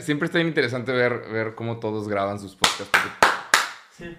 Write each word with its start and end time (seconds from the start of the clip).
Siempre 0.00 0.26
está 0.26 0.38
bien 0.38 0.48
interesante 0.48 0.92
ver, 0.92 1.28
ver 1.30 1.54
cómo 1.54 1.78
todos 1.78 2.08
graban 2.08 2.40
sus 2.40 2.56
podcasts. 2.56 2.88
Porque, 2.90 3.08
Sí. 3.90 4.16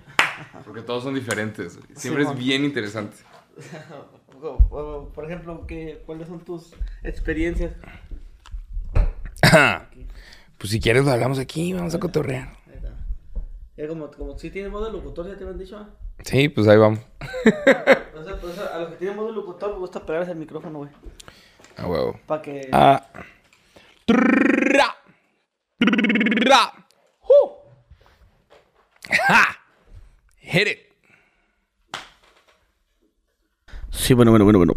porque 0.65 0.81
todos 0.81 1.03
son 1.03 1.13
diferentes. 1.13 1.77
Siempre 1.95 2.23
es 2.23 2.35
bien 2.35 2.63
interesante. 2.63 3.17
Por 4.39 5.25
ejemplo, 5.25 5.65
¿qué, 5.67 6.03
¿cuáles 6.05 6.27
son 6.27 6.39
tus 6.39 6.73
experiencias? 7.03 7.73
pues 10.57 10.71
si 10.71 10.79
quieres 10.79 11.03
lo 11.05 11.11
hablamos 11.11 11.39
aquí, 11.39 11.73
vamos 11.73 11.93
a 11.95 11.99
cotorrear. 11.99 12.55
Como, 13.87 14.09
como 14.09 14.37
si 14.39 14.49
tiene 14.49 14.69
modo 14.69 14.85
de 14.85 14.91
locutor, 14.91 15.27
ya 15.27 15.37
te 15.37 15.43
lo 15.43 15.51
han 15.51 15.59
dicho. 15.59 15.77
¿ah? 15.77 15.89
Sí, 16.23 16.49
pues 16.49 16.67
ahí 16.67 16.77
vamos. 16.77 16.99
Pues, 18.41 18.59
a 18.59 18.79
los 18.79 18.89
que 18.89 18.95
tienen 18.97 19.15
modo 19.15 19.27
de 19.27 19.33
locutor 19.33 19.71
me 19.73 19.79
gusta 19.79 20.05
pegarles 20.05 20.29
el 20.29 20.35
micrófono, 20.35 20.79
güey. 20.79 20.89
A 21.77 21.87
huevo. 21.87 22.19
Para 22.27 22.41
que. 22.41 22.69
Ah. 22.71 23.05
Hu. 25.79 27.33
Ja. 29.27 29.59
Hit 30.39 30.67
it. 30.67 30.79
Sí, 33.91 34.13
bueno, 34.13 34.31
bueno, 34.31 34.45
bueno, 34.45 34.59
bueno. 34.59 34.73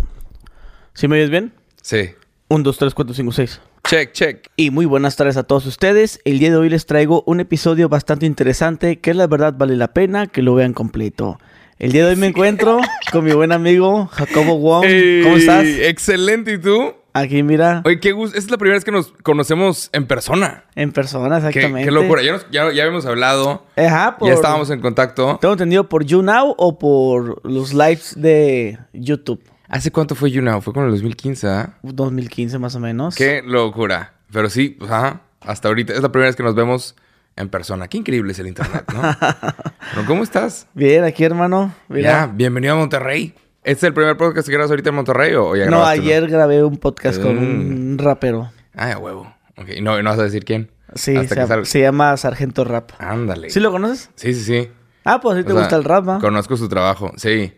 ¿Sí 0.94 1.08
me 1.08 1.16
oyes 1.16 1.30
bien? 1.30 1.52
Sí. 1.82 2.10
1, 2.48 2.62
2, 2.64 2.78
3, 2.78 2.94
4, 2.94 3.14
5, 3.14 3.32
6. 3.32 3.60
Check, 3.88 4.12
check. 4.12 4.46
Y 4.56 4.70
muy 4.70 4.86
buenas 4.86 5.16
tardes 5.16 5.36
a 5.36 5.44
todos 5.44 5.66
ustedes. 5.66 6.20
El 6.24 6.38
día 6.38 6.50
de 6.50 6.56
hoy 6.56 6.68
les 6.68 6.84
traigo 6.86 7.22
un 7.26 7.40
episodio 7.40 7.88
bastante 7.88 8.26
interesante 8.26 8.98
que 8.98 9.14
la 9.14 9.26
verdad 9.26 9.54
vale 9.56 9.76
la 9.76 9.92
pena 9.94 10.26
que 10.26 10.42
lo 10.42 10.54
vean 10.54 10.74
completo. 10.74 11.38
El 11.78 11.92
día 11.92 12.04
de 12.04 12.10
hoy 12.10 12.16
me 12.16 12.26
encuentro 12.26 12.80
con 13.12 13.24
mi 13.24 13.32
buen 13.32 13.52
amigo 13.52 14.06
Jacobo 14.08 14.58
Wong. 14.58 14.84
¿Cómo 15.22 15.36
estás? 15.36 15.64
Excelente, 15.64 16.54
¿y 16.54 16.58
tú? 16.58 16.94
Aquí 17.12 17.42
mira, 17.42 17.82
Oye, 17.84 17.98
qué 18.00 18.12
gusto. 18.12 18.36
Esta 18.38 18.46
es 18.46 18.50
la 18.52 18.58
primera 18.58 18.76
vez 18.76 18.84
que 18.84 18.92
nos 18.92 19.12
conocemos 19.22 19.90
en 19.92 20.06
persona. 20.06 20.64
en 20.76 20.92
persona, 20.92 21.38
exactamente. 21.38 21.84
qué 21.84 21.90
locura. 21.90 22.22
Ya, 22.22 22.32
nos- 22.32 22.46
ya, 22.50 22.72
ya 22.72 22.84
habíamos 22.84 23.04
hablado. 23.06 23.66
Ajá, 23.76 24.16
por... 24.16 24.28
Ya 24.28 24.34
estábamos 24.34 24.70
en 24.70 24.80
contacto. 24.80 25.38
Tengo 25.40 25.54
entendido 25.54 25.88
por 25.88 26.04
YouNow 26.04 26.54
o 26.56 26.78
por 26.78 27.44
los 27.48 27.72
lives 27.74 28.14
de 28.16 28.78
YouTube. 28.92 29.42
¿Hace 29.68 29.90
cuánto 29.90 30.14
fue 30.14 30.30
YouNow? 30.30 30.60
Fue 30.60 30.72
con 30.72 30.84
el 30.84 30.90
2015, 30.90 31.48
¿ah? 31.48 31.78
2015 31.82 32.58
más 32.58 32.74
o 32.74 32.80
menos. 32.80 33.14
Qué 33.16 33.42
locura. 33.44 34.14
Pero 34.32 34.48
sí, 34.50 34.70
pues, 34.78 34.90
ajá. 34.90 35.22
Hasta 35.40 35.68
ahorita 35.68 35.92
es 35.94 36.02
la 36.02 36.10
primera 36.12 36.28
vez 36.28 36.36
que 36.36 36.42
nos 36.42 36.54
vemos 36.54 36.94
en 37.36 37.48
persona. 37.48 37.88
Qué 37.88 37.96
increíble 37.98 38.32
es 38.32 38.38
el 38.38 38.46
internet, 38.48 38.84
¿no? 38.92 39.00
Pero, 39.94 40.06
¿Cómo 40.06 40.22
estás? 40.22 40.66
Bien, 40.74 41.02
aquí 41.04 41.24
hermano. 41.24 41.72
Ya, 41.88 41.94
Mira. 41.94 42.30
bienvenido 42.32 42.74
a 42.74 42.76
Monterrey. 42.78 43.34
¿Este 43.62 43.72
es 43.72 43.82
el 43.84 43.94
primer 43.94 44.16
podcast 44.16 44.46
que 44.48 44.52
grabas 44.54 44.70
ahorita 44.70 44.88
en 44.88 44.94
Monterrey 44.94 45.34
o, 45.34 45.54
ya 45.54 45.66
no, 45.66 45.78
uno? 45.78 45.86
ayer 45.86 46.26
grabé 46.28 46.64
un 46.64 46.78
podcast 46.78 47.20
con 47.20 47.36
Mm. 47.36 47.92
un 47.92 47.98
rapero. 47.98 48.50
Ah, 48.74 48.92
a 48.92 48.98
huevo. 48.98 49.32
Ok, 49.58 49.68
no, 49.82 50.00
no 50.02 50.10
vas 50.10 50.18
a 50.18 50.22
decir 50.22 50.44
quién. 50.44 50.70
Sí, 50.94 51.14
se, 51.26 51.28
salga. 51.28 51.64
se 51.64 51.80
llama 51.80 52.16
Sargento 52.16 52.64
Rap. 52.64 52.92
Ándale. 52.98 53.50
¿Sí 53.50 53.60
lo 53.60 53.70
conoces? 53.70 54.10
Sí, 54.14 54.32
sí, 54.34 54.42
sí. 54.44 54.70
Ah, 55.04 55.20
pues 55.20 55.36
sí 55.38 55.44
te 55.44 55.52
O 55.52 55.54
sea, 55.54 55.62
gusta 55.64 55.76
el 55.76 55.84
rap, 55.84 56.04
¿no? 56.04 56.18
Conozco 56.20 56.56
su 56.56 56.68
trabajo, 56.68 57.12
sí. 57.16 57.52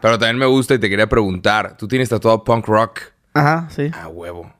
Pero 0.00 0.18
también 0.18 0.38
me 0.38 0.46
gusta 0.46 0.74
y 0.74 0.78
te 0.78 0.88
quería 0.90 1.06
preguntar. 1.08 1.76
¿Tú 1.76 1.86
tienes 1.86 2.08
tatuado 2.08 2.42
punk 2.44 2.66
rock? 2.66 3.00
Ajá, 3.34 3.68
sí. 3.70 3.90
Ah, 3.94 4.08
huevo. 4.08 4.52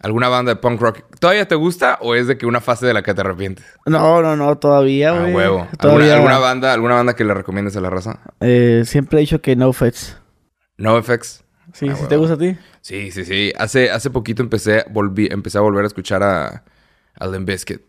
¿Alguna 0.00 0.28
banda 0.28 0.52
de 0.54 0.56
punk 0.60 0.80
rock 0.80 1.00
todavía 1.20 1.46
te 1.46 1.54
gusta 1.54 1.96
o 2.00 2.16
es 2.16 2.26
de 2.26 2.36
que 2.36 2.44
una 2.46 2.60
fase 2.60 2.84
de 2.86 2.92
la 2.92 3.02
que 3.02 3.14
te 3.14 3.20
arrepientes? 3.20 3.64
No, 3.86 4.20
no, 4.20 4.34
no, 4.36 4.58
todavía, 4.58 5.10
Ah, 5.10 5.20
güey. 5.20 5.32
huevo. 5.34 5.58
¿Alguna, 5.60 5.76
Todavía. 5.78 6.14
alguna 6.16 6.38
banda, 6.38 6.72
¿Alguna 6.72 6.94
banda 6.96 7.14
que 7.14 7.24
le 7.24 7.32
recomiendes 7.32 7.76
a 7.76 7.80
la 7.80 7.88
raza? 7.90 8.18
Eh, 8.40 8.82
siempre 8.84 9.18
he 9.18 9.20
dicho 9.20 9.40
que 9.40 9.54
no 9.56 9.72
fets. 9.72 10.18
No 10.82 11.00
FX. 11.00 11.44
Sí, 11.72 11.88
Ah, 11.88 11.94
si 11.96 12.06
te 12.08 12.16
gusta 12.16 12.34
a 12.34 12.38
ti. 12.38 12.56
Sí, 12.80 13.12
sí, 13.12 13.24
sí. 13.24 13.52
Hace, 13.56 13.90
hace 13.90 14.10
poquito 14.10 14.42
empecé, 14.42 14.84
volví, 14.90 15.28
empecé 15.30 15.58
a 15.58 15.60
volver 15.60 15.84
a 15.84 15.86
escuchar 15.86 16.22
a, 16.24 16.64
a 17.14 17.26
Limp 17.28 17.46
Bizkit. 17.48 17.80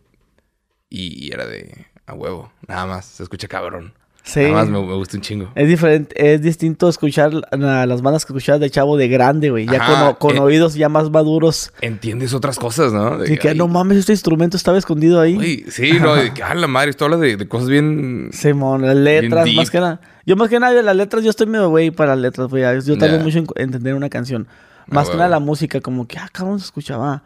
Y, 0.90 1.26
y 1.26 1.32
era 1.32 1.48
de 1.48 1.88
a 2.06 2.14
huevo. 2.14 2.52
Nada 2.68 2.86
más. 2.86 3.06
Se 3.06 3.24
escucha 3.24 3.48
cabrón. 3.48 3.94
Sí. 4.24 4.40
Nada 4.40 4.54
más 4.54 4.70
me, 4.70 4.82
me 4.82 4.94
gusta 4.94 5.18
un 5.18 5.22
chingo. 5.22 5.50
Es 5.54 5.68
diferente, 5.68 6.34
es 6.34 6.42
distinto 6.42 6.88
escuchar 6.88 7.32
a 7.52 7.86
las 7.86 8.02
bandas 8.02 8.26
que 8.26 8.32
escuchabas 8.32 8.62
de 8.62 8.70
chavo 8.70 8.96
de 8.96 9.10
grande, 9.10 9.50
güey. 9.50 9.66
Ya 9.66 9.82
Ajá, 9.82 10.16
con, 10.16 10.30
con 10.32 10.38
eh. 10.38 10.40
oídos 10.40 10.76
ya 10.76 10.88
más 10.88 11.10
maduros. 11.10 11.74
Entiendes 11.82 12.34
otras 12.34 12.58
cosas, 12.58 12.94
¿no? 12.94 13.18
De 13.18 13.38
que, 13.38 13.50
ay, 13.50 13.58
no 13.58 13.68
mames, 13.68 13.98
este 13.98 14.14
instrumento 14.14 14.56
estaba 14.56 14.78
escondido 14.78 15.20
ahí. 15.20 15.38
uy, 15.38 15.66
sí, 15.70 16.00
no, 16.00 16.16
de 16.16 16.34
que, 16.34 16.42
ah, 16.44 16.56
la 16.56 16.68
madre, 16.68 16.92
esto 16.92 17.04
habla 17.04 17.18
de, 17.18 17.36
de 17.36 17.48
cosas 17.48 17.68
bien... 17.68 18.30
Simón, 18.32 18.84
las 18.84 18.96
letras, 18.96 19.48
más 19.54 19.70
que 19.70 19.80
nada. 19.80 20.00
Yo 20.26 20.38
más 20.38 20.48
que 20.50 20.58
nada 20.58 20.74
de 20.74 20.84
las 20.84 20.96
letras, 20.96 21.22
yo 21.24 21.30
estoy 21.30 21.48
medio 21.48 21.68
güey 21.70 21.92
para 21.92 22.16
las 22.16 22.22
letras, 22.22 22.48
güey. 22.48 22.64
Yo 22.82 22.98
tardo 22.98 23.20
mucho 23.20 23.40
en 23.40 23.48
entender 23.58 23.94
una 23.94 24.10
canción. 24.10 24.48
Más 24.88 25.10
que 25.10 25.18
nada 25.18 25.28
la 25.28 25.40
música, 25.40 25.82
como 25.82 26.08
que, 26.08 26.18
ah, 26.18 26.30
cabrón, 26.32 26.60
se 26.60 26.66
escuchaba 26.66 27.24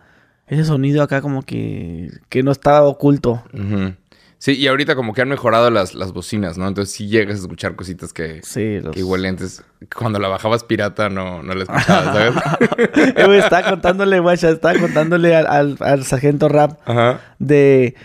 ese 0.47 0.63
sonido 0.63 1.03
acá 1.03 1.21
como 1.21 1.43
que, 1.43 2.09
que 2.29 2.41
no 2.41 2.51
estaba 2.51 2.83
oculto. 2.83 3.43
Ujú. 3.53 3.93
Sí, 4.39 4.53
y 4.53 4.67
ahorita 4.67 4.95
como 4.95 5.13
que 5.13 5.21
han 5.21 5.29
mejorado 5.29 5.71
las, 5.71 5.95
las 5.95 6.13
bocinas, 6.13 6.57
¿no? 6.57 6.67
Entonces 6.67 6.93
sí 6.93 7.07
llegas 7.07 7.37
a 7.37 7.41
escuchar 7.41 7.75
cositas 7.75 8.13
que, 8.13 8.41
Sí, 8.43 8.79
los... 8.79 8.93
que 8.93 8.99
igual 8.99 9.25
antes, 9.25 9.63
cuando 9.95 10.19
la 10.19 10.27
bajabas 10.27 10.63
pirata, 10.63 11.09
no, 11.09 11.41
no 11.41 11.53
la 11.53 11.63
escuchabas, 11.63 12.05
¿sabes? 12.13 12.33
Eh, 12.97 13.25
güey, 13.25 13.39
estaba 13.39 13.69
contándole, 13.69 14.19
güey, 14.19 14.35
estaba 14.35 14.79
contándole 14.79 15.35
al, 15.35 15.47
al, 15.47 15.77
al 15.79 16.03
sargento 16.05 16.49
rap 16.49 16.79
Ajá. 16.85 17.21
de 17.39 17.95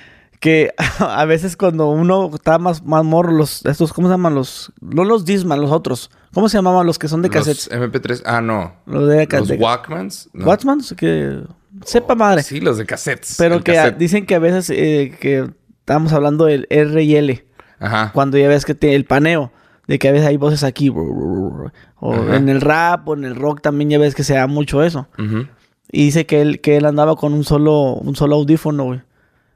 que 0.43 0.75
a 0.99 1.25
veces 1.25 1.57
cuando 1.57 1.89
uno 1.89 2.31
está 2.35 2.59
más, 2.59 2.83
más 2.85 3.05
morro, 3.05 3.31
los, 3.33 3.65
estos, 3.65 3.93
¿cómo 3.93 4.09
se 4.09 4.15
llaman? 4.15 4.35
Los, 4.35 4.73
no 4.81 5.05
los 5.05 5.25
Disman, 5.25 5.61
los 5.61 5.71
otros. 5.71 6.11
¿Cómo 6.35 6.49
se 6.49 6.59
llamaban 6.59 6.87
los 6.87 6.99
que 6.99 7.09
son 7.09 7.23
de 7.23 7.31
cassettes? 7.31 7.69
Los 7.71 7.81
MP3, 7.81 8.23
ah, 8.25 8.41
no. 8.41 8.75
Los 8.87 9.09
de 9.09 9.19
Los 9.19 9.27
cassettes. 9.29 9.61
Walkmans. 9.61 10.31
No. 10.33 10.47
Watchman, 10.47 10.81
que 10.97 11.43
sepa 11.85 12.15
madre. 12.15 12.43
Sí, 12.43 12.61
los 12.61 12.77
de 12.79 12.87
cassettes. 12.87 13.37
Pero 13.39 13.55
el 13.57 13.63
que 13.63 13.75
cassette. 13.75 13.99
dicen 13.99 14.27
que 14.27 14.35
a 14.35 14.39
veces 14.41 14.71
eh, 14.71 15.17
que 15.21 15.49
estábamos 15.83 16.13
hablando 16.13 16.47
del 16.47 16.67
R 16.71 17.03
y 17.03 17.17
L, 17.17 17.45
Ajá. 17.79 18.11
cuando 18.15 18.39
ya 18.39 18.49
ves 18.49 18.65
que 18.65 18.77
el 18.95 19.05
paneo, 19.05 19.53
de 19.87 19.99
que 19.99 20.09
a 20.09 20.13
veces 20.13 20.27
hay 20.27 20.37
voces 20.37 20.63
aquí, 20.65 20.89
o 20.91 21.71
Ajá. 22.13 22.37
en 22.37 22.49
el 22.49 22.61
rap 22.61 23.09
o 23.09 23.15
en 23.15 23.25
el 23.25 23.35
rock 23.37 23.61
también 23.61 23.91
ya 23.91 23.99
ves 23.99 24.15
que 24.15 24.25
se 24.25 24.35
da 24.35 24.47
mucho 24.47 24.83
eso. 24.83 25.09
Ujú. 25.19 25.47
Y 25.91 26.05
dice 26.07 26.25
que 26.25 26.41
él, 26.41 26.61
que 26.61 26.77
él 26.77 26.87
andaba 26.87 27.17
con 27.17 27.35
un 27.35 27.45
solo, 27.45 27.95
un 27.95 28.17
solo 28.17 28.37
audífono, 28.37 28.85
güey. 28.85 29.03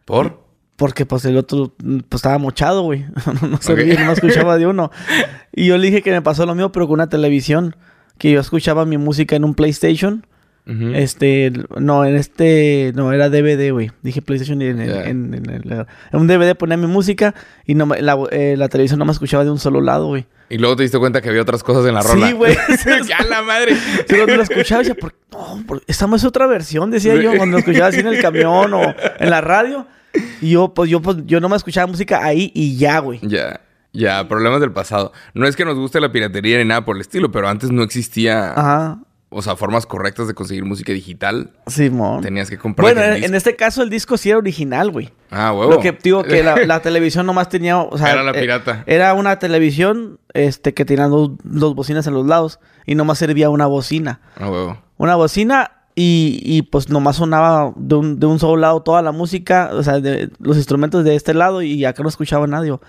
¿Por? 0.05 0.45
Porque 0.77 1.07
pues 1.07 1.25
el 1.25 1.37
otro 1.39 1.73
pues 1.79 2.19
estaba 2.19 2.37
mochado, 2.39 2.83
güey. 2.83 3.07
no 3.51 3.57
se 3.63 3.73
Ok. 3.73 3.79
veía, 3.79 4.05
no 4.05 4.13
escuchaba 4.13 4.59
de 4.59 4.67
uno. 4.67 4.91
Y 5.59 5.67
yo 5.69 5.79
le 5.79 5.87
dije 5.87 6.03
que 6.03 6.11
me 6.11 6.21
pasó 6.21 6.45
lo 6.45 6.55
mismo, 6.55 6.71
pero 6.73 6.87
con 6.87 6.95
una 6.95 7.09
televisión. 7.09 7.77
Que 8.19 8.31
yo 8.31 8.41
escuchaba 8.41 8.85
mi 8.85 8.99
música 8.99 9.37
en 9.37 9.45
un 9.45 9.55
PlayStation. 9.55 10.27
Este, 10.67 11.53
no, 11.79 12.05
en 12.05 12.17
este, 12.17 12.93
no, 12.97 13.13
era 13.13 13.29
DVD, 13.31 13.71
güey. 13.73 13.93
Dije 14.03 14.21
PlayStation 14.21 14.61
en, 14.63 14.81
en, 14.81 15.35
en 15.35 15.49
en 15.49 15.87
un 16.13 16.27
DVD 16.27 16.57
ponía 16.57 16.77
mi 16.77 16.89
música 16.89 17.35
y 17.67 17.75
no 17.77 17.87
la, 17.87 18.19
eh, 18.33 18.57
la 18.59 18.69
televisión 18.69 18.99
no 18.99 19.05
me 19.05 19.13
escuchaba 19.13 19.45
de 19.45 19.51
un 19.51 19.59
solo 19.61 19.81
lado, 19.81 20.07
güey. 20.09 20.27
Y 20.49 20.59
luego 20.59 20.77
te 20.77 20.83
diste 20.83 20.99
cuenta 20.99 21.21
que 21.21 21.29
había 21.29 21.43
otras 21.43 21.63
cosas 21.63 21.87
en 21.87 21.95
la 21.95 22.03
rola. 22.03 22.27
Sí, 22.29 22.33
güey. 22.33 22.57
¡Ya 23.09 23.23
la 23.29 23.43
madre! 23.43 23.77
Sí, 23.77 24.15
cuando 24.17 24.37
lo 24.37 24.43
escuchaba 24.43 24.81
decía, 24.81 24.95
¿por, 24.97 25.15
no, 25.33 25.63
por- 25.67 25.83
esta 25.87 26.07
no 26.09 26.17
es 26.17 26.25
otra 26.25 26.47
versión, 26.49 26.91
decía 26.91 27.15
yo, 27.15 27.37
cuando 27.37 27.55
lo 27.57 27.59
escuchaba 27.61 27.87
así 27.87 28.01
en 28.01 28.09
el 28.09 28.21
camión 28.21 28.73
o 28.75 28.95
en 29.19 29.31
la 29.31 29.41
radio. 29.41 29.87
Y 30.41 30.51
yo, 30.51 30.73
pues, 30.75 30.91
yo, 30.91 31.01
pues, 31.03 31.19
yo 31.27 31.41
no 31.41 31.49
me 31.49 31.57
escuchaba 31.57 31.87
música 31.87 32.25
ahí 32.25 32.51
y 32.55 32.77
ya, 32.77 32.99
güey. 33.01 33.21
Ya, 33.23 33.61
ya, 33.93 34.27
problemas 34.29 34.61
del 34.61 34.73
pasado. 34.73 35.13
No 35.35 35.47
es 35.47 35.55
que 35.57 35.65
nos 35.65 35.77
guste 35.77 36.01
la 36.01 36.11
piratería 36.11 36.59
ni 36.59 36.65
nada 36.65 36.85
por 36.85 36.97
el 36.97 37.03
estilo, 37.03 37.31
pero 37.31 37.49
antes 37.49 37.71
no 37.71 37.83
existía, 37.83 38.53
Ajá, 38.53 38.99
o 39.29 39.43
sea, 39.43 39.57
formas 39.57 39.87
correctas 39.87 40.29
de 40.29 40.35
conseguir 40.35 40.65
música 40.65 40.93
digital. 40.93 41.51
Simón. 41.67 42.23
Tenías 42.23 42.49
que 42.49 42.59
comprar. 42.59 42.95
Bueno, 42.95 43.03
en, 43.03 43.35
este 43.35 43.57
caso 43.57 43.83
el 43.83 43.91
disco 43.91 44.17
sí 44.17 44.31
era 44.31 44.39
original, 44.39 44.91
güey. 44.91 45.13
Ah, 45.31 45.53
huevo. 45.53 45.73
Lo 45.73 45.81
que 45.81 45.93
digo 45.93 46.23
que 46.23 46.43
la, 46.43 46.57
la 46.67 46.81
televisión 46.81 47.27
nomás 47.27 47.49
tenía, 47.49 47.79
o 47.79 47.99
sea, 47.99 48.13
Era 48.13 48.23
la 48.23 48.31
eh, 48.31 48.41
pirata. 48.41 48.85
era 48.87 49.15
una 49.15 49.39
televisión 49.39 50.21
este 50.33 50.75
que 50.75 50.85
tenía 50.85 51.09
dos, 51.09 51.33
dos 51.43 51.75
bocinas 51.75 52.07
en 52.07 52.15
los 52.15 52.27
lados 52.27 52.61
y 52.87 52.95
nomás 52.95 53.19
servía 53.19 53.51
una 53.51 53.67
bocina. 53.67 54.21
Ah, 54.37 54.49
huevo. 54.49 54.79
Una 54.97 55.17
bocina 55.17 55.73
y, 55.97 56.41
y, 56.45 56.63
pues 56.63 56.89
nomás 56.89 57.17
sonaba 57.17 57.73
de 57.75 57.95
un, 57.95 58.21
de 58.21 58.27
un 58.27 58.39
solo 58.39 58.59
lado 58.59 58.83
toda 58.83 59.03
la 59.03 59.13
música, 59.13 59.71
o 59.73 59.83
sea, 59.83 59.99
de 59.99 60.31
los 60.39 60.57
instrumentos 60.57 61.05
de 61.05 61.17
este 61.17 61.35
lado 61.35 61.63
y 61.63 61.85
acá 61.85 62.03
no 62.03 62.09
escuchaba 62.09 62.47
nadie. 62.47 62.69
Yo, 62.69 62.81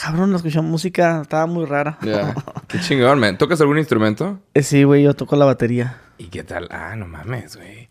Cabrón, 0.00 0.30
no 0.30 0.36
escuchaba 0.36 0.66
música, 0.66 1.20
estaba 1.22 1.46
muy 1.46 1.64
rara. 1.64 1.98
Ya. 2.02 2.34
Qué 2.68 2.78
chingón, 2.80 3.18
man. 3.18 3.36
¿Tocas 3.38 3.60
algún 3.60 3.78
instrumento? 3.78 4.38
Eh, 4.54 4.62
sí, 4.62 4.84
güey, 4.84 5.02
yo 5.02 5.14
toco 5.14 5.34
la 5.36 5.44
batería. 5.44 5.98
¿Y 6.18 6.26
qué 6.26 6.44
tal? 6.44 6.68
Ah, 6.70 6.94
no 6.96 7.06
mames, 7.06 7.56
güey. 7.56 7.88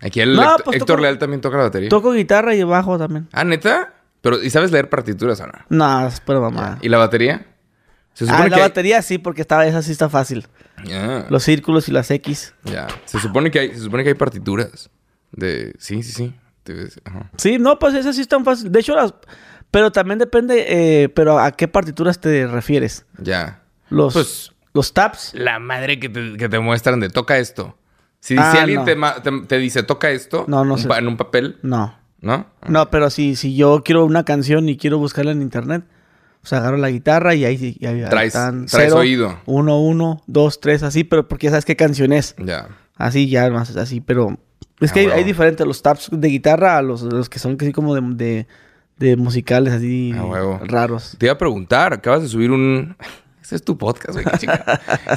Aquí 0.00 0.20
el 0.20 0.34
No, 0.34 0.56
pues 0.64 0.76
Héctor 0.78 0.96
toco- 0.98 1.02
Leal 1.02 1.18
también 1.18 1.40
toca 1.40 1.56
la 1.58 1.64
batería. 1.64 1.88
Toco 1.90 2.12
guitarra 2.12 2.54
y 2.54 2.62
bajo 2.62 2.98
también. 2.98 3.28
Ah, 3.32 3.44
¿neta? 3.44 3.92
Pero, 4.22 4.42
¿y 4.42 4.48
sabes 4.50 4.70
leer 4.72 4.88
partituras 4.88 5.40
o 5.40 5.46
no? 5.46 5.52
No, 5.68 6.06
espera, 6.06 6.40
mamá. 6.40 6.78
¿Y 6.82 6.88
la 6.88 6.98
batería? 6.98 7.46
Se 8.14 8.24
Ah, 8.30 8.48
la 8.48 8.56
que... 8.56 8.60
batería 8.62 9.02
sí, 9.02 9.18
porque 9.18 9.42
estaba, 9.42 9.66
esa 9.66 9.82
sí 9.82 9.92
está 9.92 10.08
fácil. 10.08 10.46
Los 11.28 11.42
círculos 11.42 11.88
y 11.88 11.92
las 11.92 12.10
X. 12.10 12.54
Ya. 12.64 12.86
Se 13.04 13.18
supone 13.18 13.50
que 13.50 13.58
hay, 13.60 13.68
se 13.74 13.80
supone 13.80 14.02
que 14.02 14.10
hay 14.10 14.14
partituras. 14.14 14.90
De. 15.32 15.74
Sí, 15.78 16.02
sí, 16.02 16.12
sí. 16.12 16.34
Ajá. 17.04 17.30
Sí, 17.36 17.58
no, 17.58 17.78
pues 17.78 17.94
esas 17.94 18.14
sí 18.16 18.22
están 18.22 18.44
fácil. 18.44 18.70
De 18.70 18.80
hecho, 18.80 18.94
las... 18.94 19.14
Pero 19.70 19.92
también 19.92 20.18
depende, 20.18 20.64
eh, 21.04 21.08
pero 21.08 21.38
¿a 21.38 21.52
qué 21.52 21.68
partituras 21.68 22.20
te 22.20 22.46
refieres? 22.46 23.06
Ya. 23.18 23.62
Los, 23.88 24.12
Pues- 24.14 24.52
los 24.74 24.92
tabs. 24.92 25.32
La 25.34 25.58
madre 25.58 25.98
que 26.00 26.08
te, 26.08 26.36
que 26.36 26.48
te 26.48 26.58
muestran 26.58 27.00
de 27.00 27.08
toca 27.10 27.38
esto. 27.38 27.76
Si, 28.20 28.34
si 28.34 28.40
Ah, 28.40 28.52
alguien 28.62 28.80
no. 28.80 28.84
te, 28.84 28.96
ma- 28.96 29.22
te- 29.22 29.42
te 29.46 29.56
dice 29.58 29.82
toca 29.82 30.10
esto 30.10 30.44
No, 30.46 30.64
no 30.64 30.74
un 30.74 30.78
sé. 30.80 30.88
en 30.98 31.08
un 31.08 31.16
papel, 31.16 31.58
No. 31.62 31.98
¿No? 32.22 32.46
No, 32.68 32.90
pero 32.90 33.08
si, 33.08 33.34
si 33.34 33.56
yo 33.56 33.82
quiero 33.82 34.04
una 34.04 34.24
canción 34.26 34.68
y 34.68 34.76
quiero 34.76 34.98
buscarla 34.98 35.32
en 35.32 35.40
internet, 35.40 35.84
pues 36.42 36.52
agarro 36.52 36.76
la 36.76 36.90
guitarra 36.90 37.34
y 37.34 37.46
ahí, 37.46 37.76
y 37.80 37.86
ahí 37.86 38.02
Traes- 38.10 38.26
están 38.26 38.66
traes 38.66 38.88
cero, 38.90 39.00
oído. 39.00 39.38
Uno, 39.46 39.80
uno, 39.80 40.22
dos, 40.26 40.60
tres, 40.60 40.82
así, 40.82 41.02
pero 41.04 41.26
porque 41.28 41.46
ya 41.46 41.52
sabes 41.52 41.64
qué 41.64 41.76
canción 41.76 42.12
es. 42.12 42.34
Ya. 42.36 42.68
Así, 42.96 43.30
ya 43.30 43.48
más 43.48 43.74
así, 43.74 44.02
pero 44.02 44.36
es 44.80 44.90
Ah, 44.90 44.94
que 44.94 45.00
hay, 45.00 45.06
hay 45.06 45.24
diferentes 45.24 45.66
los 45.66 45.80
taps 45.80 46.10
de 46.12 46.28
guitarra 46.28 46.76
a 46.76 46.82
los, 46.82 47.00
los 47.02 47.30
que 47.30 47.38
son 47.38 47.56
así 47.58 47.72
como 47.72 47.94
de, 47.94 48.02
de, 48.02 48.46
de 49.00 49.16
musicales 49.16 49.72
así 49.72 50.12
Ah, 50.16 50.60
raros. 50.64 51.16
Te 51.18 51.26
iba 51.26 51.32
a 51.32 51.38
preguntar, 51.38 51.92
acabas 51.92 52.22
de 52.22 52.28
subir 52.28 52.52
un... 52.52 52.96
Ese 53.42 53.56
es 53.56 53.64
tu 53.64 53.76
podcast, 53.76 54.12
güey. 54.12 54.24
qué 54.26 54.46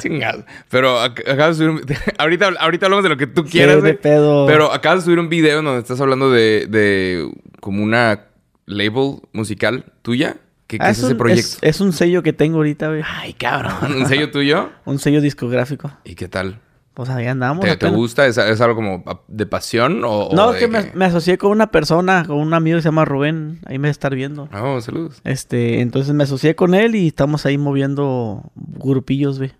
chingado. 0.00 0.44
Pero 0.68 0.96
ac- 0.98 1.20
acabas 1.30 1.56
de 1.58 1.64
subir 1.66 1.70
un... 1.70 1.82
ahorita, 2.18 2.50
ahorita 2.58 2.86
hablamos 2.86 3.04
de 3.04 3.10
lo 3.10 3.16
que 3.16 3.28
tú 3.28 3.44
quieras, 3.44 3.80
güey. 3.80 3.96
pedo. 3.96 4.46
Pero 4.46 4.72
acabas 4.72 5.00
de 5.00 5.04
subir 5.04 5.20
un 5.20 5.28
video 5.28 5.60
en 5.60 5.64
donde 5.66 5.80
estás 5.80 6.00
hablando 6.00 6.30
de, 6.32 6.66
de 6.68 7.30
como 7.60 7.84
una 7.84 8.22
label 8.66 9.20
musical 9.32 9.84
tuya. 10.02 10.38
¿Qué, 10.66 10.78
qué 10.78 10.84
Ah, 10.84 10.90
es, 10.90 10.98
ese 10.98 11.12
un- 11.12 11.18
proyecto? 11.18 11.58
Es, 11.60 11.76
es 11.76 11.80
un 11.80 11.92
sello 11.92 12.22
que 12.24 12.32
tengo 12.32 12.56
ahorita, 12.56 12.88
güey. 12.88 13.02
Ay, 13.06 13.34
cabrón. 13.34 13.94
¿Un 14.00 14.06
sello 14.08 14.30
tuyo? 14.32 14.70
Un 14.86 14.98
sello 14.98 15.20
discográfico. 15.20 15.92
¿Y 16.02 16.14
qué 16.16 16.26
tal? 16.26 16.58
Pues 16.94 17.10
ahí 17.10 17.26
andamos. 17.26 17.64
¿Te, 17.64 17.76
te 17.76 17.88
gusta? 17.88 18.24
¿Es, 18.26 18.38
es 18.38 18.60
algo 18.60 18.76
como 18.76 19.02
de 19.26 19.46
pasión 19.46 20.04
o, 20.04 20.26
o 20.28 20.34
No, 20.36 20.52
de 20.52 20.58
es 20.58 20.64
que 20.64 20.68
me, 20.70 20.92
me 20.94 21.04
asocié 21.06 21.38
con 21.38 21.50
una 21.50 21.72
persona, 21.72 22.24
con 22.24 22.36
un 22.38 22.54
amigo 22.54 22.76
que 22.78 22.82
se 22.82 22.88
llama 22.88 23.04
Rubén. 23.04 23.58
Ahí 23.66 23.78
me 23.80 23.90
estar 23.90 24.14
viendo. 24.14 24.48
Oh, 24.52 24.80
saludos. 24.80 25.20
Este, 25.24 25.80
entonces 25.80 26.14
me 26.14 26.22
asocié 26.22 26.54
con 26.54 26.72
él 26.74 26.94
y 26.94 27.08
estamos 27.08 27.46
ahí 27.46 27.58
moviendo 27.58 28.42
grupillos, 28.54 29.38
güey. 29.38 29.52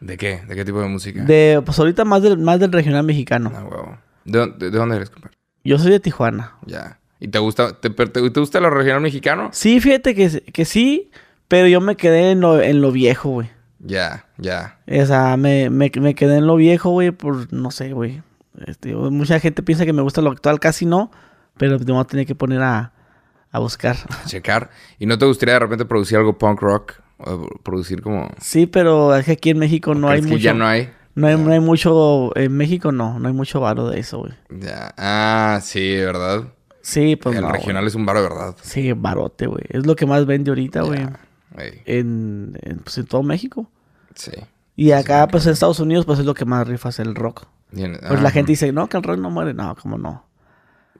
¿De 0.00 0.16
qué? 0.16 0.40
¿De 0.48 0.56
qué 0.56 0.64
tipo 0.64 0.80
de 0.80 0.88
música? 0.88 1.22
De, 1.22 1.62
pues 1.64 1.78
ahorita 1.78 2.04
más 2.04 2.22
del, 2.22 2.38
más 2.38 2.58
del 2.58 2.72
regional 2.72 3.04
mexicano. 3.04 3.52
Ah, 3.54 3.62
huevo. 3.64 3.98
¿De, 4.24 4.38
dónde- 4.38 4.70
de 4.70 4.76
dónde 4.78 4.96
eres, 4.96 5.10
compadre? 5.10 5.36
Yo 5.62 5.78
soy 5.78 5.90
de 5.92 6.00
Tijuana. 6.00 6.54
Ya. 6.66 6.98
¿Y 7.20 7.28
te 7.28 7.38
gusta, 7.38 7.78
te, 7.78 7.90
te, 7.90 8.06
te 8.30 8.40
gusta 8.40 8.60
lo 8.60 8.70
regional 8.70 9.02
mexicano? 9.02 9.50
Sí, 9.52 9.78
fíjate 9.78 10.14
que, 10.14 10.42
que 10.52 10.64
sí, 10.64 11.10
pero 11.48 11.68
yo 11.68 11.80
me 11.82 11.96
quedé 11.96 12.30
en 12.32 12.40
lo, 12.40 12.60
en 12.60 12.80
lo 12.80 12.90
viejo, 12.92 13.28
güey. 13.28 13.50
Ya, 13.80 14.26
ya. 14.36 14.78
O 14.86 15.06
sea, 15.06 15.36
me, 15.36 15.70
me, 15.70 15.90
me 16.00 16.14
quedé 16.14 16.36
en 16.36 16.46
lo 16.46 16.56
viejo, 16.56 16.90
güey, 16.90 17.10
por, 17.10 17.52
no 17.52 17.70
sé, 17.70 17.92
güey. 17.92 18.22
Este, 18.66 18.94
mucha 18.94 19.40
gente 19.40 19.62
piensa 19.62 19.86
que 19.86 19.92
me 19.92 20.02
gusta 20.02 20.20
lo 20.20 20.30
actual, 20.30 20.60
casi 20.60 20.84
no, 20.86 21.10
pero 21.56 21.78
me 21.78 21.84
voy 21.84 22.00
a 22.00 22.04
tener 22.04 22.26
que 22.26 22.34
poner 22.34 22.62
a, 22.62 22.92
a 23.50 23.58
buscar. 23.58 23.96
Checar. 24.26 24.70
¿Y 24.98 25.06
no 25.06 25.18
te 25.18 25.26
gustaría 25.26 25.54
de 25.54 25.60
repente 25.60 25.84
producir 25.84 26.18
algo 26.18 26.36
punk 26.36 26.60
rock? 26.60 26.94
O 27.18 27.48
producir 27.62 28.00
como... 28.00 28.30
Sí, 28.40 28.66
pero 28.66 29.14
es 29.14 29.26
que 29.26 29.32
aquí 29.32 29.50
en 29.50 29.58
México 29.58 29.94
no 29.94 30.08
hay 30.08 30.20
¿Crees 30.20 30.26
que 30.26 30.32
mucho. 30.32 30.42
ya 30.42 30.54
no 30.54 30.66
hay? 30.66 30.90
No 31.14 31.26
hay, 31.26 31.36
no 31.36 31.52
hay 31.52 31.60
mucho, 31.60 32.34
en 32.36 32.56
México 32.56 32.92
no, 32.92 33.18
no 33.18 33.28
hay 33.28 33.34
mucho 33.34 33.60
varo 33.60 33.88
de 33.88 34.00
eso, 34.00 34.20
güey. 34.20 34.32
Ya. 34.48 34.94
Ah, 34.96 35.58
sí, 35.62 35.96
¿verdad? 35.96 36.44
Sí, 36.82 37.16
pues 37.16 37.36
el 37.36 37.42
no, 37.42 37.52
regional 37.52 37.86
es 37.86 37.94
un 37.94 38.06
bar, 38.06 38.16
¿verdad? 38.16 38.56
Sí, 38.62 38.92
barote, 38.92 39.46
güey. 39.46 39.64
Es 39.68 39.86
lo 39.86 39.96
que 39.96 40.06
más 40.06 40.24
vende 40.24 40.50
ahorita, 40.50 40.82
güey. 40.82 41.06
En, 41.84 42.58
en, 42.62 42.78
pues, 42.78 42.98
en 42.98 43.06
todo 43.06 43.22
México. 43.22 43.70
Sí. 44.14 44.32
Y 44.76 44.92
acá, 44.92 45.28
pues 45.28 45.46
en 45.46 45.52
Estados 45.52 45.80
Unidos, 45.80 46.06
pues 46.06 46.18
es 46.18 46.24
lo 46.24 46.34
que 46.34 46.44
más 46.44 46.66
rifa 46.66 46.88
es 46.88 46.98
el 47.00 47.14
rock. 47.14 47.46
Pues 47.70 48.22
la 48.22 48.28
ah, 48.28 48.30
gente 48.30 48.52
dice, 48.52 48.72
no, 48.72 48.88
que 48.88 48.96
el 48.96 49.02
rock 49.02 49.18
no 49.18 49.30
muere. 49.30 49.54
No, 49.54 49.76
¿cómo 49.76 49.98
no? 49.98 50.26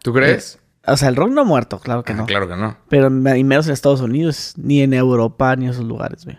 ¿Tú 0.03 0.13
crees? 0.13 0.59
O 0.87 0.97
sea, 0.97 1.09
el 1.09 1.17
rock 1.17 1.31
no 1.31 1.43
ha 1.43 1.45
muerto, 1.45 1.79
claro 1.79 2.05
que 2.05 2.13
Ah, 2.13 2.17
no. 2.17 2.27
Claro 2.27 2.49
que 2.49 2.57
no. 2.57 2.77
Pero 2.89 3.09
y 3.09 3.45
menos 3.45 3.67
en 3.67 3.73
Estados 3.73 4.01
Unidos, 4.01 4.55
ni 4.57 4.83
en 4.83 4.95
Europa, 4.95 5.55
ni 5.57 5.67
en 5.67 5.73
esos 5.73 5.85
lugares, 5.85 6.25
güey. 6.25 6.39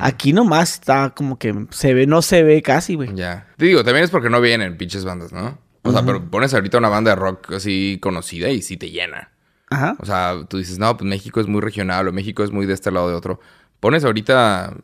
Aquí 0.00 0.32
nomás 0.32 0.74
está 0.74 1.10
como 1.10 1.38
que 1.38 1.66
se 1.70 1.94
ve, 1.94 2.06
no 2.06 2.20
se 2.20 2.42
ve 2.42 2.62
casi, 2.62 2.96
güey. 2.96 3.14
Ya. 3.14 3.46
Te 3.56 3.66
digo, 3.66 3.84
también 3.84 4.04
es 4.04 4.10
porque 4.10 4.28
no 4.28 4.40
vienen 4.40 4.76
pinches 4.76 5.04
bandas, 5.04 5.32
¿no? 5.32 5.56
O 5.82 5.92
sea, 5.92 6.02
pero 6.04 6.28
pones 6.28 6.52
ahorita 6.52 6.78
una 6.78 6.88
banda 6.88 7.12
de 7.12 7.16
rock 7.16 7.52
así 7.52 7.98
conocida 8.02 8.50
y 8.50 8.60
sí 8.60 8.76
te 8.76 8.90
llena. 8.90 9.30
Ajá. 9.70 9.96
O 10.00 10.06
sea, 10.06 10.34
tú 10.48 10.58
dices, 10.58 10.78
no, 10.78 10.96
pues 10.96 11.08
México 11.08 11.40
es 11.40 11.46
muy 11.46 11.60
regional 11.60 12.08
o 12.08 12.12
México 12.12 12.42
es 12.44 12.50
muy 12.50 12.66
de 12.66 12.74
este 12.74 12.90
lado 12.90 13.08
de 13.08 13.14
otro. 13.14 13.40
Pones 13.80 14.04
ahorita, 14.04 14.74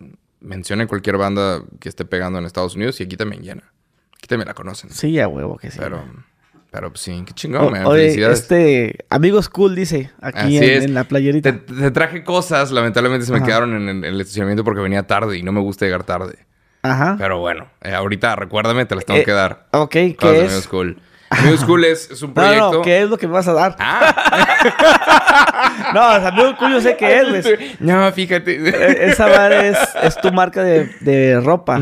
menciona 0.40 0.86
cualquier 0.86 1.16
banda 1.16 1.62
que 1.80 1.88
esté 1.88 2.04
pegando 2.04 2.38
en 2.38 2.44
Estados 2.44 2.76
Unidos 2.76 3.00
y 3.00 3.04
aquí 3.04 3.16
también 3.16 3.42
llena. 3.42 3.62
Aquí 4.16 4.26
también 4.28 4.48
la 4.48 4.54
conocen. 4.54 4.90
Sí, 4.90 5.18
a 5.20 5.26
huevo 5.28 5.56
que 5.56 5.70
sí. 5.70 5.78
Pero, 5.80 6.04
pero 6.70 6.90
pues 6.90 7.00
sí, 7.00 7.22
qué 7.26 7.32
O- 7.32 7.34
chingón, 7.34 7.72
man. 7.72 7.86
oye, 7.86 8.02
Felicidades. 8.02 8.40
este, 8.40 8.98
amigos 9.10 9.48
cool, 9.48 9.74
dice, 9.74 10.10
aquí 10.20 10.58
en, 10.58 10.92
la 10.94 11.04
playerita. 11.04 11.52
Te, 11.52 11.58
te 11.74 11.90
traje 11.90 12.22
cosas, 12.24 12.70
lamentablemente 12.70 13.26
se 13.26 13.32
me 13.32 13.38
Ajá. 13.38 13.46
quedaron 13.46 13.74
en, 13.76 13.88
en 13.88 14.04
el 14.04 14.20
estacionamiento 14.20 14.64
porque 14.64 14.80
venía 14.80 15.06
tarde 15.06 15.38
y 15.38 15.42
no 15.42 15.52
me 15.52 15.60
gusta 15.60 15.84
llegar 15.86 16.04
tarde. 16.04 16.38
Ajá. 16.82 17.16
Pero 17.18 17.38
bueno, 17.40 17.68
eh, 17.80 17.94
ahorita 17.94 18.36
recuérdame, 18.36 18.84
te 18.84 18.94
las 18.94 19.06
tengo 19.06 19.20
Eh, 19.20 19.24
que 19.24 19.32
dar. 19.32 19.66
Ok, 19.72 19.90
¿qué 19.92 20.16
es? 20.20 20.40
Amigos 20.44 20.68
Cool. 20.68 20.98
Amigos 21.30 21.64
Cool 21.64 21.84
es, 21.84 22.10
es 22.10 22.22
un 22.22 22.32
proyecto. 22.34 22.72
no, 22.74 22.82
¿qué 22.82 23.02
es 23.02 23.08
lo 23.10 23.16
que 23.18 23.26
me 23.26 23.32
vas 23.32 23.48
a 23.48 23.52
dar? 23.52 23.76
Ah, 23.78 24.14
No, 25.94 26.16
o 26.16 26.20
sea, 26.20 26.56
cool, 26.58 26.72
yo 26.72 26.80
sé 26.80 26.96
qué 26.96 27.20
es, 27.20 27.42
güey. 27.46 27.76
no, 27.80 28.10
fíjate. 28.12 28.56
Eh, 28.68 29.10
Esa 29.10 29.26
madre 29.26 29.70
es, 29.70 29.78
es 30.02 30.16
tu 30.20 30.30
marca 30.32 30.62
de, 30.62 30.86
de 31.00 31.40
ropa. 31.40 31.80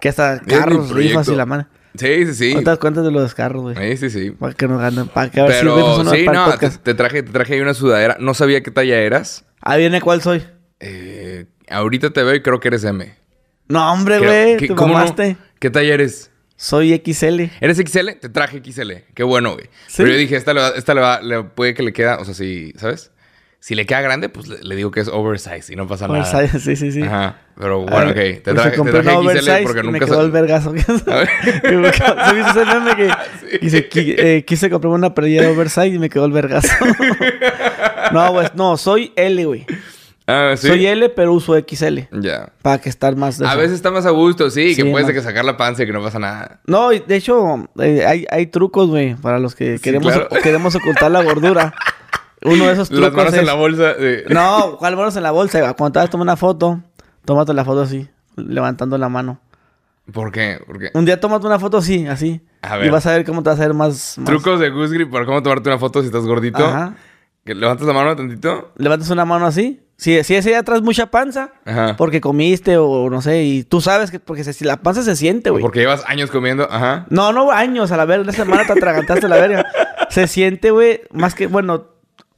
Que 0.00 0.08
hasta 0.08 0.40
carros, 0.40 0.90
rifas 0.90 1.28
y 1.28 1.34
la 1.36 1.46
madre. 1.46 1.66
Sí, 1.94 2.26
sí, 2.26 2.34
sí. 2.34 2.54
No 2.54 2.60
te 2.60 2.70
das 2.70 2.78
cuenta 2.78 3.02
de 3.02 3.10
los 3.10 3.34
carros, 3.34 3.62
güey. 3.62 3.76
Sí, 3.76 3.96
sí, 3.98 4.10
sí. 4.10 4.30
Para 4.30 4.54
que 4.54 4.66
nos 4.66 4.80
ganen, 4.80 5.08
para 5.08 5.30
que 5.30 5.40
a 5.40 5.44
ver 5.44 5.52
si 5.54 5.60
Pero 5.60 5.74
unos 6.00 6.10
sí, 6.10 6.24
no, 6.24 6.56
te, 6.56 6.94
traje, 6.94 7.22
te 7.22 7.32
traje 7.32 7.54
ahí 7.54 7.60
una 7.60 7.74
sudadera. 7.74 8.16
No 8.18 8.32
sabía 8.34 8.62
qué 8.62 8.70
talla 8.70 8.98
eras. 8.98 9.44
Ahí 9.60 9.80
viene 9.80 10.00
cuál 10.00 10.22
soy. 10.22 10.42
Eh, 10.80 11.46
ahorita 11.68 12.10
te 12.10 12.22
veo 12.22 12.34
y 12.34 12.42
creo 12.42 12.60
que 12.60 12.68
eres 12.68 12.82
M. 12.84 13.14
No, 13.68 13.92
hombre, 13.92 14.18
güey, 14.18 14.56
¿qué- 14.56 14.68
te 14.68 14.74
cómo 14.74 14.94
no? 14.94 14.98
mamaste. 15.00 15.36
¿Qué 15.60 15.70
talla 15.70 15.94
eres? 15.94 16.31
Soy 16.62 16.94
XL. 17.04 17.40
¿Eres 17.60 17.78
XL? 17.78 18.10
Te 18.20 18.28
traje 18.28 18.62
XL. 18.64 18.92
Qué 19.14 19.24
bueno, 19.24 19.54
güey. 19.54 19.64
¿Sí? 19.88 19.94
Pero 19.96 20.10
yo 20.10 20.16
dije, 20.16 20.36
esta 20.36 20.54
le 20.54 20.60
va, 20.60 20.68
esta 20.76 20.94
le 20.94 21.00
va, 21.00 21.20
le 21.20 21.42
puede 21.42 21.74
que 21.74 21.82
le 21.82 21.92
queda, 21.92 22.18
o 22.20 22.24
sea, 22.24 22.34
si, 22.34 22.72
¿sabes? 22.76 23.10
Si 23.58 23.74
le 23.74 23.84
queda 23.84 24.00
grande, 24.00 24.28
pues 24.28 24.46
le, 24.46 24.58
le 24.62 24.76
digo 24.76 24.92
que 24.92 25.00
es 25.00 25.08
oversize 25.08 25.72
y 25.72 25.74
no 25.76 25.88
pasa 25.88 26.06
nada. 26.06 26.20
Oversize, 26.20 26.60
sí, 26.60 26.76
sí, 26.76 26.92
sí. 26.92 27.02
Ajá. 27.02 27.36
Pero 27.58 27.80
bueno, 27.80 28.14
ver, 28.14 28.36
ok. 28.36 28.42
Te 28.44 28.54
pues 28.54 28.62
traje, 28.62 28.80
te 28.80 28.90
traje 29.02 29.40
XL 29.40 29.62
porque 29.64 29.80
y 29.80 29.82
me 29.82 29.92
nunca 29.92 30.06
quedó 30.06 30.14
sa- 30.14 30.22
el 30.22 30.30
vergazo. 30.30 30.70
A 31.08 31.14
ver. 31.16 31.28
¿Se 31.62 32.34
viste 32.34 32.50
ese 32.50 32.64
meme 32.64 32.96
que 32.96 33.58
dice, 33.60 33.88
"Qui- 33.90 34.14
eh, 34.16 34.44
quise 34.46 34.70
comprar 34.70 34.92
una 34.92 35.12
playera 35.14 35.50
oversize 35.50 35.88
y 35.88 35.98
me 35.98 36.08
quedó 36.08 36.26
el 36.26 36.32
vergazo? 36.32 36.68
no, 38.12 38.32
pues, 38.34 38.54
no, 38.54 38.76
soy 38.76 39.12
L, 39.16 39.44
güey. 39.46 39.66
Ah, 40.32 40.56
sí. 40.56 40.66
Soy 40.68 40.86
L, 40.86 41.08
pero 41.10 41.32
uso 41.34 41.54
XL. 41.58 41.98
Ya. 42.20 42.52
Para 42.62 42.80
que 42.80 42.88
estar 42.88 43.14
más... 43.16 43.38
de 43.38 43.46
A 43.46 43.54
veces 43.56 43.72
está 43.74 43.90
más 43.90 44.06
a 44.06 44.10
gusto, 44.10 44.48
sí, 44.50 44.74
que 44.74 44.82
Sí, 44.82 44.82
puedes 44.84 45.06
de 45.06 45.12
más. 45.12 45.22
que 45.22 45.28
sacar 45.28 45.44
la 45.44 45.56
panza 45.56 45.82
y 45.82 45.86
que 45.86 45.92
no 45.92 46.02
pasa 46.02 46.18
nada. 46.18 46.60
No, 46.66 46.90
de 46.90 47.16
hecho, 47.16 47.68
eh, 47.78 48.04
hay, 48.06 48.24
hay 48.30 48.46
trucos, 48.46 48.88
güey, 48.88 49.14
para 49.16 49.38
los 49.38 49.54
que 49.54 49.76
Sí, 49.78 49.82
queremos, 49.82 50.12
claro. 50.12 50.28
queremos 50.42 50.74
ocultar 50.74 51.10
la 51.10 51.22
gordura. 51.22 51.74
Uno 52.44 52.66
de 52.66 52.72
esos 52.72 52.88
trucos 52.88 53.04
Las 53.08 53.12
manos 53.14 53.34
es... 53.34 53.40
en 53.40 53.46
la 53.46 53.54
bolsa. 53.54 53.94
de- 53.94 54.24
No, 54.30 54.76
¿cuál 54.78 54.96
manos 54.96 55.14
en 55.16 55.22
la 55.22 55.30
bolsa? 55.30 55.60
Cuando 55.74 55.92
te 55.92 55.98
vas 56.00 56.08
a 56.08 56.10
tomar 56.10 56.24
una 56.24 56.36
foto, 56.36 56.80
tómate 57.24 57.52
la 57.54 57.64
foto 57.64 57.82
así, 57.82 58.08
levantando 58.36 58.98
la 58.98 59.08
mano. 59.08 59.40
¿Por 60.12 60.32
qué? 60.32 60.58
¿Por 60.66 60.80
qué? 60.80 60.90
Un 60.94 61.04
día 61.04 61.20
tómate 61.20 61.46
una 61.46 61.60
foto 61.60 61.76
así, 61.78 62.06
así. 62.08 62.40
A 62.62 62.76
ver. 62.76 62.86
Y 62.86 62.90
vas 62.90 63.06
a 63.06 63.12
ver 63.12 63.24
cómo 63.24 63.42
te 63.44 63.50
vas 63.50 63.60
a 63.60 63.62
ver 63.62 63.74
más... 63.74 64.18
más- 64.18 64.26
Trucos 64.26 64.58
de 64.58 64.70
Goose 64.70 64.94
Grip 64.94 65.10
para 65.12 65.24
cómo 65.24 65.42
tomarte 65.42 65.68
una 65.68 65.78
foto 65.78 66.00
si 66.00 66.06
estás 66.06 66.24
gordito. 66.24 66.64
Ajá. 66.64 66.94
Levantas 67.44 67.86
la 67.86 67.92
mano 67.92 68.14
tantito. 68.16 68.72
Levantas 68.76 69.10
una 69.10 69.24
mano 69.24 69.46
así. 69.46 69.80
Si, 69.96 70.22
si 70.24 70.34
ese 70.34 70.48
día 70.50 70.62
traes 70.64 70.82
mucha 70.82 71.06
panza, 71.12 71.52
Ajá. 71.64 71.94
porque 71.96 72.20
comiste 72.20 72.76
o 72.76 73.08
no 73.08 73.22
sé, 73.22 73.44
y 73.44 73.62
tú 73.62 73.80
sabes 73.80 74.10
que... 74.10 74.18
Porque 74.18 74.42
se- 74.42 74.52
si 74.52 74.64
la 74.64 74.78
panza 74.78 75.02
se 75.02 75.14
siente, 75.14 75.50
güey. 75.50 75.62
porque 75.62 75.78
llevas 75.80 76.02
años 76.08 76.30
comiendo. 76.30 76.66
Ajá. 76.70 77.06
No, 77.08 77.32
no 77.32 77.52
años, 77.52 77.92
a 77.92 77.96
la 77.96 78.04
verga, 78.04 78.24
una 78.24 78.32
semana 78.32 78.64
te 78.66 78.72
atragantaste 78.72 79.28
la 79.28 79.36
verga. 79.36 79.66
Se 80.10 80.26
siente, 80.26 80.70
güey, 80.70 81.00
más 81.12 81.34
que, 81.34 81.46
bueno... 81.46 81.86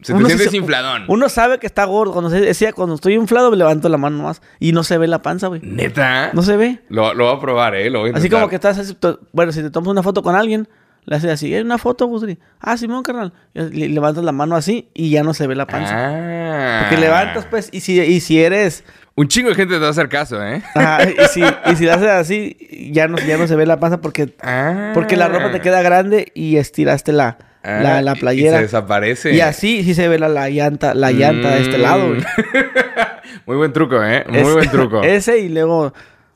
Se 0.01 0.13
te 0.13 0.19
uno 0.19 0.27
sientes 0.27 0.51
se- 0.51 0.57
infladón. 0.59 1.05
Uno 1.09 1.29
sabe 1.31 1.59
que 1.59 1.67
está 1.67 1.85
gordo. 1.87 2.13
Cuando, 2.13 2.29
se, 2.31 2.39
decía, 2.41 2.73
cuando 2.75 2.95
estoy 2.95 3.15
inflado, 3.15 3.51
me 3.51 3.57
levanto 3.57 3.89
la 3.89 3.97
mano 3.97 4.23
más. 4.25 4.43
Y 4.61 4.73
no 4.73 4.85
se 4.85 4.99
ve 4.99 5.07
la 5.09 5.23
panza, 5.23 5.47
güey. 5.49 5.63
¿Neta? 5.65 6.31
No 6.35 6.43
se 6.43 6.57
ve. 6.59 6.81
Lo, 6.91 7.15
lo 7.15 7.25
voy 7.27 7.37
a 7.37 7.41
probar, 7.41 7.75
¿eh? 7.75 7.89
Lo 7.89 8.01
voy 8.01 8.11
a 8.11 8.17
Así 8.19 8.29
como 8.29 8.49
que 8.49 8.57
estás 8.57 8.95
bueno, 9.33 9.51
si 9.53 9.63
te 9.63 9.71
tomas 9.71 9.89
una 9.89 10.03
foto 10.03 10.23
con 10.23 10.37
alguien, 10.37 10.69
le 11.07 11.17
haces 11.17 11.31
así, 11.31 11.55
¿hay 11.55 11.61
una 11.63 11.79
foto, 11.79 12.07
Gusri? 12.07 12.39
Ah, 12.61 12.77
Simón, 12.77 13.03
carnal. 13.03 13.33
Le- 13.53 13.89
levantas 13.89 14.25
la 14.25 14.33
mano 14.33 14.57
así 14.57 14.89
y 14.95 15.11
ya 15.11 15.23
no 15.23 15.35
se 15.35 15.47
ve 15.47 15.55
la 15.55 15.67
panza. 15.67 15.95
Ah. 15.97 16.81
Porque 16.83 16.97
levantas, 17.01 17.47
pues, 17.47 17.69
y 17.73 17.81
si, 17.81 18.01
y 18.01 18.21
si 18.21 18.41
eres, 18.43 18.85
Un 19.17 19.29
chingo 19.29 19.49
de 19.51 19.55
gente 19.55 19.75
te 19.75 19.81
va 19.81 19.87
a 19.89 19.91
hacer 19.91 20.09
caso, 20.09 20.43
¿eh? 20.45 20.63
ajá, 20.75 21.05
y 21.09 21.15
si, 21.29 21.41
y 21.43 21.77
si 21.77 21.85
le 21.85 21.93
haces 21.93 22.09
así, 22.09 22.57
ya 22.93 23.07
no, 23.07 23.17
ya 23.19 23.37
no 23.37 23.47
se 23.47 23.55
ve 23.55 23.65
la 23.67 23.79
panza 23.79 24.01
porque, 24.01 24.35
Ah. 24.43 24.91
porque 24.95 25.17
la 25.17 25.29
ropa 25.29 25.53
te 25.53 25.61
queda 25.61 25.83
grande 25.83 26.33
y 26.35 26.57
estiraste 26.57 27.13
la, 27.13 27.39
Ah, 27.67 27.81
la, 27.83 28.03
la 28.03 28.13
y- 28.13 28.17
Y, 28.17 28.21
playera. 28.21 28.57
se 28.59 28.63
desaparece. 28.65 29.33
Y 29.35 29.41
así 29.41 29.85
sí 29.85 29.95
se 29.95 30.07
ve 30.09 30.19
la, 30.19 30.29
la 30.29 30.51
llanta, 30.51 30.93
la 30.95 31.13
llanta 31.13 31.55
de 31.55 31.63
este 31.63 31.79
Mm. 31.79 31.81
lado, 31.83 32.09
güey. 32.09 32.21
Muy 33.47 33.57
buen 33.57 33.73
truco, 33.73 34.03
¿eh? 34.05 34.25
Muy 34.29 34.53
buen 34.53 34.69
truco. 34.71 35.03
Ese 35.05 35.39
y 35.39 35.49
luego 35.49 35.93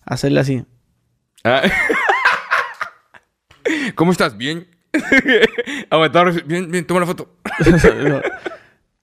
hacerle 0.07 0.41
así. 0.41 0.65
Ah. 1.45 1.63
¿Cómo 3.95 4.13
estás? 4.13 4.37
¿Bien? 4.37 4.67
Aguantar. 5.91 6.45
Bien, 6.45 6.71
bien. 6.71 6.87
Toma 6.87 7.01
la 7.01 7.07
foto. 7.07 7.35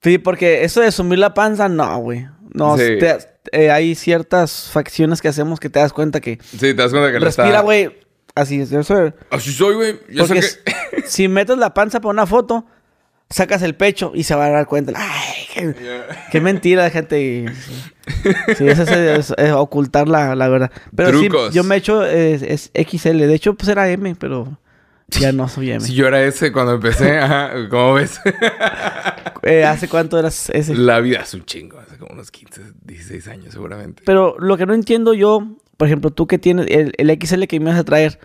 Sí, 0.02 0.18
porque 0.18 0.62
eso 0.62 0.80
de 0.82 0.92
sumir 0.92 1.18
la 1.18 1.34
panza, 1.34 1.68
no, 1.68 1.98
güey. 1.98 2.28
No, 2.54 2.76
Sí. 2.78 2.84
te- 3.00 3.18
eh, 3.52 3.70
hay 3.72 3.94
ciertas 3.96 4.70
facciones 4.70 5.20
que 5.20 5.26
hacemos 5.28 5.58
que 5.58 5.68
te 5.68 5.80
das 5.80 5.92
cuenta 5.92 6.20
que 6.20 6.38
Sí, 6.44 6.58
te 6.58 6.74
das 6.74 6.92
cuenta 6.92 7.10
que 7.10 7.18
respira, 7.18 7.48
está... 7.48 7.60
güey. 7.62 7.98
Así 8.34 8.60
es, 8.60 8.70
eso. 8.70 9.12
Así 9.30 9.50
soy, 9.52 9.74
güey. 9.74 9.98
Porque 10.18 10.26
sé 10.26 10.32
que... 10.34 10.38
s- 10.38 10.60
si 11.06 11.26
metes 11.26 11.56
la 11.58 11.74
panza 11.74 12.00
para 12.00 12.10
una 12.12 12.26
foto, 12.26 12.66
sacas 13.30 13.62
el 13.62 13.74
pecho 13.74 14.12
y 14.14 14.22
se 14.24 14.34
va 14.36 14.46
a 14.46 14.50
dar 14.50 14.66
cuenta. 14.66 14.92
Ay, 14.94 15.45
qué, 15.74 16.02
qué 16.32 16.40
mentira, 16.40 16.88
gente. 16.90 17.46
Sí, 18.56 18.66
eso 18.68 18.82
es, 18.82 18.90
es- 18.90 19.34
es 19.36 19.52
ocultar 19.52 20.08
la, 20.08 20.34
la 20.34 20.48
verdad. 20.48 20.70
Pero 20.94 21.18
sí, 21.18 21.28
Trucos. 21.28 21.54
yo 21.54 21.64
me 21.64 21.74
he 21.74 21.78
hecho 21.78 22.04
es, 22.04 22.42
es 22.42 22.70
XL. 22.74 23.18
De 23.18 23.34
hecho, 23.34 23.54
pues 23.54 23.68
era 23.68 23.88
M, 23.90 24.14
pero 24.16 24.58
ya 25.08 25.32
no 25.32 25.48
soy 25.48 25.70
M. 25.70 25.80
Si 25.84 25.94
yo 25.94 26.06
era 26.06 26.22
ese 26.22 26.52
cuando 26.52 26.74
empecé, 26.74 27.18
ajá, 27.18 27.52
¿cómo 27.70 27.94
ves? 27.94 28.20
Eh, 29.42 29.64
¿Hace 29.64 29.88
cuánto 29.88 30.18
eras 30.18 30.50
ese? 30.50 30.74
La 30.74 31.00
vida 31.00 31.20
es 31.20 31.34
un 31.34 31.44
chingo, 31.44 31.78
hace 31.78 31.96
como 31.98 32.12
unos 32.14 32.30
15, 32.30 32.60
16 32.84 33.28
años 33.28 33.52
seguramente. 33.52 34.02
Pero 34.04 34.36
lo 34.38 34.56
que 34.56 34.66
no 34.66 34.74
entiendo 34.74 35.14
yo, 35.14 35.56
por 35.76 35.86
ejemplo, 35.88 36.10
tú 36.10 36.26
que 36.26 36.38
tienes 36.38 36.66
el, 36.68 36.92
el 36.98 37.18
XL 37.20 37.44
que 37.44 37.60
me 37.60 37.70
vas 37.70 37.78
a 37.78 37.84
traer, 37.84 38.18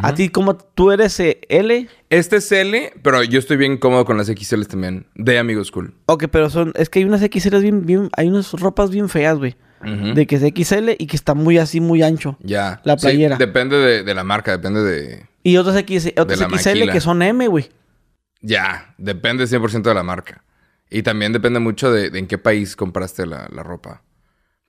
a 0.00 0.14
ti 0.14 0.28
como 0.30 0.56
tú 0.56 0.90
eres 0.92 1.18
eh, 1.20 1.40
L, 1.48 1.88
Este 2.10 2.36
es 2.36 2.50
L, 2.52 2.92
pero 3.02 3.22
yo 3.22 3.38
estoy 3.38 3.56
bien 3.56 3.76
cómodo 3.78 4.04
con 4.04 4.16
las 4.16 4.28
XLs 4.28 4.68
también, 4.68 5.06
de 5.14 5.38
Amigos 5.38 5.70
Cool. 5.70 5.94
ok, 6.06 6.24
pero 6.30 6.48
son, 6.50 6.72
es 6.76 6.88
que 6.88 7.00
hay 7.00 7.04
unas 7.04 7.20
XL 7.20 7.58
bien, 7.58 7.84
bien, 7.86 8.08
hay 8.16 8.28
unas 8.28 8.52
ropas 8.52 8.90
bien 8.90 9.08
feas, 9.08 9.38
güey, 9.38 9.56
de 10.14 10.26
que 10.26 10.36
es 10.36 10.42
XL 10.42 10.90
y 10.98 11.06
que 11.06 11.16
está 11.16 11.34
muy 11.34 11.58
así, 11.58 11.80
muy 11.80 12.02
ancho. 12.02 12.36
Ya. 12.40 12.80
La 12.84 12.96
Sí, 12.96 13.06
playera. 13.06 13.36
depende 13.36 13.76
de, 13.76 14.02
de 14.04 14.14
la 14.14 14.22
marca, 14.24 14.52
depende 14.52 14.82
de... 14.82 15.26
Y 15.42 15.56
otras, 15.56 15.76
X, 15.76 16.12
otras 16.16 16.38
la 16.38 16.48
XL 16.48 16.68
maquila. 16.68 16.92
que 16.92 17.00
son 17.00 17.20
M, 17.20 17.46
güey. 17.48 17.68
Ya, 18.40 18.94
depende 18.98 19.44
100% 19.44 19.82
de 19.82 19.94
la 19.94 20.02
marca. 20.02 20.44
Y 20.88 21.02
también 21.02 21.32
depende 21.32 21.58
mucho 21.58 21.90
de, 21.90 22.10
de 22.10 22.18
en 22.18 22.26
qué 22.26 22.38
país 22.38 22.76
compraste 22.76 23.26
la, 23.26 23.48
la 23.52 23.62
ropa. 23.62 24.02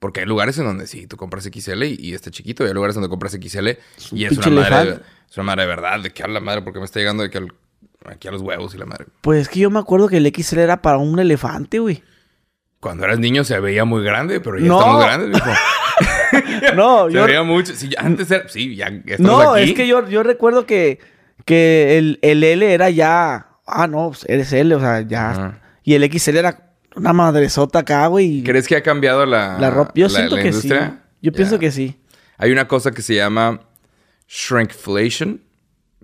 Porque 0.04 0.20
hay 0.20 0.26
lugares 0.26 0.58
en 0.58 0.66
donde 0.66 0.86
sí, 0.86 1.06
tú 1.06 1.16
compras 1.16 1.44
XL 1.44 1.82
y, 1.84 1.96
y 1.98 2.12
está 2.12 2.30
chiquito. 2.30 2.62
Y 2.62 2.66
hay 2.68 2.74
lugares 2.74 2.94
donde 2.94 3.08
compras 3.08 3.32
XL 3.32 3.68
y 4.12 4.26
es 4.26 4.36
una, 4.36 4.50
madre, 4.50 4.80
elefante. 4.80 5.04
es 5.30 5.36
una 5.38 5.44
madre 5.44 5.62
de 5.62 5.68
verdad. 5.68 6.00
De 6.00 6.10
que 6.10 6.22
a 6.22 6.28
la 6.28 6.40
madre, 6.40 6.60
porque 6.60 6.78
me 6.78 6.84
está 6.84 6.98
llegando 7.00 7.22
de 7.22 7.30
que 7.30 7.38
al- 7.38 7.54
aquí 8.04 8.28
a 8.28 8.30
los 8.32 8.42
huevos 8.42 8.74
y 8.74 8.76
la 8.76 8.84
madre. 8.84 9.06
Pues 9.22 9.40
es 9.40 9.48
que 9.48 9.60
yo 9.60 9.70
me 9.70 9.78
acuerdo 9.78 10.08
que 10.08 10.18
el 10.18 10.26
XL 10.30 10.58
era 10.58 10.82
para 10.82 10.98
un 10.98 11.18
elefante, 11.18 11.78
güey. 11.78 12.02
Cuando 12.80 13.06
eras 13.06 13.18
niño 13.18 13.44
se 13.44 13.58
veía 13.60 13.86
muy 13.86 14.04
grande, 14.04 14.40
pero 14.40 14.58
ya 14.58 14.66
No. 14.66 14.78
estamos 14.78 15.02
grandes, 15.02 15.28
mijo. 15.30 15.50
No, 16.76 17.06
Se 17.08 17.14
yo... 17.14 17.24
veía 17.24 17.42
mucho. 17.42 17.74
Sí, 17.74 17.88
antes 17.96 18.30
era... 18.30 18.46
Sí, 18.50 18.76
ya 18.76 18.88
estamos 19.06 19.18
No, 19.42 19.52
aquí. 19.54 19.70
es 19.70 19.74
que 19.74 19.86
yo, 19.86 20.06
yo 20.06 20.22
recuerdo 20.22 20.66
que, 20.66 20.98
que 21.46 21.96
el, 21.96 22.18
el 22.20 22.44
L 22.44 22.74
era 22.74 22.90
ya... 22.90 23.46
Ah, 23.66 23.86
no, 23.86 24.08
pues 24.08 24.26
eres 24.28 24.52
L, 24.52 24.74
o 24.74 24.80
sea, 24.80 25.00
ya... 25.00 25.62
Y 25.82 25.94
el 25.94 26.04
XL 26.12 26.36
era 26.36 26.63
una 26.96 27.12
madresota 27.12 27.80
acá, 27.80 28.06
güey. 28.06 28.42
¿Crees 28.44 28.66
que 28.68 28.76
ha 28.76 28.82
cambiado 28.82 29.26
la, 29.26 29.58
La 29.58 29.70
ropa, 29.70 29.92
yo 29.94 30.06
la- 30.08 30.10
siento 30.14 30.36
la 30.36 30.42
que 30.42 30.48
industria? 30.48 30.90
sí. 31.02 31.10
Yo 31.22 31.32
pienso 31.32 31.58
que 31.58 31.70
sí. 31.70 32.00
Hay 32.36 32.52
una 32.52 32.68
cosa 32.68 32.90
que 32.90 33.00
se 33.02 33.14
llama 33.14 33.60
shrinkflation, 34.28 35.42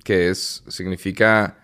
que 0.04 0.30
es, 0.30 0.62
significa 0.68 1.58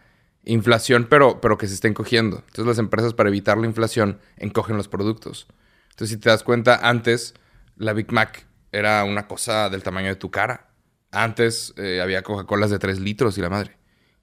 inflación, 0.44 1.06
pero, 1.08 1.40
pero 1.40 1.56
que 1.58 1.66
se 1.66 1.74
está 1.74 1.88
encogiendo. 1.88 2.38
Entonces 2.38 2.66
las 2.66 2.78
empresas 2.78 3.14
para 3.14 3.28
evitar 3.28 3.56
la 3.58 3.66
inflación 3.66 4.18
encogen 4.36 4.76
los 4.76 4.88
productos. 4.88 5.46
Entonces 5.90 6.10
si 6.10 6.20
te 6.20 6.28
das 6.28 6.42
cuenta, 6.42 6.80
antes 6.88 7.34
la 7.76 7.92
Big 7.94 8.12
Mac 8.12 8.46
era 8.72 9.04
una 9.04 9.26
cosa 9.26 9.70
del 9.70 9.82
tamaño 9.82 10.08
de 10.08 10.16
tu 10.16 10.30
cara. 10.30 10.68
Antes 11.10 11.72
eh, 11.78 12.00
había 12.02 12.22
Coca-Colas 12.22 12.70
de 12.70 12.78
3 12.78 13.00
litros 13.00 13.38
y 13.38 13.40
la 13.40 13.48
madre. 13.48 13.76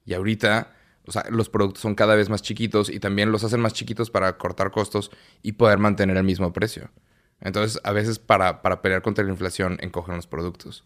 Y 0.04 0.14
ahorita, 0.14 0.72
o 1.06 1.12
sea, 1.12 1.24
los 1.30 1.48
productos 1.48 1.82
son 1.82 1.94
cada 1.94 2.14
vez 2.14 2.28
más 2.30 2.42
chiquitos 2.42 2.88
y 2.90 3.00
también 3.00 3.30
los 3.32 3.44
hacen 3.44 3.60
más 3.60 3.72
chiquitos 3.72 4.10
para 4.10 4.36
cortar 4.38 4.70
costos 4.70 5.10
y 5.42 5.52
poder 5.52 5.78
mantener 5.78 6.16
el 6.16 6.24
mismo 6.24 6.52
precio. 6.52 6.90
Entonces, 7.40 7.80
a 7.84 7.92
veces 7.92 8.18
para, 8.18 8.62
para 8.62 8.80
pelear 8.82 9.02
contra 9.02 9.24
la 9.24 9.30
inflación 9.30 9.76
encogen 9.80 10.16
los 10.16 10.26
productos. 10.26 10.84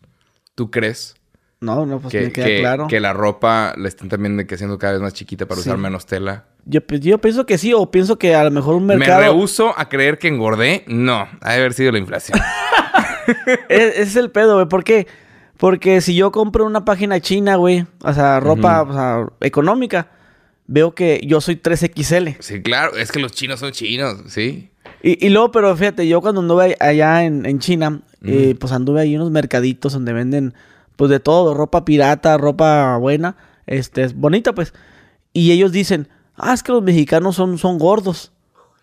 ¿Tú 0.54 0.70
crees 0.70 1.14
No, 1.60 1.86
no, 1.86 2.00
pues 2.00 2.12
que, 2.12 2.20
me 2.22 2.32
queda 2.32 2.46
que- 2.46 2.58
claro. 2.60 2.86
que 2.88 3.00
la 3.00 3.12
ropa 3.12 3.74
la 3.76 3.86
están 3.88 4.08
también 4.08 4.36
de 4.36 4.46
que 4.46 4.54
haciendo 4.56 4.78
cada 4.78 4.94
vez 4.94 5.02
más 5.02 5.12
chiquita 5.14 5.46
para 5.46 5.60
Sí. 5.60 5.68
usar 5.68 5.78
menos 5.78 6.06
tela? 6.06 6.46
Yo, 6.64 6.80
pi- 6.86 6.98
yo 7.00 7.18
pienso 7.18 7.46
que 7.46 7.58
sí, 7.58 7.72
o 7.72 7.90
pienso 7.90 8.18
que 8.18 8.34
a 8.34 8.44
lo 8.44 8.50
mejor 8.50 8.74
un 8.74 8.86
¿Me 8.86 8.96
mercado... 8.96 9.20
rehuso 9.22 9.72
a 9.78 9.88
creer 9.88 10.18
que 10.18 10.28
engordé? 10.28 10.84
No, 10.88 11.28
ha 11.40 11.52
de 11.52 11.58
haber 11.58 11.74
sido 11.74 11.92
la 11.92 11.98
inflación. 11.98 12.38
Es- 13.68 13.92
Ese 13.94 14.02
es 14.02 14.16
el 14.16 14.30
pedo, 14.30 14.54
güey. 14.54 14.68
¿Por 14.68 14.84
qué? 14.84 15.06
Porque 15.06 15.27
si 16.00 16.14
yo 16.14 16.32
compro 16.32 16.64
una 16.64 16.84
página 16.84 17.20
china, 17.20 17.56
güey, 17.56 17.86
o 18.02 18.12
sea, 18.12 18.40
ropa 18.40 18.82
o 18.82 18.92
sea, 18.92 19.26
económica, 19.40 20.10
veo 20.66 20.94
que 20.94 21.20
yo 21.24 21.40
soy 21.40 21.56
3XL. 21.56 22.36
sí, 22.40 22.62
claro, 22.62 22.96
es 22.96 23.10
que 23.10 23.18
los 23.18 23.32
chinos 23.32 23.60
son 23.60 23.72
chinos, 23.72 24.18
¿sí? 24.28 24.70
Y, 25.02 25.24
y 25.24 25.30
luego, 25.30 25.52
pero 25.52 25.76
fíjate, 25.76 26.06
yo 26.08 26.20
cuando 26.20 26.40
anduve 26.40 26.76
allá 26.80 27.24
en, 27.24 27.46
en 27.46 27.58
China, 27.58 28.02
eh, 28.24 28.56
pues 28.58 28.72
anduve 28.72 29.00
ahí 29.00 29.14
en 29.14 29.20
unos 29.20 29.32
mercaditos 29.32 29.92
donde 29.92 30.12
venden, 30.12 30.54
pues 30.96 31.10
de 31.10 31.20
todo, 31.20 31.54
ropa 31.54 31.84
pirata, 31.84 32.36
ropa 32.36 32.96
buena, 32.96 33.36
este, 33.66 34.02
es 34.02 34.14
bonita, 34.14 34.54
pues. 34.54 34.74
Y 35.32 35.52
ellos 35.52 35.72
dicen, 35.72 36.08
ah, 36.34 36.52
es 36.52 36.62
que 36.62 36.72
los 36.72 36.82
mexicanos 36.82 37.36
son, 37.36 37.58
son 37.58 37.78
gordos. 37.78 38.32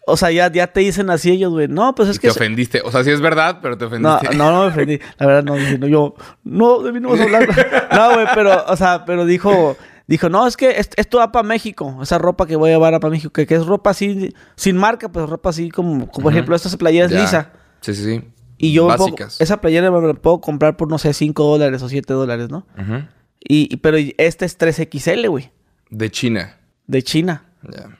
O 0.07 0.17
sea, 0.17 0.29
ya, 0.31 0.51
ya 0.51 0.67
te 0.67 0.81
dicen 0.81 1.09
así 1.09 1.31
ellos, 1.31 1.51
güey. 1.51 1.67
No, 1.67 1.95
pues 1.95 2.09
es 2.09 2.17
Y 2.17 2.19
que... 2.19 2.27
te 2.27 2.31
ofendiste. 2.31 2.81
O 2.85 2.91
sea, 2.91 3.03
sí 3.03 3.09
es 3.11 3.21
verdad, 3.21 3.59
pero 3.61 3.77
te 3.77 3.85
No, 3.99 4.13
ofendiste. 4.15 4.37
no, 4.37 4.51
no 4.51 4.61
me 4.61 4.67
ofendí. 4.67 4.99
La 5.17 5.25
verdad, 5.25 5.43
no, 5.43 5.77
no, 5.79 5.87
yo, 5.87 6.15
no, 6.43 6.79
de 6.83 6.91
mí 6.91 6.99
no 6.99 7.09
vas 7.09 7.19
a 7.19 7.23
hablar. 7.23 7.47
No, 7.91 8.13
güey, 8.13 8.27
pero, 8.35 8.65
o 8.67 8.75
sea, 8.75 9.03
pero 9.05 9.25
dijo, 9.25 9.75
dijo, 10.05 10.29
no, 10.29 10.45
es 10.45 10.57
que 10.57 10.69
est- 10.79 10.93
esto 10.97 11.17
va 11.17 11.31
para 11.31 11.41
México. 11.47 11.97
Esa 12.03 12.17
ropa 12.19 12.45
que 12.45 12.55
voy 12.55 12.69
a 12.69 12.73
llevar 12.73 12.99
para 12.99 13.09
México, 13.09 13.31
que, 13.33 13.47
que 13.47 13.55
es 13.55 13.65
ropa 13.65 13.89
así, 13.89 14.33
sin 14.55 14.77
marca, 14.77 15.09
pues 15.09 15.27
ropa 15.27 15.49
así 15.49 15.69
como, 15.71 16.07
como 16.11 16.23
por 16.25 16.31
ejemplo, 16.33 16.55
esta 16.55 16.69
playera 16.77 17.07
es 17.07 17.11
Ya. 17.11 17.21
lisa. 17.21 17.51
Sí, 17.81 17.95
sí, 17.95 18.03
sí. 18.03 18.23
Y 18.57 18.73
yo 18.73 18.87
puedo- 18.95 19.15
esa 19.39 19.59
playera 19.59 19.89
me 19.91 20.07
la 20.07 20.13
puedo 20.13 20.39
comprar 20.39 20.77
por, 20.77 20.87
no 20.87 20.97
sé, 20.99 21.13
5 21.13 21.43
dólares 21.43 21.81
o 21.81 21.89
7 21.89 22.13
dólares, 22.13 22.49
¿no? 22.49 22.67
Ujú. 22.79 23.03
Y, 23.39 23.73
y- 23.73 23.77
pero 23.77 23.97
este 24.17 24.45
es 24.45 24.55
3XL, 24.59 25.27
güey, 25.29 25.51
De 25.89 26.11
China. 26.11 26.57
de 26.85 27.01
China. 27.01 27.44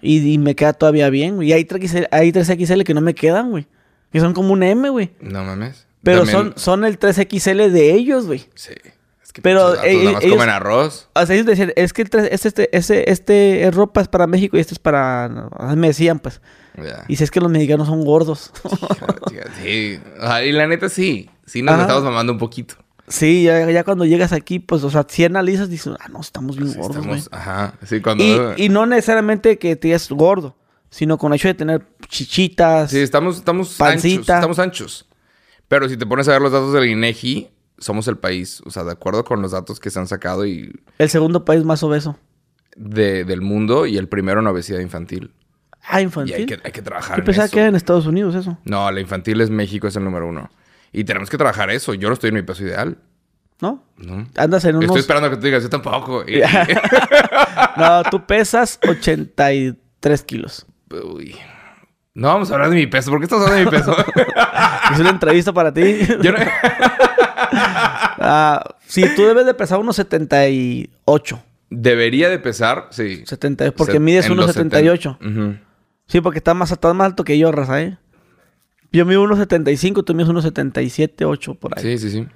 Y, 0.02 0.34
y 0.34 0.38
me 0.38 0.56
queda 0.56 0.74
todavía 0.74 1.10
bien, 1.10 1.36
güey. 1.36 1.50
Y 1.50 1.54
hay 1.54 1.64
3XL, 1.66 2.08
hay 2.12 2.32
3XL 2.32 2.84
que 2.84 2.94
no 2.94 3.02
me 3.02 3.14
quedan, 3.16 3.52
güey. 3.52 3.68
Que 4.12 4.20
son 4.20 4.34
como 4.34 4.54
un 4.54 4.64
M, 4.64 4.90
güey. 4.90 5.12
No 5.22 5.44
mames. 5.44 5.88
Pero 6.04 6.20
También- 6.20 6.38
son, 6.38 6.54
son 6.58 6.86
el 6.86 7.00
3XL 7.00 7.70
de 7.72 7.94
ellos, 7.94 8.26
güey. 8.28 8.46
Sí. 8.56 8.74
Es 9.24 9.34
que 9.34 9.42
Pero, 9.42 9.74
eh, 9.84 9.98
nada 9.98 10.12
más 10.14 10.24
ellos- 10.24 10.36
comen 10.38 10.50
arroz. 10.50 11.10
O 11.16 11.26
sea, 11.26 11.36
ellos 11.36 11.48
decían, 11.48 11.74
es 11.76 11.92
que 11.94 12.04
el 12.04 12.10
este, 12.30 12.48
este, 12.48 12.78
este, 12.78 13.12
este 13.12 13.64
es 13.68 13.74
ropa 13.76 14.02
es 14.02 14.08
para 14.08 14.28
México 14.28 14.56
y 14.56 14.60
este 14.60 14.74
es 14.76 14.80
para... 14.80 15.50
Me 15.76 15.88
decían, 15.88 16.20
pues. 16.20 16.42
Y 17.08 17.16
si 17.16 17.24
es 17.24 17.32
que 17.32 17.40
los 17.40 17.50
mexicanos 17.50 17.88
son 17.88 18.04
gordos. 18.06 18.52
Sí. 19.64 20.00
O 20.20 20.28
sea, 20.28 20.44
y 20.46 20.52
la 20.52 20.68
neta 20.68 20.90
sí. 20.90 21.30
Sí 21.46 21.62
nos 21.62 21.74
Ajá. 21.76 21.84
estamos 21.84 22.04
mamando 22.04 22.34
un 22.34 22.40
poquito. 22.40 22.76
Sí, 23.08 23.44
ya, 23.44 23.70
ya 23.72 23.84
cuando 23.84 24.06
llegas 24.06 24.32
aquí, 24.34 24.60
pues, 24.60 24.84
o 24.84 24.90
sea, 24.90 25.06
si 25.08 25.24
analizas, 25.26 25.70
dices, 25.70 25.94
ah, 26.00 26.08
no, 26.10 26.22
estamos 26.22 26.58
bien 26.58 26.74
gordos, 26.74 26.98
estamos, 26.98 27.30
ajá. 27.32 27.74
Sí, 27.86 28.02
cuando. 28.02 28.24
Y, 28.24 28.66
y 28.66 28.70
no 28.70 28.86
necesariamente 28.86 29.58
que 29.60 29.76
te 29.76 29.88
digas 29.90 30.10
gordo, 30.10 30.56
sino 30.90 31.18
con 31.18 31.32
el 31.34 31.38
hecho 31.38 31.48
de 31.48 31.54
tener 31.54 31.86
chichitas. 32.08 32.92
Sí, 32.92 33.00
estamos, 33.00 33.38
estamos 33.38 33.76
Pancita. 33.76 34.16
anchos. 34.20 34.36
Estamos 34.36 34.60
anchos. 34.60 35.10
Pero 35.68 35.90
si 35.90 35.98
te 35.98 36.06
pones 36.06 36.28
a 36.28 36.32
ver 36.34 36.42
los 36.42 36.52
datos 36.52 36.74
del 36.74 36.86
INEGI, 36.86 37.50
somos 37.78 38.08
el 38.08 38.18
país. 38.18 38.62
O 38.66 38.70
sea, 38.70 38.84
de 38.84 38.92
acuerdo 38.92 39.24
con 39.24 39.42
los 39.42 39.52
datos 39.52 39.80
que 39.80 39.90
se 39.90 40.00
han 40.00 40.08
sacado 40.08 40.46
y 40.46 40.72
El 41.00 41.10
segundo 41.10 41.44
país 41.44 41.64
más 41.64 41.82
obeso. 41.84 42.18
de- 42.78 43.24
del 43.26 43.42
mundo 43.42 43.86
y 43.86 43.98
el 43.98 44.08
primero 44.08 44.40
en 44.42 44.48
obesidad 44.48 44.80
infantil. 44.80 45.32
Ah, 45.88 46.02
Y 46.02 46.04
infantil. 46.06 46.36
hay 46.36 46.46
que, 46.46 46.60
hay 46.64 46.72
que 46.72 46.82
trabajar 46.82 47.18
Yo 47.18 47.22
en 47.22 47.26
pensaba 47.26 47.46
eso. 47.46 47.54
que 47.54 47.60
era 47.60 47.70
en 47.70 47.76
Estados 47.76 48.06
Unidos 48.06 48.34
eso. 48.36 48.58
No, 48.66 48.92
la 48.92 49.00
infantil 49.02 49.40
es 49.42 49.50
México, 49.50 49.88
es 49.88 49.96
el 49.96 50.04
número 50.04 50.28
uno. 50.28 50.50
Y 50.98 51.04
tenemos 51.04 51.30
que 51.30 51.38
trabajar 51.38 51.70
eso. 51.70 51.94
Yo 51.94 52.08
no 52.08 52.14
estoy 52.14 52.30
en 52.30 52.36
mi 52.36 52.42
peso 52.42 52.64
ideal. 52.64 52.98
¿No? 53.62 53.84
¿no? 53.98 54.28
Andas 54.36 54.66
en 54.66 54.76
unos... 54.76 54.86
Estoy 54.86 55.00
esperando 55.02 55.30
que 55.30 55.36
tú 55.38 55.44
digas, 55.44 55.64
yo 55.64 55.70
tampoco. 55.70 56.24
No, 57.78 58.04
tú 58.10 58.26
pesas 58.26 58.80
83 58.88 60.24
kilos. 60.24 60.66
Uy. 60.92 61.36
No 62.14 62.28
vamos 62.30 62.50
a 62.50 62.54
hablar 62.54 62.70
de 62.70 62.76
mi 62.78 62.88
peso. 62.88 63.10
¿Por 63.12 63.20
qué 63.20 63.26
estás 63.26 63.42
hablando 63.42 63.58
de 63.60 63.66
mi 63.66 63.72
peso? 63.72 63.96
Es 64.94 65.00
una 65.00 65.10
entrevista 65.10 65.52
para 65.52 65.74
ti. 65.74 66.00
Yo 66.22 66.32
no- 66.32 66.38
Ah, 68.28 68.64
sí, 68.88 69.04
tú 69.16 69.24
debes 69.26 69.46
de 69.46 69.54
pesar 69.54 69.80
unos 69.80 69.96
78. 69.98 71.44
Debería 71.70 72.30
de 72.30 72.40
pesar, 72.40 72.88
sí. 72.92 73.24
70, 73.26 73.72
porque 73.72 73.94
Se- 73.94 74.00
mides 74.00 74.30
unos 74.30 74.46
los 74.48 74.56
78. 74.56 75.18
70. 75.22 75.40
Ujú. 75.42 75.58
Sí, 76.08 76.22
porque 76.22 76.38
estás 76.40 76.56
más, 76.56 76.72
estás 76.72 76.96
más 76.96 77.06
alto 77.08 77.24
que 77.24 77.38
yo, 77.38 77.52
raza, 77.52 77.82
¿eh? 77.82 77.98
Yo 78.96 79.06
mido 79.06 79.22
unos 79.24 79.38
75, 79.40 80.04
tú 80.04 80.14
mides 80.16 80.30
unos 80.30 80.44
77, 80.44 81.26
8 81.26 81.56
por 81.56 81.78
ahí. 81.78 81.84
Sí, 81.84 81.98
sí, 81.98 82.12
sí. 82.12 82.28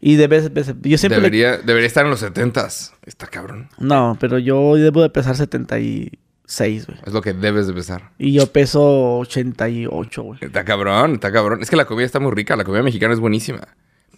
Y 0.00 0.16
debes, 0.16 0.52
debes- 0.52 0.74
yo 0.82 0.96
siempre 0.98 1.20
le- 1.20 1.30
Debería, 1.30 1.56
debería 1.58 1.86
estar 1.86 2.04
en 2.04 2.10
los 2.10 2.22
70s. 2.22 2.92
Está 3.04 3.26
cabrón. 3.26 3.68
No, 3.78 4.16
pero 4.20 4.38
yo 4.38 4.74
debo 4.76 5.02
de 5.02 5.10
pesar 5.10 5.36
76, 5.36 6.86
güey. 6.86 6.98
Es 7.04 7.12
lo 7.12 7.20
que 7.22 7.32
debes 7.32 7.66
de 7.66 7.72
pesar. 7.74 8.10
Y 8.18 8.32
yo 8.32 8.46
peso 8.52 9.18
88, 9.18 10.22
güey. 10.22 10.38
Está 10.42 10.64
cabrón, 10.64 11.14
está 11.14 11.32
cabrón. 11.32 11.60
Es 11.62 11.70
que 11.70 11.76
la 11.76 11.84
comida 11.84 12.06
está 12.06 12.20
muy 12.20 12.32
rica. 12.32 12.56
La 12.56 12.64
comida 12.64 12.82
mexicana 12.82 13.12
es 13.14 13.20
buenísima. 13.20 13.60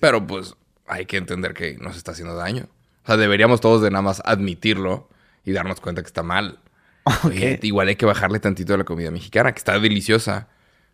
Pero 0.01 0.27
pues 0.27 0.55
hay 0.87 1.07
que 1.07 1.17
entender 1.17 1.55
que 1.55 1.77
nos 1.79 1.97
está 1.97 2.13
haciendo 2.13 2.35
daño. 2.35 2.67
O 3.05 3.07
sea, 3.07 3.17
deberíamos 3.17 3.61
todos 3.61 3.83
de 3.83 3.91
nada 3.91 4.03
más 4.03 4.23
admitirlo 4.25 5.09
y 5.45 5.53
darnos 5.53 5.81
cuenta 5.81 6.03
que 6.03 6.07
está 6.07 6.23
mal. 6.23 6.59
Oye, 7.25 7.59
igual 7.63 7.89
hay 7.89 7.97
que 7.97 8.07
bajarle 8.07 8.39
tantito 8.41 8.75
a 8.75 8.79
la 8.79 8.85
comida 8.85 9.11
mexicana, 9.11 9.53
que 9.53 9.59
está 9.59 9.79
deliciosa. 9.79 10.49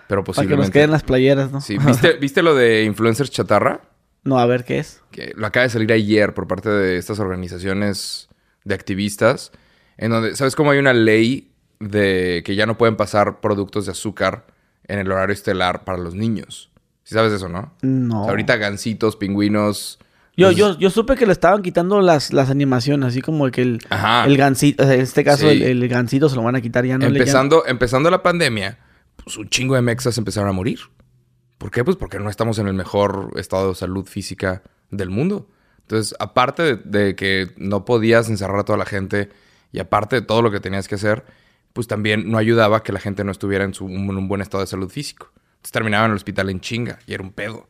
Pero 0.08 0.22
Para 0.22 0.25
que 0.25 0.30
nos 0.32 0.36
posiblemente... 0.36 0.72
queden 0.72 0.90
las 0.90 1.02
playeras, 1.02 1.50
¿no? 1.52 1.60
Sí, 1.60 1.78
¿viste, 1.78 2.12
¿viste 2.20 2.42
lo 2.42 2.54
de 2.54 2.84
influencers 2.84 3.30
chatarra? 3.30 3.80
no, 4.25 4.38
a 4.40 4.46
ver 4.46 4.64
qué 4.64 4.78
es. 4.80 5.02
que 5.12 5.32
lo 5.36 5.46
acaba 5.46 5.62
de 5.64 5.70
salir 5.70 5.92
ayer 5.92 6.34
por 6.34 6.48
parte 6.48 6.68
de 6.68 6.96
estas 6.96 7.20
organizaciones 7.20 8.28
de 8.64 8.75
activistas, 8.75 9.52
en 9.98 10.10
donde, 10.10 10.34
¿sabes 10.36 10.56
cómo 10.56 10.72
hay 10.72 10.78
una 10.78 10.92
ley 10.92 11.52
de 11.78 12.42
que 12.44 12.54
ya 12.56 12.66
no 12.66 12.76
pueden 12.76 12.96
pasar 12.96 13.40
productos 13.40 13.86
de 13.86 13.92
azúcar 13.92 14.46
en 14.88 14.98
el 14.98 15.10
horario 15.12 15.32
estelar 15.32 15.84
para 15.84 15.98
los 15.98 16.14
niños. 16.14 16.70
Si 17.04 17.14
sabes 17.14 17.32
eso, 17.32 17.48
¿no? 17.48 17.72
No. 17.82 18.20
O 18.20 18.25
sea, 18.25 18.30
ahorita 18.30 18.56
gancitos, 18.56 19.14
pingüinos. 19.16 19.98
Yo, 20.36 20.48
pues, 20.48 20.56
yo, 20.56 20.78
yo 20.78 20.90
supe 20.90 21.14
que 21.16 21.26
le 21.26 21.32
estaban 21.32 21.62
quitando 21.62 22.00
las, 22.00 22.32
las 22.32 22.50
animaciones, 22.50 23.08
así 23.08 23.20
como 23.22 23.48
que 23.50 23.62
el, 23.62 23.78
Ajá. 23.90 24.25
el 24.26 24.36
gancito, 24.36 24.82
o 24.82 24.86
sea, 24.86 24.94
en 24.96 25.00
este 25.02 25.22
caso 25.25 25.48
Sí. 25.50 25.62
el, 25.62 25.82
el 25.82 25.88
gancito 25.88 26.28
se 26.28 26.36
lo 26.36 26.42
van 26.42 26.56
a 26.56 26.60
quitar 26.60 26.84
ya 26.84 26.94
no 26.98 27.00
le 27.00 27.06
llaman- 27.06 27.16
empezando, 27.16 27.64
empezando 27.66 28.10
la 28.10 28.22
pandemia, 28.22 28.78
pues 29.26 29.37
un 29.38 29.49
chingo 29.49 29.75
de 29.75 29.83
mexas 29.83 30.16
empezaron 30.18 30.49
a 30.49 30.52
morir. 30.52 30.78
¿Por 31.59 31.73
qué? 31.73 31.83
Pues 31.83 31.97
porque 31.97 32.21
no 32.21 32.30
estamos 32.30 32.61
en 32.61 32.68
el 32.68 32.75
mejor 32.75 33.33
estado 33.35 33.71
de 33.71 33.75
salud 33.75 34.06
física 34.06 34.62
del 34.92 35.11
mundo. 35.11 35.50
Entonces, 35.80 36.14
aparte 36.21 36.76
de, 36.76 37.16
que 37.16 37.50
no 37.56 37.85
podías 37.85 38.28
encerrar 38.30 38.61
a 38.61 38.64
toda 38.64 38.78
la 38.78 38.87
gente 38.87 39.30
y 39.73 39.80
aparte 39.80 40.14
de 40.14 40.23
todo 40.23 40.42
lo 40.42 40.52
que 40.52 40.61
tenías 40.61 40.87
que 40.87 40.95
hacer, 40.95 41.25
pues 41.73 41.88
también 41.88 42.30
no 42.30 42.38
ayudaba 42.38 42.85
que 42.85 42.92
la 42.92 43.00
gente 43.00 43.25
no 43.25 43.33
estuviera 43.33 43.64
en, 43.64 43.75
su- 43.75 43.87
un 43.87 44.28
buen 44.28 44.42
estado 44.42 44.62
de 44.62 44.68
salud 44.68 44.88
físico. 44.90 45.33
Entonces 45.56 45.73
terminaban 45.73 46.06
en 46.06 46.12
el 46.12 46.16
hospital 46.18 46.49
en 46.50 46.61
chinga 46.61 47.00
y 47.04 47.14
era 47.14 47.25
un 47.25 47.33
pedo. 47.33 47.66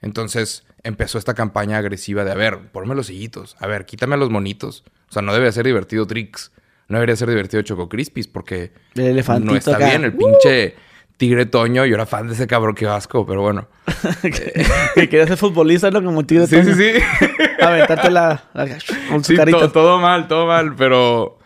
Entonces 0.00 0.64
empezó 0.82 1.18
esta 1.18 1.34
campaña 1.34 1.78
agresiva 1.78 2.24
de, 2.24 2.32
a 2.32 2.34
ver, 2.34 2.72
ponme 2.72 2.96
los 2.96 3.06
sillitos, 3.06 3.56
a 3.60 3.68
ver, 3.68 3.86
quítame 3.86 4.16
los 4.16 4.30
monitos. 4.30 4.82
O 5.08 5.12
sea, 5.12 5.22
no 5.22 5.32
debe 5.34 5.52
ser 5.52 5.66
divertido 5.66 6.06
Trix, 6.06 6.50
no 6.90 6.98
debería 6.98 7.16
ser 7.16 7.28
divertido 7.30 7.62
Choco 7.62 7.88
Crispis 7.88 8.28
porque 8.28 8.72
El 8.94 9.06
elefantito 9.06 9.52
no 9.52 9.56
está 9.58 9.76
acá. 9.76 9.86
bien 9.86 10.04
el 10.04 10.12
pinche 10.14 10.74
tigre 11.16 11.46
Toño. 11.46 11.86
Yo 11.86 11.94
era 11.94 12.04
fan 12.06 12.26
de 12.28 12.34
ese 12.34 12.46
cabrón, 12.46 12.74
qué 12.74 12.86
asco, 12.86 13.24
pero 13.26 13.40
bueno. 13.40 13.68
que 14.22 15.08
quería 15.08 15.26
ser 15.26 15.36
futbolista, 15.38 15.90
¿no? 15.90 16.02
Como 16.04 16.24
tigre 16.26 16.46
Sí, 16.46 16.56
sí, 16.56 16.62
Toño. 16.62 16.74
sí. 16.76 16.92
Aventarte 17.62 18.10
la, 18.10 18.44
la- 18.54 18.66
con 19.08 19.24
su 19.24 19.32
Sí, 19.32 19.36
carita. 19.36 19.58
to- 19.60 19.72
todo 19.72 19.98
mal, 19.98 20.28
todo 20.28 20.46
mal, 20.46 20.74
pero... 20.76 21.38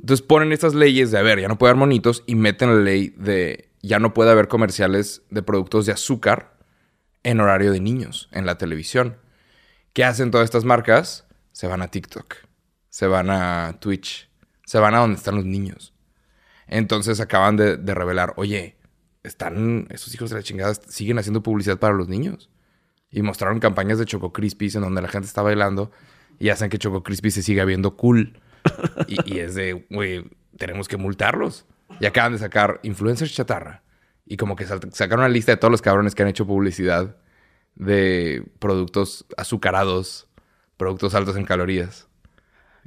Entonces 0.00 0.24
ponen 0.26 0.50
estas 0.52 0.74
leyes 0.74 1.10
de, 1.10 1.18
a 1.18 1.22
ver, 1.22 1.40
ya 1.40 1.48
no 1.48 1.58
puede 1.58 1.72
haber 1.72 1.78
monitos 1.80 2.24
y 2.26 2.34
meten 2.34 2.70
la 2.74 2.80
ley 2.80 3.12
de 3.18 3.68
ya 3.82 3.98
no 3.98 4.14
puede 4.14 4.30
haber 4.30 4.48
comerciales 4.48 5.22
de 5.30 5.42
productos 5.42 5.84
de 5.84 5.92
azúcar 5.92 6.54
en 7.22 7.38
horario 7.40 7.70
de 7.70 7.80
niños 7.80 8.30
en 8.32 8.46
la 8.46 8.56
televisión. 8.56 9.18
¿Qué 9.92 10.04
hacen 10.04 10.30
todas 10.30 10.46
estas 10.46 10.64
marcas? 10.64 11.26
Se 11.52 11.66
van 11.66 11.82
a 11.82 11.88
TikTok, 11.88 12.34
se 12.88 13.06
van 13.08 13.28
a 13.28 13.76
Twitch, 13.78 14.29
se 14.70 14.78
van 14.78 14.94
a 14.94 14.98
donde 14.98 15.16
están 15.16 15.34
los 15.34 15.44
niños. 15.44 15.92
Entonces 16.68 17.18
acaban 17.18 17.56
de, 17.56 17.76
revelar, 17.92 18.34
oye, 18.36 18.76
están, 19.24 19.88
esos 19.90 20.14
hijos 20.14 20.30
de 20.30 20.36
la 20.36 20.44
chingada 20.44 20.74
siguen 20.74 21.18
haciendo 21.18 21.42
publicidad 21.42 21.80
para 21.80 21.92
los 21.92 22.06
niños. 22.06 22.50
Y 23.10 23.22
mostraron 23.22 23.58
campañas 23.58 23.98
de 23.98 24.04
Choco 24.04 24.32
Crispies 24.32 24.76
en 24.76 24.82
donde 24.82 25.02
la 25.02 25.08
gente 25.08 25.26
está 25.26 25.42
bailando 25.42 25.90
y 26.38 26.50
hacen 26.50 26.70
que 26.70 26.78
Choco 26.78 27.02
Crispies 27.02 27.34
se 27.34 27.42
siga 27.42 27.64
viendo 27.64 27.96
cool. 27.96 28.38
y, 29.08 29.40
es 29.40 29.56
de, 29.56 29.86
güey, 29.90 30.30
tenemos 30.56 30.86
que 30.86 30.96
multarlos. 30.96 31.66
Y 31.98 32.06
acaban 32.06 32.30
de 32.30 32.38
sacar 32.38 32.78
influencers 32.84 33.34
chatarra. 33.34 33.82
Y 34.24 34.36
como 34.36 34.54
que 34.54 34.66
sacaron 34.66 35.24
una 35.24 35.28
lista 35.28 35.50
de 35.50 35.56
todos 35.56 35.72
los 35.72 35.82
cabrones 35.82 36.14
que 36.14 36.22
han 36.22 36.28
hecho 36.28 36.46
publicidad 36.46 37.16
de 37.74 38.48
productos 38.60 39.26
azucarados, 39.36 40.28
productos 40.76 41.16
altos 41.16 41.34
en 41.34 41.44
calorías. 41.44 42.06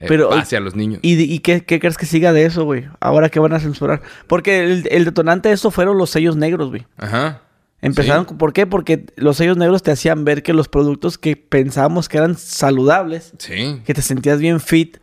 Eh, 0.03 0.07
Pero- 0.07 0.33
hacia 0.33 0.59
los 0.59 0.75
niños. 0.75 0.99
¿Y, 1.01 1.21
y 1.21 1.39
qué, 1.39 1.63
qué 1.65 1.79
crees 1.79 1.97
que 1.97 2.05
siga 2.05 2.33
de 2.33 2.45
eso, 2.45 2.63
güey? 2.65 2.85
Ahora 2.99 3.29
que 3.29 3.39
van 3.39 3.53
a 3.53 3.59
censurar. 3.59 4.01
Porque 4.27 4.63
el, 4.63 4.87
el 4.91 5.05
detonante 5.05 5.49
de 5.49 5.55
eso 5.55 5.71
fueron 5.71 5.97
los 5.97 6.09
sellos 6.09 6.35
negros, 6.35 6.69
güey. 6.69 6.85
Ajá. 6.97 7.41
Empezaron, 7.81 8.25
Sí. 8.29 8.35
¿por 8.35 8.53
qué? 8.53 8.65
Porque 8.65 9.05
los 9.17 9.35
sellos 9.37 9.57
negros 9.57 9.83
te 9.83 9.91
hacían 9.91 10.23
ver 10.23 10.41
que 10.41 10.53
los 10.53 10.69
productos 10.69 11.17
que 11.17 11.35
pensábamos 11.35 12.07
que 12.07 12.17
eran 12.17 12.37
saludables, 12.37 13.33
Sí. 13.39 13.81
que 13.85 13.93
te 13.93 14.01
sentías 14.01 14.39
bien 14.39 14.59
fit, 14.61 14.97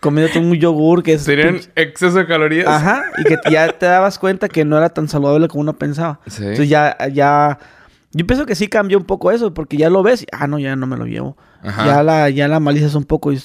comiéndote 0.00 0.38
un 0.38 0.52
yogur 0.54 1.02
que 1.02 1.14
es... 1.14 1.24
Tenían 1.24 1.54
pinche- 1.56 1.70
exceso 1.76 2.18
de 2.18 2.26
calorías. 2.26 2.66
Ajá, 2.68 3.04
y 3.18 3.24
que 3.24 3.36
ya 3.50 3.72
te 3.72 3.86
dabas 3.86 4.18
cuenta 4.18 4.48
que 4.48 4.64
no 4.64 4.76
era 4.76 4.90
tan 4.90 5.08
saludable 5.08 5.48
como 5.48 5.62
uno 5.62 5.78
pensaba. 5.78 6.20
Sí. 6.26 6.42
Entonces 6.42 6.68
ya, 6.68 6.96
ya... 7.12 7.58
Yo 8.12 8.26
pienso 8.26 8.46
que 8.46 8.54
sí 8.54 8.68
cambió 8.68 8.96
un 8.98 9.04
poco 9.04 9.32
eso, 9.32 9.54
porque 9.54 9.76
ya 9.76 9.90
lo 9.90 10.02
ves 10.02 10.22
y, 10.22 10.26
ah, 10.30 10.46
no, 10.46 10.58
ya 10.58 10.76
no 10.76 10.86
me 10.86 10.96
lo 10.96 11.06
llevo. 11.06 11.36
Ajá. 11.62 11.86
Ya 11.86 12.02
la, 12.02 12.30
ya 12.30 12.46
la 12.48 12.60
malicia 12.60 12.96
un 12.96 13.04
poco 13.04 13.32
y 13.32 13.36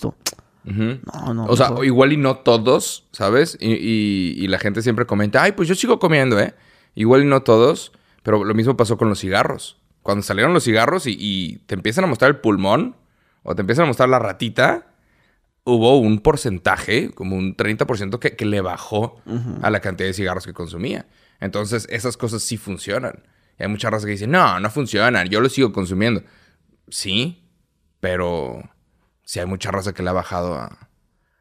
Ujú. 0.66 1.00
No, 1.14 1.34
no. 1.34 1.46
O 1.46 1.56
sea, 1.58 1.70
mejor. 1.70 1.86
igual 1.86 2.14
y 2.14 2.18
no 2.18 2.38
todos, 2.38 3.08
¿sabes? 3.12 3.58
Y, 3.60 3.72
y- 3.74 4.36
y 4.38 4.48
la 4.48 4.60
gente 4.60 4.82
siempre 4.82 5.06
comenta, 5.06 5.42
ay, 5.44 5.54
pues 5.54 5.68
yo 5.68 5.76
sigo 5.76 6.00
comiendo, 6.00 6.40
¿eh? 6.40 6.54
Igual 6.96 7.24
y 7.24 7.26
no 7.26 7.42
todos, 7.44 7.92
pero 8.24 8.44
lo 8.44 8.54
mismo 8.54 8.76
pasó 8.78 8.98
con 8.98 9.10
los 9.10 9.20
cigarros. 9.20 9.78
Cuando 10.04 10.24
salieron 10.24 10.54
los 10.54 10.64
cigarros 10.64 11.08
y, 11.08 11.16
y 11.20 11.58
te 11.66 11.76
empiezan 11.76 12.04
a 12.04 12.08
mostrar 12.08 12.30
el 12.32 12.38
pulmón 12.38 12.96
o 13.44 13.56
te 13.56 13.62
empiezan 13.62 13.84
a 13.84 13.88
mostrar 13.88 14.10
la 14.10 14.20
ratita, 14.20 14.88
hubo 15.64 16.00
un 16.00 16.20
porcentaje, 16.20 17.12
como 17.12 17.36
un 17.36 17.56
30% 17.56 18.20
que, 18.20 18.36
que 18.36 18.46
le 18.46 18.62
bajó 18.62 19.22
a 19.62 19.70
la 19.70 19.80
cantidad 19.82 20.08
de 20.10 20.14
cigarros 20.14 20.46
que 20.46 20.54
consumía. 20.54 21.06
Entonces, 21.40 21.88
esas 21.90 22.18
cosas 22.18 22.42
sí 22.44 22.58
funcionan. 22.58 23.24
Y 23.60 23.64
hay 23.64 23.70
mucha 23.70 23.90
raza 23.90 24.06
que 24.06 24.12
dice, 24.14 24.28
no, 24.28 24.60
no 24.60 24.70
funcionan, 24.70 25.28
yo 25.30 25.42
lo 25.42 25.50
sigo 25.50 25.72
consumiendo. 25.72 26.24
Sí, 26.90 27.44
pero 28.00 28.64
sí 29.30 29.40
hay 29.40 29.46
mucha 29.46 29.70
raza 29.70 29.94
que 29.94 30.02
le 30.02 30.10
ha 30.10 30.14
bajado 30.14 30.56
a, 30.56 30.90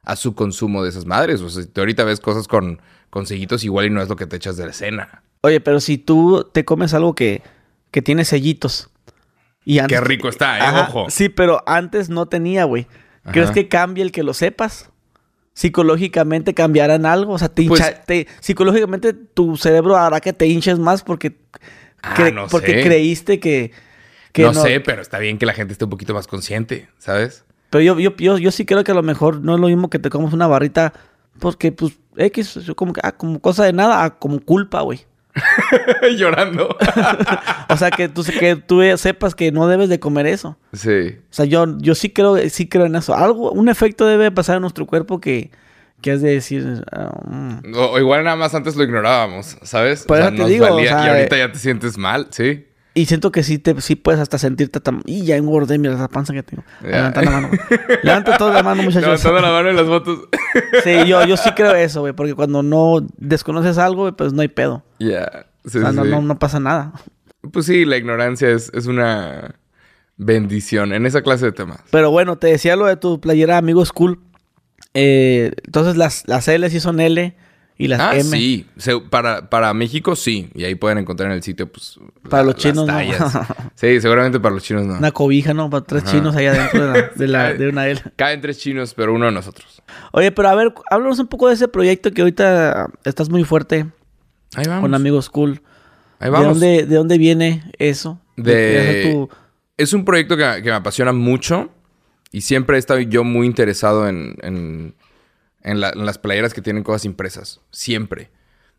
a 0.02 0.14
su 0.16 0.34
consumo 0.34 0.82
de 0.82 0.90
esas 0.90 1.06
madres. 1.06 1.40
O 1.40 1.48
sea, 1.48 1.62
si 1.62 1.68
tú 1.70 1.80
ahorita 1.80 2.04
ves 2.04 2.20
cosas 2.20 2.46
con, 2.46 2.82
con 3.08 3.24
sellitos, 3.26 3.64
igual 3.64 3.86
y 3.86 3.90
no 3.90 4.02
es 4.02 4.10
lo 4.10 4.16
que 4.16 4.26
te 4.26 4.36
echas 4.36 4.58
de 4.58 4.66
la 4.66 4.74
cena. 4.74 5.22
Oye, 5.40 5.58
pero 5.62 5.80
si 5.80 5.96
tú 5.96 6.46
te 6.52 6.66
comes 6.66 6.92
algo 6.92 7.14
que, 7.14 7.40
que 7.90 8.02
tiene 8.02 8.26
sellitos. 8.26 8.90
Y 9.64 9.78
antes, 9.78 9.98
Qué 9.98 10.04
rico 10.04 10.28
está, 10.28 10.58
¿eh? 10.58 10.60
Ajá, 10.60 10.88
Ojo. 10.90 11.06
Sí, 11.08 11.30
pero 11.30 11.62
antes 11.66 12.10
no 12.10 12.26
tenía, 12.26 12.64
güey. 12.64 12.86
¿Crees 13.32 13.52
que 13.52 13.68
cambie 13.68 14.02
el 14.04 14.12
que 14.12 14.22
lo 14.22 14.34
sepas? 14.34 14.90
Psicológicamente 15.54 16.52
cambiarán 16.52 17.06
algo. 17.06 17.32
O 17.32 17.38
sea, 17.38 17.48
te 17.48 17.64
Pues- 17.64 17.80
hincha- 17.80 18.04
te- 18.04 18.26
psicológicamente 18.40 19.14
tu 19.14 19.56
cerebro 19.56 19.96
hará 19.96 20.20
que 20.20 20.32
te 20.34 20.46
hinches 20.46 20.78
más 20.78 21.02
porque, 21.02 21.36
Ah, 22.02 22.14
cre- 22.16 22.34
no 22.34 22.46
porque 22.48 22.74
sé. 22.74 22.82
creíste 22.84 23.40
que, 23.40 23.72
que 24.32 24.42
no, 24.42 24.54
sé, 24.54 24.80
pero 24.80 25.00
está 25.02 25.18
bien 25.18 25.38
que 25.38 25.46
la 25.46 25.54
gente 25.54 25.72
esté 25.72 25.84
un 25.84 25.90
poquito 25.90 26.14
más 26.14 26.26
consciente, 26.26 26.88
¿sabes? 26.98 27.44
Pero 27.70 27.82
yo, 27.82 27.98
yo, 27.98 28.16
yo, 28.16 28.38
yo 28.38 28.50
sí 28.50 28.64
creo 28.64 28.84
que 28.84 28.92
a 28.92 28.94
lo 28.94 29.02
mejor 29.02 29.42
no 29.42 29.54
es 29.54 29.60
lo 29.60 29.68
mismo 29.68 29.90
que 29.90 29.98
te 29.98 30.10
comas 30.10 30.32
una 30.32 30.46
barrita 30.46 30.92
porque, 31.38 31.72
pues, 31.72 31.98
X, 32.16 32.54
yo 32.54 32.74
como 32.74 32.92
que, 32.92 33.00
ah, 33.04 33.12
como 33.12 33.40
cosa 33.40 33.64
de 33.64 33.72
nada, 33.72 34.04
a 34.04 34.18
como 34.18 34.40
culpa, 34.40 34.80
güey. 34.82 35.06
Llorando. 36.16 36.76
O 37.70 37.76
sea, 37.76 37.90
que 37.90 38.08
tú, 38.08 38.24
que 38.24 38.56
tú 38.56 38.80
sepas 38.96 39.34
que 39.34 39.52
no 39.52 39.68
debes 39.68 39.90
de 39.90 40.00
comer 40.00 40.26
eso. 40.26 40.56
sí. 40.72 41.18
O 41.30 41.32
sea, 41.32 41.44
yo, 41.44 41.76
yo 41.78 41.94
sí 41.94 42.08
creo, 42.08 42.38
sí 42.48 42.66
creo 42.66 42.86
en 42.86 42.96
eso. 42.96 43.14
Algo, 43.14 43.52
un 43.52 43.68
efecto 43.68 44.06
debe 44.06 44.30
pasar 44.30 44.56
en 44.56 44.62
nuestro 44.62 44.86
cuerpo 44.86 45.20
que, 45.20 45.50
que 46.00 46.12
has 46.12 46.22
de 46.22 46.30
decir. 46.30 46.82
ah, 46.90 47.12
mm. 47.26 47.74
O, 47.74 47.90
o 47.90 47.98
igual 47.98 48.24
nada 48.24 48.36
más 48.36 48.54
antes 48.54 48.74
lo 48.74 48.84
ignorábamos, 48.84 49.58
¿sabes? 49.62 50.04
Por 50.04 50.18
eso 50.18 50.30
te 50.30 50.46
digo, 50.46 50.66
o 50.66 50.80
sea, 50.80 51.04
y 51.04 51.08
ahorita 51.08 51.36
eh, 51.36 51.40
ya 51.40 51.52
te 51.52 51.58
sientes 51.58 51.98
mal, 51.98 52.28
sí. 52.30 52.67
Y 52.98 53.06
siento 53.06 53.30
que 53.30 53.44
sí, 53.44 53.60
te, 53.60 53.80
sí 53.80 53.94
puedes 53.94 54.20
hasta 54.20 54.38
sentirte 54.38 54.80
tan. 54.80 55.02
Y 55.06 55.24
ya 55.24 55.36
engordé, 55.36 55.78
mira 55.78 55.94
esa 55.94 56.08
panza 56.08 56.32
que 56.32 56.42
tengo. 56.42 56.64
Levanta 56.82 57.22
la 57.22 57.30
mano. 57.30 57.50
Levanta 58.02 58.36
toda 58.36 58.54
la 58.54 58.62
mano, 58.64 58.82
muchachos. 58.82 59.04
Levantando 59.06 59.40
la 59.40 59.52
mano 59.52 59.70
en 59.70 59.76
las 59.76 59.86
fotos. 59.86 60.18
Sí, 60.82 61.06
yo, 61.06 61.24
yo 61.24 61.36
sí 61.36 61.48
creo 61.54 61.76
eso, 61.76 62.00
güey. 62.00 62.12
Porque 62.12 62.34
cuando 62.34 62.64
no 62.64 63.06
desconoces 63.18 63.78
algo, 63.78 64.10
pues 64.16 64.32
no 64.32 64.42
hay 64.42 64.48
pedo. 64.48 64.82
Ya. 64.98 65.46
Sí, 65.64 65.78
o 65.78 65.80
sea, 65.82 65.92
no, 65.92 66.02
no, 66.02 66.20
no 66.22 66.40
pasa 66.40 66.58
nada. 66.58 66.92
Pues 67.52 67.66
sí, 67.66 67.84
la 67.84 67.98
ignorancia 67.98 68.50
es, 68.50 68.72
es 68.74 68.86
una 68.86 69.54
bendición 70.16 70.92
en 70.92 71.06
esa 71.06 71.22
clase 71.22 71.44
de 71.46 71.52
temas. 71.52 71.78
Pero 71.92 72.10
bueno, 72.10 72.36
te 72.36 72.48
decía 72.48 72.74
lo 72.74 72.86
de 72.86 72.96
tu 72.96 73.20
playera 73.20 73.58
Amigos 73.58 73.92
Cool. 73.92 74.18
Eh, 74.94 75.52
entonces 75.64 75.96
las, 75.96 76.26
las 76.26 76.48
L 76.48 76.68
sí 76.68 76.80
son 76.80 76.98
L 76.98 77.36
y 77.80 77.86
las 77.88 78.00
Ah, 78.00 78.16
M. 78.16 78.24
sí. 78.24 78.66
Se- 78.76 78.98
para, 79.00 79.48
para 79.48 79.72
México 79.72 80.16
sí. 80.16 80.50
Y 80.54 80.64
ahí 80.64 80.74
pueden 80.74 80.98
encontrar 80.98 81.30
en 81.30 81.36
el 81.36 81.42
sitio, 81.42 81.70
pues. 81.70 81.98
Para 82.28 82.42
los 82.42 82.54
las 82.54 82.62
chinos, 82.62 82.86
¿no? 82.86 82.98
sí, 83.76 84.00
seguramente 84.00 84.40
para 84.40 84.54
los 84.54 84.64
chinos 84.64 84.84
no. 84.84 84.94
Una 84.98 85.12
cobija, 85.12 85.54
¿no? 85.54 85.70
Para 85.70 85.84
tres 85.84 86.02
Ajá. 86.02 86.12
chinos 86.12 86.34
allá 86.36 86.52
dentro 86.54 86.92
de, 86.92 86.92
la, 86.92 87.08
de, 87.14 87.28
la- 87.28 87.54
de 87.54 87.68
una 87.68 87.86
L. 87.88 88.00
Caen 88.16 88.40
tres 88.40 88.58
chinos, 88.58 88.94
pero 88.94 89.14
uno 89.14 89.26
de 89.26 89.32
nosotros. 89.32 89.80
Oye, 90.12 90.32
pero 90.32 90.48
a 90.48 90.54
ver, 90.56 90.74
háblanos 90.90 91.18
un 91.20 91.28
poco 91.28 91.48
de 91.48 91.54
ese 91.54 91.68
proyecto 91.68 92.10
que 92.10 92.20
ahorita 92.22 92.88
estás 93.04 93.30
muy 93.30 93.44
fuerte 93.44 93.86
Ahí 94.56 94.64
vamos. 94.66 94.82
con 94.82 94.94
Amigos 94.94 95.30
Cool. 95.30 95.62
Ahí 96.18 96.26
¿De 96.26 96.30
vamos. 96.30 96.48
dónde, 96.48 96.84
¿De 96.84 96.96
dónde 96.96 97.16
viene 97.16 97.62
eso? 97.78 98.20
De- 98.36 99.02
tu- 99.12 99.28
Es 99.76 99.92
un 99.92 100.04
proyecto 100.04 100.36
que, 100.36 100.42
que 100.62 100.70
me 100.70 100.72
apasiona 100.76 101.12
mucho 101.12 101.70
y 102.32 102.40
siempre 102.40 102.76
he 102.76 102.78
estado 102.80 102.98
yo 103.00 103.22
muy 103.22 103.46
interesado 103.46 104.08
en, 104.08 104.36
en, 104.42 104.94
en 105.70 105.80
la- 105.80 105.90
en 105.90 106.04
las 106.06 106.18
playeras 106.18 106.54
que 106.54 106.62
tienen 106.62 106.82
cosas 106.82 107.04
impresas. 107.04 107.60
Siempre. 107.70 108.30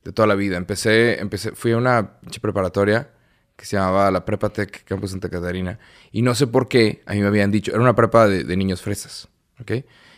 De 0.04 0.12
toda 0.14 0.28
la 0.28 0.36
vida. 0.36 0.58
Empecé, 0.58 1.20
empecé, 1.20 1.52
fui 1.52 1.72
a 1.74 1.78
una 1.78 2.20
preparatoria 2.42 3.10
que 3.56 3.66
se 3.66 3.76
llamaba 3.76 4.10
la 4.12 4.24
Prepa 4.24 4.50
Tech 4.50 4.86
Campus 4.86 5.12
Santa 5.12 5.30
Catarina. 5.30 5.78
Y 6.14 6.22
no 6.22 6.34
sé 6.36 6.48
por 6.48 6.70
qué, 6.70 7.02
a 7.06 7.14
mí 7.14 7.20
me 7.22 7.28
habían 7.28 7.52
dicho, 7.52 7.72
era 7.72 7.82
una 7.82 7.96
prepa 7.96 8.26
de, 8.28 8.46
de 8.46 8.56
niños 8.58 8.82
fresas, 8.82 9.28
¿ok? 9.60 9.72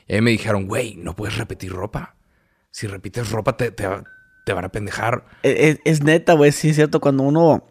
Y 0.08 0.14
ahí 0.14 0.22
me 0.22 0.30
dijeron, 0.32 0.68
güey, 0.68 0.96
no 0.98 1.16
puedes 1.16 1.38
repetir 1.38 1.72
ropa. 1.72 2.16
Si 2.70 2.86
repites 2.86 3.32
ropa 3.32 3.58
te, 3.58 3.72
te, 3.72 3.88
te 4.46 4.54
van 4.54 4.66
a 4.66 4.70
pendejar. 4.70 5.26
Es, 5.42 5.80
es 5.84 6.04
neta, 6.04 6.34
güey, 6.34 6.52
sí 6.52 6.70
es 6.70 6.76
cierto. 6.76 7.00
Cuando 7.00 7.24
uno, 7.24 7.68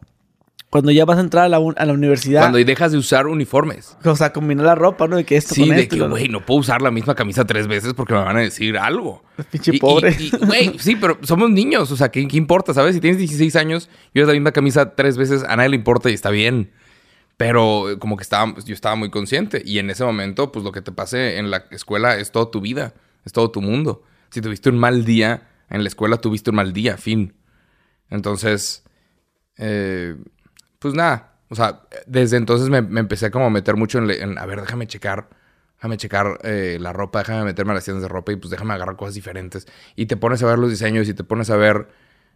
Cuando 0.70 0.92
ya 0.92 1.04
vas 1.04 1.18
a 1.18 1.20
entrar 1.22 1.44
a 1.44 1.48
la, 1.48 1.58
un- 1.58 1.74
a 1.76 1.84
la 1.84 1.92
universidad. 1.92 2.42
Cuando 2.42 2.58
dejas 2.58 2.92
de 2.92 2.98
usar 2.98 3.26
uniformes. 3.26 3.96
O 4.04 4.14
sea, 4.14 4.32
combinar 4.32 4.64
la 4.66 4.76
ropa, 4.76 5.08
¿no? 5.08 5.16
De 5.16 5.24
que 5.24 5.36
esto 5.36 5.52
Sí, 5.54 5.62
con 5.66 5.70
de 5.76 5.82
esto. 5.82 5.96
que, 5.96 6.02
güey, 6.06 6.28
no 6.28 6.46
puedo 6.46 6.60
usar 6.60 6.80
la 6.80 6.92
misma 6.92 7.16
camisa 7.16 7.44
tres 7.44 7.66
veces 7.66 7.92
porque 7.94 8.12
me 8.14 8.20
van 8.20 8.36
a 8.36 8.40
decir 8.40 8.78
algo. 8.78 9.24
Pinche 9.50 9.72
pobre. 9.80 10.16
Güey, 10.46 10.74
sí, 10.78 10.94
pero 10.94 11.18
somos 11.22 11.50
niños. 11.50 11.90
O 11.90 11.96
sea, 11.96 12.10
¿qué, 12.12 12.26
qué 12.28 12.36
importa, 12.36 12.72
sabes? 12.72 12.94
Si 12.94 13.00
tienes 13.00 13.18
16 13.18 13.56
años 13.56 13.90
y 14.14 14.20
usas 14.20 14.28
la 14.28 14.34
misma 14.34 14.52
camisa 14.52 14.94
tres 14.94 15.16
veces, 15.16 15.42
a 15.42 15.56
nadie 15.56 15.70
le 15.70 15.76
importa 15.76 16.08
y 16.08 16.14
está 16.14 16.30
bien. 16.30 16.70
Pero 17.36 17.90
eh, 17.90 17.98
como 17.98 18.16
que 18.16 18.22
estaba, 18.22 18.54
yo 18.64 18.72
estaba 18.74 18.94
muy 18.94 19.10
consciente. 19.10 19.62
Y 19.64 19.80
en 19.80 19.90
ese 19.90 20.04
momento, 20.04 20.52
pues 20.52 20.64
lo 20.64 20.70
que 20.70 20.82
te 20.82 20.92
pase 20.92 21.38
en 21.38 21.50
la 21.50 21.64
escuela 21.72 22.16
es 22.16 22.30
toda 22.30 22.50
tu 22.52 22.60
vida. 22.60 22.94
Es 23.24 23.32
todo 23.32 23.50
tu 23.50 23.60
mundo. 23.60 24.04
Si 24.30 24.40
tuviste 24.40 24.68
un 24.70 24.78
mal 24.78 25.04
día 25.04 25.48
en 25.68 25.82
la 25.82 25.88
escuela, 25.88 26.18
tuviste 26.18 26.50
un 26.50 26.56
mal 26.56 26.72
día, 26.72 26.96
fin. 26.96 27.34
Entonces, 28.08 28.84
eh, 29.56 30.16
pues 30.80 30.94
nada. 30.94 31.36
O 31.48 31.54
sea, 31.54 31.82
desde 32.06 32.36
entonces 32.36 32.68
me, 32.68 32.82
me 32.82 33.00
empecé 33.00 33.30
como 33.30 33.46
a 33.46 33.50
meter 33.50 33.76
mucho 33.76 33.98
en, 33.98 34.38
a 34.38 34.46
ver, 34.46 34.60
déjame 34.60 34.88
checar. 34.88 35.28
Déjame 35.76 35.96
checar 35.96 36.38
eh, 36.42 36.78
la 36.80 36.92
ropa, 36.92 37.20
déjame 37.20 37.44
meterme 37.44 37.72
a 37.72 37.74
las 37.76 37.84
tiendas 37.84 38.02
de 38.02 38.08
ropa 38.08 38.32
y 38.32 38.36
pues 38.36 38.50
déjame 38.50 38.74
agarrar 38.74 38.96
cosas 38.96 39.14
diferentes. 39.14 39.66
Y 39.96 40.06
te 40.06 40.16
pones 40.16 40.42
a 40.42 40.46
ver 40.46 40.58
los 40.58 40.70
diseños 40.70 41.08
y 41.08 41.14
te 41.14 41.24
pones 41.24 41.48
a 41.50 41.56
ver 41.56 41.88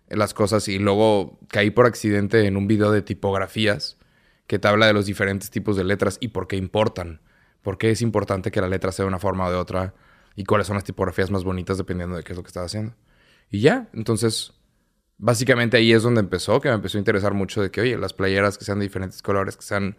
las 0.09 0.35
cosas. 0.35 0.68
Y 0.68 0.78
luego 0.78 1.38
caí 1.48 1.70
por 1.70 1.87
accidente 1.87 2.46
en 2.46 2.57
un 2.57 2.66
video 2.66 2.90
de 2.90 3.02
tipografías 3.02 3.98
que 4.46 4.59
te 4.59 4.68
habla 4.68 4.87
de 4.87 4.92
los 4.94 5.07
diferentes 5.07 5.50
tipos 5.50 5.76
de 5.76 5.85
letras 5.85 6.18
y 6.20 6.28
por 6.28 6.46
qué 6.48 6.57
importan. 6.57 7.20
Por 7.62 7.78
qué 7.78 7.90
es 7.90 8.02
importante 8.02 8.50
que 8.50 8.61
la 8.61 8.68
letra 8.68 8.92
sea 8.92 9.04
de 9.04 9.09
una 9.09 9.18
forma 9.18 9.46
o 9.46 9.50
de 9.50 9.57
otra. 9.57 9.94
Y 10.37 10.44
cuáles 10.44 10.66
son 10.66 10.74
las 10.74 10.85
tipografías 10.85 11.30
más 11.30 11.44
bonitas 11.44 11.78
dependiendo 11.78 12.16
de 12.16 12.22
qué 12.24 12.33
es 12.33 12.37
lo 12.37 12.42
que 12.42 12.48
estás 12.48 12.66
haciendo. 12.66 12.94
Y 13.50 13.61
ya, 13.61 13.88
entonces 13.92 14.54
básicamente 15.24 15.78
ahí 15.78 15.90
es 15.90 16.02
donde 16.02 16.20
empezó, 16.20 16.60
que 16.60 16.68
me 16.68 16.74
empezó 16.74 16.98
a 16.98 17.00
interesar 17.00 17.32
mucho 17.32 17.62
de 17.62 17.70
que, 17.70 17.80
oye, 17.80 17.96
las 17.96 18.12
playeras 18.12 18.58
que 18.58 18.64
sean 18.66 18.78
de 18.78 18.84
diferentes 18.84 19.22
colores, 19.22 19.56
que 19.56 19.62
sean 19.62 19.96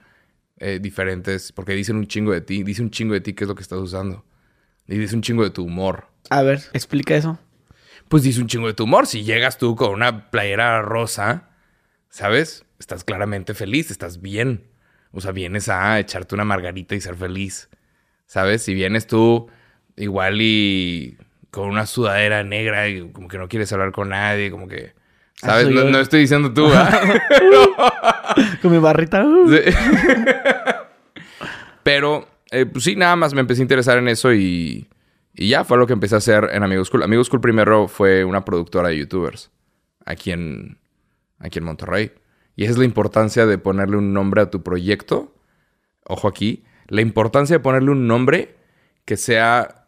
eh, 0.57 0.77
diferentes, 0.79 1.51
porque 1.51 1.73
dicen 1.73 1.95
un 1.95 2.05
chingo 2.05 2.31
de 2.31 2.41
ti, 2.41 2.61
dice 2.61 2.83
un 2.83 2.91
chingo 2.91 3.15
de 3.15 3.21
ti 3.21 3.33
qué 3.33 3.45
es 3.45 3.47
lo 3.47 3.55
que 3.55 3.63
estás 3.63 3.79
usando. 3.79 4.23
Y 4.87 4.99
dice 4.99 5.15
un 5.15 5.23
chingo 5.23 5.43
de 5.43 5.49
tu 5.49 5.63
humor. 5.63 6.09
A 6.29 6.43
ver, 6.43 6.61
explica 6.73 7.15
eso. 7.15 7.39
Pues 8.07 8.21
dice 8.21 8.39
un 8.39 8.45
chingo 8.45 8.67
de 8.67 8.75
tu 8.75 8.83
humor. 8.83 9.07
Si 9.07 9.23
llegas 9.23 9.57
tú 9.57 9.75
con 9.75 9.93
una 9.93 10.29
playera 10.29 10.83
rosa, 10.83 11.49
¿sabes? 12.09 12.63
Estás 12.77 13.03
claramente 13.03 13.55
feliz, 13.55 13.89
estás 13.89 14.21
bien. 14.21 14.65
O 15.11 15.21
sea, 15.21 15.31
vienes 15.31 15.69
a 15.69 15.99
echarte 15.99 16.35
una 16.35 16.45
margarita 16.45 16.93
y 16.93 17.01
ser 17.01 17.15
feliz. 17.15 17.67
¿Sabes? 18.27 18.61
Si 18.61 18.75
vienes 18.75 19.07
tú 19.07 19.49
igual 19.95 20.37
y 20.39 21.17
con 21.49 21.67
una 21.67 21.87
sudadera 21.87 22.43
negra 22.43 22.87
y 22.89 23.09
como 23.09 23.27
que 23.27 23.39
no 23.39 23.47
quieres 23.47 23.73
hablar 23.73 23.91
con 23.91 24.09
nadie, 24.09 24.51
como 24.51 24.67
que... 24.67 24.93
¿Sabes? 25.45 25.65
soy 25.65 25.91
No, 25.91 25.99
estoy 25.99 26.21
diciendo 26.21 26.53
tú. 26.53 26.67
Con 28.61 28.71
mi 28.71 28.77
barrita. 28.77 29.25
Pero, 31.83 32.27
eh, 32.51 32.65
pues 32.65 32.83
sí, 32.83 32.95
nada 32.95 33.15
más 33.15 33.33
me 33.33 33.41
empecé 33.41 33.61
a 33.61 33.63
interesar 33.63 33.97
en 33.97 34.07
eso 34.07 34.33
y, 34.33 34.87
y 35.33 35.49
ya 35.49 35.63
fue 35.63 35.77
lo 35.77 35.85
que 35.87 35.93
empecé 35.93 36.15
a 36.15 36.17
hacer 36.17 36.49
en 36.51 36.63
Amigos 36.63 36.87
School. 36.87 37.03
Amigos 37.03 37.27
School 37.27 37.41
primero 37.41 37.87
fue 37.87 38.25
una 38.25 38.43
productora 38.43 38.89
de 38.89 38.97
youtubers 38.97 39.51
aquí 40.03 40.31
en, 40.31 40.79
aquí 41.39 41.59
en 41.59 41.65
Monterrey. 41.65 42.11
Y 42.55 42.63
esa 42.63 42.71
es 42.71 42.77
la 42.77 42.85
importancia 42.85 43.45
de 43.45 43.57
ponerle 43.57 43.97
un 43.97 44.13
nombre 44.13 44.41
a 44.41 44.49
tu 44.49 44.63
proyecto. 44.63 45.35
Ojo 46.05 46.27
aquí, 46.27 46.63
la 46.87 47.01
importancia 47.01 47.57
de 47.57 47.59
ponerle 47.59 47.91
un 47.91 48.07
nombre 48.07 48.55
que 49.03 49.17
sea 49.17 49.85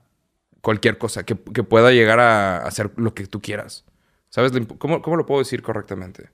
cualquier 0.62 0.98
cosa, 0.98 1.24
que, 1.24 1.36
que 1.36 1.64
pueda 1.64 1.92
llegar 1.92 2.20
a 2.20 2.60
hacer 2.60 2.92
lo 2.98 3.14
que 3.14 3.26
tú 3.26 3.42
quieras. 3.42 3.87
¿Sabes? 4.38 4.52
¿Cómo, 4.78 5.02
¿Cómo 5.02 5.18
lo 5.18 5.26
puedo 5.26 5.40
decir 5.40 5.64
correctamente? 5.64 6.30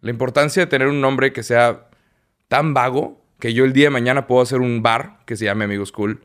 La 0.00 0.10
importancia 0.10 0.64
de 0.64 0.66
tener 0.66 0.88
un 0.88 1.00
nombre 1.00 1.32
que 1.32 1.44
sea 1.44 1.86
tan 2.48 2.74
vago 2.74 3.24
que 3.38 3.54
yo 3.54 3.64
el 3.64 3.72
día 3.72 3.84
de 3.84 3.90
mañana 3.90 4.26
puedo 4.26 4.42
hacer 4.42 4.58
un 4.60 4.82
bar 4.82 5.18
que 5.24 5.36
se 5.36 5.44
llame 5.44 5.64
Amigos 5.64 5.92
Cool 5.92 6.24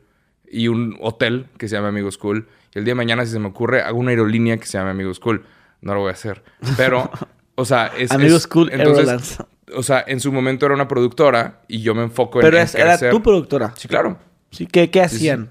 y 0.50 0.66
un 0.66 0.96
hotel 1.00 1.46
que 1.56 1.68
se 1.68 1.76
llame 1.76 1.86
Amigos 1.86 2.18
Cool. 2.18 2.48
Y 2.74 2.80
el 2.80 2.84
día 2.84 2.90
de 2.92 2.96
mañana, 2.96 3.24
si 3.24 3.30
se 3.30 3.38
me 3.38 3.46
ocurre, 3.46 3.80
hago 3.80 3.96
una 4.00 4.10
aerolínea 4.10 4.56
que 4.56 4.66
se 4.66 4.76
llame 4.76 4.90
Amigos 4.90 5.20
Cool. 5.20 5.44
No 5.82 5.94
lo 5.94 6.00
voy 6.00 6.08
a 6.08 6.14
hacer. 6.14 6.42
Pero, 6.76 7.08
o 7.54 7.64
sea, 7.64 7.92
es... 7.96 8.10
Amigos 8.10 8.40
es- 8.40 8.46
Cool 8.48 8.70
entonces. 8.72 9.38
O 9.76 9.84
sea, 9.84 10.04
en 10.08 10.18
su 10.18 10.32
momento 10.32 10.66
era 10.66 10.74
una 10.74 10.88
productora 10.88 11.60
y 11.68 11.80
yo 11.80 11.94
me 11.94 12.02
enfoco 12.02 12.40
en, 12.40 12.44
Pero 12.44 12.56
en 12.56 12.64
es- 12.64 12.74
era 12.74 12.86
crecer. 12.94 13.12
tu 13.12 13.22
productora. 13.22 13.72
Sí, 13.76 13.86
claro. 13.86 14.18
Sí, 14.50 14.66
¿qué, 14.66 14.90
qué 14.90 15.00
hacían? 15.00 15.50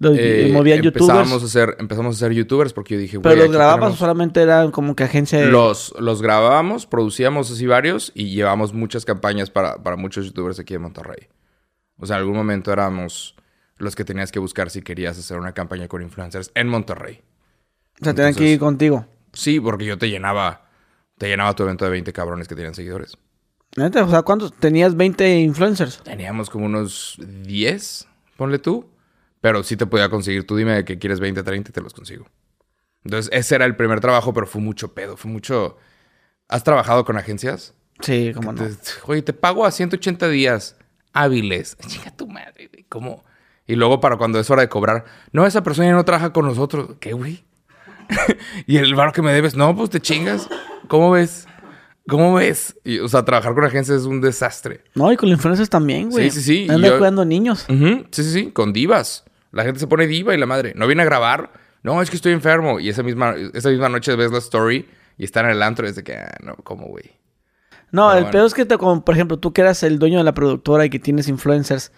Los- 0.00 0.16
Eh, 0.16 0.50
movían 0.52 0.78
empezábamos 0.84 1.28
youtubers. 1.28 1.42
a 1.42 1.46
hacer 1.46 1.76
empezamos 1.80 2.14
a 2.16 2.18
ser 2.20 2.32
youtubers 2.32 2.72
porque 2.72 2.94
yo 2.94 3.00
dije 3.00 3.18
Pero 3.20 3.34
los 3.34 3.50
grababas 3.52 3.76
o 3.78 3.80
tenemos- 3.80 3.98
solamente 3.98 4.40
eran 4.42 4.70
como 4.70 4.94
que 4.94 5.02
agencia 5.04 5.40
de... 5.40 5.46
los 5.50 5.92
los 5.98 6.22
grabábamos 6.22 6.86
producíamos 6.86 7.50
así 7.50 7.66
varios 7.66 8.12
y 8.14 8.30
llevamos 8.30 8.72
muchas 8.72 9.04
campañas 9.04 9.50
para, 9.50 9.82
para 9.82 9.96
muchos 9.96 10.26
youtubers 10.26 10.60
aquí 10.60 10.74
de 10.74 10.78
Monterrey 10.78 11.26
o 11.98 12.06
sea 12.06 12.14
en 12.16 12.20
algún 12.20 12.36
momento 12.36 12.72
éramos 12.72 13.34
los 13.78 13.96
que 13.96 14.04
tenías 14.04 14.30
que 14.30 14.38
buscar 14.38 14.70
si 14.70 14.82
querías 14.82 15.18
hacer 15.18 15.36
una 15.36 15.52
campaña 15.52 15.88
con 15.88 16.00
influencers 16.02 16.52
en 16.54 16.68
Monterrey 16.68 17.20
O 18.00 18.04
sea, 18.04 18.14
tenían 18.14 18.34
que 18.36 18.44
ir 18.44 18.58
contigo. 18.60 19.04
sí 19.32 19.58
porque 19.58 19.84
yo 19.84 19.98
te 19.98 20.08
llenaba 20.08 20.68
te 21.18 21.26
llenaba 21.28 21.54
tu 21.56 21.64
evento 21.64 21.84
de 21.84 21.90
20 21.90 22.12
cabrones 22.12 22.46
que 22.46 22.54
tenían 22.54 22.74
seguidores 22.74 23.18
¿Neta? 23.76 24.02
O 24.04 24.08
sea, 24.10 24.22
¿cuántos? 24.22 24.52
Tenías 24.54 24.96
20 24.96 25.40
influencers. 25.40 26.02
teníamos 26.04 26.50
como 26.50 26.66
unos 26.66 27.16
10 27.42 28.06
ponle 28.36 28.60
tú 28.60 28.88
pero 29.40 29.62
sí 29.62 29.76
te 29.76 29.86
podía 29.86 30.08
conseguir 30.08 30.46
tú 30.46 30.56
dime 30.56 30.84
que 30.84 30.98
quieres 30.98 31.20
20 31.20 31.42
30 31.42 31.70
y 31.70 31.72
te 31.72 31.80
los 31.80 31.94
consigo 31.94 32.26
entonces 33.04 33.30
ese 33.32 33.54
era 33.54 33.64
el 33.64 33.76
primer 33.76 34.00
trabajo 34.00 34.32
pero 34.34 34.46
fue 34.46 34.60
mucho 34.60 34.94
pedo 34.94 35.16
fue 35.16 35.30
mucho 35.30 35.76
¿Has 36.50 36.64
trabajado 36.64 37.04
con 37.04 37.18
agencias? 37.18 37.74
Sí, 38.00 38.32
cómo 38.34 38.54
no. 38.54 38.64
Te- 38.64 38.74
Oye, 39.04 39.20
te 39.20 39.34
pago 39.34 39.66
a 39.66 39.70
180 39.70 40.28
días 40.28 40.76
hábiles. 41.12 41.76
Chica 41.86 42.10
tu 42.10 42.26
madre, 42.26 42.70
güey. 42.72 42.84
¿Cómo? 42.88 43.22
Y 43.66 43.74
luego 43.74 44.00
para 44.00 44.16
cuando 44.16 44.40
es 44.40 44.48
hora 44.48 44.62
de 44.62 44.70
cobrar, 44.70 45.04
no, 45.32 45.44
esa 45.44 45.62
persona 45.62 45.88
ya 45.88 45.94
no 45.94 46.06
trabaja 46.06 46.32
con 46.32 46.46
nosotros. 46.46 46.92
¿Qué, 47.00 47.12
güey? 47.12 47.44
y 48.66 48.78
el 48.78 48.94
barro 48.94 49.12
que 49.12 49.20
me 49.20 49.30
debes, 49.34 49.56
no, 49.56 49.76
pues 49.76 49.90
te 49.90 50.00
chingas. 50.00 50.48
¿Cómo 50.88 51.10
ves? 51.10 51.46
¿Cómo 52.08 52.32
ves? 52.32 52.78
Y, 52.82 52.98
o 53.00 53.08
sea, 53.08 53.26
trabajar 53.26 53.52
con 53.54 53.64
agencias 53.64 54.00
es 54.00 54.06
un 54.06 54.22
desastre. 54.22 54.84
No, 54.94 55.12
y 55.12 55.18
con 55.18 55.28
influencers 55.28 55.68
también, 55.68 56.08
güey. 56.08 56.30
Sí, 56.30 56.40
sí, 56.40 56.66
sí. 56.66 56.72
Anda 56.72 56.88
Yo- 56.88 56.96
cuidando 56.96 57.26
niños. 57.26 57.66
Sí, 57.68 58.06
sí, 58.12 58.32
sí, 58.32 58.50
con 58.52 58.72
divas. 58.72 59.24
La 59.52 59.64
gente 59.64 59.80
se 59.80 59.86
pone 59.86 60.06
diva 60.06 60.34
y 60.34 60.38
la 60.38 60.46
madre. 60.46 60.72
No 60.76 60.86
viene 60.86 61.02
a 61.02 61.04
grabar. 61.06 61.50
No, 61.82 62.02
es 62.02 62.10
que 62.10 62.16
estoy 62.16 62.32
enfermo. 62.32 62.80
Y 62.80 62.88
esa 62.88 63.02
misma, 63.02 63.34
esa 63.54 63.70
misma 63.70 63.88
noche 63.88 64.14
ves 64.16 64.30
la 64.32 64.38
story 64.38 64.86
y 65.16 65.24
están 65.24 65.46
en 65.46 65.52
el 65.52 65.62
antro 65.62 65.86
y 65.86 65.90
es 65.90 65.96
de 65.96 66.04
que, 66.04 66.14
ah, 66.16 66.36
no, 66.42 66.54
¿cómo, 66.56 66.86
güey? 66.86 67.12
No, 67.90 68.10
el 68.12 68.24
bueno. 68.24 68.30
peor 68.32 68.46
es 68.46 68.54
que, 68.54 68.66
te- 68.66 68.76
como, 68.76 69.04
por 69.04 69.14
ejemplo, 69.14 69.38
tú 69.38 69.52
que 69.52 69.62
eras 69.62 69.82
el 69.82 69.98
dueño 69.98 70.18
de 70.18 70.24
la 70.24 70.34
productora 70.34 70.84
y 70.84 70.90
que 70.90 70.98
tienes 70.98 71.28
influencers, 71.28 71.90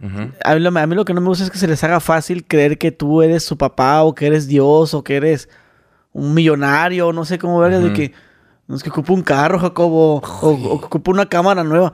Ujú. 0.00 0.30
a 0.44 0.54
mí, 0.54 0.60
lo- 0.60 0.78
a 0.78 0.86
mí 0.86 0.94
lo 0.94 1.04
que 1.04 1.14
no 1.14 1.20
me 1.20 1.26
gusta 1.28 1.44
es 1.44 1.50
que 1.50 1.58
se 1.58 1.66
les 1.66 1.82
haga 1.82 1.98
fácil 2.00 2.44
creer 2.46 2.78
que 2.78 2.92
tú 2.92 3.22
eres 3.22 3.42
su 3.44 3.58
papá 3.58 4.02
o 4.04 4.14
que 4.14 4.26
eres 4.26 4.46
Dios 4.46 4.94
o 4.94 5.02
que 5.02 5.16
eres 5.16 5.48
un 6.12 6.34
millonario, 6.34 7.12
no 7.12 7.24
sé 7.24 7.38
cómo 7.38 7.58
ver, 7.58 7.72
de 7.78 7.86
Ujú. 7.86 7.94
que 7.94 8.12
no 8.68 8.76
es 8.76 8.82
que 8.84 8.90
ocupa 8.90 9.12
un 9.12 9.22
carro, 9.22 9.58
Jacobo, 9.58 10.16
o, 10.18 10.20
o 10.50 10.74
ocupa 10.74 11.10
una 11.10 11.26
cámara 11.28 11.64
nueva. 11.64 11.92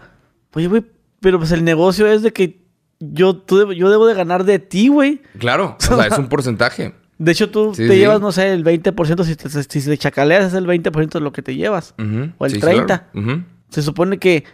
Oye, 0.54 0.66
güey, 0.68 0.84
pero 1.20 1.38
pues 1.38 1.50
el 1.52 1.64
negocio 1.64 2.06
es 2.06 2.22
de 2.22 2.32
que 2.32 2.60
yo, 3.00 3.36
tú 3.36 3.58
debo- 3.58 3.72
yo 3.72 3.90
debo 3.90 4.06
de 4.06 4.14
ganar 4.14 4.44
de 4.44 4.58
ti, 4.58 4.88
güey. 4.88 5.20
Claro, 5.38 5.76
o 5.90 5.96
sea, 5.96 6.06
es 6.06 6.18
un 6.18 6.28
porcentaje. 6.28 6.94
De 7.18 7.32
hecho, 7.32 7.50
tú 7.50 7.74
Sí, 7.74 7.86
te 7.88 7.94
sí. 7.94 7.98
llevas, 7.98 8.20
no 8.20 8.30
sé, 8.30 8.52
el 8.52 8.64
20%, 8.64 9.24
si 9.24 9.34
te, 9.34 9.48
si 9.80 9.84
te 9.90 9.98
chacaleas 9.98 10.46
es 10.46 10.54
el 10.54 10.66
20% 10.66 11.08
de 11.10 11.20
lo 11.20 11.32
que 11.32 11.42
te 11.42 11.56
llevas. 11.56 11.94
Ujú, 11.98 12.30
O 12.38 12.46
el 12.46 12.52
sí, 12.52 12.60
30. 12.60 12.86
claro. 12.86 13.04
Ujú. 13.32 13.42
Se 13.70 13.82
supone 13.82 14.18
que 14.18 14.44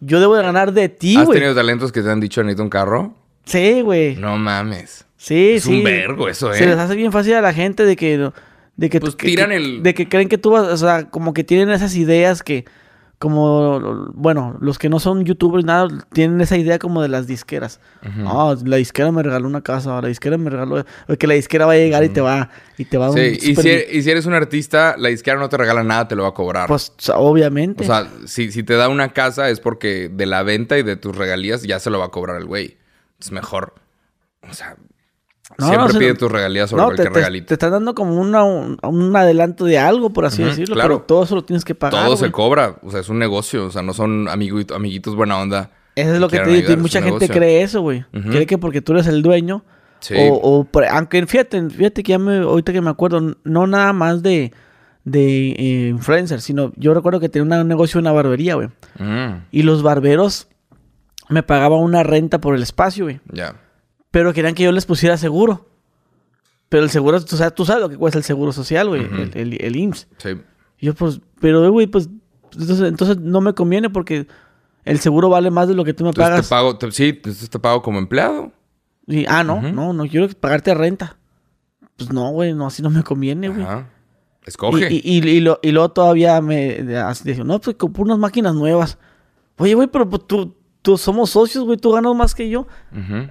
yo 0.00 0.18
debo 0.20 0.34
de 0.36 0.42
ganar 0.42 0.72
de 0.72 0.88
ti, 0.88 1.16
¿Has 1.16 1.26
güey. 1.26 1.38
tenido 1.38 1.54
talentos 1.54 1.92
que 1.92 2.02
te 2.02 2.10
han 2.10 2.20
dicho 2.20 2.42
necesito 2.42 2.62
un 2.62 2.70
carro? 2.70 3.14
Sí, 3.44 3.82
güey. 3.82 4.16
No 4.16 4.38
mames. 4.38 5.04
Sí, 5.18 5.50
Es 5.56 5.64
sí. 5.64 5.78
un 5.78 5.84
vergo 5.84 6.28
eso, 6.28 6.52
¿eh? 6.52 6.56
Se 6.58 6.66
les 6.66 6.76
hace 6.78 6.96
bien 6.96 7.12
fácil 7.12 7.34
a 7.34 7.40
la 7.42 7.52
gente 7.52 7.84
de 7.84 7.96
que... 7.96 8.30
De 8.76 8.90
que, 8.90 9.00
Pues 9.00 9.14
que- 9.16 9.26
tiran 9.28 9.52
el- 9.52 9.82
De 9.82 9.94
que 9.94 10.08
creen 10.08 10.28
que 10.28 10.36
tú 10.38 10.50
vas... 10.50 10.66
O 10.68 10.76
sea, 10.76 11.08
como 11.10 11.32
que 11.34 11.44
tienen 11.44 11.70
esas 11.70 11.94
ideas 11.96 12.42
que... 12.42 12.64
Como... 13.18 14.10
Bueno, 14.12 14.56
los 14.60 14.78
que 14.78 14.88
no 14.88 15.00
son 15.00 15.24
youtubers, 15.24 15.64
nada, 15.64 15.88
tienen 16.12 16.40
esa 16.40 16.56
idea 16.56 16.78
como 16.78 17.00
de 17.02 17.08
las 17.08 17.26
disqueras. 17.26 17.80
Ah, 18.26 18.54
la 18.64 18.76
disquera 18.76 19.10
me 19.10 19.22
regaló 19.22 19.46
una 19.46 19.62
casa, 19.62 20.00
la 20.00 20.08
disquera 20.08 20.36
me 20.36 20.50
regaló... 20.50 20.84
Que 21.18 21.26
la 21.26 21.34
disquera 21.34 21.66
va 21.66 21.72
a 21.72 21.76
llegar 21.76 22.04
y 22.04 22.10
te 22.10 22.20
va... 22.20 22.50
Y 22.78 22.84
te 22.84 22.98
va 22.98 23.06
a 23.06 23.12
Sí, 23.12 23.18
un 23.18 23.34
y 23.34 23.56
si, 23.56 23.68
e, 23.68 23.88
y 23.90 24.02
si 24.02 24.10
eres 24.10 24.26
un 24.26 24.34
artista, 24.34 24.96
la 24.98 25.08
disquera 25.08 25.38
no 25.38 25.48
te 25.48 25.56
regala 25.56 25.82
nada, 25.82 26.08
te 26.08 26.14
lo 26.14 26.24
va 26.24 26.30
a 26.30 26.34
cobrar. 26.34 26.68
Pues, 26.68 26.92
obviamente. 27.14 27.82
o 27.82 27.86
sea, 27.86 28.06
si, 28.26 28.52
si 28.52 28.62
te 28.62 28.74
da 28.74 28.88
una 28.88 29.12
casa 29.12 29.48
es 29.48 29.60
porque 29.60 30.10
de 30.12 30.26
la 30.26 30.42
venta 30.42 30.76
y 30.76 30.82
de 30.82 30.96
tus 30.96 31.16
regalías 31.16 31.62
ya 31.62 31.80
se 31.80 31.88
lo 31.88 31.98
va 31.98 32.06
a 32.06 32.10
cobrar 32.10 32.36
el 32.36 32.44
güey. 32.44 32.76
Es 33.18 33.32
mejor. 33.32 33.74
O 34.48 34.52
sea, 34.52 34.76
No, 35.58 35.66
siempre 35.68 35.92
no, 35.92 35.98
pide 35.98 36.14
tus 36.14 36.30
regalías 36.30 36.68
sobre 36.70 36.82
no, 36.82 36.86
cualquier 36.88 37.08
te, 37.08 37.14
regalito. 37.14 37.46
te 37.46 37.54
están 37.54 37.70
dando 37.70 37.94
como 37.94 38.20
una, 38.20 38.42
un, 38.44 38.78
un 38.82 39.16
adelanto 39.16 39.64
de 39.64 39.78
algo, 39.78 40.10
por 40.12 40.24
así 40.26 40.42
decirlo. 40.42 40.74
claro. 40.74 40.88
Pero 40.96 41.02
todo 41.06 41.22
eso 41.24 41.34
lo 41.36 41.44
tienes 41.44 41.64
que 41.64 41.74
pagar, 41.74 42.04
Todo 42.04 42.16
se 42.16 42.30
cobra. 42.32 42.76
O 42.82 42.90
sea, 42.90 43.00
es 43.00 43.08
un 43.08 43.18
negocio. 43.18 43.66
O 43.66 43.70
sea, 43.70 43.82
no 43.82 43.94
son 43.94 44.26
amiguito- 44.28 44.74
amiguitos 44.74 45.14
buena 45.14 45.38
onda. 45.38 45.70
Eso 45.94 46.12
es 46.14 46.20
lo 46.20 46.28
que 46.28 46.40
te 46.40 46.50
digo. 46.50 46.72
y 46.72 46.76
Mucha 46.76 46.98
gente 47.00 47.20
negocio. 47.20 47.34
cree 47.34 47.62
eso, 47.62 47.80
güey. 47.80 48.04
Cree 48.12 48.46
que 48.46 48.58
porque 48.58 48.82
tú 48.82 48.92
eres 48.92 49.06
el 49.06 49.22
dueño. 49.22 49.64
Sí. 50.00 50.14
O, 50.18 50.34
o 50.34 50.68
aunque 50.90 51.24
fíjate, 51.26 51.70
fíjate 51.70 52.02
que 52.02 52.10
ya 52.12 52.18
me, 52.18 52.38
ahorita 52.38 52.72
que 52.72 52.82
me 52.82 52.90
acuerdo, 52.90 53.34
no 53.44 53.66
nada 53.66 53.92
más 53.94 54.22
de, 54.22 54.52
de 55.04 55.52
eh, 55.52 55.88
influencer, 55.88 56.42
sino 56.42 56.70
yo 56.76 56.92
recuerdo 56.92 57.18
que 57.18 57.28
tenía 57.30 57.60
un 57.62 57.66
negocio, 57.68 57.98
una 57.98 58.12
barbería, 58.12 58.56
güey. 58.56 58.68
Mm, 58.98 59.44
Y 59.52 59.62
los 59.62 59.82
barberos 59.82 60.48
me 61.30 61.42
pagaban 61.42 61.78
una 61.78 62.02
renta 62.02 62.40
por 62.40 62.54
el 62.54 62.62
espacio, 62.62 63.04
güey. 63.06 63.20
ya. 63.32 63.54
Pero 64.16 64.32
querían 64.32 64.54
que 64.54 64.62
yo 64.62 64.72
les 64.72 64.86
pusiera 64.86 65.18
seguro. 65.18 65.66
Pero 66.70 66.84
el 66.84 66.88
seguro, 66.90 67.22
tú 67.22 67.36
sabes, 67.36 67.54
tú 67.54 67.66
sabes 67.66 67.82
lo 67.82 67.90
que 67.90 67.98
cuesta 67.98 68.16
el 68.16 68.24
seguro 68.24 68.50
social, 68.50 68.88
güey, 68.88 69.02
el, 69.04 69.30
el, 69.34 69.62
el 69.62 69.76
IMSS. 69.76 70.08
Sí. 70.16 70.30
Y 70.78 70.86
yo, 70.86 70.94
pues, 70.94 71.20
pero, 71.38 71.62
eh, 71.66 71.68
güey, 71.68 71.86
pues, 71.86 72.08
entonces, 72.58 72.88
entonces 72.88 73.18
no 73.18 73.42
me 73.42 73.52
conviene 73.52 73.90
porque 73.90 74.26
el 74.86 74.98
seguro 75.00 75.28
vale 75.28 75.50
más 75.50 75.68
de 75.68 75.74
lo 75.74 75.84
que 75.84 75.92
tú 75.92 76.04
me 76.04 76.08
Entonces 76.10 76.30
pagas. 76.30 76.46
te 76.46 76.50
pago, 76.50 76.78
te- 76.78 76.92
sí, 76.92 77.08
entonces 77.10 77.50
te 77.50 77.58
pago 77.58 77.82
como 77.82 77.98
empleado. 77.98 78.52
Y, 79.06 79.26
ah, 79.26 79.44
no, 79.44 79.56
Ujú. 79.56 79.68
no, 79.68 79.92
no 79.92 80.06
quiero 80.08 80.28
pagarte 80.30 80.72
renta. 80.72 81.18
Pues 81.98 82.10
no, 82.10 82.30
güey, 82.30 82.54
no, 82.54 82.68
así 82.68 82.80
no 82.82 82.88
me 82.88 83.02
conviene, 83.02 83.50
güey. 83.50 83.64
Ajá. 83.64 83.90
Escoge. 84.46 84.90
Y, 84.90 85.02
y, 85.04 85.18
y, 85.18 85.28
y 85.28 85.40
lo- 85.40 85.58
y 85.60 85.72
luego 85.72 85.90
todavía 85.90 86.40
me 86.40 86.82
dijo, 87.22 87.44
no, 87.44 87.60
pues 87.60 87.76
compré 87.76 88.02
unas 88.02 88.18
máquinas 88.18 88.54
nuevas. 88.54 88.96
Oye, 89.58 89.74
güey, 89.74 89.88
pero 89.88 90.08
pues, 90.08 90.26
tú, 90.26 90.56
tú 90.86 90.96
somos 90.96 91.30
socios, 91.30 91.64
güey, 91.64 91.76
tú 91.78 91.90
ganas 91.90 92.14
más 92.14 92.32
que 92.32 92.48
yo. 92.48 92.68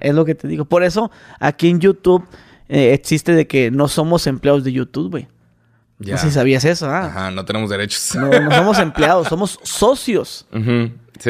Es 0.00 0.14
lo 0.14 0.26
que 0.26 0.34
te 0.34 0.46
digo. 0.46 0.66
Por 0.66 0.82
eso, 0.82 1.10
aquí 1.40 1.70
en 1.70 1.80
YouTube 1.80 2.22
eh, 2.68 2.92
existe 2.92 3.32
de 3.32 3.46
que 3.46 3.70
no 3.70 3.88
somos 3.88 4.26
empleados 4.26 4.62
de 4.62 4.72
YouTube, 4.72 5.10
güey. 5.10 5.26
Ya. 5.98 6.12
No 6.16 6.18
sé 6.18 6.26
si 6.26 6.32
sabías 6.34 6.66
eso, 6.66 6.90
¿ah? 6.90 7.06
Ajá, 7.06 7.30
no 7.30 7.46
tenemos 7.46 7.70
derechos. 7.70 8.14
No, 8.14 8.28
no 8.28 8.50
somos 8.54 8.78
empleados, 8.78 9.28
somos 9.28 9.58
socios. 9.62 10.46
Sí, 10.52 10.60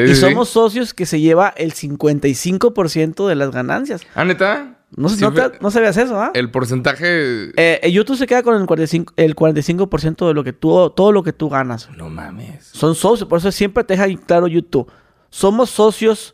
y 0.01 0.07
sí, 0.07 0.15
sí. 0.15 0.15
somos 0.15 0.49
socios 0.49 0.93
que 0.93 1.05
se 1.05 1.21
lleva 1.21 1.53
el 1.55 1.73
55% 1.73 3.25
de 3.25 3.35
las 3.35 3.51
ganancias. 3.51 4.01
Ah, 4.13 4.25
neta. 4.25 4.73
No, 4.97 5.07
te- 5.09 5.71
sabías 5.71 5.95
eso, 5.95 6.19
¿ah? 6.19 6.31
El 6.33 6.51
porcentaje. 6.51 7.51
Eh, 7.55 7.79
eh, 7.83 7.91
YouTube 7.93 8.17
se 8.17 8.27
queda 8.27 8.43
con 8.43 8.53
el 8.59 8.67
45%, 8.67 9.13
el 9.15 9.33
45 9.33 10.27
de 10.27 10.33
lo 10.33 10.43
que 10.43 10.51
tú, 10.51 10.89
todo 10.89 11.13
lo 11.13 11.23
que 11.23 11.31
tú 11.31 11.47
ganas. 11.47 11.89
No 11.95 12.09
mames. 12.09 12.65
Son 12.73 12.95
socios, 12.95 13.29
por 13.29 13.39
eso 13.39 13.49
siempre 13.53 13.85
te 13.85 13.95
deja 13.95 14.07
claro 14.25 14.47
YouTube. 14.47 14.91
Somos 15.37 15.69
socios 15.69 16.33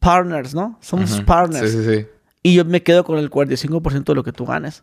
partners, 0.00 0.52
¿no? 0.52 0.76
Somos 0.80 1.20
partners. 1.20 1.70
Sí, 1.70 1.84
sí, 1.84 1.96
sí. 2.00 2.06
Y 2.42 2.54
yo 2.54 2.64
me 2.64 2.82
quedo 2.82 3.04
con 3.04 3.18
el 3.18 3.30
45% 3.30 4.02
de 4.04 4.14
lo 4.16 4.24
que 4.24 4.32
tú 4.32 4.44
ganas. 4.46 4.82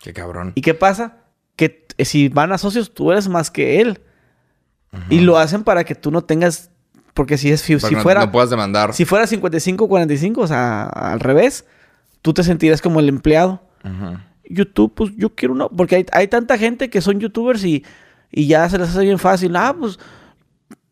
Qué 0.00 0.14
cabrón. 0.14 0.52
¿Y 0.54 0.62
qué 0.62 0.72
pasa? 0.72 1.18
Que 1.56 1.84
si 1.98 2.30
van 2.30 2.52
a 2.52 2.58
socios, 2.58 2.94
tú 2.94 3.12
eres 3.12 3.28
más 3.28 3.50
que 3.50 3.82
él. 3.82 4.00
Y 5.10 5.20
lo 5.20 5.36
hacen 5.36 5.62
para 5.62 5.84
que 5.84 5.94
tú 5.94 6.10
no 6.10 6.22
tengas. 6.24 6.70
Porque 7.12 7.36
si 7.36 7.50
es 7.50 7.60
si 7.60 7.76
que 7.76 7.96
no- 7.96 8.00
fuera. 8.00 8.20
No 8.24 8.32
puedas 8.32 8.48
demandar. 8.48 8.94
Si 8.94 9.04
fuera 9.04 9.26
55-45, 9.26 10.38
o 10.38 10.46
sea, 10.46 10.84
al 10.86 11.20
revés, 11.20 11.66
tú 12.22 12.32
te 12.32 12.42
sentirías 12.44 12.80
como 12.80 13.00
el 13.00 13.10
empleado. 13.10 13.62
YouTube, 14.48 14.94
pues 14.94 15.12
yo 15.18 15.34
quiero 15.34 15.52
uno. 15.52 15.68
Porque 15.68 15.96
hay, 15.96 16.06
hay 16.12 16.28
tanta 16.28 16.56
gente 16.56 16.88
que 16.88 17.02
son 17.02 17.20
youtubers 17.20 17.62
y, 17.62 17.84
y 18.32 18.46
ya 18.46 18.66
se 18.70 18.78
les 18.78 18.88
hace 18.88 19.00
bien 19.02 19.18
fácil. 19.18 19.54
Ah, 19.54 19.76
pues 19.78 19.98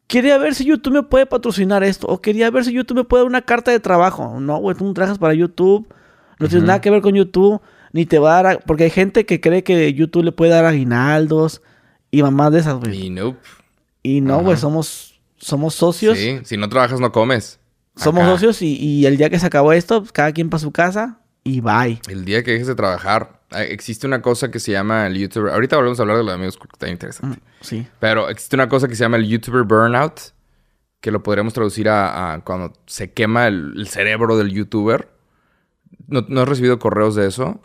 quería 0.06 0.38
ver 0.38 0.54
si 0.54 0.64
YouTube 0.64 0.92
me 0.94 1.02
puede 1.02 1.26
patrocinar 1.26 1.82
esto. 1.84 2.06
O 2.06 2.20
quería 2.20 2.50
ver 2.50 2.64
si 2.64 2.72
YouTube 2.72 2.96
me 2.98 3.04
puede 3.04 3.22
dar 3.22 3.28
una 3.28 3.42
carta 3.42 3.70
de 3.70 3.80
trabajo. 3.80 4.38
No, 4.40 4.58
güey, 4.58 4.76
tú 4.76 4.84
no 4.84 4.94
trabajas 4.94 5.18
para 5.18 5.34
YouTube. 5.34 5.86
No 6.38 6.48
tienes 6.48 6.62
Ujú. 6.62 6.66
nada 6.66 6.80
que 6.80 6.90
ver 6.90 7.00
con 7.02 7.14
YouTube. 7.14 7.60
Ni 7.92 8.06
te 8.06 8.18
va 8.18 8.38
a 8.38 8.42
dar. 8.42 8.46
a- 8.56 8.58
Porque 8.60 8.84
hay 8.84 8.90
gente 8.90 9.24
que 9.26 9.40
cree 9.40 9.62
que 9.62 9.92
YouTube 9.94 10.24
le 10.24 10.32
puede 10.32 10.50
dar 10.52 10.64
aguinaldos 10.64 11.62
y 12.10 12.22
mamás 12.22 12.52
de 12.52 12.58
esas, 12.60 12.74
güey. 12.80 13.06
Y 13.06 13.10
nope. 13.10 13.38
Y 14.02 14.20
no, 14.20 14.40
güey, 14.42 14.56
somos, 14.56 15.20
somos 15.36 15.74
socios. 15.74 16.18
Sí, 16.18 16.40
si 16.44 16.56
no 16.56 16.68
trabajas, 16.68 17.00
no 17.00 17.10
comes. 17.12 17.58
Somos 17.96 18.22
Acá. 18.24 18.32
socios 18.32 18.60
y, 18.62 18.74
y 18.76 19.06
el 19.06 19.16
día 19.16 19.30
que 19.30 19.38
se 19.38 19.46
acabó 19.46 19.72
esto, 19.72 20.00
pues, 20.00 20.12
cada 20.12 20.32
quien 20.32 20.50
para 20.50 20.58
su 20.60 20.72
casa 20.72 21.20
y 21.44 21.60
bye. 21.60 22.00
El 22.08 22.24
día 22.24 22.42
que 22.42 22.50
dejes 22.50 22.66
de 22.66 22.74
trabajar, 22.74 23.40
existe 23.62 24.06
una 24.06 24.20
cosa 24.22 24.50
que 24.50 24.58
se 24.58 24.72
llama 24.72 25.06
el 25.06 25.16
YouTuber. 25.16 25.52
Ahorita 25.52 25.76
volvemos 25.76 25.98
a 25.98 26.02
hablar 26.02 26.16
de 26.18 26.24
los 26.24 26.34
amigos 26.34 26.56
porque 26.56 26.74
está 26.74 26.88
interesante. 26.88 27.38
Mm, 27.38 27.40
Sí. 27.60 27.86
Pero 28.00 28.28
existe 28.28 28.56
una 28.56 28.68
cosa 28.68 28.88
que 28.88 28.94
se 28.94 29.00
llama 29.04 29.16
el 29.16 29.26
YouTuber 29.26 29.62
Burnout, 29.62 30.20
que 31.00 31.10
lo 31.10 31.22
podríamos 31.22 31.54
traducir 31.54 31.88
a, 31.88 32.34
a 32.34 32.40
cuando 32.44 32.72
se 32.86 33.12
quema 33.12 33.46
el, 33.46 33.74
el 33.76 33.88
cerebro 33.88 34.36
del 34.36 34.50
YouTuber. 34.50 35.08
¿No, 36.06 36.24
no 36.28 36.42
has 36.42 36.48
recibido 36.48 36.78
correos 36.78 37.14
de 37.14 37.26
eso? 37.26 37.60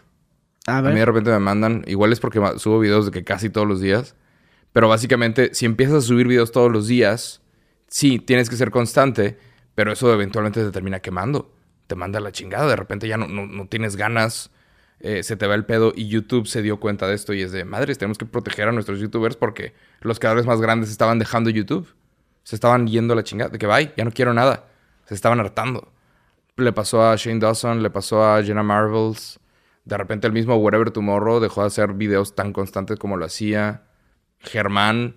A 0.67 0.77
A 0.77 0.81
mí 0.81 0.99
de 0.99 1.05
repente 1.05 1.31
me 1.31 1.39
mandan, 1.39 1.83
igual 1.87 2.13
es 2.13 2.19
porque 2.19 2.39
subo 2.57 2.79
videos 2.79 3.05
de 3.05 3.11
que 3.11 3.23
casi 3.23 3.49
todos 3.49 3.67
los 3.67 3.81
días, 3.81 4.15
pero 4.71 4.87
básicamente 4.87 5.53
si 5.53 5.65
empiezas 5.65 5.95
a 5.95 6.01
subir 6.01 6.27
videos 6.27 6.51
todos 6.51 6.71
los 6.71 6.87
días, 6.87 7.41
sí, 7.87 8.19
tienes 8.19 8.49
que 8.49 8.55
ser 8.55 8.69
constante, 8.71 9.37
pero 9.73 9.91
eso 9.91 10.13
eventualmente 10.13 10.63
te 10.63 10.71
termina 10.71 10.99
quemando, 10.99 11.53
te 11.87 11.95
manda 11.95 12.19
la 12.19 12.31
chingada, 12.31 12.67
de 12.67 12.75
repente 12.75 13.07
ya 13.07 13.17
no, 13.17 13.27
no, 13.27 13.47
no 13.47 13.67
tienes 13.67 13.95
ganas, 13.95 14.51
eh, 14.99 15.23
se 15.23 15.37
te 15.37 15.47
va 15.47 15.55
el 15.55 15.65
pedo 15.65 15.93
y 15.95 16.07
YouTube 16.07 16.47
se 16.47 16.61
dio 16.61 16.79
cuenta 16.79 17.07
de 17.07 17.15
esto 17.15 17.33
y 17.33 17.41
es 17.41 17.51
de, 17.51 17.63
madres, 17.65 17.97
tenemos 17.97 18.17
que 18.17 18.25
proteger 18.25 18.67
a 18.67 18.71
nuestros 18.71 18.99
youtubers 18.99 19.37
porque 19.37 19.73
los 20.01 20.19
creadores 20.19 20.45
más 20.45 20.59
grandes 20.59 20.91
estaban 20.91 21.19
dejando 21.19 21.49
YouTube, 21.49 21.93
se 22.43 22.55
estaban 22.55 22.87
yendo 22.87 23.13
a 23.13 23.15
la 23.15 23.23
chingada, 23.23 23.49
de 23.49 23.57
que 23.57 23.67
bye, 23.67 23.93
ya 23.95 24.03
no 24.03 24.11
quiero 24.11 24.33
nada, 24.33 24.67
se 25.05 25.15
estaban 25.15 25.39
hartando. 25.39 25.91
Le 26.57 26.73
pasó 26.73 27.03
a 27.03 27.15
Shane 27.15 27.39
Dawson, 27.39 27.81
le 27.81 27.89
pasó 27.89 28.23
a 28.23 28.43
Jenna 28.43 28.63
Marvels. 28.63 29.39
De 29.85 29.97
repente 29.97 30.27
el 30.27 30.33
mismo 30.33 30.57
Whatever 30.57 30.91
Tomorrow 30.91 31.39
dejó 31.39 31.61
de 31.61 31.67
hacer 31.67 31.93
videos 31.93 32.35
tan 32.35 32.51
constantes 32.51 32.99
como 32.99 33.15
lo 33.15 33.25
hacía. 33.25 33.83
Germán. 34.39 35.15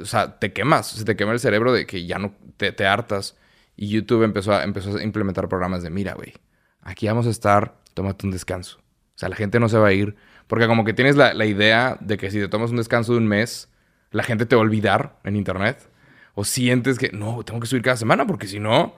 O 0.00 0.04
sea, 0.04 0.38
te 0.38 0.52
quemas. 0.52 0.86
Se 0.86 1.04
te 1.04 1.16
quema 1.16 1.32
el 1.32 1.40
cerebro 1.40 1.72
de 1.72 1.86
que 1.86 2.06
ya 2.06 2.18
no 2.18 2.34
te, 2.56 2.70
te 2.70 2.86
hartas. 2.86 3.36
Y 3.76 3.88
YouTube 3.88 4.22
empezó 4.22 4.52
a, 4.52 4.62
empezó 4.62 4.96
a 4.96 5.02
implementar 5.02 5.48
programas 5.48 5.82
de, 5.82 5.90
mira, 5.90 6.14
güey, 6.14 6.34
aquí 6.82 7.06
vamos 7.06 7.26
a 7.26 7.30
estar, 7.30 7.80
tómate 7.94 8.26
un 8.26 8.32
descanso. 8.32 8.79
O 9.20 9.22
sea, 9.22 9.28
la 9.28 9.36
gente 9.36 9.60
no 9.60 9.68
se 9.68 9.76
va 9.76 9.88
a 9.88 9.92
ir. 9.92 10.16
Porque 10.46 10.66
como 10.66 10.82
que 10.82 10.94
tienes 10.94 11.14
la, 11.14 11.34
la 11.34 11.44
idea 11.44 11.98
de 12.00 12.16
que 12.16 12.30
si 12.30 12.38
te 12.38 12.48
tomas 12.48 12.70
un 12.70 12.78
descanso 12.78 13.12
de 13.12 13.18
un 13.18 13.28
mes, 13.28 13.68
la 14.12 14.22
gente 14.22 14.46
te 14.46 14.56
va 14.56 14.62
a 14.62 14.64
olvidar 14.64 15.20
en 15.24 15.36
internet. 15.36 15.90
O 16.34 16.44
sientes 16.44 16.98
que, 16.98 17.10
no, 17.12 17.44
tengo 17.44 17.60
que 17.60 17.66
subir 17.66 17.82
cada 17.82 17.98
semana 17.98 18.26
porque 18.26 18.46
si 18.46 18.60
no, 18.60 18.94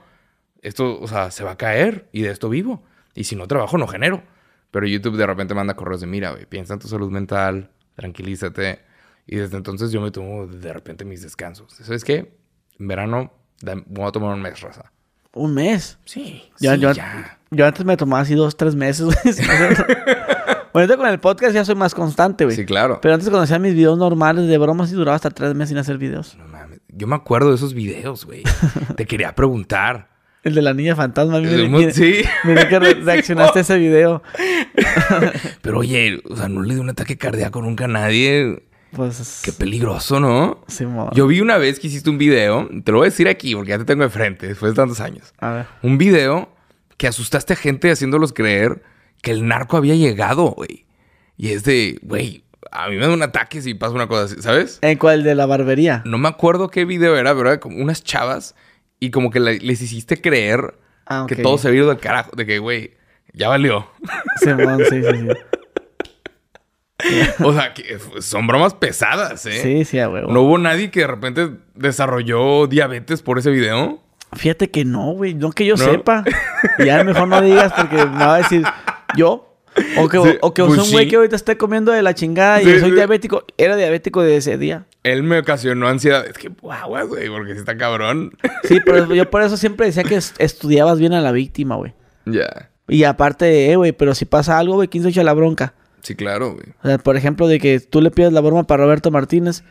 esto, 0.61 0.97
o 0.97 1.09
sea, 1.09 1.29
se 1.29 1.43
va 1.43 1.51
a 1.51 1.57
caer 1.57 2.07
y 2.13 2.21
de 2.21 2.31
esto 2.31 2.47
vivo. 2.47 2.83
Y 3.15 3.25
si 3.25 3.35
no 3.35 3.49
trabajo, 3.49 3.77
no 3.77 3.85
genero. 3.85 4.23
Pero 4.71 4.87
YouTube 4.87 5.17
de 5.17 5.27
repente 5.27 5.53
manda 5.53 5.75
correos 5.75 5.99
de, 5.99 6.07
mira, 6.07 6.31
güey, 6.31 6.45
piensa 6.45 6.75
en 6.75 6.79
tu 6.79 6.87
salud 6.87 7.11
mental, 7.11 7.71
tranquilízate. 7.95 8.79
Y 9.27 9.35
desde 9.35 9.57
entonces 9.57 9.91
yo 9.91 9.99
me 9.99 10.09
tomo 10.09 10.47
de 10.47 10.71
repente 10.71 11.03
mis 11.03 11.21
descansos. 11.21 11.73
¿Sabes 11.73 12.05
qué? 12.05 12.37
En 12.79 12.87
verano 12.87 13.33
voy 13.87 14.07
a 14.07 14.11
tomar 14.13 14.33
un 14.33 14.41
mes, 14.41 14.61
raza. 14.61 14.89
Un 15.33 15.53
mes. 15.53 15.99
Sí, 16.05 16.49
Ya, 16.59 16.75
sí, 16.75 16.79
yo, 16.79 16.93
ya. 16.93 17.39
Yo 17.55 17.65
antes 17.65 17.85
me 17.85 17.97
tomaba 17.97 18.21
así 18.21 18.35
dos, 18.35 18.55
tres 18.57 18.75
meses. 18.75 19.05
güey. 19.05 19.17
bueno, 19.25 20.69
ahorita 20.73 20.97
con 20.97 21.07
el 21.07 21.19
podcast 21.19 21.53
ya 21.53 21.65
soy 21.65 21.75
más 21.75 21.93
constante, 21.95 22.45
güey. 22.45 22.55
Sí, 22.55 22.65
claro. 22.65 22.99
Pero 23.01 23.13
antes 23.13 23.29
cuando 23.29 23.43
hacía 23.43 23.59
mis 23.59 23.73
videos 23.73 23.97
normales 23.97 24.47
de 24.47 24.57
bromas 24.57 24.91
y 24.91 24.95
duraba 24.95 25.15
hasta 25.15 25.29
tres 25.29 25.53
meses 25.55 25.69
sin 25.69 25.77
hacer 25.77 25.97
videos. 25.97 26.35
No 26.37 26.45
mames. 26.47 26.79
Yo 26.89 27.07
me 27.07 27.15
acuerdo 27.15 27.49
de 27.49 27.55
esos 27.55 27.73
videos, 27.73 28.25
güey. 28.25 28.43
Te 28.95 29.05
quería 29.05 29.33
preguntar. 29.35 30.09
El 30.43 30.55
de 30.55 30.61
la 30.61 30.73
niña 30.73 30.95
fantasma. 30.95 31.39
Mo- 31.39 31.77
mira- 31.79 31.91
sí. 31.91 32.21
mira 32.43 32.67
que 32.67 32.77
re- 32.77 32.93
reaccionaste 32.95 33.59
a 33.59 33.61
ese 33.61 33.77
video. 33.77 34.21
Pero 35.61 35.79
oye, 35.79 36.21
o 36.29 36.35
sea, 36.35 36.49
no 36.49 36.61
le 36.61 36.73
dio 36.73 36.83
un 36.83 36.89
ataque 36.89 37.17
cardíaco 37.17 37.61
nunca 37.61 37.85
a 37.85 37.87
nadie. 37.87 38.63
Pues... 38.91 39.41
Qué 39.43 39.51
peligroso, 39.51 40.19
¿no? 40.19 40.63
Simón. 40.67 41.09
Yo 41.13 41.25
vi 41.27 41.41
una 41.41 41.57
vez 41.57 41.79
que 41.79 41.87
hiciste 41.87 42.09
un 42.09 42.17
video, 42.17 42.69
te 42.83 42.91
lo 42.91 42.99
voy 42.99 43.07
a 43.07 43.09
decir 43.09 43.27
aquí 43.27 43.55
porque 43.55 43.69
ya 43.71 43.77
te 43.79 43.85
tengo 43.85 44.03
de 44.03 44.09
frente 44.09 44.47
después 44.47 44.73
de 44.73 44.75
tantos 44.75 44.99
años. 44.99 45.33
A 45.39 45.51
ver. 45.51 45.65
Un 45.81 45.97
video 45.97 46.49
que 46.97 47.07
asustaste 47.07 47.53
a 47.53 47.55
gente 47.55 47.91
haciéndolos 47.91 48.33
creer 48.33 48.83
que 49.21 49.31
el 49.31 49.47
narco 49.47 49.77
había 49.77 49.95
llegado, 49.95 50.51
güey. 50.51 50.85
Y 51.37 51.49
es 51.51 51.63
de, 51.63 51.97
güey, 52.01 52.43
a 52.71 52.89
mí 52.89 52.95
me 52.97 53.07
da 53.07 53.13
un 53.13 53.23
ataque 53.23 53.61
si 53.61 53.73
pasa 53.73 53.93
una 53.95 54.07
cosa 54.07 54.25
así, 54.25 54.41
¿sabes? 54.41 54.79
¿En 54.81 54.97
cuál? 54.97 55.23
De 55.23 55.35
la 55.35 55.45
barbería. 55.45 56.01
No 56.05 56.17
me 56.17 56.27
acuerdo 56.29 56.69
qué 56.69 56.85
video 56.85 57.15
era, 57.17 57.33
pero 57.35 57.49
era 57.49 57.59
como 57.59 57.77
unas 57.77 58.03
chavas 58.03 58.55
y 58.99 59.11
como 59.11 59.31
que 59.31 59.39
le- 59.39 59.59
les 59.59 59.81
hiciste 59.81 60.21
creer 60.21 60.75
Ah, 61.05 61.25
que 61.27 61.35
todo 61.35 61.57
se 61.57 61.73
ido 61.73 61.89
del 61.89 61.97
carajo, 61.99 62.31
de 62.35 62.45
que, 62.45 62.59
güey, 62.59 62.93
ya 63.33 63.49
valió. 63.49 63.89
Simón, 64.37 64.79
sí, 64.89 65.01
sí, 65.03 65.09
sí. 65.19 65.27
o 67.43 67.53
sea, 67.53 67.73
que 67.73 67.97
son 68.21 68.47
bromas 68.47 68.73
pesadas, 68.75 69.45
¿eh? 69.45 69.59
Sí, 69.61 69.85
sí, 69.85 69.99
a 69.99 70.07
huevo. 70.09 70.31
¿No 70.31 70.41
hubo 70.43 70.57
nadie 70.57 70.89
que 70.91 71.01
de 71.01 71.07
repente 71.07 71.49
desarrolló 71.75 72.67
diabetes 72.67 73.21
por 73.21 73.39
ese 73.39 73.51
video? 73.51 74.02
Fíjate 74.35 74.69
que 74.69 74.85
no, 74.85 75.11
güey. 75.13 75.33
No 75.33 75.51
que 75.51 75.65
yo 75.65 75.75
¿No? 75.75 75.83
sepa. 75.83 76.23
Ya 76.85 77.03
mejor 77.03 77.27
no 77.27 77.41
digas 77.41 77.71
porque 77.73 77.97
me 77.97 78.03
va 78.25 78.35
a 78.35 78.37
decir 78.39 78.63
yo. 79.15 79.49
O 79.97 80.07
que, 80.07 80.19
Sí, 80.21 80.37
o 80.41 80.53
que 80.53 80.63
pues 80.63 80.79
un 80.79 80.91
güey 80.91 81.05
sí. 81.05 81.09
que 81.09 81.15
ahorita 81.15 81.35
esté 81.35 81.57
comiendo 81.57 81.91
de 81.91 82.03
la 82.03 82.13
chingada 82.13 82.61
y 82.61 82.65
Sí, 82.65 82.73
yo 82.73 82.79
soy 82.79 82.91
diabético. 82.91 83.43
Era 83.57 83.75
diabético 83.75 84.21
de 84.21 84.37
ese 84.37 84.57
día. 84.59 84.85
Él 85.03 85.23
me 85.23 85.39
ocasionó 85.39 85.87
ansiedad. 85.87 86.25
Es 86.27 86.37
que, 86.37 86.49
guau, 86.49 87.07
güey, 87.07 87.27
porque 87.29 87.53
si 87.53 87.59
está 87.59 87.75
cabrón. 87.75 88.37
Sí, 88.65 88.79
pero 88.85 89.13
yo 89.15 89.29
por 89.31 89.41
eso 89.41 89.57
siempre 89.57 89.87
decía 89.87 90.03
que 90.03 90.15
es- 90.15 90.35
estudiabas 90.37 90.99
bien 90.99 91.13
a 91.13 91.21
la 91.21 91.31
víctima, 91.31 91.75
güey. 91.75 91.93
ya. 92.25 92.69
Y 92.87 93.05
aparte, 93.05 93.71
eh, 93.71 93.77
güey, 93.77 93.93
pero 93.93 94.13
si 94.13 94.25
pasa 94.25 94.59
algo, 94.59 94.73
güey, 94.75 94.89
¿quién 94.89 95.03
se 95.03 95.09
echa 95.09 95.23
la 95.23 95.31
bronca? 95.33 95.73
Sí, 96.01 96.15
claro, 96.15 96.51
güey. 96.55 96.65
O 96.83 96.87
sea, 96.87 96.97
por 96.97 97.15
ejemplo, 97.15 97.47
de 97.47 97.57
que 97.59 97.79
tú 97.79 98.01
le 98.01 98.11
pides 98.11 98.33
la 98.33 98.41
broma 98.41 98.63
para 98.67 98.83
Roberto 98.83 99.09
Martínez. 99.09 99.63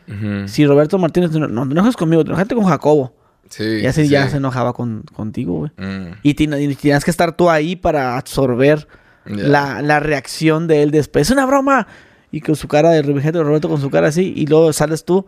Si 0.47 0.65
Roberto 0.65 0.97
Martínez, 0.97 1.29
no, 1.31 1.47
no 1.47 1.65
te 1.67 1.71
enojes 1.73 1.95
conmigo, 1.95 2.23
te 2.23 2.29
enojaste 2.31 2.55
con 2.55 2.65
Jacobo. 2.65 3.15
Sí. 3.55 3.79
Y 3.81 3.85
así 3.85 4.03
sí, 4.03 4.09
ya 4.09 4.27
se 4.29 4.37
enojaba 4.37 4.73
con, 4.73 5.03
contigo, 5.13 5.53
güey. 5.59 5.71
Mm, 5.77 6.13
Y, 6.23 6.29
y 6.31 6.75
tienes 6.75 7.05
que 7.05 7.11
estar 7.11 7.35
tú 7.37 7.49
ahí 7.49 7.75
para 7.75 8.17
absorber 8.17 8.87
la, 9.25 9.81
la 9.81 9.99
reacción 9.99 10.67
de 10.67 10.81
él 10.83 10.91
después. 10.91 11.27
Es 11.27 11.31
una 11.31 11.45
broma. 11.45 11.87
y 12.31 12.41
con 12.41 12.55
su 12.55 12.67
cara 12.67 12.89
de 12.89 13.01
Roberto, 13.03 13.43
Roberto 13.43 13.69
con 13.69 13.79
su 13.79 13.89
cara 13.91 14.07
así, 14.07 14.33
y 14.35 14.47
luego 14.47 14.73
sales 14.73 15.05
tú 15.05 15.25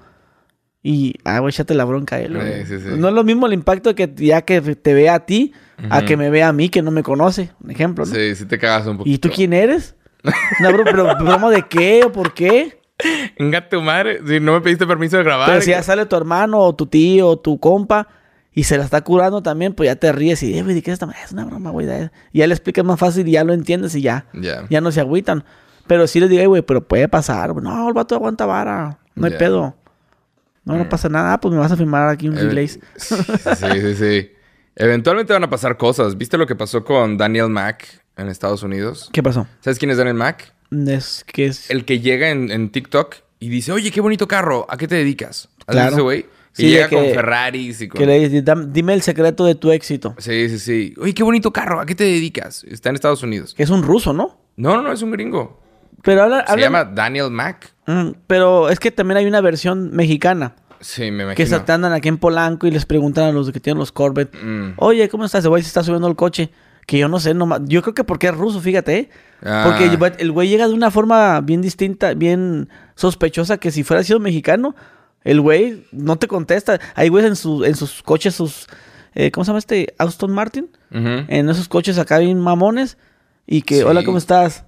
y, 0.82 1.16
ah, 1.24 1.40
güey, 1.40 1.50
échate 1.50 1.74
la 1.76 1.86
bronca 1.86 2.16
a 2.18 2.20
él, 2.22 2.36
güey. 2.36 2.66
Sí, 2.66 2.78
sí, 2.78 2.84
sí. 2.84 2.96
No 2.98 3.08
es 3.10 3.14
lo 3.14 3.24
mismo 3.24 3.48
el 3.48 3.54
impacto 3.54 3.94
que 3.96 4.12
ya 4.18 4.42
que 4.44 4.62
te 4.62 4.94
vea 4.94 5.16
a 5.16 5.26
ti, 5.26 5.52
a 5.90 6.04
que 6.06 6.16
me 6.18 6.30
vea 6.30 6.48
a 6.50 6.54
mí 6.54 6.70
que 6.70 6.82
no 6.82 6.92
me 6.92 7.04
conoce, 7.04 7.52
un 7.64 7.72
ejemplo, 7.72 8.06
¿no? 8.06 8.14
Sí, 8.14 8.36
sí 8.36 8.46
te 8.46 8.58
cagas 8.58 8.86
un 8.88 8.98
poquito. 8.98 9.16
¿Y 9.16 9.18
tú 9.20 9.30
quién 9.34 9.54
eres? 9.54 9.96
No, 10.62 10.72
bro, 10.74 10.84
pero 10.84 11.16
¿broma 11.18 11.50
de 11.52 11.68
qué 11.68 12.02
o 12.06 12.12
por 12.12 12.34
qué? 12.34 12.80
Venga 13.40 13.68
tu 13.70 13.82
madre. 13.82 14.20
Si 14.26 14.40
no 14.40 14.54
me 14.54 14.62
pediste 14.62 14.88
permiso 14.88 15.18
de 15.18 15.24
grabar. 15.24 15.48
Pero 15.50 15.62
si 15.62 15.72
ya 15.72 15.84
sale 15.84 16.06
tu 16.06 16.16
hermano 16.16 16.60
o 16.60 16.76
tu 16.76 16.86
tío 16.88 17.28
o 17.30 17.38
tu 17.40 17.60
compa 17.60 18.08
y 18.54 18.64
se 18.64 18.78
la 18.78 18.86
está 18.86 19.02
curando 19.02 19.44
también, 19.44 19.74
pues 19.74 19.88
ya 19.88 19.96
te 19.98 20.12
ríes 20.12 20.42
y, 20.44 20.58
eh, 20.58 20.64
güey, 20.64 20.76
¿de 20.76 20.82
qué 20.82 20.92
es 20.92 20.94
esta 20.94 21.06
madre? 21.06 21.20
Es 21.26 21.32
una 21.34 21.44
broma, 21.46 21.72
güey. 21.72 21.88
Y 22.32 22.40
ya 22.40 22.48
le 22.48 22.54
explicas 22.54 22.86
más 22.86 23.00
fácil 23.00 23.28
y 23.28 23.32
ya 23.32 23.44
lo 23.44 23.54
entiendes 23.54 23.96
y 23.96 24.02
ya. 24.02 24.26
Ya. 24.34 24.66
Ya 24.70 24.80
no 24.82 24.92
se 24.92 25.02
agüitan. 25.02 25.44
Pero 25.88 26.08
sí 26.08 26.20
les 26.20 26.30
digo, 26.30 26.42
"Ey, 26.42 26.48
güey, 26.48 26.62
pero 26.62 26.88
puede 26.88 27.08
pasar. 27.08 27.54
No, 27.62 27.88
el 27.88 27.94
vato 27.94 28.16
aguanta 28.16 28.46
vara. 28.46 28.98
No 29.14 29.28
hay 29.28 29.34
pedo. 29.34 29.76
No, 30.64 30.78
no 30.78 30.90
pasa 30.90 31.10
nada. 31.10 31.34
Ah, 31.34 31.40
pues 31.40 31.54
me 31.54 31.60
vas 31.60 31.72
a 31.72 31.78
firmar 31.78 32.10
aquí 32.10 32.28
un 32.28 32.38
Eh, 32.38 32.42
relays. 32.42 32.80
Sí, 32.96 33.82
sí, 33.82 33.96
sí. 33.96 34.32
Eventualmente 34.76 35.32
van 35.32 35.44
a 35.44 35.50
pasar 35.50 35.78
cosas. 35.78 36.18
¿Viste 36.18 36.38
lo 36.40 36.48
que 36.48 36.56
pasó 36.56 36.84
con 36.84 37.18
Daniel 37.18 37.50
Mack 37.50 37.86
en 38.18 38.30
Estados 38.30 38.64
Unidos? 38.64 39.10
¿Qué 39.14 39.22
pasó? 39.22 39.46
¿Sabes 39.60 39.78
quién 39.78 39.92
es 39.92 39.98
Daniel 39.98 40.16
Mack? 40.16 40.55
Es 40.72 41.24
que 41.26 41.46
es... 41.48 41.70
El 41.70 41.86
que 41.86 42.00
llega 42.00 42.30
en, 42.30 42.52
en 42.52 42.70
TikTok 42.70 43.16
y 43.40 43.50
dice, 43.50 43.72
oye, 43.72 43.92
qué 43.92 44.02
bonito 44.02 44.28
carro, 44.28 44.66
¿a 44.70 44.78
qué 44.78 44.88
te 44.88 44.96
dedicas? 44.96 45.50
¿Has 45.68 45.74
Claro. 45.76 45.92
ese 45.94 46.02
güey? 46.02 46.26
Sí, 46.54 46.70
llega 46.70 46.88
con 46.90 47.04
Ferraris 47.04 47.82
y 47.82 47.88
con... 47.90 48.00
Que 48.00 48.06
le 48.06 48.18
dices, 48.20 48.46
"Dam- 48.46 48.72
dime 48.72 48.94
el 48.94 49.02
secreto 49.02 49.44
de 49.46 49.56
tu 49.56 49.72
éxito. 49.72 50.16
Sí, 50.18 50.48
sí, 50.50 50.58
sí. 50.60 50.94
Oye, 50.98 51.14
qué 51.14 51.22
bonito 51.22 51.52
carro, 51.52 51.82
¿a 51.82 51.86
qué 51.86 51.96
te 51.96 52.06
dedicas? 52.06 52.64
Está 52.64 52.90
en 52.90 52.96
Estados 52.96 53.24
Unidos. 53.24 53.54
Que 53.54 53.64
es 53.64 53.70
un 53.70 53.84
ruso, 53.84 54.14
¿no? 54.14 54.40
No, 54.56 54.76
no, 54.78 54.82
no, 54.82 54.92
es 54.94 55.02
un 55.02 55.12
gringo. 55.12 55.62
Pero 56.02 56.24
habla... 56.24 56.46
Se 56.46 56.54
habla- 56.54 56.64
llama 56.66 56.86
Daniel 56.86 57.30
Mack. 57.30 57.74
Mm, 57.88 58.12
pero 58.26 58.70
es 58.70 58.80
que 58.80 58.90
también 58.92 59.18
hay 59.18 59.26
una 59.26 59.42
versión 59.42 59.92
mexicana. 59.92 60.56
Sí, 60.80 61.02
me 61.12 61.24
imagino. 61.24 61.36
Que 61.36 61.46
se 61.46 61.60
te 61.60 61.72
andan 61.72 61.92
aquí 61.94 62.08
en 62.10 62.18
Polanco 62.18 62.68
y 62.68 62.72
les 62.72 62.86
preguntan 62.86 63.26
a 63.26 63.32
los 63.34 63.52
que 63.52 63.60
tienen 63.60 63.80
los 63.80 63.92
Corvette. 63.92 64.34
Mm. 64.42 64.74
Oye, 64.78 65.10
¿cómo 65.10 65.26
estás? 65.26 65.44
El 65.44 65.50
güey 65.50 65.62
se 65.64 65.68
está 65.68 65.84
subiendo 65.84 66.08
el 66.08 66.16
coche. 66.16 66.52
Que 66.86 67.00
yo 67.00 67.08
no 67.08 67.20
sé, 67.20 67.34
nomás. 67.34 67.62
Yo 67.66 67.82
creo 67.82 67.96
que 67.96 68.04
porque 68.04 68.28
es 68.28 68.36
ruso, 68.36 68.62
fíjate, 68.62 68.98
¿eh? 68.98 69.10
Ah. 69.44 69.64
Porque 69.66 69.86
el 69.86 69.98
güey- 69.98 70.16
el 70.20 70.32
güey 70.32 70.50
llega 70.50 70.68
de 70.68 70.74
una 70.74 70.92
forma 70.92 71.42
bien 71.42 71.62
distinta, 71.62 72.14
bien 72.14 72.70
sospechosa, 72.96 73.58
que 73.58 73.72
si 73.72 73.84
fuera 73.84 74.04
sido 74.04 74.20
mexicano, 74.20 74.76
el 75.24 75.42
güey 75.42 75.84
no 75.92 76.18
te 76.18 76.28
contesta. 76.28 76.80
Hay 76.94 77.10
güeyes 77.10 77.30
en, 77.30 77.36
su- 77.36 77.66
en 77.66 77.76
sus 77.76 78.04
coches, 78.04 78.36
sus. 78.36 78.68
eh, 79.16 79.32
¿Cómo 79.32 79.44
se 79.46 79.50
llama 79.50 79.60
este? 79.60 79.96
Aston 79.98 80.32
Martin. 80.32 80.70
Ujú. 80.92 81.26
En 81.28 81.50
esos 81.50 81.68
coches 81.68 81.98
acá 81.98 82.20
bien 82.20 82.40
mamones. 82.40 82.98
Y 83.48 83.62
que, 83.64 83.78
Sí. 83.78 83.82
hola, 83.84 84.04
¿cómo 84.04 84.18
estás? 84.20 84.64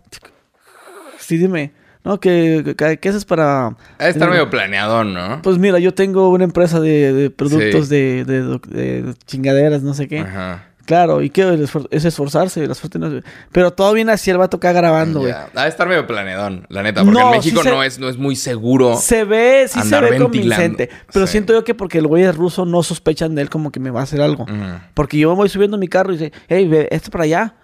Sí, 1.19 1.37
dime. 1.37 1.73
No, 2.03 2.19
que, 2.19 2.73
que, 2.77 2.97
¿qué 2.99 3.09
haces 3.09 3.25
para. 3.25 3.75
Estar 3.99 4.29
medio 4.29 4.49
planeado, 4.49 5.03
¿no? 5.03 5.41
Pues 5.41 5.57
mira, 5.57 5.77
yo 5.79 5.93
tengo 5.93 6.29
una 6.29 6.45
empresa 6.45 6.79
de, 6.79 7.11
de 7.11 7.29
productos 7.29 7.89
Sí. 7.89 7.95
de, 7.95 8.23
de 8.25 8.41
de 8.69 9.13
chingaderas, 9.25 9.83
no 9.83 9.93
sé 9.93 10.07
qué. 10.07 10.19
Ajá. 10.19 10.63
Claro, 10.87 11.21
y 11.21 11.29
que 11.29 11.67
es 11.91 12.05
esforzarse, 12.05 12.65
la 12.65 12.73
suerte 12.73 12.97
no 12.97 13.07
es- 13.07 13.23
Pero 13.51 13.71
todo 13.71 13.91
viene 13.91 14.13
así, 14.13 14.31
el 14.31 14.37
vato 14.37 14.55
acá 14.57 14.71
grabando, 14.71 15.19
güey. 15.19 15.33
Ha 15.33 15.63
de 15.63 15.67
estar 15.69 15.85
medio 15.87 16.07
planeadón, 16.07 16.65
la 16.69 16.81
neta. 16.81 17.03
Porque 17.03 17.19
No, 17.19 17.25
en 17.27 17.31
México 17.37 17.61
sí 17.61 17.67
se- 17.67 17.75
no, 17.75 17.83
es, 17.83 17.99
no 17.99 18.07
es 18.07 18.17
muy 18.17 18.37
seguro. 18.37 18.95
Se 18.95 19.25
ve, 19.25 19.65
sí 19.67 19.81
se 19.81 19.99
ve 19.99 20.17
convincente. 20.17 20.89
Pero 21.11 21.27
Sí. 21.27 21.33
siento 21.33 21.51
yo 21.51 21.65
que 21.65 21.75
porque 21.75 21.97
el 21.97 22.07
güey 22.07 22.23
es 22.23 22.33
ruso, 22.35 22.65
no 22.65 22.81
sospechan 22.83 23.35
de 23.35 23.41
él 23.41 23.49
como 23.49 23.69
que 23.71 23.81
me 23.81 23.89
va 23.91 23.99
a 23.99 24.03
hacer 24.03 24.21
algo. 24.21 24.45
Porque 24.93 25.17
yo 25.17 25.29
me 25.29 25.35
voy 25.35 25.49
subiendo 25.49 25.77
mi 25.77 25.89
carro 25.89 26.13
y 26.13 26.17
dice, 26.17 26.31
hey, 26.47 26.65
ve, 26.69 26.87
esto 26.89 27.11
para 27.11 27.25
allá. 27.25 27.55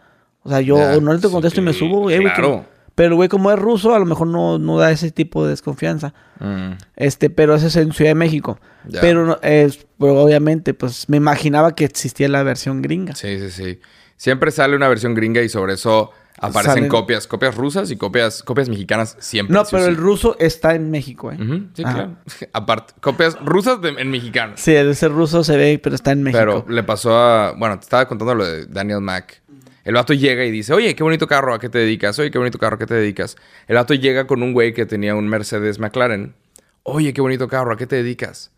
O 0.43 0.49
sea, 0.49 0.59
yo 0.59 0.77
Ya, 0.77 0.99
no 0.99 1.13
le 1.13 1.19
te 1.19 1.29
contesto 1.29 1.61
y 1.61 1.63
me 1.63 1.71
subo, 1.71 2.01
güey. 2.01 2.19
claro. 2.19 2.65
Pero 2.95 3.09
el 3.09 3.15
güey, 3.15 3.29
como 3.29 3.51
es 3.51 3.57
ruso, 3.57 3.95
a 3.95 3.99
lo 3.99 4.05
mejor 4.05 4.27
no, 4.27 4.59
no 4.59 4.77
da 4.77 4.91
ese 4.91 5.11
tipo 5.11 5.43
de 5.43 5.49
desconfianza. 5.51 6.13
Mm. 6.39 6.73
Este, 6.95 7.29
pero 7.31 7.55
ese 7.55 7.67
es 7.67 7.75
en 7.75 7.91
Ciudad 7.91 8.11
de 8.11 8.15
México. 8.15 8.59
Ya. 8.87 9.01
Pero, 9.01 9.39
es, 9.41 9.85
pero 9.99 10.21
obviamente, 10.21 10.73
pues 10.75 11.09
me 11.09 11.17
imaginaba 11.17 11.73
que 11.75 11.85
existía 11.85 12.29
la 12.29 12.43
versión 12.43 12.81
gringa. 12.83 13.15
Sí, 13.15 13.39
sí, 13.39 13.49
sí. 13.49 13.79
Siempre 14.17 14.51
sale 14.51 14.75
una 14.75 14.87
versión 14.87 15.15
gringa 15.15 15.41
y 15.41 15.49
sobre 15.49 15.73
eso 15.73 16.11
aparecen 16.39 16.83
Salen- 16.85 16.87
copias, 16.89 17.27
copias 17.27 17.55
rusas 17.55 17.89
y 17.91 17.95
copias, 17.97 18.43
copias 18.43 18.69
mexicanas 18.69 19.15
siempre. 19.19 19.53
No, 19.53 19.65
sí 19.65 19.69
pero 19.71 19.83
sí. 19.85 19.89
el 19.89 19.97
ruso 19.97 20.35
está 20.39 20.75
en 20.75 20.91
México, 20.91 21.31
¿eh? 21.31 21.37
Sí, 21.73 21.83
Ajá. 21.83 21.93
claro. 21.93 22.15
Aparte, 22.53 22.93
copias 23.01 23.37
rusas 23.43 23.81
de- 23.81 23.89
en 23.89 24.11
mexicanos. 24.11 24.59
Sí, 24.59 24.73
el 24.75 24.95
ser 24.95 25.11
ruso 25.11 25.43
se 25.43 25.57
ve, 25.57 25.79
pero 25.81 25.95
está 25.95 26.11
en 26.11 26.21
México. 26.23 26.39
Pero 26.39 26.65
le 26.69 26.83
pasó 26.83 27.17
a. 27.17 27.53
Bueno, 27.57 27.77
te 27.79 27.83
estaba 27.83 28.07
contando 28.07 28.35
lo 28.35 28.45
de 28.45 28.65
Daniel 28.67 29.01
Mack. 29.01 29.41
El 29.83 29.95
vato 29.95 30.13
llega 30.13 30.45
y 30.45 30.51
dice, 30.51 30.73
oye, 30.73 30.95
qué 30.95 31.03
bonito 31.03 31.27
carro, 31.27 31.53
¿a 31.53 31.59
qué 31.59 31.69
te 31.69 31.79
dedicas? 31.79 32.17
Oye, 32.19 32.31
qué 32.31 32.37
bonito 32.37 32.57
carro, 32.57 32.75
¿a 32.75 32.79
qué 32.79 32.85
te 32.85 32.93
dedicas? 32.93 33.35
El 33.67 33.75
vato 33.75 33.93
llega 33.93 34.27
con 34.27 34.41
un 34.41 34.53
güey 34.53 34.73
que 34.73 34.85
tenía 34.85 35.15
un 35.15 35.27
Mercedes 35.27 35.79
McLaren. 35.79 36.35
Oye, 36.83 37.13
qué 37.13 37.21
bonito 37.21 37.47
carro, 37.47 37.73
¿a 37.73 37.77
qué 37.77 37.87
te 37.87 37.97
dedicas? 37.97 38.51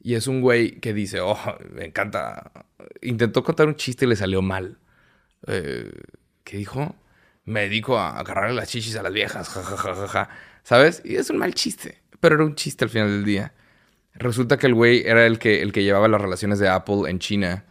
Y 0.00 0.14
es 0.16 0.26
un 0.26 0.40
güey 0.40 0.80
que 0.80 0.92
dice, 0.92 1.20
oh, 1.20 1.38
me 1.72 1.86
encanta. 1.86 2.52
Intentó 3.00 3.42
contar 3.44 3.68
un 3.68 3.76
chiste 3.76 4.04
y 4.04 4.08
le 4.08 4.16
salió 4.16 4.42
mal. 4.42 4.78
Eh, 5.46 5.90
¿Qué 6.42 6.58
dijo? 6.58 6.94
Me 7.44 7.62
dedico 7.62 7.98
a 7.98 8.18
agarrarle 8.18 8.54
las 8.54 8.68
chichis 8.68 8.96
a 8.96 9.02
las 9.02 9.12
viejas, 9.12 9.48
ja, 9.48 9.62
ja, 9.62 9.76
ja, 9.76 9.94
ja, 9.94 10.08
ja. 10.08 10.28
¿Sabes? 10.62 11.02
Y 11.04 11.16
es 11.16 11.30
un 11.30 11.38
mal 11.38 11.54
chiste, 11.54 12.02
pero 12.20 12.34
era 12.34 12.44
un 12.44 12.54
chiste 12.54 12.84
al 12.84 12.90
final 12.90 13.08
del 13.08 13.24
día. 13.24 13.54
Resulta 14.14 14.58
que 14.58 14.66
el 14.66 14.74
güey 14.74 15.02
era 15.06 15.26
el 15.26 15.38
que, 15.38 15.62
el 15.62 15.72
que 15.72 15.82
llevaba 15.82 16.08
las 16.08 16.20
relaciones 16.20 16.58
de 16.58 16.68
Apple 16.68 17.08
en 17.08 17.18
China, 17.18 17.64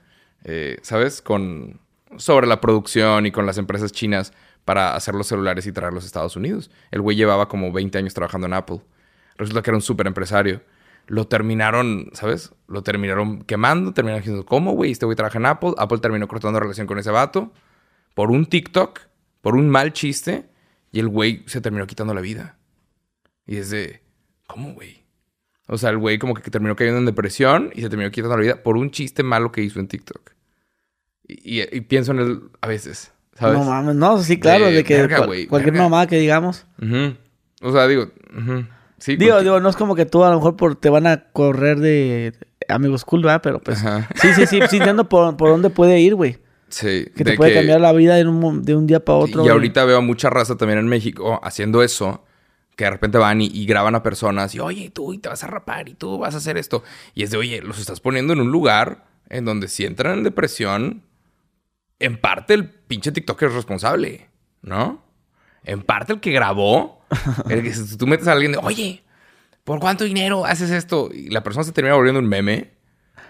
eh, 0.43 0.77
¿sabes? 0.81 1.21
Con, 1.21 1.79
sobre 2.17 2.47
la 2.47 2.61
producción 2.61 3.25
y 3.25 3.31
con 3.31 3.45
las 3.45 3.57
empresas 3.57 3.91
chinas 3.91 4.33
para 4.65 4.95
hacer 4.95 5.15
los 5.15 5.27
celulares 5.27 5.65
y 5.67 5.71
traerlos 5.71 6.03
a 6.03 6.07
Estados 6.07 6.35
Unidos. 6.35 6.71
El 6.91 7.01
güey 7.01 7.17
llevaba 7.17 7.47
como 7.47 7.71
20 7.71 7.97
años 7.97 8.13
trabajando 8.13 8.47
en 8.47 8.53
Apple. 8.53 8.81
Resulta 9.37 9.61
que 9.61 9.69
era 9.71 9.77
un 9.77 9.81
súper 9.81 10.07
empresario. 10.07 10.61
Lo 11.07 11.27
terminaron, 11.27 12.09
¿sabes? 12.13 12.53
Lo 12.67 12.81
terminaron 12.81 13.43
quemando, 13.43 13.93
terminaron 13.93 14.21
diciendo, 14.21 14.45
¿cómo, 14.45 14.71
güey? 14.71 14.91
Este 14.91 15.05
güey 15.05 15.15
trabaja 15.15 15.37
en 15.37 15.45
Apple. 15.45 15.73
Apple 15.77 15.97
terminó 15.97 16.27
cortando 16.27 16.59
relación 16.59 16.87
con 16.87 16.97
ese 16.97 17.11
vato 17.11 17.51
por 18.13 18.31
un 18.31 18.45
TikTok, 18.45 18.99
por 19.41 19.55
un 19.55 19.69
mal 19.69 19.93
chiste, 19.93 20.49
y 20.91 20.99
el 20.99 21.07
güey 21.07 21.43
se 21.47 21.61
terminó 21.61 21.87
quitando 21.87 22.13
la 22.13 22.21
vida. 22.21 22.57
Y 23.45 23.57
es 23.57 23.69
de, 23.69 24.01
¿cómo, 24.47 24.73
güey? 24.73 25.03
O 25.67 25.77
sea, 25.77 25.89
el 25.89 25.97
güey 25.97 26.19
como 26.19 26.33
que 26.33 26.51
terminó 26.51 26.75
cayendo 26.75 26.99
en 26.99 27.05
depresión 27.05 27.71
y 27.73 27.81
se 27.81 27.89
terminó 27.89 28.11
quitando 28.11 28.35
la 28.37 28.43
vida 28.43 28.63
por 28.63 28.77
un 28.77 28.91
chiste 28.91 29.23
malo 29.23 29.51
que 29.51 29.61
hizo 29.61 29.79
en 29.79 29.87
TikTok. 29.87 30.31
Y, 31.27 31.61
y- 31.61 31.67
y 31.71 31.81
pienso 31.81 32.11
en 32.11 32.19
él 32.19 32.41
a 32.61 32.67
veces, 32.67 33.11
¿sabes? 33.37 33.57
No 33.57 33.65
mames, 33.65 33.95
no, 33.95 34.21
sí, 34.21 34.39
claro, 34.39 34.65
de, 34.65 34.71
De 34.73 34.83
que 34.83 35.07
cual- 35.07 35.47
cualquier 35.47 35.73
verga. 35.73 35.83
mamá 35.89 36.07
que 36.07 36.17
digamos. 36.17 36.65
O 37.61 37.71
sea, 37.71 37.87
digo, 37.87 38.07
sí. 38.97 39.15
Digo, 39.15 39.31
porque- 39.33 39.43
digo, 39.43 39.59
no 39.59 39.69
es 39.69 39.75
como 39.75 39.95
que 39.95 40.05
tú 40.05 40.23
a 40.23 40.29
lo 40.29 40.35
mejor 40.35 40.55
por, 40.57 40.75
te 40.75 40.89
van 40.89 41.07
a 41.07 41.25
correr 41.31 41.79
de 41.79 42.33
amigos 42.67 43.05
cool, 43.05 43.23
¿verdad? 43.23 43.41
Pero 43.43 43.59
pues. 43.61 43.79
Ajá. 43.83 44.09
Sí, 44.15 44.33
sí, 44.33 44.45
sí, 44.47 44.59
sí 44.69 44.77
entiendo 44.77 45.07
por, 45.09 45.35
por 45.37 45.49
dónde 45.49 45.69
puede 45.69 45.99
ir, 45.99 46.15
güey. 46.15 46.39
Sí. 46.69 47.05
Que 47.15 47.23
te 47.23 47.31
de 47.31 47.37
puede 47.37 47.53
cambiar 47.53 47.79
la 47.81 47.93
vida 47.93 48.15
de 48.15 48.25
un, 48.27 48.63
de 48.63 48.75
un 48.75 48.87
día 48.87 48.99
para 49.03 49.19
otro. 49.19 49.45
Y 49.45 49.49
ahorita 49.49 49.85
veo 49.85 49.97
a 49.97 50.01
mucha 50.01 50.29
raza 50.29 50.57
también 50.57 50.79
en 50.79 50.87
México 50.87 51.39
haciendo 51.43 51.83
eso. 51.83 52.25
Que 52.75 52.85
de 52.85 52.89
repente 52.89 53.19
van 53.19 53.39
y, 53.39 53.45
y 53.53 53.67
graban 53.67 53.93
a 53.93 54.01
personas 54.01 54.55
y, 54.55 54.59
oye, 54.59 54.89
tú 54.91 55.13
y 55.13 55.19
te 55.19 55.29
vas 55.29 55.43
a 55.43 55.47
rapar 55.47 55.87
y 55.89 55.93
tú 55.93 56.17
vas 56.17 56.33
a 56.33 56.37
hacer 56.39 56.57
esto. 56.57 56.83
Y 57.13 57.21
es 57.21 57.29
de, 57.29 57.37
oye, 57.37 57.61
los 57.61 57.77
estás 57.79 57.99
poniendo 57.99 58.33
en 58.33 58.41
un 58.41 58.51
lugar 58.51 59.05
en 59.29 59.45
donde 59.45 59.67
si 59.67 59.85
entran 59.85 60.17
en 60.17 60.23
depresión, 60.23 61.03
en 61.99 62.17
parte 62.17 62.53
el 62.53 62.69
pinche 62.69 63.11
TikTok 63.11 63.41
es 63.43 63.53
responsable, 63.53 64.29
¿no? 64.61 65.03
En 65.63 65.81
parte 65.81 66.13
el 66.13 66.19
que 66.19 66.31
grabó, 66.31 67.01
el 67.49 67.63
que 67.63 67.73
si 67.73 67.97
tú 67.97 68.07
metes 68.07 68.27
a 68.27 68.33
alguien 68.33 68.51
de, 68.53 68.57
oye, 68.57 69.03
¿por 69.63 69.79
cuánto 69.79 70.03
dinero 70.03 70.45
haces 70.45 70.69
esto? 70.71 71.09
Y 71.13 71.29
la 71.29 71.43
persona 71.43 71.63
se 71.63 71.71
termina 71.71 71.95
volviendo 71.95 72.19
un 72.19 72.27
meme. 72.27 72.71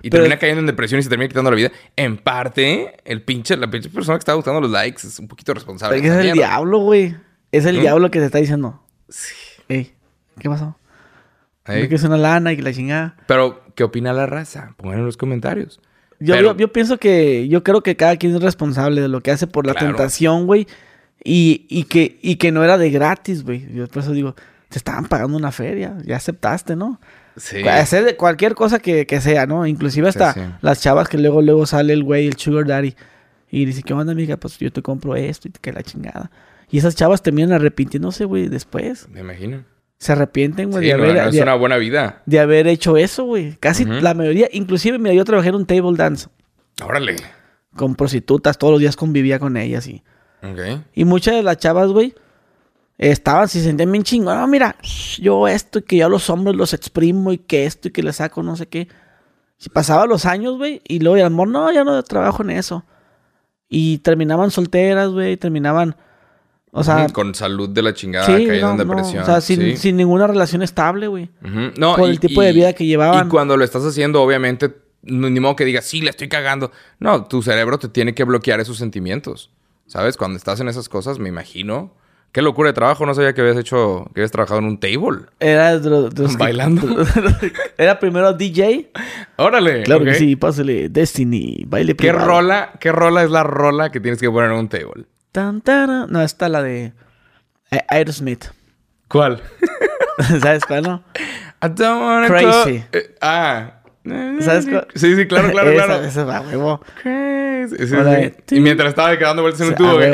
Y 0.01 0.09
Pero- 0.09 0.23
termina 0.23 0.39
cayendo 0.39 0.59
en 0.61 0.65
depresión 0.67 0.99
y 0.99 1.03
se 1.03 1.09
termina 1.09 1.29
quitando 1.29 1.49
la 1.51 1.55
vida. 1.55 1.71
En 1.95 2.17
parte, 2.17 2.97
el 3.05 3.21
pinche, 3.21 3.55
la 3.55 3.69
pinche 3.69 3.89
persona 3.89 4.17
que 4.17 4.21
está 4.21 4.33
buscando 4.33 4.59
los 4.59 4.71
likes 4.71 5.07
es 5.07 5.17
un 5.19 5.27
poquito 5.27 5.53
responsable. 5.53 6.01
Pero 6.01 6.13
es 6.13 6.25
el 6.25 6.33
diablo, 6.33 6.79
güey. 6.79 7.15
Es 7.51 7.65
el 7.65 7.77
¿Mm? 7.77 7.81
diablo 7.81 8.11
que 8.11 8.19
te 8.19 8.25
está 8.25 8.39
diciendo. 8.39 8.83
Sí. 9.07 9.33
Ey, 9.69 9.93
¿qué 10.39 10.49
pasó? 10.49 10.77
Ey. 11.65 11.87
Que 11.87 11.95
es 11.95 12.03
una 12.03 12.17
lana 12.17 12.51
y 12.51 12.57
que 12.57 12.63
la 12.63 12.73
chingada. 12.73 13.15
Pero, 13.27 13.63
¿qué 13.75 13.83
opina 13.85 14.11
la 14.11 14.25
raza? 14.25 14.73
Pongan 14.75 14.99
en 14.99 15.05
los 15.05 15.15
comentarios. 15.15 15.79
Yo, 16.23 16.35
Pero- 16.35 16.51
yo, 16.53 16.57
yo 16.57 16.71
pienso 16.71 16.97
que, 16.97 17.47
yo 17.47 17.63
creo 17.63 17.81
que 17.81 17.95
cada 17.95 18.15
quien 18.17 18.35
es 18.35 18.41
responsable 18.41 19.01
de 19.01 19.07
lo 19.07 19.21
que 19.21 19.31
hace 19.31 19.47
por 19.47 19.65
la 19.67 19.73
Claro. 19.73 19.87
tentación, 19.89 20.45
güey. 20.45 20.67
Y, 21.23 21.65
y, 21.69 21.85
que, 21.85 22.19
y 22.21 22.35
que 22.35 22.51
no 22.51 22.63
era 22.63 22.77
de 22.77 22.89
gratis, 22.91 23.43
güey. 23.43 23.67
Yo 23.73 23.87
por 23.87 24.03
eso 24.03 24.11
digo, 24.11 24.35
te 24.69 24.77
estaban 24.77 25.05
pagando 25.05 25.37
una 25.37 25.51
feria, 25.51 25.95
ya 26.05 26.17
aceptaste, 26.17 26.75
¿no? 26.75 26.99
Sí. 27.37 27.67
Hacer 27.67 28.03
de 28.05 28.15
cualquier 28.15 28.53
cosa 28.55 28.79
que, 28.79 29.07
que 29.07 29.19
sea, 29.21 29.45
¿no? 29.47 29.65
Inclusive 29.65 30.07
hasta 30.07 30.33
sí. 30.33 30.41
las 30.61 30.81
chavas 30.81 31.07
que 31.09 31.17
luego, 31.17 31.41
luego 31.41 31.65
sale 31.65 31.93
el 31.93 32.03
güey, 32.03 32.27
el 32.27 32.37
sugar 32.37 32.65
daddy. 32.67 32.95
Y 33.49 33.65
dice, 33.65 33.83
¿qué 33.83 33.93
onda, 33.93 34.11
amiga? 34.13 34.37
Pues 34.37 34.57
yo 34.59 34.71
te 34.71 34.81
compro 34.81 35.15
esto 35.15 35.47
y 35.47 35.51
que 35.51 35.71
la 35.71 35.81
chingada. 35.83 36.29
Y 36.69 36.77
esas 36.79 36.95
chavas 36.95 37.21
terminan 37.21 37.51
arrepintiéndose, 37.53 38.25
güey, 38.25 38.47
después. 38.49 39.07
Me 39.09 39.19
imagino. 39.21 39.63
Se 40.03 40.11
arrepienten, 40.11 40.69
güey, 40.69 40.83
Sí, 40.83 40.89
de, 40.91 40.97
no, 40.97 41.03
haber, 41.03 41.15
no 41.15 41.29
es 41.29 41.35
de- 41.35 41.41
una 41.41 41.55
buena 41.55 41.77
vida. 41.77 42.21
de 42.25 42.39
haber 42.39 42.67
hecho 42.67 42.97
eso, 42.97 43.23
güey. 43.23 43.55
Casi 43.59 43.85
la 43.85 44.13
mayoría. 44.13 44.49
Inclusive, 44.51 44.99
mira, 44.99 45.15
yo 45.15 45.23
trabajé 45.23 45.49
en 45.49 45.55
un 45.55 45.65
table 45.65 45.95
dance 45.95 46.27
Órale. 46.83 47.15
con 47.75 47.95
prostitutas. 47.95 48.57
Todos 48.57 48.71
los 48.73 48.79
días 48.81 48.95
convivía 48.97 49.39
con 49.39 49.55
ellas 49.57 49.87
y... 49.87 50.03
Ok. 50.41 50.59
Y 50.93 51.05
muchas 51.05 51.35
de 51.35 51.43
las 51.43 51.57
chavas, 51.57 51.87
güey, 51.91 52.13
estaban, 52.97 53.47
se 53.47 53.61
sentían 53.63 53.91
bien 53.91 54.03
chingón. 54.03 54.37
No, 54.37 54.45
mira, 54.47 54.75
yo 55.19 55.47
esto 55.47 55.79
y 55.79 55.83
que 55.83 55.95
yo 55.97 56.05
a 56.07 56.09
los 56.09 56.29
hombres 56.29 56.55
los 56.57 56.73
exprimo 56.73 57.31
y 57.31 57.37
que 57.37 57.65
esto 57.65 57.87
y 57.87 57.91
que 57.91 58.03
les 58.03 58.17
saco 58.17 58.43
no 58.43 58.57
sé 58.57 58.67
qué. 58.67 58.89
Si 59.57 59.69
pasaban 59.69 60.09
los 60.09 60.25
años, 60.25 60.57
güey, 60.57 60.81
y 60.85 60.99
luego 60.99 61.15
el 61.15 61.23
amor, 61.23 61.47
no, 61.47 61.71
ya 61.71 61.85
no 61.85 62.03
trabajo 62.03 62.43
en 62.43 62.49
eso. 62.49 62.83
Y 63.69 63.99
terminaban 63.99 64.51
solteras, 64.51 65.09
güey, 65.11 65.37
terminaban, 65.37 65.95
o 66.73 66.83
sea... 66.83 67.07
Con 67.09 67.33
salud 67.35 67.69
de 67.69 67.81
la 67.81 67.93
chingada, 67.93 68.25
sí, 68.25 68.45
caído 68.47 68.71
en 68.71 68.77
no, 68.77 68.83
depresión. 68.83 69.23
o 69.23 69.25
sea, 69.25 69.39
sin, 69.41 69.61
sí. 69.61 69.77
sin 69.77 69.95
ninguna 69.95 70.27
relación 70.27 70.61
estable, 70.61 71.07
güey. 71.07 71.29
Ujú. 71.43 71.71
No, 71.77 71.95
por 71.95 72.07
y- 72.09 72.11
el 72.11 72.19
tipo 72.19 72.41
de 72.41 72.51
vida 72.51 72.73
que 72.73 72.85
llevaban. 72.85 73.27
Y 73.27 73.29
cuando 73.29 73.55
lo 73.55 73.63
estás 73.63 73.83
haciendo, 73.85 74.21
obviamente, 74.21 74.73
ni 75.03 75.39
modo 75.39 75.55
que 75.55 75.65
digas, 75.65 75.85
sí, 75.85 76.01
le 76.01 76.09
estoy 76.09 76.27
cagando. 76.29 76.71
No, 76.99 77.25
tu 77.25 77.41
cerebro 77.41 77.77
te 77.77 77.87
tiene 77.87 78.13
que 78.13 78.23
bloquear 78.25 78.59
esos 78.59 78.77
sentimientos. 78.77 79.49
¿Sabes? 79.85 80.17
Cuando 80.17 80.37
estás 80.37 80.59
en 80.61 80.67
esas 80.69 80.89
cosas, 80.89 81.19
me 81.19 81.29
imagino. 81.29 81.93
Qué 82.31 82.41
locura 82.41 82.69
de 82.69 82.73
trabajo. 82.73 83.05
No 83.05 83.13
sabía 83.13 83.33
que 83.33 83.41
habías 83.41 83.57
hecho, 83.57 84.05
que 84.15 84.21
habías 84.21 84.31
trabajado 84.31 84.59
en 84.59 84.65
un 84.65 84.79
table. 84.79 85.25
Era 85.39 85.77
de 85.77 85.87
los, 85.89 86.15
de 86.15 86.23
los 86.23 86.31
que- 86.31 86.37
Bailando. 86.37 86.81
Era 87.77 87.99
primero 87.99 88.33
DJ. 88.33 88.89
Órale. 89.35 89.83
Claro 89.83 90.03
que 90.05 90.15
sí, 90.15 90.35
pásale. 90.35 90.89
Destiny, 90.89 91.63
baile 91.67 91.91
¿Qué 91.91 92.07
privado. 92.09 92.25
rola, 92.25 92.71
¿Qué 92.79 92.91
rola 92.91 93.23
es 93.23 93.29
la 93.29 93.43
rola 93.43 93.91
que 93.91 93.99
tienes 93.99 94.19
que 94.19 94.31
poner 94.31 94.49
en 94.51 94.57
un 94.57 94.67
table? 94.69 95.05
Tan, 95.33 95.59
tara. 95.61 96.05
No, 96.07 96.21
esta 96.21 96.47
la 96.47 96.61
de 96.63 96.93
eh, 97.71 97.79
Aerosmith. 97.89 98.45
¿Cuál? 99.09 99.41
¿Sabes 100.41 100.63
cuál, 100.65 100.83
no? 100.83 101.03
I 101.61 101.67
don't 101.69 102.01
wanna 102.01 102.27
Crazy. 102.27 102.83
eh, 102.93 103.15
ah. 103.21 103.79
¿Sabes 104.39 104.67
cuál? 104.67 104.87
Sí, 104.95 105.15
sí, 105.15 105.27
claro, 105.27 105.51
claro, 105.51 105.71
esa, 105.71 105.85
claro. 105.85 106.03
Esa 106.05 106.23
va, 106.23 106.41
huevo. 106.41 106.81
Crazy. 107.01 107.75
Sí, 107.77 107.87
sí. 107.87 107.95
de- 107.95 108.35
Y 108.51 108.59
mientras 108.59 108.89
estaba 108.89 109.17
quedando 109.17 109.41
vueltas 109.41 109.61
en 109.61 109.67
un 109.69 109.75
tubo, 109.75 109.95
güey. 109.95 110.11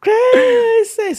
Crazy. 0.00 1.14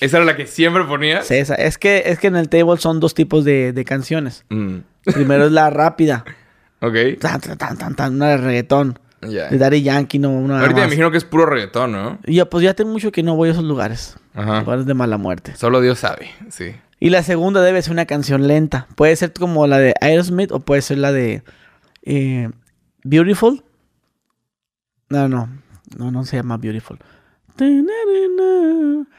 Esa- 0.00 0.18
era 0.18 0.24
la 0.24 0.36
que 0.36 0.46
siempre 0.46 0.84
ponías. 0.84 1.26
Sí, 1.26 1.34
esa. 1.34 1.54
Es 1.56 1.76
que, 1.78 2.04
es 2.06 2.18
que 2.18 2.28
en 2.28 2.36
el 2.36 2.48
table 2.48 2.76
son 2.78 3.00
dos 3.00 3.14
tipos 3.14 3.44
de, 3.44 3.72
de 3.72 3.84
canciones. 3.84 4.44
Mm. 4.48 4.78
Primero 5.12 5.46
es 5.46 5.52
la 5.52 5.70
rápida. 5.70 6.24
Ok. 6.80 6.94
Tan, 7.18 7.40
tan, 7.40 7.56
tan, 7.56 7.78
tan, 7.78 7.94
tan, 7.96 8.14
una 8.16 8.28
de 8.30 8.36
reggaetón. 8.36 8.98
Ya. 9.28 9.48
De 9.48 9.58
Daddy 9.58 9.82
Yankee, 9.82 10.18
no, 10.18 10.30
una 10.30 10.60
Ahorita 10.60 10.74
me 10.74 10.80
más. 10.82 10.88
imagino 10.88 11.10
que 11.10 11.18
es 11.18 11.24
puro 11.24 11.46
reggaetón, 11.46 11.92
¿no? 11.92 12.18
Y 12.26 12.34
yo, 12.34 12.48
pues 12.48 12.64
ya 12.64 12.74
tengo 12.74 12.90
mucho 12.90 13.12
que 13.12 13.22
no 13.22 13.36
voy 13.36 13.48
a 13.48 13.52
esos 13.52 13.64
lugares. 13.64 14.16
Ajá. 14.34 14.60
Lugares 14.60 14.86
de 14.86 14.94
mala 14.94 15.18
muerte. 15.18 15.54
Solo 15.56 15.80
Dios 15.80 15.98
sabe, 15.98 16.30
sí. 16.50 16.74
Y 17.00 17.10
la 17.10 17.22
segunda 17.22 17.60
debe 17.62 17.82
ser 17.82 17.92
una 17.92 18.06
canción 18.06 18.46
lenta. 18.46 18.86
Puede 18.96 19.14
ser 19.16 19.32
como 19.32 19.66
la 19.66 19.78
de 19.78 19.94
Aerosmith 20.00 20.52
o 20.52 20.60
puede 20.60 20.80
ser 20.82 20.98
la 20.98 21.12
de 21.12 21.42
eh, 22.02 22.48
Beautiful. 23.02 23.62
No, 25.10 25.28
no. 25.28 25.48
No, 25.98 26.10
no 26.10 26.24
se 26.24 26.36
llama 26.36 26.56
Beautiful. 26.56 26.98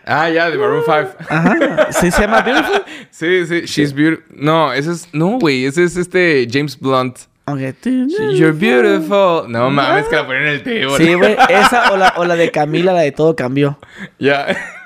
Ah, 0.06 0.30
ya, 0.30 0.50
de 0.50 0.58
Maroon 0.58 0.84
5. 0.86 0.98
Ajá. 1.30 1.92
¿Sí 1.92 2.12
se 2.12 2.22
llama 2.22 2.42
Beautiful? 2.42 2.84
sí, 3.12 3.46
sí, 3.46 3.62
She's 3.66 3.94
Beautiful. 3.94 4.36
No, 4.36 4.74
ese 4.74 4.92
es. 4.92 5.08
No, 5.14 5.40
güey, 5.40 5.66
ese 5.66 5.84
es 5.84 5.96
este 5.96 6.48
James 6.52 6.80
Blunt. 6.80 7.18
You're 7.48 8.54
beautiful. 8.54 9.48
No 9.50 9.70
mames, 9.70 10.08
que 10.08 10.16
la 10.16 10.26
ponen 10.26 10.44
en 10.44 10.48
el 10.50 10.64
table. 10.64 10.98
Sí, 10.98 11.14
güey. 11.14 11.38
Esa 11.50 11.92
o 11.94 11.98
la, 11.98 12.14
o 12.18 12.26
la 12.26 12.36
de 12.36 12.50
Camila, 12.52 12.92
la 12.94 13.02
de 13.02 13.12
Todo 13.12 13.36
Cambió. 13.36 13.78
Ya. 14.20 14.48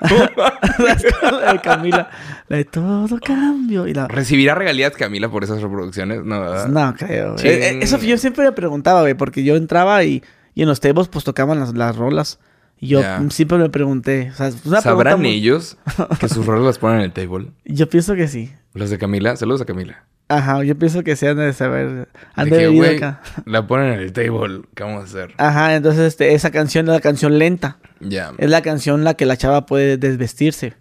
la 0.80 1.52
de 1.52 1.60
Camila. 1.60 2.10
La 2.48 2.56
de 2.58 2.64
Todo 2.64 3.18
Cambió. 3.20 3.86
Y 3.86 3.94
la... 3.94 4.08
¿Recibirá 4.08 4.54
regalías 4.54 4.92
Camila 4.92 5.30
por 5.30 5.44
esas 5.44 5.62
reproducciones? 5.62 6.24
No, 6.24 6.40
¿verdad? 6.40 6.68
No, 6.68 6.94
creo. 6.96 7.36
Eh, 7.42 7.78
Eso 7.82 7.98
yo 7.98 8.18
siempre 8.18 8.44
me 8.44 8.52
preguntaba, 8.52 9.00
güey, 9.02 9.14
porque 9.14 9.42
yo 9.42 9.56
entraba 9.56 10.04
y, 10.04 10.22
y 10.54 10.62
en 10.62 10.68
los 10.68 10.80
tables 10.80 11.08
pues 11.08 11.24
tocaban 11.24 11.58
las, 11.60 11.74
las 11.74 11.96
rolas. 11.96 12.38
Y 12.78 12.88
yo 12.88 13.02
siempre 13.30 13.58
me 13.58 13.68
pregunté. 13.68 14.30
O 14.32 14.34
sea, 14.36 14.50
una 14.64 14.80
¿Sabrán 14.80 15.20
muy- 15.20 15.30
ellos 15.30 15.76
que 16.18 16.28
sus 16.28 16.46
roles 16.46 16.64
las 16.64 16.78
ponen 16.78 16.98
en 16.98 17.04
el 17.04 17.12
table? 17.12 17.48
Yo 17.64 17.88
pienso 17.88 18.14
que 18.14 18.26
sí. 18.26 18.50
Los 18.72 18.88
de 18.90 18.96
Camila, 18.98 19.36
saludos 19.36 19.60
a 19.60 19.64
Camila. 19.66 20.04
Ajá, 20.30 20.62
yo 20.62 20.78
pienso 20.78 21.02
que 21.02 21.16
se 21.16 21.28
han 21.28 21.36
de 21.38 21.52
saber. 21.52 22.08
Han 22.34 22.48
De 22.48 22.68
de 22.68 22.80
que, 22.80 22.96
acá. 22.96 23.20
la 23.46 23.66
ponen 23.66 23.92
en 23.94 24.00
el 24.00 24.12
table. 24.12 24.62
¿Qué 24.74 24.82
vamos 24.84 25.00
a 25.02 25.04
hacer? 25.04 25.34
Ajá, 25.38 25.74
entonces 25.74 26.02
este, 26.06 26.34
esa 26.34 26.50
canción 26.50 26.86
es 26.88 26.94
la 26.94 27.00
canción 27.00 27.38
lenta. 27.38 27.78
Ya. 28.00 28.32
Es 28.38 28.48
la 28.48 28.62
canción 28.62 29.00
en 29.00 29.04
la 29.04 29.14
que 29.14 29.26
la 29.26 29.36
chava 29.36 29.66
puede 29.66 29.96
desvestirse. 29.96 30.74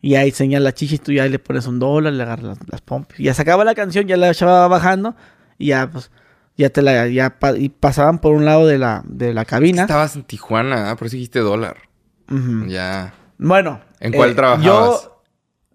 Y 0.00 0.16
ahí 0.16 0.28
enseña 0.28 0.60
la 0.60 0.72
chichi, 0.74 0.98
tú 0.98 1.12
ya 1.12 1.24
le 1.26 1.38
pones 1.38 1.66
un 1.66 1.78
dólar, 1.78 2.12
le 2.12 2.22
agarras 2.24 2.44
las, 2.44 2.58
las 2.68 2.80
pompis. 2.82 3.20
Y 3.20 3.24
ya 3.24 3.32
se 3.34 3.40
acaba 3.42 3.64
la 3.64 3.74
canción, 3.74 4.06
ya 4.06 4.16
la 4.16 4.34
chava 4.34 4.60
va 4.60 4.68
bajando. 4.68 5.14
Y 5.56 5.68
ya, 5.68 5.88
pues, 5.90 6.10
ya 6.56 6.68
te 6.68 6.82
la, 6.82 7.06
ya 7.08 7.38
pa- 7.38 7.56
y 7.56 7.68
pasaban 7.70 8.18
por 8.18 8.34
un 8.34 8.44
lado 8.44 8.66
de 8.66 8.76
la, 8.76 9.02
de 9.06 9.32
la 9.32 9.44
cabina. 9.44 9.82
Estabas 9.82 10.16
en 10.16 10.24
Tijuana, 10.24 10.90
¿ah? 10.90 10.96
por 10.96 11.06
eso 11.06 11.14
dijiste 11.16 11.38
dólar. 11.38 11.76
Ya. 12.66 13.14
Bueno. 13.38 13.80
¿En 14.00 14.12
cuál 14.12 14.30
eh, 14.30 14.34
trabajabas? 14.34 14.64
Yo 14.64 15.13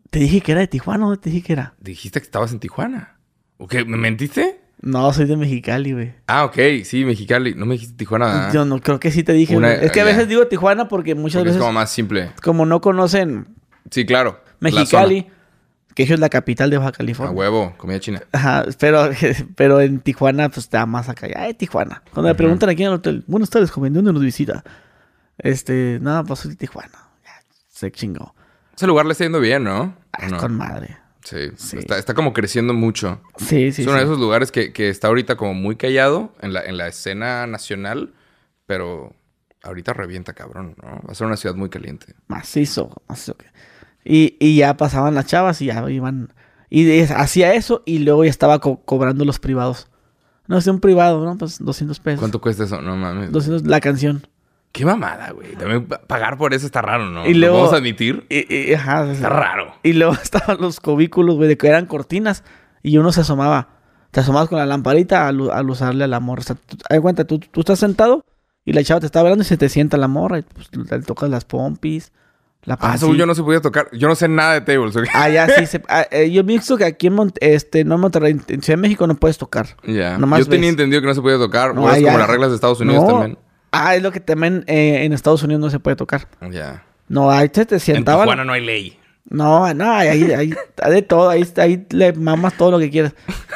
te 0.10 0.20
dije 0.20 0.42
que 0.42 0.52
era 0.54 0.62
de 0.62 0.68
Tijuana, 0.68 1.08
¿o 1.08 1.18
te 1.18 1.30
dije 1.30 1.44
que 1.46 1.54
era? 1.54 1.74
Dijiste 1.80 2.20
que 2.20 2.26
estabas 2.26 2.52
en 2.52 2.60
Tijuana. 2.60 3.18
¿O 3.58 3.68
qué? 3.68 3.84
¿Me 3.86 3.98
mentiste? 3.98 4.62
No, 4.82 5.12
soy 5.12 5.26
de 5.26 5.36
Mexicali, 5.36 5.92
güey. 5.92 6.14
Ah, 6.28 6.46
ok. 6.46 6.58
Sí, 6.86 7.04
Mexicali. 7.04 7.54
No 7.54 7.66
me 7.66 7.74
dijiste 7.74 7.96
Tijuana. 7.98 8.50
Yo 8.54 8.64
no 8.64 8.80
creo 8.80 9.00
que 9.00 9.12
sí 9.12 9.24
te 9.24 9.34
dije. 9.34 9.58
Una- 9.58 9.74
es 9.74 9.92
que 9.92 10.00
a 10.02 10.06
ya. 10.06 10.12
veces 10.12 10.28
digo 10.30 10.48
Tijuana 10.48 10.88
porque 10.88 11.16
muchas 11.16 11.40
Porque 11.42 11.50
es 11.50 11.56
veces, 11.56 11.60
como 11.60 11.70
como... 11.72 11.80
más 11.80 11.92
simple. 11.92 12.32
no 12.66 12.82
conocen 12.82 13.48
Sí, 13.92 14.06
claro. 14.06 14.40
La 14.62 14.72
Mexicali, 14.72 15.28
que 15.96 16.04
eso 16.04 16.14
es 16.14 16.20
la 16.22 16.30
capital 16.30 16.70
de 16.70 16.78
Baja 16.78 16.88
zona. 16.92 16.96
A 16.96 16.98
California. 16.98 17.36
huevo, 17.36 17.74
comida 17.78 18.00
china. 18.00 18.22
Ajá, 18.32 18.66
pero, 18.80 19.10
pero 19.56 19.82
en 19.82 20.00
Tijuana, 20.00 20.48
pues 20.48 20.60
está 20.66 20.86
más 20.86 21.10
acá. 21.10 21.28
Ay, 21.36 21.54
Tijuana. 21.56 22.02
Cuando 22.14 22.30
me 22.30 22.36
preguntan 22.36 22.70
aquí 22.70 22.84
en 22.84 22.90
el 22.90 22.96
hotel, 22.96 23.24
buenas 23.28 23.50
tardes, 23.50 23.72
joven, 23.72 23.92
¿de 23.94 23.98
dónde 23.98 24.14
nos 24.14 24.22
visita? 24.24 24.64
Este, 25.38 26.00
no, 26.02 26.24
pues 26.24 26.40
soy 26.40 26.52
de 26.52 26.58
Tijuana. 26.58 27.10
Ya, 27.26 27.32
se 27.70 27.92
chingó. 27.92 28.34
Ese 28.76 28.88
lugar 28.88 29.06
le 29.06 29.12
está 29.12 29.26
yendo 29.26 29.42
bien, 29.42 29.64
¿no? 29.66 29.94
Ah. 30.14 30.38
Con 30.38 30.56
madre. 30.56 30.98
Sí. 31.24 31.50
Sí. 31.58 31.78
Está, 31.78 31.98
está 31.98 32.14
como 32.14 32.34
creciendo 32.34 32.74
mucho. 32.74 33.22
Sí, 33.38 33.72
sí, 33.72 33.82
es 33.84 33.88
uno 33.88 33.98
de 33.98 34.04
esos 34.04 34.20
lugares 34.20 34.52
que, 34.52 34.74
que 34.74 34.90
está 34.90 35.10
ahorita 35.10 35.36
como 35.36 35.54
muy 35.54 35.76
callado 35.76 36.34
en 36.42 36.54
la, 36.54 36.62
en 36.64 36.78
la 36.78 36.88
escena 36.88 37.46
nacional, 37.46 38.14
pero 38.66 39.14
ahorita 39.64 39.94
revienta, 39.94 40.34
cabrón, 40.34 40.76
¿no? 40.82 40.88
Va 41.06 41.12
a 41.12 41.16
ser 41.16 41.28
una 41.28 41.36
ciudad 41.38 41.56
muy 41.56 41.70
caliente. 41.70 42.16
Macizo, 42.28 43.02
macizo. 43.08 43.36
Y, 44.06 44.38
y 44.40 44.56
ya 44.58 44.78
pasaban 44.78 45.14
las 45.14 45.26
chavas 45.26 45.62
y 45.62 45.66
ya 45.68 45.88
iban. 45.90 46.34
Y 46.70 47.02
hacía 47.02 47.54
eso 47.54 47.84
y 47.86 48.00
luego 48.00 48.24
ya 48.24 48.30
estaba 48.30 48.60
co- 48.60 48.82
cobrando 48.86 49.26
los 49.26 49.40
privados. 49.40 49.88
No, 50.48 50.58
es 50.58 50.66
un 50.68 50.80
privado, 50.80 51.24
¿no? 51.26 51.38
Pues 51.38 51.60
200 51.60 52.00
pesos. 52.00 52.20
¿Cuánto 52.20 52.42
cuesta 52.42 52.64
eso? 52.64 52.82
No 52.82 52.96
mames. 52.96 53.32
200, 53.32 53.68
la 53.68 53.80
canción. 53.82 54.26
Qué 54.72 54.86
mamada, 54.86 55.32
güey. 55.32 55.56
También 55.56 55.86
pa- 55.88 56.00
pagar 56.02 56.38
por 56.38 56.54
eso 56.54 56.66
está 56.66 56.82
raro, 56.82 57.06
¿no? 57.10 57.26
Y 57.28 57.34
¿Lo 57.34 57.40
luego- 57.48 57.58
vamos 57.58 57.74
a 57.74 57.78
admitir? 57.78 58.26
Y, 58.30 58.54
y- 58.54 58.74
ajá, 58.74 59.12
Está 59.12 59.30
raro. 59.30 59.74
Y 59.84 59.94
luego 59.94 60.14
estaban 60.24 60.58
los 60.60 60.80
cubículos, 60.80 61.36
güey, 61.38 61.48
de 61.50 61.58
que 61.58 61.68
eran 61.68 61.86
cortinas. 61.88 62.44
Y 62.84 62.98
uno 62.98 63.12
se 63.12 63.22
asomaba. 63.22 63.70
Te 64.12 64.20
asomabas 64.22 64.48
con 64.50 64.58
la 64.60 64.66
lamparita 64.66 65.28
a, 65.28 65.32
lu- 65.32 65.52
a 65.52 65.62
luzarle 65.64 66.04
a 66.04 66.08
la 66.08 66.20
morra. 66.20 66.42
O 66.42 66.44
sea, 66.44 66.56
tú, 66.56 66.78
de 66.90 67.02
cuenta, 67.02 67.26
tú, 67.26 67.40
tú 67.40 67.60
estás 67.62 67.80
sentado 67.80 68.26
y 68.66 68.74
la 68.74 68.84
chava 68.84 69.00
te 69.00 69.06
está 69.08 69.20
hablando 69.22 69.42
y 69.42 69.46
se 69.46 69.58
te 69.58 69.70
sienta 69.70 69.98
la 69.98 70.08
morra. 70.08 70.40
Y 70.40 70.42
pues, 70.44 70.70
le 70.74 71.00
tocas 71.02 71.30
las 71.30 71.46
pompis, 71.46 72.12
la 72.64 72.78
Ah, 72.80 72.98
según 72.98 73.18
yo 73.18 73.26
no 73.26 73.34
se 73.36 73.42
podía 73.44 73.62
tocar. 73.62 73.88
Yo 73.92 74.08
no 74.08 74.16
sé 74.16 74.28
nada 74.28 74.54
de 74.54 74.62
tables. 74.62 74.96
¿ok? 74.96 75.04
Ah, 75.14 75.30
ya 75.30 75.48
sí. 75.50 75.66
Se, 75.68 75.82
ah, 75.90 76.06
eh, 76.12 76.30
yo 76.32 76.46
pienso 76.46 76.78
que 76.78 76.86
aquí 76.86 77.08
en, 77.08 77.16
Mont- 77.18 77.38
este, 77.42 77.84
no 77.86 77.96
en 77.96 78.02
Monterrey, 78.02 78.32
en 78.48 78.62
Ciudad 78.62 78.78
de 78.78 78.82
México 78.82 79.08
no 79.08 79.16
puedes 79.16 79.38
tocar. 79.40 79.68
Ya. 79.86 80.18
Yo 80.20 80.46
tenía 80.46 80.70
entendido 80.70 81.02
que 81.02 81.08
no 81.08 81.14
se 81.16 81.22
podía 81.22 81.38
tocar. 81.38 81.74
No, 81.76 81.84
o 81.86 81.90
es 81.90 81.96
allá- 81.98 82.08
como 82.08 82.18
las 82.20 82.30
reglas 82.30 82.50
de 82.50 82.56
Estados 82.56 82.80
Unidos 82.82 83.04
No. 83.04 83.10
también. 83.10 83.38
Ah, 83.72 83.96
es 83.96 84.02
lo 84.04 84.12
que 84.12 84.20
también 84.20 84.64
eh, 84.68 85.04
en 85.04 85.14
Estados 85.14 85.44
Unidos 85.44 85.62
no 85.62 85.70
se 85.70 85.80
puede 85.80 85.96
tocar. 85.96 86.28
Ya. 86.50 86.84
No, 87.08 87.30
ahí 87.32 87.50
te, 87.50 87.66
te 87.66 87.76
En 87.76 87.82
sentaban. 87.82 88.24
Tijuana 88.26 88.44
no 88.44 88.54
hay 88.54 88.66
ley. 88.66 89.00
No, 89.32 89.72
no, 89.76 89.92
ahí, 89.92 90.32
ahí, 90.32 90.54
de 90.90 91.02
todo, 91.04 91.30
ahí, 91.30 91.48
ahí 91.58 91.86
le 91.92 92.14
mamas 92.14 92.56
todo 92.58 92.72
lo 92.72 92.80
que 92.80 92.90
quieras. 92.90 93.14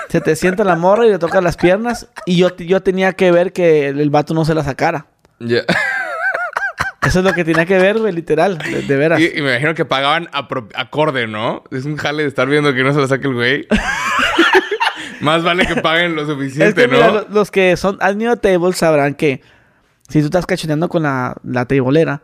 Se 0.10 0.22
te 0.22 0.36
sienta 0.36 0.64
la 0.64 0.76
morra 0.76 1.08
y 1.08 1.10
le 1.10 1.18
tocas 1.18 1.44
las 1.44 1.58
piernas 1.58 2.08
y 2.28 2.38
yo, 2.38 2.56
yo 2.58 2.84
tenía 2.84 3.14
que 3.14 3.32
ver 3.32 3.54
que 3.54 3.88
el, 3.88 4.10
vato 4.12 4.36
no 4.36 4.46
se 4.46 4.54
la 4.54 4.64
sacara. 4.64 5.08
Ya. 5.40 5.62
Eso 7.02 7.20
es 7.20 7.26
lo 7.26 7.34
que 7.34 7.44
tenía 7.44 7.66
que 7.66 7.80
ver, 7.80 7.98
güey, 7.98 8.14
literal, 8.14 8.60
de, 8.60 8.84
de 8.84 8.96
veras. 8.96 9.20
Y, 9.20 9.26
y 9.36 9.42
me 9.42 9.50
imagino 9.52 9.74
que 9.74 9.84
pagaban 9.84 10.30
acorde, 10.32 11.28
¿no? 11.28 11.64
Es 11.72 11.86
un 11.86 11.98
jale 11.98 12.22
de 12.24 12.30
estar 12.30 12.48
viendo 12.48 12.72
que 12.74 12.84
no 12.84 12.94
se 12.94 13.00
lo 13.00 13.08
saque 13.08 13.28
el 13.28 13.34
güey. 13.34 13.68
Más 15.22 15.44
vale 15.44 15.66
que 15.66 15.78
paguen 15.82 16.16
lo 16.16 16.22
Es 16.24 16.28
suficiente, 16.28 16.88
mira, 16.88 17.08
¿no? 17.08 17.14
lo- 17.14 17.28
los 17.30 17.50
que 17.52 17.76
son 17.78 17.98
han 18.02 18.20
ido 18.22 18.32
a 18.34 18.36
tables 18.36 18.78
sabrán 18.78 19.16
que 19.16 19.42
si 20.14 20.20
tú 20.20 20.26
estás 20.26 20.46
cachoneando 20.46 20.90
con 20.90 21.04
la, 21.04 21.36
la 21.44 21.66
tablera 21.66 22.22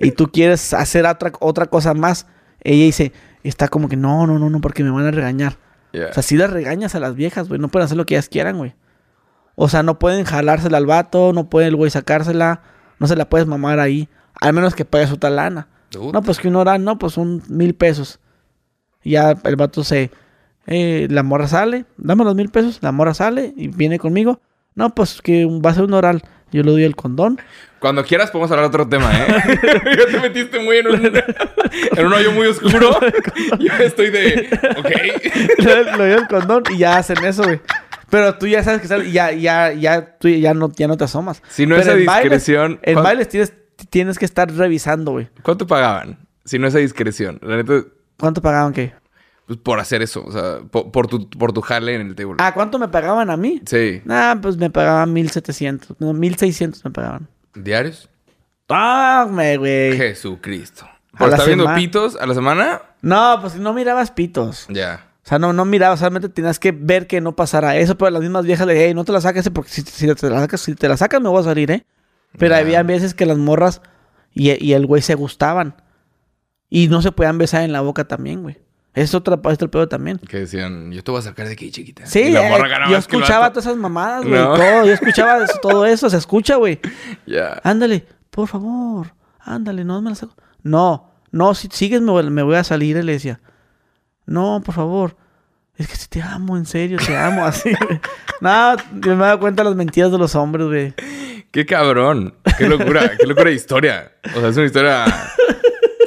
y 0.00 0.12
tú 0.12 0.30
quieres 0.30 0.72
hacer 0.74 1.04
otra, 1.06 1.32
otra 1.40 1.66
cosa 1.66 1.92
más, 1.92 2.26
ella 2.62 2.84
dice, 2.84 3.12
está 3.42 3.68
como 3.68 3.88
que 3.88 3.96
no, 3.96 4.26
no, 4.26 4.38
no, 4.38 4.48
no, 4.48 4.60
porque 4.60 4.84
me 4.84 4.90
van 4.90 5.06
a 5.06 5.10
regañar. 5.10 5.58
O 5.92 6.12
sea, 6.12 6.22
si 6.22 6.36
las 6.36 6.50
regañas 6.50 6.94
a 6.94 7.00
las 7.00 7.16
viejas, 7.16 7.48
güey. 7.48 7.60
No 7.60 7.68
pueden 7.68 7.84
hacer 7.86 7.96
lo 7.96 8.06
que 8.06 8.14
ellas 8.14 8.28
quieran, 8.28 8.58
güey. 8.58 8.74
O 9.56 9.68
sea, 9.68 9.82
no 9.82 9.98
pueden 9.98 10.24
jalársela 10.24 10.78
al 10.78 10.86
vato, 10.86 11.32
no 11.32 11.50
puede 11.50 11.66
el 11.66 11.74
güey 11.74 11.90
sacársela, 11.90 12.62
no 13.00 13.08
se 13.08 13.16
la 13.16 13.28
puedes 13.28 13.46
mamar 13.48 13.80
ahí. 13.80 14.08
Al 14.40 14.52
menos 14.52 14.74
que 14.76 14.84
pagues 14.84 15.10
otra 15.10 15.30
lana. 15.30 15.66
No, 16.12 16.22
pues 16.22 16.38
que 16.38 16.46
uno 16.48 16.62
da, 16.64 16.78
no, 16.78 16.96
pues 16.98 17.16
un 17.16 17.42
mil 17.48 17.74
pesos. 17.74 18.20
Ya 19.02 19.34
el 19.42 19.56
vato 19.56 19.82
se. 19.82 20.12
eh, 20.66 21.08
la 21.10 21.24
morra 21.24 21.48
sale, 21.48 21.86
dame 21.96 22.22
los 22.24 22.36
mil 22.36 22.50
pesos, 22.50 22.78
la 22.82 22.92
morra 22.92 23.12
sale 23.12 23.52
y 23.56 23.66
viene 23.66 23.98
conmigo. 23.98 24.40
No, 24.76 24.94
pues 24.94 25.20
que 25.20 25.44
va 25.46 25.70
a 25.70 25.74
ser 25.74 25.82
un 25.84 25.94
oral. 25.94 26.22
Yo 26.52 26.62
le 26.62 26.70
doy 26.70 26.84
el 26.84 26.96
condón. 26.96 27.40
Cuando 27.78 28.04
quieras 28.04 28.30
podemos 28.30 28.50
hablar 28.50 28.64
de 28.64 28.68
otro 28.68 28.88
tema, 28.88 29.10
¿eh? 29.16 29.26
ya 29.98 30.06
te 30.06 30.20
metiste 30.20 30.58
muy 30.58 30.78
en 30.78 30.88
un, 30.88 31.06
en 31.96 32.06
un 32.06 32.12
hoyo 32.12 32.32
muy 32.32 32.46
oscuro. 32.46 32.98
Yo 33.58 33.72
estoy 33.78 34.10
de... 34.10 34.48
Ok. 34.76 34.90
le, 35.64 35.84
le 35.84 35.96
doy 35.96 36.10
el 36.10 36.26
condón 36.28 36.64
y 36.70 36.78
ya 36.78 36.98
hacen 36.98 37.24
eso, 37.24 37.42
güey. 37.44 37.60
Pero 38.10 38.34
tú 38.36 38.46
ya 38.48 38.62
sabes 38.64 38.82
que 38.82 38.88
sale- 38.88 39.10
ya, 39.12 39.30
ya, 39.32 39.72
ya, 39.72 40.18
tú 40.18 40.28
ya 40.28 40.52
no, 40.52 40.70
ya 40.76 40.88
no 40.88 40.96
te 40.96 41.04
asomas. 41.04 41.42
Si 41.48 41.64
no 41.64 41.76
Pero 41.76 41.82
esa 41.82 41.92
en 41.98 42.06
bailes- 42.06 42.22
discreción, 42.22 42.80
En 42.82 42.94
¿cuán- 42.94 43.04
bailes 43.04 43.28
tienes, 43.28 43.52
tienes 43.88 44.18
que 44.18 44.24
estar 44.24 44.52
revisando, 44.52 45.12
güey. 45.12 45.28
¿Cuánto 45.42 45.66
pagaban? 45.66 46.18
Si 46.44 46.58
no 46.58 46.66
esa 46.66 46.78
discreción. 46.78 47.38
La 47.42 47.56
neta, 47.56 47.84
¿Cuánto 48.18 48.42
pagaban 48.42 48.72
qué? 48.74 48.92
Pues 49.50 49.58
por 49.58 49.80
hacer 49.80 50.00
eso. 50.00 50.22
O 50.24 50.30
sea, 50.30 50.60
por, 50.70 50.92
por 50.92 51.08
tu, 51.08 51.28
por 51.28 51.52
tu 51.52 51.60
jale 51.60 51.96
en 51.96 52.02
el 52.02 52.14
table. 52.14 52.36
Ah, 52.38 52.54
¿cuánto 52.54 52.78
me 52.78 52.86
pagaban 52.86 53.30
a 53.30 53.36
mí? 53.36 53.60
Sí. 53.66 54.00
Ah, 54.08 54.38
pues 54.40 54.56
me 54.56 54.70
pagaban 54.70 55.12
1700. 55.12 55.96
No, 55.98 56.12
1600 56.12 56.84
me 56.84 56.92
pagaban. 56.92 57.26
¿Diarios? 57.56 58.08
Ah, 58.68 59.26
me, 59.28 59.56
güey. 59.56 59.96
Jesucristo. 59.96 60.84
A 61.14 61.18
¿Por 61.18 61.30
estar 61.30 61.46
viendo 61.48 61.66
pitos 61.74 62.14
a 62.14 62.28
la 62.28 62.34
semana? 62.34 62.80
No, 63.02 63.38
pues 63.40 63.56
no 63.56 63.72
mirabas 63.72 64.12
pitos. 64.12 64.66
Ya. 64.68 65.08
O 65.24 65.28
sea, 65.28 65.40
no, 65.40 65.52
no 65.52 65.64
mirabas, 65.64 65.98
solamente 65.98 66.28
tenías 66.28 66.60
que 66.60 66.70
ver 66.70 67.08
que 67.08 67.20
no 67.20 67.34
pasara 67.34 67.76
eso, 67.76 67.98
pero 67.98 68.12
las 68.12 68.22
mismas 68.22 68.44
viejas 68.44 68.68
le 68.68 68.86
hey, 68.86 68.94
no 68.94 69.04
te 69.04 69.10
la 69.10 69.20
saques 69.20 69.50
porque 69.50 69.70
si, 69.70 69.82
si 69.82 70.14
te 70.14 70.30
la 70.30 70.38
sacas, 70.38 70.60
si 70.60 70.76
te 70.76 70.88
la 70.88 70.96
sacas 70.96 71.20
me 71.20 71.28
voy 71.28 71.40
a 71.40 71.44
salir, 71.44 71.72
¿eh? 71.72 71.84
Pero 72.38 72.54
había 72.54 72.84
veces 72.84 73.14
que 73.14 73.26
las 73.26 73.36
morras 73.36 73.82
y, 74.32 74.64
y 74.64 74.74
el 74.74 74.86
güey 74.86 75.02
se 75.02 75.16
gustaban. 75.16 75.74
Y 76.68 76.86
no 76.86 77.02
se 77.02 77.10
podían 77.10 77.36
besar 77.36 77.64
en 77.64 77.72
la 77.72 77.80
boca 77.80 78.06
también, 78.06 78.42
güey. 78.42 78.58
Es 78.92 79.14
otra 79.14 79.36
es 79.44 79.52
otro 79.54 79.70
pedo 79.70 79.88
también. 79.88 80.18
Que 80.18 80.40
decían, 80.40 80.90
yo 80.90 81.04
te 81.04 81.10
voy 81.10 81.20
a 81.20 81.22
sacar 81.22 81.46
de 81.46 81.52
aquí, 81.52 81.70
chiquita. 81.70 82.06
Sí, 82.06 82.20
Y 82.22 82.30
la 82.30 82.46
eh, 82.46 82.50
morra 82.50 82.88
yo 82.90 82.96
escuchaba 82.96 83.50
todas 83.50 83.66
esas 83.66 83.76
mamadas, 83.78 84.22
güey. 84.24 84.34
No. 84.40 84.54
Todo, 84.54 84.84
yo 84.84 84.92
escuchaba 84.92 85.46
todo 85.62 85.86
eso, 85.86 86.10
se 86.10 86.16
escucha, 86.16 86.56
güey. 86.56 86.80
Ya. 87.26 87.60
Ándale, 87.62 88.04
por 88.30 88.48
favor, 88.48 89.12
ándale, 89.38 89.84
no 89.84 90.02
me 90.02 90.10
la 90.10 90.16
saco. 90.16 90.34
No, 90.62 91.10
no, 91.30 91.54
si 91.54 91.68
sigues 91.70 92.00
me, 92.00 92.10
voy- 92.10 92.30
me 92.30 92.42
voy 92.42 92.56
a 92.56 92.64
salir, 92.64 92.96
él 92.96 93.06
le 93.06 93.12
decía. 93.12 93.40
No, 94.26 94.60
por 94.64 94.74
favor. 94.74 95.16
Es 95.76 95.88
que 95.88 95.96
si 95.96 96.08
te 96.08 96.20
amo, 96.20 96.56
en 96.56 96.66
serio, 96.66 96.98
te 97.04 97.16
amo, 97.16 97.44
así, 97.46 97.70
güey. 97.86 98.00
No, 98.40 98.76
yo 99.00 99.14
me 99.16 99.22
he 99.24 99.26
dado 99.26 99.38
cuenta 99.40 99.62
de 99.62 99.70
las 99.70 99.76
mentiras 99.76 100.10
de 100.10 100.18
los 100.18 100.34
hombres, 100.34 100.66
güey. 100.66 100.94
Qué 101.52 101.64
cabrón. 101.64 102.34
Qué 102.58 102.68
locura. 102.68 103.12
qué 103.16 103.26
locura 103.26 103.50
de 103.50 103.56
historia. 103.56 104.12
O 104.36 104.40
sea, 104.40 104.48
es 104.50 104.56
una 104.56 104.66
historia... 104.66 105.04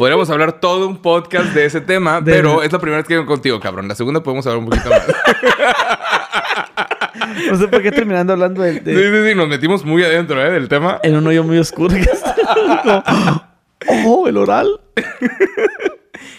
Podríamos 0.03 0.29
hablar 0.29 0.59
todo 0.59 0.89
un 0.89 0.97
podcast 0.97 1.53
de 1.53 1.63
ese 1.63 1.79
tema, 1.79 2.19
De- 2.19 2.33
pero 2.33 2.61
es 2.61 2.73
la 2.73 2.79
primera 2.79 2.97
vez 2.97 3.07
que 3.07 3.13
vengo 3.15 3.25
contigo, 3.25 3.57
cabrón. 3.61 3.87
La 3.87 3.95
segunda 3.95 4.21
podemos 4.21 4.45
hablar 4.45 4.59
un 4.61 4.69
poquito 4.69 4.89
más. 4.89 5.01
No 7.49 7.57
sé 7.57 7.69
por 7.69 7.81
qué 7.81 7.89
terminando 7.89 8.33
hablando 8.33 8.61
de, 8.63 8.73
Sí, 8.73 8.79
de- 8.81 8.95
sí, 9.23 9.29
sí. 9.29 9.35
Nos 9.35 9.47
metimos 9.47 9.85
muy 9.85 10.03
adentro, 10.03 10.45
¿eh? 10.45 10.51
Del 10.51 10.67
tema. 10.67 10.99
en 11.03 11.15
un 11.15 11.25
hoyo 11.25 11.45
muy 11.45 11.57
oscuro. 11.57 11.95
que 11.95 12.01
está. 12.01 13.55
oh, 14.05 14.27
el 14.27 14.35
oral. 14.35 14.67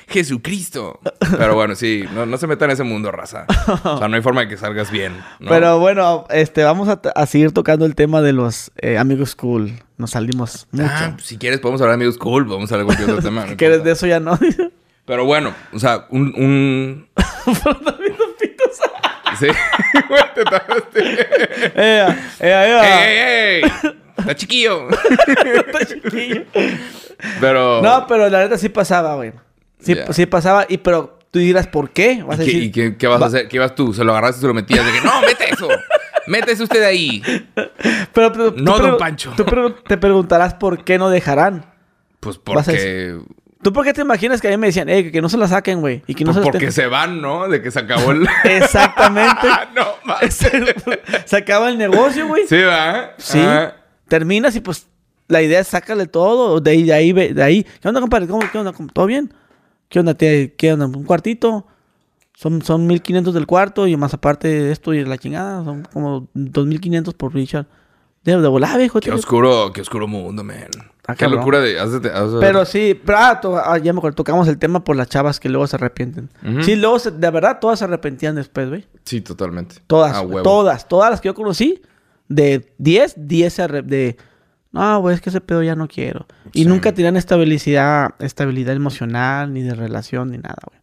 Jesucristo. 0.08 1.00
Pero 1.38 1.54
bueno, 1.54 1.74
sí. 1.74 2.04
No, 2.14 2.26
no 2.26 2.36
se 2.36 2.46
metan 2.46 2.70
en 2.70 2.74
ese 2.74 2.82
mundo, 2.84 3.10
raza. 3.10 3.46
O 3.84 3.98
sea, 3.98 4.08
no 4.08 4.16
hay 4.16 4.22
forma 4.22 4.42
de 4.42 4.48
que 4.48 4.56
salgas 4.56 4.90
bien. 4.90 5.16
¿no? 5.40 5.48
Pero 5.48 5.78
bueno, 5.78 6.26
este, 6.30 6.62
vamos 6.64 6.88
a, 6.88 7.00
a 7.14 7.26
seguir 7.26 7.52
tocando 7.52 7.86
el 7.86 7.94
tema 7.94 8.22
de 8.22 8.32
los 8.32 8.72
eh, 8.76 8.98
amigos 8.98 9.34
cool. 9.36 9.72
Nos 9.96 10.10
salimos 10.10 10.66
mucho. 10.72 10.88
Ah, 10.90 11.16
si 11.22 11.38
quieres 11.38 11.60
podemos 11.60 11.80
hablar 11.80 11.96
de 11.98 12.04
amigos 12.04 12.18
cool. 12.18 12.46
Podemos 12.46 12.70
hablar 12.72 12.86
de 12.86 12.86
cualquier 12.86 13.10
otro 13.10 13.22
tema. 13.22 13.46
no 13.46 13.56
que 13.56 13.64
eres 13.66 13.78
importa. 13.78 13.84
de 13.88 13.92
eso 13.92 14.06
ya 14.06 14.20
no. 14.20 14.38
Pero 15.06 15.24
bueno, 15.26 15.54
o 15.72 15.78
sea, 15.78 16.06
un... 16.10 16.32
un... 16.36 17.08
Sí. 19.38 19.46
Güey, 20.08 20.22
te 20.32 20.44
tardaste. 20.44 21.26
¡Ea! 21.74 22.30
¡Ea, 22.38 22.68
ea! 22.68 23.04
¡Ey, 23.04 23.18
ey, 23.18 23.62
ey! 23.64 23.92
Está 24.16 24.36
chiquillo. 24.36 24.88
Está 24.90 25.86
chiquillo. 25.86 26.42
Pero... 27.40 27.82
No, 27.82 28.06
pero 28.06 28.28
la 28.28 28.42
neta 28.44 28.56
sí 28.58 28.68
pasaba, 28.68 29.16
güey. 29.16 29.32
Sí, 29.84 30.26
pasaba, 30.26 30.66
y 30.68 30.78
pero 30.78 31.18
tú 31.30 31.38
dirás, 31.38 31.66
¿por 31.66 31.90
qué? 31.90 32.22
Vas 32.22 32.36
¿Y 32.36 32.38
qué, 32.38 32.44
decir, 32.46 32.62
y 32.64 32.70
qué- 32.72 32.96
qué 32.96 33.06
vas 33.06 33.22
a 33.22 33.26
hacer? 33.26 33.48
¿Qué 33.48 33.56
ibas 33.56 33.74
tú? 33.74 33.92
¿Se 33.92 34.04
lo 34.04 34.12
agarraste 34.12 34.38
y 34.38 34.40
se 34.42 34.46
lo 34.46 34.54
metías? 34.54 34.84
De 34.84 34.92
que, 34.92 35.00
no, 35.00 35.20
mete 35.22 35.50
eso. 35.52 35.68
Métese 36.26 36.62
usted 36.62 36.82
ahí. 36.82 37.22
pero, 38.14 38.32
pero 38.32 38.54
No, 38.56 38.78
don 38.78 38.96
Pancho. 38.96 39.32
Tú 39.36 39.44
te 39.86 39.96
preguntarás 39.98 40.54
por 40.54 40.84
qué 40.84 40.98
no 40.98 41.10
dejarán. 41.10 41.66
Pues 42.20 42.40
Vas 42.44 42.64
porque... 42.66 43.18
¿Tú 43.62 43.72
por 43.72 43.82
qué 43.84 43.94
te 43.94 44.02
imaginas 44.02 44.42
que 44.42 44.48
a 44.48 44.50
mí 44.50 44.58
me 44.58 44.66
decían, 44.66 44.90
eh, 44.90 45.10
que 45.10 45.22
no 45.22 45.28
se 45.30 45.38
la 45.38 45.48
saquen, 45.48 45.80
güey? 45.80 46.02
Y 46.06 46.14
que 46.14 46.22
no 46.24 46.32
pues 46.34 46.44
se 46.44 46.50
porque 46.52 46.70
se 46.70 46.86
van, 46.86 47.22
¿no? 47.22 47.48
De 47.48 47.62
que 47.62 47.70
se 47.70 47.78
acabó 47.78 48.10
el... 48.12 48.26
Exactamente. 48.44 49.46
no, 49.74 49.86
mames. 50.04 50.38
se 51.24 51.36
acaba 51.36 51.70
el 51.70 51.78
negocio, 51.78 52.26
güey. 52.28 52.46
Sí, 52.46 52.60
¿va? 52.62 53.12
Sí. 53.16 53.38
Ajá. 53.40 53.76
Terminas 54.06 54.54
y 54.56 54.60
pues 54.60 54.86
la 55.28 55.40
idea 55.40 55.60
es 55.60 55.68
sácale 55.68 56.06
todo. 56.06 56.60
De 56.60 56.72
ahí, 56.72 56.82
de 56.82 56.92
ahí, 56.92 57.12
de 57.12 57.42
ahí. 57.42 57.66
¿Qué 57.80 57.88
onda, 57.88 58.02
compadre? 58.02 58.26
¿Cómo, 58.26 58.42
¿Qué 58.52 58.58
onda? 58.58 58.72
¿Cómo- 58.74 58.90
¿Todo 58.92 59.06
bien? 59.06 59.32
¿Qué 59.88 60.00
onda? 60.00 60.14
¿Qué, 60.14 60.54
qué 60.56 60.72
onda? 60.72 60.86
¿Un 60.86 61.04
cuartito? 61.04 61.66
Son, 62.36 62.62
son 62.62 62.86
1500 62.86 63.32
del 63.34 63.46
cuarto 63.46 63.86
y 63.86 63.96
más 63.96 64.12
aparte 64.14 64.48
de 64.48 64.72
esto 64.72 64.92
y 64.92 65.04
la 65.04 65.18
chingada. 65.18 65.64
Son 65.64 65.86
como 65.92 66.28
2500 66.34 67.14
por 67.14 67.32
Richard. 67.34 67.66
De, 68.24 68.40
de 68.40 68.48
volar, 68.48 68.78
viejo. 68.78 69.00
Qué 69.00 69.12
oscuro, 69.12 69.70
qué 69.72 69.82
oscuro 69.82 70.08
mundo, 70.08 70.42
man. 70.42 70.56
Ah, 71.06 71.14
qué 71.14 71.20
cabrón. 71.26 71.40
locura 71.40 71.60
de... 71.60 71.78
haz 71.78 72.00
de- 72.00 72.10
haz 72.10 72.32
de- 72.32 72.40
Pero 72.40 72.64
sí, 72.64 72.98
pero, 73.04 73.18
ah, 73.18 73.38
to- 73.40 73.58
ah, 73.58 73.76
ya 73.76 73.92
me 73.92 73.98
acuerdo, 73.98 74.16
tocamos 74.16 74.48
el 74.48 74.56
tema 74.58 74.82
por 74.82 74.96
las 74.96 75.08
chavas 75.10 75.38
que 75.38 75.50
luego 75.50 75.66
se 75.66 75.76
arrepienten. 75.76 76.30
Ujú. 76.42 76.62
Sí, 76.62 76.74
luego, 76.76 76.98
se- 76.98 77.10
de 77.10 77.30
verdad, 77.30 77.58
todas 77.60 77.78
se 77.80 77.84
arrepentían 77.84 78.34
después, 78.34 78.70
güey. 78.70 78.86
Sí, 79.04 79.20
totalmente. 79.20 79.76
Todas, 79.86 80.14
A 80.16 80.20
güey, 80.20 80.36
huevo. 80.36 80.42
todas, 80.42 80.88
todas 80.88 81.10
las 81.10 81.20
que 81.20 81.28
yo 81.28 81.34
conocí, 81.34 81.82
de 82.28 82.72
10, 82.78 83.14
10 83.18 83.52
se 83.52 83.62
arre- 83.62 83.82
de, 83.84 84.16
no, 84.74 85.00
güey, 85.00 85.14
es 85.14 85.20
que 85.20 85.30
ese 85.30 85.40
pedo 85.40 85.62
ya 85.62 85.74
no 85.74 85.88
quiero. 85.88 86.26
Y 86.52 86.64
nunca 86.66 86.92
tenían 86.92 87.16
estabilidad, 87.16 88.14
estabilidad 88.18 88.74
emocional, 88.74 89.52
ni 89.52 89.62
de 89.62 89.74
relación, 89.74 90.30
ni 90.32 90.38
nada, 90.38 90.56
güey. 90.68 90.80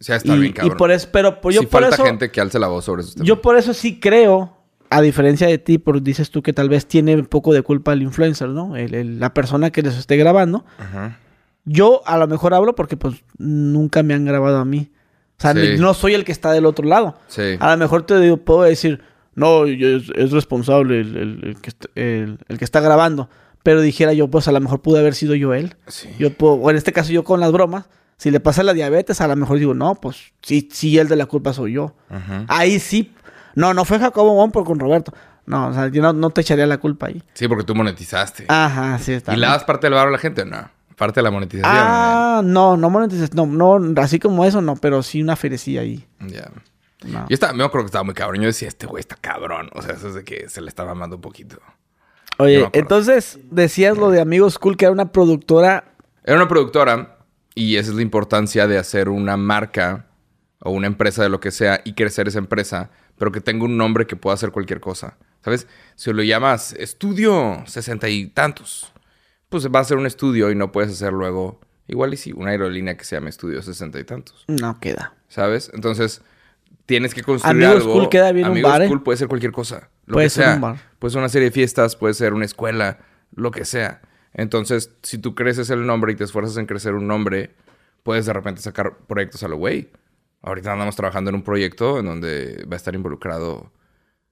O 0.00 0.04
sea, 0.04 0.16
está 0.16 0.34
Y, 0.34 0.38
bien, 0.38 0.50
y 0.50 0.54
cabrón. 0.54 0.76
por 0.78 0.90
eso, 0.90 1.08
pero 1.12 1.40
yo 1.50 1.60
sí 1.60 1.66
por 1.66 1.82
falta 1.82 1.94
eso, 1.96 2.04
gente 2.04 2.30
que 2.30 2.40
alce 2.40 2.58
la 2.58 2.68
voz 2.68 2.84
sobre 2.84 3.02
temas. 3.02 3.26
yo 3.26 3.42
por 3.42 3.56
eso 3.56 3.74
sí 3.74 3.98
creo, 4.00 4.56
a 4.88 5.00
diferencia 5.02 5.46
de 5.46 5.58
ti, 5.58 5.78
porque 5.78 6.00
dices 6.00 6.30
tú 6.30 6.42
que 6.42 6.52
tal 6.52 6.68
vez 6.68 6.86
tiene 6.86 7.14
un 7.16 7.26
poco 7.26 7.52
de 7.52 7.62
culpa 7.62 7.92
el 7.92 8.02
influencer, 8.02 8.48
¿no? 8.48 8.76
El- 8.76 8.94
el- 8.94 9.20
la 9.20 9.34
persona 9.34 9.70
que 9.70 9.82
les 9.82 9.96
esté 9.96 10.16
grabando. 10.16 10.64
Ajá. 10.78 11.18
Yo 11.64 12.00
a 12.06 12.16
lo 12.18 12.26
mejor 12.26 12.54
hablo 12.54 12.74
porque 12.74 12.96
pues 12.96 13.22
nunca 13.38 14.02
me 14.02 14.14
han 14.14 14.24
grabado 14.24 14.58
a 14.58 14.64
mí. 14.64 14.90
O 15.38 15.42
sea, 15.42 15.52
Sí. 15.54 15.76
no 15.78 15.94
soy 15.94 16.14
el 16.14 16.24
que 16.24 16.32
está 16.32 16.50
del 16.52 16.66
otro 16.66 16.86
lado. 16.86 17.18
Sí. 17.28 17.56
A 17.60 17.70
lo 17.72 17.76
mejor 17.76 18.02
te 18.04 18.18
digo, 18.20 18.38
puedo 18.38 18.62
decir, 18.62 19.02
no, 19.34 19.66
yo- 19.66 19.96
es, 19.96 20.04
es 20.14 20.30
responsable 20.32 21.00
el, 21.00 21.16
el- 21.16 21.40
el 21.44 21.56
que 21.60 21.70
el- 21.94 22.38
está 22.60 22.80
grabando. 22.80 23.28
Pero 23.62 23.80
dijera 23.82 24.12
yo, 24.14 24.28
pues 24.28 24.48
a 24.48 24.52
lo 24.52 24.60
mejor 24.60 24.80
pude 24.80 25.00
haber 25.00 25.14
sido 25.14 25.34
yo 25.34 25.52
él. 25.52 25.76
Sí. 25.86 26.08
Yo 26.18 26.32
puedo, 26.32 26.54
o 26.54 26.70
en 26.70 26.76
este 26.76 26.92
caso 26.92 27.12
yo 27.12 27.24
con 27.24 27.40
las 27.40 27.52
bromas, 27.52 27.90
si 28.16 28.30
le 28.30 28.40
pasa 28.40 28.62
la 28.62 28.72
diabetes, 28.72 29.20
a 29.20 29.28
lo 29.28 29.36
mejor 29.36 29.58
digo, 29.58 29.74
no, 29.74 29.94
pues 29.96 30.32
sí, 30.42 30.68
sí, 30.72 30.98
el 30.98 31.08
de 31.08 31.16
la 31.16 31.26
culpa 31.26 31.52
soy 31.52 31.72
yo. 31.74 31.94
Ahí 32.48 32.78
sí. 32.80 33.12
No, 33.54 33.74
no 33.74 33.84
fue 33.84 33.98
Jacobo 33.98 34.34
Wong 34.34 34.50
por 34.52 34.64
con 34.64 34.78
Roberto. 34.78 35.12
No, 35.46 35.68
o 35.68 35.72
sea, 35.74 35.88
yo 35.88 36.00
no, 36.00 36.12
no 36.12 36.30
te 36.30 36.40
echaría 36.42 36.66
la 36.66 36.78
culpa 36.78 37.08
ahí. 37.08 37.22
Sí, 37.34 37.48
porque 37.48 37.64
tú 37.64 37.74
monetizaste. 37.74 38.44
Ajá, 38.48 38.98
sí 38.98 39.12
está. 39.12 39.34
¿Y 39.34 39.36
le 39.36 39.46
das 39.46 39.64
parte 39.64 39.86
del 39.88 39.94
barro 39.94 40.08
a 40.08 40.12
la 40.12 40.18
gente? 40.18 40.44
No. 40.44 40.70
Parte 40.96 41.20
de 41.20 41.24
la 41.24 41.30
monetización. 41.30 41.72
Ah, 41.74 42.40
no, 42.44 42.76
no 42.76 42.88
monetizas, 42.90 43.34
no, 43.34 43.46
no, 43.46 43.78
así 44.00 44.18
como 44.18 44.44
eso 44.44 44.60
no, 44.62 44.76
pero 44.76 45.02
sí 45.02 45.22
una 45.22 45.34
ferecilla 45.34 45.80
ahí. 45.80 46.06
Ya. 46.20 46.50
No. 47.04 47.26
Yo 47.28 47.34
estaba, 47.34 47.52
me 47.52 47.64
acuerdo 47.64 47.84
que 47.84 47.90
estaba 47.90 48.04
muy 48.04 48.14
cabrón. 48.14 48.42
Yo 48.42 48.46
decía, 48.46 48.68
este 48.68 48.86
güey 48.86 49.00
está 49.00 49.16
cabrón. 49.16 49.70
O 49.74 49.82
sea, 49.82 49.94
eso 49.94 50.08
es 50.08 50.14
de 50.14 50.24
que 50.24 50.48
se 50.48 50.60
le 50.60 50.68
estaba 50.68 50.90
mamando 50.90 51.16
un 51.16 51.22
poquito. 51.22 51.58
Oye, 52.38 52.68
entonces 52.72 53.38
decías 53.50 53.98
lo 53.98 54.10
de 54.10 54.20
Amigos 54.20 54.58
Cool, 54.58 54.76
que 54.76 54.86
era 54.86 54.92
una 54.92 55.12
productora. 55.12 55.92
Era 56.24 56.36
una 56.36 56.48
productora 56.48 57.18
y 57.54 57.76
esa 57.76 57.90
es 57.90 57.96
la 57.96 58.02
importancia 58.02 58.66
de 58.66 58.78
hacer 58.78 59.08
una 59.08 59.36
marca 59.36 60.06
o 60.60 60.70
una 60.70 60.86
empresa 60.86 61.22
de 61.22 61.28
lo 61.28 61.40
que 61.40 61.50
sea 61.50 61.80
y 61.84 61.94
crecer 61.94 62.28
esa 62.28 62.38
empresa, 62.38 62.90
pero 63.18 63.32
que 63.32 63.40
tenga 63.40 63.64
un 63.64 63.76
nombre 63.76 64.06
que 64.06 64.16
pueda 64.16 64.34
hacer 64.34 64.52
cualquier 64.52 64.80
cosa. 64.80 65.16
¿Sabes? 65.42 65.66
Si 65.96 66.12
lo 66.12 66.22
llamas 66.22 66.74
estudio 66.74 67.62
sesenta 67.66 68.08
y 68.08 68.26
tantos, 68.26 68.92
pues 69.48 69.66
va 69.68 69.80
a 69.80 69.84
ser 69.84 69.96
un 69.96 70.06
estudio 70.06 70.50
y 70.50 70.54
no 70.54 70.70
puedes 70.70 70.92
hacer 70.92 71.12
luego, 71.12 71.60
igual 71.88 72.12
y 72.14 72.16
sí, 72.16 72.32
una 72.32 72.50
aerolínea 72.50 72.96
que 72.96 73.04
se 73.04 73.16
llame 73.16 73.30
estudio 73.30 73.62
sesenta 73.62 73.98
y 73.98 74.04
tantos. 74.04 74.44
No 74.48 74.78
queda. 74.80 75.14
¿Sabes? 75.28 75.70
Entonces, 75.74 76.22
tienes 76.90 77.14
que 77.14 77.22
construir 77.22 77.64
Amigos 77.64 77.82
algo. 77.84 77.92
Cool 77.94 78.08
queda 78.08 78.32
bien 78.32 78.46
un 78.46 78.52
Amigos 78.52 78.70
bar, 78.72 78.82
¿eh? 78.82 78.88
Cool 78.88 79.02
puede 79.04 79.16
ser 79.16 79.28
cualquier 79.28 79.52
cosa. 79.52 79.90
Lo 80.06 80.14
Puede 80.14 80.26
que 80.26 80.30
ser 80.30 80.44
sea. 80.44 80.54
un 80.56 80.60
bar. 80.60 80.76
Puede 80.98 81.12
ser 81.12 81.18
una 81.20 81.28
serie 81.28 81.46
de 81.48 81.52
fiestas, 81.52 81.94
puede 81.94 82.14
ser 82.14 82.32
una 82.34 82.44
escuela, 82.44 82.98
lo 83.32 83.52
que 83.52 83.64
sea. 83.64 84.02
Entonces, 84.34 84.92
si 85.02 85.18
tú 85.18 85.34
creces 85.36 85.70
el 85.70 85.86
nombre 85.86 86.12
y 86.12 86.16
te 86.16 86.24
esfuerzas 86.24 86.56
en 86.56 86.66
crecer 86.66 86.94
un 86.94 87.06
nombre, 87.06 87.54
puedes 88.02 88.26
de 88.26 88.32
repente 88.32 88.60
sacar 88.60 88.98
proyectos 89.06 89.42
a 89.44 89.48
lo 89.48 89.56
güey. 89.56 89.90
Ahorita 90.42 90.72
andamos 90.72 90.96
trabajando 90.96 91.28
en 91.30 91.36
un 91.36 91.42
proyecto 91.42 91.98
en 92.00 92.06
donde 92.06 92.64
va 92.70 92.74
a 92.74 92.76
estar 92.76 92.94
involucrado 92.94 93.72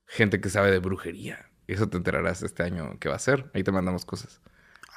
gente 0.07 0.41
que 0.41 0.49
sabe 0.51 0.71
de 0.73 0.79
brujería. 0.81 1.47
Y 1.67 1.75
eso 1.75 1.89
te 1.89 1.97
enterarás 1.97 2.43
este 2.43 2.63
año 2.65 2.97
qué 2.99 3.09
va 3.09 3.15
a 3.17 3.19
ser. 3.21 3.51
Ahí 3.55 3.63
te 3.63 3.71
mandamos 3.73 4.05
cosas. 4.05 4.41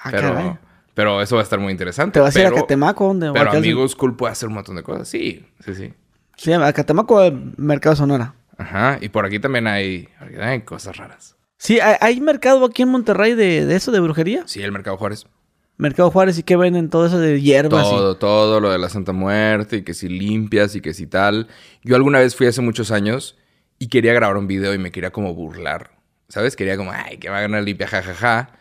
Ah, 0.03 0.09
caray. 0.09 0.31
pero, 0.33 0.59
pero 0.93 1.21
eso 1.21 1.35
va 1.35 1.41
a 1.41 1.43
estar 1.43 1.59
muy 1.59 1.71
interesante. 1.71 2.13
¿Te 2.13 2.19
vas 2.21 2.35
a 2.35 2.39
ir 2.39 2.45
a 2.45 2.49
Pero- 2.49 2.61
Catemaco? 2.61 3.07
¿Dónde? 3.07 3.29
¿O 3.29 3.33
Pero? 3.33 3.51
Amigos 3.51 3.95
Cool 3.95 4.15
puede 4.15 4.31
hacer 4.31 4.47
un 4.49 4.55
montón 4.55 4.75
de 4.77 4.83
cosas. 4.83 5.07
Sí, 5.07 5.45
sí, 5.59 5.75
sí. 5.75 5.93
Sí, 6.37 6.51
a 6.53 6.73
Catemaco 6.73 7.25
o 7.25 7.31
Mercado 7.57 7.95
Sonora. 7.95 8.33
Ajá, 8.57 8.97
y 9.01 9.09
por 9.09 9.25
aquí 9.25 9.39
también 9.39 9.67
hay, 9.67 10.07
hay 10.39 10.61
cosas 10.61 10.97
raras. 10.97 11.35
Sí, 11.57 11.79
¿hay, 11.79 11.95
hay 11.99 12.21
mercado 12.21 12.65
aquí 12.65 12.81
en 12.83 12.89
Monterrey 12.89 13.33
de, 13.35 13.65
de 13.65 13.75
eso, 13.75 13.91
de 13.91 13.99
brujería? 13.99 14.43
Sí, 14.47 14.61
el 14.61 14.71
Mercado 14.71 14.97
Juárez. 14.97 15.25
Mercado 15.77 16.11
Juárez 16.11 16.37
y 16.37 16.43
que 16.43 16.55
venden 16.55 16.89
todo 16.89 17.05
eso 17.07 17.19
de 17.19 17.41
hierbas. 17.41 17.87
y- 17.87 17.89
Todo, 17.89 18.17
todo 18.17 18.59
lo 18.59 18.71
de 18.71 18.77
la 18.79 18.89
Santa 18.89 19.13
Muerte 19.13 19.77
y 19.77 19.81
que 19.83 19.93
si 19.93 20.09
limpias 20.09 20.75
y 20.75 20.81
que 20.81 20.93
si 20.93 21.07
tal. 21.07 21.47
Yo 21.83 21.95
alguna 21.95 22.19
vez 22.19 22.35
fui 22.35 22.45
hace 22.47 22.61
muchos 22.61 22.91
años 22.91 23.37
y 23.79 23.87
quería 23.87 24.13
grabar 24.13 24.37
un 24.37 24.47
video 24.47 24.73
y 24.73 24.77
me 24.77 24.91
quería 24.91 25.11
como 25.11 25.33
burlar. 25.33 25.91
¿Sabes? 26.29 26.55
Quería 26.55 26.77
como, 26.77 26.91
ay, 26.91 27.17
que 27.17 27.29
va 27.29 27.39
a 27.39 27.41
ganar 27.41 27.63
limpia, 27.63 27.87
jajaja. 27.87 28.51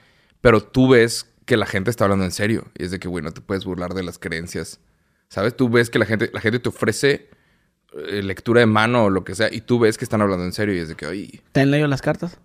Pero 0.41 0.63
tú 0.63 0.89
ves 0.89 1.27
que 1.45 1.57
la 1.59 1.67
gente 1.67 1.91
está 1.91 2.05
hablando 2.05 2.25
en 2.25 2.33
serio. 2.33 2.65
Y 2.79 2.85
es 2.85 2.91
de 2.91 2.99
que, 2.99 3.09
güey, 3.09 3.23
no 3.23 3.33
te 3.33 3.41
puedes 3.43 3.65
burlar 3.67 3.93
de 3.95 4.03
las 4.03 4.19
creencias. 4.19 4.81
¿Sabes? 5.29 5.55
Tú 5.57 5.69
ves 5.69 5.91
que 5.91 5.99
la 5.99 6.07
gente, 6.07 6.31
la 6.33 6.41
gente 6.41 6.59
te 6.59 6.69
ofrece 6.71 7.29
lectura 7.95 8.61
de 8.61 8.67
mano 8.67 9.05
o 9.05 9.11
lo 9.11 9.25
que 9.25 9.35
sea 9.35 9.49
y 9.53 9.61
tú 9.63 9.79
ves 9.79 9.99
que 9.99 10.05
están 10.05 10.23
hablando 10.23 10.45
en 10.45 10.53
serio 10.53 10.75
y 10.75 10.79
es 10.79 10.89
de 10.89 10.95
que, 10.97 11.07
oye, 11.07 11.43
¿Te 11.53 11.61
han 11.61 11.71
leído 11.71 11.89
las 11.89 12.03
cartas? 12.03 12.39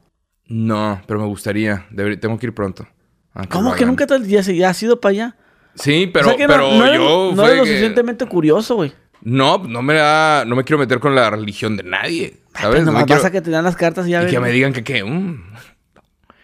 no, 0.47 1.01
pero 1.07 1.19
me 1.19 1.25
gustaría. 1.27 1.85
Debería- 1.91 2.19
tengo 2.19 2.37
que 2.37 2.47
ir 2.47 2.53
pronto. 2.53 2.87
a 3.33 3.47
¿Cómo 3.47 3.73
que 3.75 3.85
nunca 3.85 4.07
te 4.07 4.19
ya, 4.27 4.41
ya 4.41 4.69
has 4.69 4.81
ido 4.83 4.99
para 5.01 5.11
allá? 5.11 5.35
Sí, 5.75 6.09
pero, 6.13 6.27
O 6.27 6.29
sea 6.29 6.37
que 6.37 6.47
no- 6.47 6.53
pero 6.53 6.71
no, 6.71 6.85
eres- 6.85 6.99
yo 6.99 7.31
no 7.35 7.43
eres 7.45 7.57
lo 7.57 7.63
que- 7.63 7.69
suficientemente 7.69 8.25
curioso, 8.27 8.75
güey. 8.75 8.93
No, 9.21 9.57
no 9.57 9.81
me 9.81 9.95
da, 9.95 10.45
no 10.45 10.55
me 10.55 10.63
quiero 10.63 10.77
meter 10.79 10.99
con 10.99 11.15
la 11.15 11.29
religión 11.31 11.75
de 11.77 11.83
nadie, 11.83 12.37
¿sabes? 12.53 12.77
Pues 12.77 12.79
No 12.81 12.85
me 12.87 12.91
nomás 12.93 13.05
quiero- 13.05 13.21
pasa 13.21 13.31
que 13.31 13.41
te 13.41 13.49
dan 13.51 13.63
las 13.65 13.75
cartas 13.75 14.07
y 14.07 14.11
ya 14.11 14.23
y 14.23 14.27
que 14.29 14.39
me 14.39 14.51
digan 14.51 14.71
que 14.71 14.83
qué, 14.83 15.03
mm, 15.03 15.43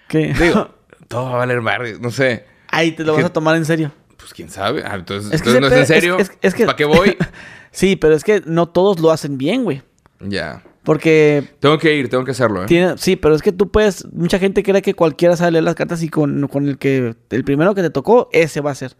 que- 0.07 0.33
digo, 0.33 0.69
todo 1.07 1.25
va 1.25 1.33
a 1.33 1.37
valer 1.37 1.61
madre, 1.61 1.97
no 1.99 2.11
sé. 2.11 2.45
Ahí 2.69 2.91
te 2.93 3.03
lo 3.03 3.13
vas 3.15 3.25
a 3.25 3.31
tomar 3.33 3.55
en 3.55 3.65
serio. 3.65 3.91
Pues 4.21 4.33
quién 4.33 4.49
sabe. 4.49 4.83
Ah, 4.85 4.95
entonces, 4.95 5.33
Es 5.33 5.41
que 5.41 5.49
entonces 5.49 5.61
no 5.61 5.67
es 5.75 5.89
en 5.89 5.95
serio. 5.95 6.17
es- 6.17 6.29
es- 6.29 6.37
es 6.41 6.53
que- 6.55 6.65
¿Para 6.65 6.75
qué 6.77 6.85
voy? 6.85 7.17
Sí, 7.73 7.95
pero 7.95 8.15
es 8.15 8.23
que 8.25 8.41
no 8.45 8.67
todos 8.67 8.99
lo 8.99 9.11
hacen 9.11 9.37
bien, 9.37 9.63
güey. 9.63 9.81
ya. 10.19 10.63
Porque 10.83 11.43
Tengo 11.59 11.77
que 11.77 11.95
ir, 11.95 12.09
tengo 12.09 12.25
que 12.25 12.31
hacerlo, 12.31 12.63
¿eh? 12.63 12.65
tiene, 12.65 12.97
sí, 12.97 13.15
pero 13.15 13.35
es 13.35 13.43
que 13.43 13.51
tú 13.51 13.69
puedes, 13.69 14.11
mucha 14.13 14.39
gente 14.39 14.63
cree 14.63 14.81
que 14.81 14.95
cualquiera 14.95 15.35
sabe 15.37 15.51
leer 15.51 15.63
las 15.63 15.75
cartas 15.75 16.01
y 16.01 16.09
con, 16.09 16.47
con 16.47 16.67
el 16.67 16.79
que, 16.79 17.15
el 17.29 17.43
primero 17.43 17.75
que 17.75 17.83
te 17.83 17.91
tocó, 17.91 18.29
ese 18.33 18.61
va 18.61 18.71
a 18.71 18.75
ser. 18.75 18.97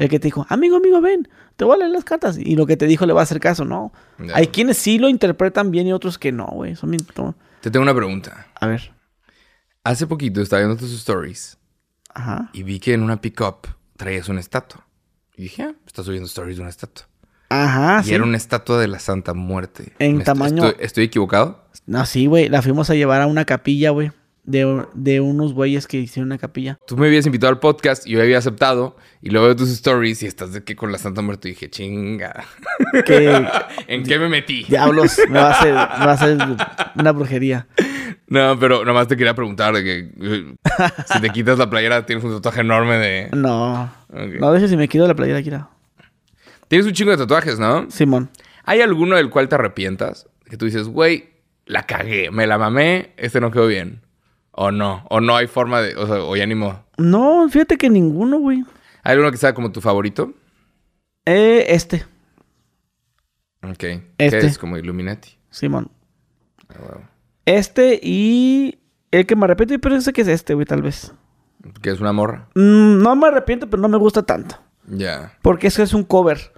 El 0.00 0.08
que 0.08 0.18
te 0.18 0.28
dijo, 0.28 0.46
amigo, 0.48 0.78
amigo, 0.78 1.02
ven, 1.02 1.28
te 1.56 1.66
voy 1.66 1.74
a 1.74 1.78
leer 1.80 1.90
las 1.90 2.04
cartas. 2.04 2.38
Y 2.38 2.56
lo 2.56 2.64
que 2.66 2.78
te 2.78 2.86
dijo 2.86 3.04
le 3.04 3.12
va 3.12 3.20
a 3.20 3.24
hacer 3.24 3.40
caso, 3.40 3.66
¿no? 3.66 3.92
Hay 4.32 4.46
quienes 4.46 4.78
sí 4.78 4.98
lo 4.98 5.10
interpretan 5.10 5.70
bien 5.70 5.86
y 5.86 5.92
otros 5.92 6.16
que 6.16 6.32
no, 6.32 6.46
güey. 6.46 6.74
Son 6.76 6.90
bien 6.90 7.04
Te 7.60 7.70
tengo 7.70 7.82
una 7.82 7.94
pregunta. 7.94 8.46
A 8.58 8.66
ver. 8.66 8.90
Hace 9.84 10.06
poquito 10.06 10.40
estaba 10.40 10.62
viendo 10.62 10.78
tus 10.78 10.92
stories 10.94 11.58
Ajá. 12.14 12.48
y 12.54 12.62
vi 12.62 12.80
que 12.80 12.94
en 12.94 13.02
una 13.02 13.20
pickup 13.20 13.66
traías 13.98 14.30
una 14.30 14.40
estatua. 14.40 14.86
Y 15.36 15.42
dije, 15.42 15.64
ah, 15.64 15.74
estás 15.86 16.06
subiendo 16.06 16.26
stories 16.26 16.56
de 16.56 16.62
una 16.62 16.70
estatua. 16.70 17.06
Ajá, 17.50 18.00
y 18.02 18.08
sí. 18.08 18.14
era 18.14 18.24
una 18.24 18.36
estatua 18.38 18.78
de 18.80 18.88
la 18.88 18.98
Santa 18.98 19.34
Muerte. 19.34 19.92
En 19.98 20.22
tamaño- 20.24 20.64
Estoy, 20.66 20.84
estoy 20.84 21.04
equivocado? 21.04 21.64
No, 21.86 22.04
sí, 22.06 22.26
güey. 22.26 22.48
La 22.48 22.62
fuimos 22.62 22.88
a 22.90 22.94
llevar 22.94 23.20
a 23.20 23.26
una 23.26 23.44
capilla, 23.44 23.90
güey. 23.90 24.10
De, 24.44 24.86
de 24.94 25.20
unos 25.20 25.52
güeyes 25.52 25.86
que 25.86 25.98
hicieron 25.98 26.28
una 26.28 26.38
capilla. 26.38 26.78
Tú 26.86 26.96
me 26.96 27.06
habías 27.06 27.26
invitado 27.26 27.52
al 27.52 27.58
podcast 27.58 28.06
y 28.06 28.12
yo 28.12 28.22
había 28.22 28.38
aceptado. 28.38 28.96
Y 29.20 29.28
luego 29.30 29.46
veo 29.46 29.56
tus 29.56 29.68
stories 29.70 30.22
y 30.22 30.26
estás 30.26 30.54
de 30.54 30.64
que 30.64 30.74
con 30.74 30.90
la 30.90 30.96
Santa 30.98 31.20
Muerte. 31.22 31.48
Y 31.48 31.52
dije, 31.52 31.68
chinga. 31.68 32.44
¿En 33.86 34.04
qué 34.04 34.18
me 34.18 34.28
metí? 34.28 34.64
diablos, 34.64 35.18
me 35.28 35.38
va 35.38 35.48
a 35.48 35.52
hacer, 35.52 35.72
me 35.72 35.76
va 35.76 36.10
a 36.10 36.12
hacer 36.12 36.38
una 36.96 37.12
brujería. 37.12 37.66
No, 38.28 38.58
pero 38.58 38.84
nomás 38.84 39.08
te 39.08 39.16
quería 39.16 39.34
preguntar 39.34 39.74
de 39.74 39.82
que 39.84 40.56
si 41.12 41.20
te 41.20 41.30
quitas 41.30 41.58
la 41.58 41.68
playera 41.70 42.06
tienes 42.06 42.24
un 42.24 42.34
tatuaje 42.34 42.60
enorme 42.60 42.96
de... 42.98 43.28
No. 43.32 43.90
No, 44.08 44.52
dejes 44.52 44.70
si 44.70 44.76
me 44.76 44.88
quito 44.88 45.06
la 45.06 45.14
playera, 45.14 45.42
Kira. 45.42 45.68
Tienes 46.68 46.86
un 46.86 46.92
chingo 46.92 47.10
de 47.10 47.16
tatuajes, 47.16 47.58
¿no? 47.58 47.90
Simón. 47.90 48.30
¿Hay 48.64 48.80
alguno 48.80 49.16
del 49.16 49.30
cual 49.30 49.48
te 49.48 49.54
arrepientas? 49.54 50.26
Que 50.48 50.56
tú 50.56 50.66
dices, 50.66 50.88
güey, 50.88 51.30
la 51.66 51.84
cagué, 51.84 52.30
me 52.30 52.46
la 52.46 52.58
mamé, 52.58 53.12
este 53.16 53.40
no 53.40 53.50
quedó 53.50 53.66
bien. 53.66 54.02
O 54.52 54.70
no, 54.70 55.04
o 55.08 55.20
no 55.20 55.36
hay 55.36 55.46
forma 55.46 55.80
de... 55.80 55.94
O 55.96 56.06
sea, 56.06 56.16
o 56.22 56.36
ya 56.36 56.46
ni 56.46 56.54
modo. 56.54 56.84
No, 56.96 57.48
fíjate 57.48 57.76
que 57.78 57.88
ninguno, 57.88 58.38
güey. 58.38 58.64
¿Hay 59.04 59.12
alguno 59.12 59.30
que 59.30 59.36
sea 59.38 59.54
como 59.54 59.70
tu 59.72 59.80
favorito? 59.80 60.32
Eh, 61.24 61.66
este, 61.68 62.04
Ok. 63.62 63.76
¿Qué 63.78 64.02
Este. 64.18 64.46
es? 64.46 64.58
Como 64.58 64.76
Illuminati. 64.78 65.36
Simón. 65.50 65.90
Ah, 66.68 66.74
huevo. 66.80 67.02
Este 67.56 67.98
y 68.02 68.78
el 69.10 69.26
que 69.26 69.36
me 69.36 69.44
arrepiento, 69.44 69.78
pero 69.78 69.96
ese 69.96 70.12
que 70.12 70.20
es 70.22 70.28
este, 70.28 70.54
güey, 70.54 70.66
tal 70.66 70.82
vez. 70.82 71.12
Que 71.82 71.90
es 71.90 72.00
una 72.00 72.12
morra. 72.12 72.48
Mm, 72.54 73.02
no 73.02 73.16
me 73.16 73.26
arrepiento, 73.28 73.68
pero 73.68 73.80
no 73.82 73.88
me 73.88 73.96
gusta 73.98 74.22
tanto. 74.22 74.56
Ya. 74.86 75.32
Porque 75.42 75.66
eso 75.68 75.82
es 75.82 75.92
un 75.94 76.04
cover. 76.04 76.52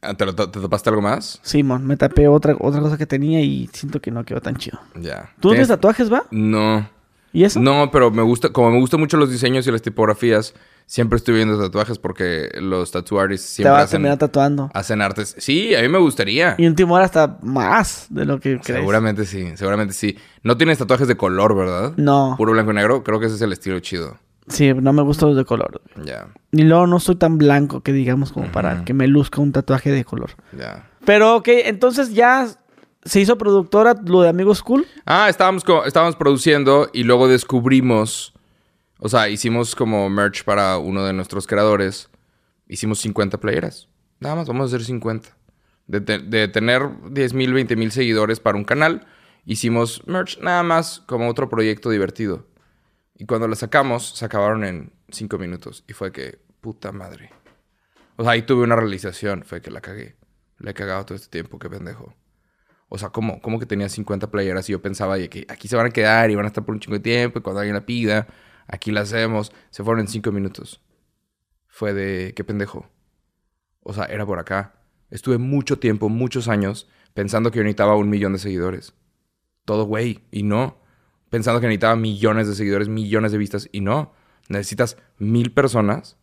Ah, 0.00 0.14
¿Te, 0.14 0.24
lo- 0.26 0.34
te 0.34 0.60
tapaste 0.60 0.90
algo 0.90 1.02
más? 1.02 1.38
Simón, 1.42 1.86
me 1.86 1.96
tapé 1.96 2.26
otra, 2.28 2.56
otra 2.58 2.80
cosa 2.80 2.98
que 2.98 3.06
tenía 3.06 3.40
y 3.40 3.68
siento 3.72 4.00
que 4.00 4.10
no 4.10 4.24
quedó 4.24 4.40
tan 4.40 4.56
chido. 4.56 4.78
Ya. 4.96 5.30
¿Tú 5.40 5.48
no 5.48 5.52
tienes 5.54 5.68
¿Tienes- 5.68 5.68
tatuajes, 5.68 6.12
va? 6.12 6.24
No. 6.30 6.88
¿Y 7.32 7.44
eso? 7.44 7.60
No, 7.60 7.90
pero 7.90 8.10
me 8.10 8.22
gusta, 8.22 8.50
como 8.50 8.70
me 8.70 8.78
gustan 8.78 9.00
mucho 9.00 9.16
los 9.16 9.30
diseños 9.30 9.66
y 9.66 9.70
las 9.72 9.80
tipografías, 9.82 10.54
siempre 10.92 11.16
estoy 11.16 11.36
viendo 11.36 11.58
tatuajes 11.58 11.98
porque 11.98 12.50
los 12.60 12.90
tattoo 12.90 13.18
artists 13.18 13.46
Te 13.48 13.54
siempre 13.54 13.70
vas 13.72 13.80
a 13.80 13.84
hacen, 13.84 13.92
terminar 13.92 14.18
tatuando. 14.18 14.70
hacen 14.74 15.00
artes. 15.00 15.34
Sí, 15.38 15.74
a 15.74 15.80
mí 15.80 15.88
me 15.88 15.96
gustaría. 15.96 16.54
Y 16.58 16.66
un 16.66 16.74
timor 16.74 17.00
hasta 17.00 17.38
más 17.40 18.08
de 18.10 18.26
lo 18.26 18.38
que 18.40 18.60
crees. 18.60 18.78
Seguramente 18.80 19.24
sí, 19.24 19.52
seguramente 19.56 19.94
sí. 19.94 20.18
No 20.42 20.58
tienes 20.58 20.76
tatuajes 20.76 21.08
de 21.08 21.16
color, 21.16 21.56
¿verdad? 21.56 21.94
No. 21.96 22.34
Puro 22.36 22.52
blanco 22.52 22.72
y 22.72 22.74
negro. 22.74 23.02
Creo 23.04 23.18
que 23.20 23.24
ese 23.26 23.36
es 23.36 23.40
el 23.40 23.52
estilo 23.54 23.80
chido. 23.80 24.18
Sí, 24.48 24.74
no 24.74 24.92
me 24.92 25.00
gustan 25.02 25.30
los 25.30 25.38
de 25.38 25.46
color. 25.46 25.80
Ya, 26.04 26.26
Y 26.50 26.62
luego 26.64 26.86
no 26.86 27.00
soy 27.00 27.14
tan 27.14 27.38
blanco 27.38 27.80
que 27.80 27.94
digamos 27.94 28.30
como 28.32 28.52
para 28.52 28.84
que 28.84 28.92
me 28.92 29.06
luzca 29.06 29.40
un 29.40 29.52
tatuaje 29.52 29.90
de 29.90 30.04
color. 30.04 30.32
ya. 30.58 30.90
Pero 31.06 31.36
ok, 31.36 31.48
entonces 31.64 32.12
ya 32.12 32.46
se 33.04 33.20
hizo 33.20 33.38
productora 33.38 33.94
lo 34.04 34.20
de 34.20 34.28
Amigos 34.28 34.62
Cool. 34.62 34.86
Ah, 35.06 35.28
estábamos, 35.30 35.64
co- 35.64 35.84
estábamos 35.86 36.16
produciendo 36.16 36.90
y 36.92 37.04
luego 37.04 37.28
descubrimos, 37.28 38.31
o 39.04 39.08
sea, 39.08 39.28
hicimos 39.28 39.74
como 39.74 40.08
merch 40.08 40.44
para 40.44 40.78
uno 40.78 41.04
de 41.04 41.12
nuestros 41.12 41.46
creadores. 41.48 42.08
Hicimos 42.68 43.00
50 43.00 43.38
playeras. 43.40 43.88
Nada 44.20 44.36
más, 44.36 44.46
vamos 44.46 44.62
a 44.72 44.76
hacer 44.76 44.84
50. 44.86 45.36
De, 45.88 46.00
te- 46.00 46.20
de 46.20 46.46
tener 46.46 46.88
10 47.10 47.34
mil, 47.34 47.52
20 47.52 47.74
mil 47.74 47.90
seguidores 47.90 48.38
para 48.38 48.56
un 48.56 48.64
canal, 48.64 49.04
hicimos 49.44 50.06
merch 50.06 50.38
nada 50.40 50.62
más 50.62 51.00
como 51.06 51.28
otro 51.28 51.48
proyecto 51.48 51.90
divertido. 51.90 52.46
Y 53.18 53.26
cuando 53.26 53.48
la 53.48 53.56
sacamos, 53.56 54.10
se 54.16 54.24
acabaron 54.24 54.62
en 54.64 54.92
5 55.10 55.36
minutos. 55.36 55.82
Y 55.88 55.92
fue 55.94 56.12
que, 56.12 56.38
puta 56.60 56.92
madre. 56.92 57.30
O 58.16 58.22
sea, 58.22 58.32
ahí 58.32 58.42
tuve 58.42 58.62
una 58.62 58.76
realización. 58.76 59.42
Fue 59.44 59.60
que 59.60 59.72
la 59.72 59.80
cagué. 59.80 60.14
La 60.58 60.70
he 60.70 60.74
cagado 60.74 61.04
todo 61.04 61.16
este 61.16 61.28
tiempo, 61.28 61.58
qué 61.58 61.68
pendejo. 61.68 62.14
O 62.88 62.98
sea, 62.98 63.08
¿cómo? 63.08 63.40
¿Cómo 63.40 63.58
que 63.58 63.66
tenía 63.66 63.88
50 63.88 64.30
playeras 64.30 64.68
y 64.68 64.72
yo 64.72 64.80
pensaba 64.80 65.16
de 65.16 65.28
que 65.28 65.44
aquí 65.48 65.66
se 65.66 65.74
van 65.76 65.86
a 65.86 65.90
quedar 65.90 66.30
y 66.30 66.36
van 66.36 66.44
a 66.44 66.48
estar 66.48 66.64
por 66.64 66.74
un 66.74 66.80
chingo 66.80 66.96
de 66.96 67.02
tiempo 67.02 67.40
y 67.40 67.42
cuando 67.42 67.60
alguien 67.60 67.74
la 67.74 67.84
pida, 67.86 68.28
aquí 68.66 68.90
la 68.90 69.02
hacemos. 69.02 69.52
Se 69.70 69.84
fueron 69.84 70.00
en 70.00 70.08
5 70.08 70.32
minutos. 70.32 70.80
Fue 71.68 71.92
de, 71.92 72.32
qué 72.34 72.44
pendejo. 72.44 72.88
O 73.80 73.92
sea, 73.92 74.04
era 74.04 74.26
por 74.26 74.38
acá. 74.38 74.74
Estuve 75.10 75.38
mucho 75.38 75.78
tiempo, 75.78 76.08
muchos 76.08 76.48
años, 76.48 76.88
pensando 77.14 77.50
que 77.50 77.58
yo 77.58 77.64
necesitaba 77.64 77.96
un 77.96 78.08
millón 78.08 78.32
de 78.32 78.38
seguidores. 78.38 78.94
Todo 79.64 79.84
güey. 79.84 80.20
Y 80.30 80.42
no. 80.42 80.78
Pensando 81.30 81.60
que 81.60 81.66
necesitaba 81.66 81.96
millones 81.96 82.48
de 82.48 82.54
seguidores, 82.54 82.88
millones 82.88 83.32
de 83.32 83.38
vistas. 83.38 83.68
Y 83.72 83.80
no. 83.80 84.12
Necesitas 84.48 84.96
mil 85.18 85.52
personas 85.52 86.16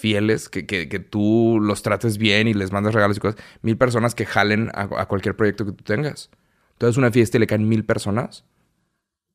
fieles, 0.00 0.48
que, 0.48 0.64
que, 0.64 0.88
que 0.88 0.98
tú 0.98 1.58
los 1.60 1.82
trates 1.82 2.16
bien 2.16 2.48
y 2.48 2.54
les 2.54 2.72
mandes 2.72 2.94
regalos 2.94 3.18
y 3.18 3.20
cosas. 3.20 3.40
Mil 3.60 3.76
personas 3.76 4.14
que 4.14 4.24
jalen 4.24 4.70
a, 4.72 4.88
a 4.98 5.06
cualquier 5.06 5.36
proyecto 5.36 5.66
que 5.66 5.72
tú 5.72 5.84
tengas. 5.84 6.30
Entonces 6.72 6.96
una 6.96 7.10
fiesta 7.10 7.36
y 7.36 7.40
le 7.40 7.46
caen 7.46 7.68
mil 7.68 7.84
personas. 7.84 8.46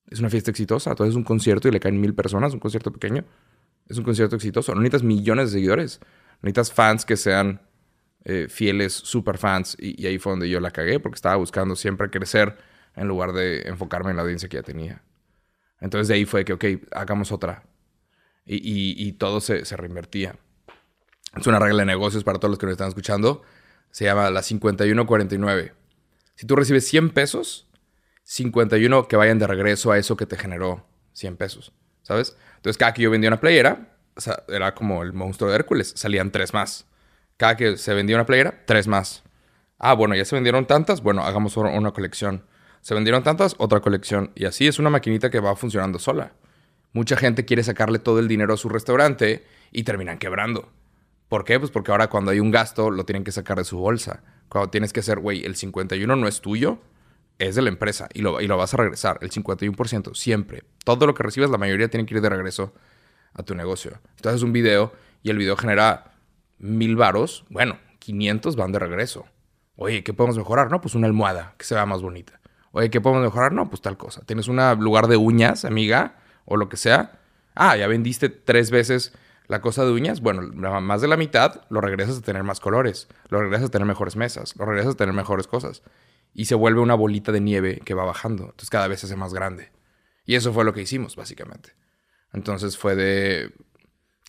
Es 0.09 0.19
una 0.19 0.29
fiesta 0.29 0.51
exitosa. 0.51 0.91
Entonces 0.91 1.15
un 1.15 1.23
concierto 1.23 1.67
y 1.67 1.71
le 1.71 1.79
caen 1.79 1.99
mil 1.99 2.13
personas, 2.13 2.53
un 2.53 2.59
concierto 2.59 2.91
pequeño. 2.91 3.23
Es 3.87 3.97
un 3.97 4.03
concierto 4.03 4.35
exitoso. 4.35 4.73
No 4.73 4.81
necesitas 4.81 5.03
millones 5.03 5.51
de 5.51 5.57
seguidores. 5.59 5.99
Necesitas 6.41 6.71
fans 6.73 7.05
que 7.05 7.17
sean 7.17 7.61
eh, 8.23 8.47
fieles, 8.49 8.93
super 8.93 9.37
fans. 9.37 9.75
Y, 9.79 10.01
y 10.01 10.07
ahí 10.07 10.17
fue 10.19 10.31
donde 10.31 10.49
yo 10.49 10.59
la 10.59 10.71
cagué 10.71 10.99
porque 10.99 11.15
estaba 11.15 11.35
buscando 11.35 11.75
siempre 11.75 12.09
crecer 12.09 12.57
en 12.95 13.07
lugar 13.07 13.33
de 13.33 13.61
enfocarme 13.67 14.11
en 14.11 14.17
la 14.17 14.23
audiencia 14.23 14.47
que 14.49 14.57
ya 14.57 14.63
tenía. 14.63 15.01
Entonces 15.81 16.07
de 16.07 16.15
ahí 16.15 16.25
fue 16.25 16.45
que, 16.45 16.53
ok, 16.53 16.65
hagamos 16.91 17.31
otra. 17.31 17.63
Y, 18.45 18.55
y- 18.57 19.07
y 19.07 19.13
todo 19.13 19.41
se, 19.41 19.65
se 19.65 19.75
reinvertía. 19.75 20.35
Es 21.35 21.45
una 21.47 21.59
regla 21.59 21.79
de 21.81 21.85
negocios 21.87 22.23
para 22.23 22.39
todos 22.39 22.51
los 22.51 22.59
que 22.59 22.65
nos 22.67 22.73
están 22.73 22.87
escuchando. 22.87 23.41
Se 23.91 24.05
llama 24.05 24.29
la 24.29 24.41
5149. 24.41 25.73
Si 26.35 26.45
tú 26.47 26.55
recibes 26.55 26.87
100 26.87 27.09
pesos, 27.09 27.64
51 28.25 29.07
que 29.07 29.15
vayan 29.15 29.39
de 29.39 29.47
regreso 29.47 29.91
a 29.91 29.97
eso 29.97 30.17
que 30.17 30.25
te 30.25 30.35
generó 30.37 30.85
100 31.13 31.37
pesos. 31.37 31.71
¿Sabes? 32.01 32.35
Entonces, 32.57 32.77
cada 32.77 32.93
que 32.93 33.01
yo 33.03 33.09
vendía 33.11 33.29
una 33.29 33.39
playera, 33.39 33.95
era 34.47 34.75
como 34.75 35.03
el 35.03 35.13
monstruo 35.13 35.49
de 35.49 35.55
Hércules. 35.55 35.93
Salían 35.95 36.31
tres 36.31 36.53
más. 36.53 36.85
Cada 37.37 37.55
que 37.55 37.77
se 37.77 37.93
vendía 37.93 38.15
una 38.15 38.25
playera, 38.25 38.63
tres 38.65 38.87
más. 38.87 39.23
Ah, 39.77 39.93
bueno, 39.93 40.15
ya 40.15 40.25
se 40.25 40.35
vendieron 40.35 40.65
tantas. 40.65 41.01
Bueno, 41.01 41.23
hagamos 41.23 41.55
una- 41.57 41.69
una 41.71 41.91
colección. 41.91 42.43
Se 42.81 42.93
vendieron 42.93 43.23
tantas, 43.23 43.55
otra 43.57 43.79
colección. 43.79 44.31
Y 44.35 44.45
así 44.45 44.67
es 44.67 44.79
una 44.79 44.89
maquinita 44.89 45.29
que 45.29 45.39
va 45.39 45.55
funcionando 45.55 45.99
sola. 45.99 46.33
Mucha 46.93 47.17
gente 47.17 47.45
quiere 47.45 47.63
sacarle 47.63 47.99
todo 47.99 48.19
el 48.19 48.27
dinero 48.27 48.53
a 48.53 48.57
su 48.57 48.69
restaurante 48.69 49.45
y 49.71 49.83
terminan 49.83 50.17
quebrando. 50.17 50.69
¿Por 51.27 51.43
qué? 51.43 51.59
Pues 51.59 51.71
porque 51.71 51.91
ahora 51.91 52.07
cuando 52.07 52.31
hay 52.31 52.39
un 52.39 52.51
gasto 52.51 52.89
lo 52.91 53.03
tienen 53.05 53.23
que 53.23 53.31
sacar 53.31 53.57
de 53.57 53.65
su 53.65 53.77
bolsa. 53.77 54.23
Cuando 54.47 54.69
tienes 54.69 54.93
que 54.93 55.01
hacer, 55.01 55.19
güey, 55.19 55.43
el 55.43 55.55
51 55.55 56.15
no 56.15 56.27
es 56.27 56.39
tuyo, 56.41 56.79
es 57.39 57.55
de 57.55 57.61
la 57.61 57.69
empresa 57.69 58.07
y 58.13 58.21
lo, 58.21 58.41
y 58.41 58.47
lo 58.47 58.57
vas 58.57 58.73
a 58.73 58.77
regresar, 58.77 59.17
el 59.21 59.31
51%, 59.31 60.15
siempre. 60.15 60.63
Todo 60.83 61.07
lo 61.07 61.13
que 61.13 61.23
recibes, 61.23 61.49
la 61.49 61.57
mayoría 61.57 61.89
tiene 61.89 62.05
que 62.05 62.15
ir 62.15 62.21
de 62.21 62.29
regreso 62.29 62.73
a 63.33 63.43
tu 63.43 63.55
negocio. 63.55 63.99
Entonces 64.15 64.41
un 64.41 64.53
video 64.53 64.93
y 65.23 65.29
el 65.29 65.37
video 65.37 65.57
genera 65.57 66.13
mil 66.57 66.95
varos, 66.95 67.45
bueno, 67.49 67.77
500 67.99 68.55
van 68.55 68.71
de 68.71 68.79
regreso. 68.79 69.25
Oye, 69.75 70.03
¿qué 70.03 70.13
podemos 70.13 70.37
mejorar? 70.37 70.71
No, 70.71 70.79
pues 70.79 70.95
una 70.95 71.07
almohada 71.07 71.55
que 71.57 71.65
se 71.65 71.75
vea 71.75 71.85
más 71.85 72.01
bonita. 72.01 72.39
Oye, 72.71 72.89
¿qué 72.89 73.01
podemos 73.01 73.23
mejorar? 73.23 73.51
No, 73.51 73.69
pues 73.69 73.81
tal 73.81 73.97
cosa. 73.97 74.21
Tienes 74.25 74.47
un 74.47 74.57
lugar 74.79 75.07
de 75.07 75.17
uñas, 75.17 75.65
amiga, 75.65 76.17
o 76.45 76.57
lo 76.57 76.69
que 76.69 76.77
sea. 76.77 77.19
Ah, 77.55 77.75
ya 77.75 77.87
vendiste 77.87 78.29
tres 78.29 78.71
veces 78.71 79.13
la 79.47 79.61
cosa 79.61 79.85
de 79.85 79.91
uñas. 79.91 80.21
Bueno, 80.21 80.41
más 80.81 81.01
de 81.01 81.07
la 81.07 81.17
mitad 81.17 81.61
lo 81.69 81.81
regresas 81.81 82.17
a 82.17 82.21
tener 82.21 82.43
más 82.43 82.59
colores. 82.59 83.07
Lo 83.29 83.41
regresas 83.41 83.67
a 83.67 83.71
tener 83.71 83.87
mejores 83.87 84.15
mesas. 84.15 84.55
Lo 84.57 84.65
regresas 84.65 84.93
a 84.93 84.97
tener 84.97 85.13
mejores 85.13 85.47
cosas. 85.47 85.83
Y 86.35 86.45
se 86.45 86.53
vuelve 86.53 86.81
una 86.81 86.93
bolita 86.93 87.31
de 87.31 87.41
nieve 87.41 87.81
que 87.83 87.95
va 87.95 88.05
bajando. 88.05 88.43
Entonces 88.43 88.69
cada 88.69 88.87
vez 88.87 88.99
se 88.99 89.07
hace 89.07 89.15
más 89.15 89.33
grande. 89.33 89.71
Y 90.25 90.35
eso 90.35 90.53
fue 90.53 90.63
lo 90.65 90.73
que 90.73 90.81
hicimos, 90.81 91.15
básicamente. 91.15 91.71
Entonces 92.33 92.77
fue 92.77 92.95
de 92.95 93.51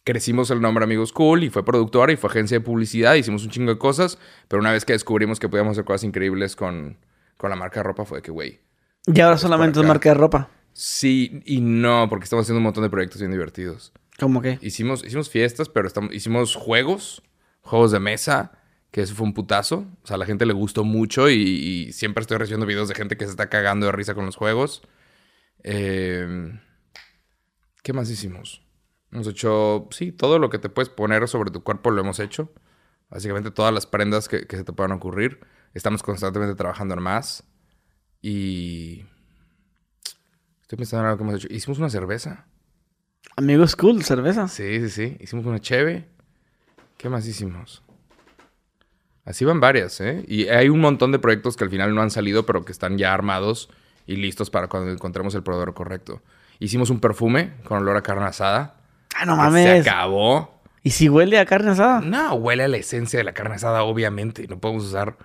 crecimos 0.06 0.52
el 0.52 0.60
nombre 0.60 0.84
Amigos 0.84 1.12
Cool 1.12 1.42
y 1.42 1.50
fue 1.50 1.64
productora 1.64 2.12
y 2.12 2.16
fue 2.16 2.30
agencia 2.30 2.56
de 2.56 2.64
publicidad, 2.64 3.14
hicimos 3.14 3.42
un 3.42 3.50
chingo 3.50 3.72
de 3.72 3.78
cosas, 3.78 4.18
pero 4.46 4.60
una 4.60 4.70
vez 4.70 4.84
que 4.84 4.92
descubrimos 4.92 5.40
que 5.40 5.48
podíamos 5.48 5.72
hacer 5.72 5.84
cosas 5.84 6.04
increíbles 6.04 6.54
con, 6.54 6.96
con 7.36 7.50
la 7.50 7.56
marca 7.56 7.80
de 7.80 7.84
ropa 7.84 8.04
fue 8.04 8.22
que, 8.22 8.30
güey. 8.30 8.60
Y 9.06 9.20
ahora 9.20 9.36
solamente 9.36 9.80
es 9.80 9.86
marca 9.86 10.10
de 10.10 10.14
ropa. 10.14 10.48
Sí 10.72 11.42
y 11.44 11.60
no, 11.60 12.08
porque 12.08 12.22
estamos 12.22 12.44
haciendo 12.44 12.58
un 12.58 12.64
montón 12.64 12.84
de 12.84 12.90
proyectos 12.90 13.20
bien 13.20 13.32
divertidos. 13.32 13.92
¿Cómo 14.16 14.40
qué? 14.42 14.60
Hicimos, 14.62 15.04
hicimos 15.04 15.28
fiestas, 15.28 15.68
pero 15.68 15.88
estamos, 15.88 16.14
hicimos 16.14 16.54
juegos, 16.54 17.22
juegos 17.62 17.90
de 17.90 17.98
mesa, 17.98 18.52
que 18.90 19.02
eso 19.02 19.14
fue 19.14 19.26
un 19.26 19.34
putazo. 19.34 19.86
O 20.02 20.06
sea, 20.06 20.16
a 20.16 20.18
la 20.18 20.26
gente 20.26 20.46
le 20.46 20.52
gustó 20.52 20.84
mucho 20.84 21.28
y, 21.30 21.92
siempre 21.92 22.22
estoy 22.22 22.38
recibiendo 22.38 22.66
videos 22.66 22.88
de 22.88 22.94
gente 22.94 23.16
que 23.16 23.24
se 23.24 23.30
está 23.30 23.48
cagando 23.48 23.86
de 23.86 23.92
risa 23.92 24.14
con 24.14 24.26
los 24.26 24.36
juegos. 24.36 24.82
Eh, 25.62 26.58
¿Qué 27.82 27.92
más 27.92 28.10
hicimos? 28.10 28.62
Hemos 29.12 29.28
hecho, 29.28 29.88
sí, 29.90 30.12
todo 30.12 30.38
lo 30.38 30.50
que 30.50 30.58
te 30.58 30.68
puedes 30.68 30.88
poner 30.88 31.26
sobre 31.28 31.50
tu 31.50 31.62
cuerpo 31.62 31.90
lo 31.90 32.00
hemos 32.00 32.18
hecho. 32.20 32.52
Básicamente 33.08 33.50
todas 33.50 33.72
las 33.72 33.86
prendas 33.86 34.28
que, 34.28 34.46
se 34.48 34.64
te 34.64 34.72
puedan 34.72 34.92
ocurrir. 34.92 35.40
Estamos 35.74 36.02
constantemente 36.02 36.54
trabajando 36.54 36.94
en 36.94 37.02
más. 37.02 37.44
Y... 38.20 39.04
Estoy 40.62 40.78
pensando 40.78 41.04
en 41.04 41.10
algo 41.10 41.18
que 41.18 41.22
hemos 41.22 41.36
hecho. 41.36 41.54
Hicimos 41.54 41.78
una 41.78 41.88
cerveza. 41.88 42.46
Amigos 43.36 43.76
cool, 43.76 44.02
cerveza. 44.02 44.48
Sí, 44.48 44.80
sí, 44.80 44.90
sí. 44.90 45.16
Hicimos 45.20 45.46
una 45.46 45.60
cheve. 45.60 46.08
¿Qué 46.96 47.08
más 47.08 47.26
hicimos? 47.26 47.84
Así 49.26 49.44
van 49.44 49.58
varias, 49.58 50.00
¿eh? 50.00 50.24
Y 50.28 50.46
hay 50.46 50.68
un 50.68 50.80
montón 50.80 51.10
de 51.10 51.18
proyectos 51.18 51.56
que 51.56 51.64
al 51.64 51.70
final 51.70 51.92
no 51.94 52.00
han 52.00 52.10
salido, 52.10 52.46
pero 52.46 52.64
que 52.64 52.70
están 52.70 52.96
ya 52.96 53.12
armados 53.12 53.68
y 54.06 54.14
listos 54.14 54.50
para 54.50 54.68
cuando 54.68 54.92
encontremos 54.92 55.34
el 55.34 55.42
proveedor 55.42 55.74
correcto. 55.74 56.22
Hicimos 56.60 56.90
un 56.90 57.00
perfume 57.00 57.54
con 57.64 57.78
olor 57.78 57.96
a 57.96 58.02
carne 58.02 58.24
asada. 58.24 58.76
Ah, 59.16 59.26
no 59.26 59.36
mames. 59.36 59.64
Se 59.64 59.90
acabó. 59.90 60.60
¿Y 60.84 60.90
si 60.90 61.08
huele 61.08 61.40
a 61.40 61.44
carne 61.44 61.72
asada? 61.72 62.00
No, 62.02 62.34
huele 62.34 62.62
a 62.62 62.68
la 62.68 62.76
esencia 62.76 63.18
de 63.18 63.24
la 63.24 63.32
carne 63.32 63.56
asada, 63.56 63.82
obviamente. 63.82 64.46
No 64.46 64.58
podemos 64.58 64.84
usar, 64.84 65.16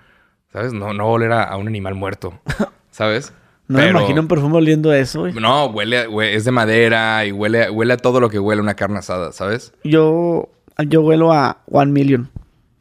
¿sabes? 0.52 0.74
No, 0.74 0.94
no 0.94 1.08
oler 1.08 1.32
a, 1.32 1.56
un 1.58 1.68
animal 1.68 1.94
muerto, 1.94 2.34
¿sabes? 2.92 3.32
no 3.68 3.78
me 3.78 3.88
imagino 3.88 4.22
un 4.22 4.28
perfume 4.28 4.58
oliendo 4.58 4.90
a 4.90 4.98
eso, 4.98 5.22
güey. 5.22 5.34
No, 5.34 5.68
huele, 5.68 6.08
es 6.36 6.44
de 6.44 6.52
madera 6.52 7.24
y 7.24 7.32
huele, 7.32 7.70
huele 7.70 7.94
a 7.94 7.98
todo 7.98 8.20
lo 8.20 8.30
que 8.30 8.40
huele 8.40 8.62
una 8.62 8.74
carne 8.74 8.98
asada, 8.98 9.32
¿sabes? 9.32 9.74
Yo, 9.84 10.50
yo 10.88 11.02
huelo 11.02 11.32
a 11.32 11.62
One 11.70 11.92
Million. 11.92 12.32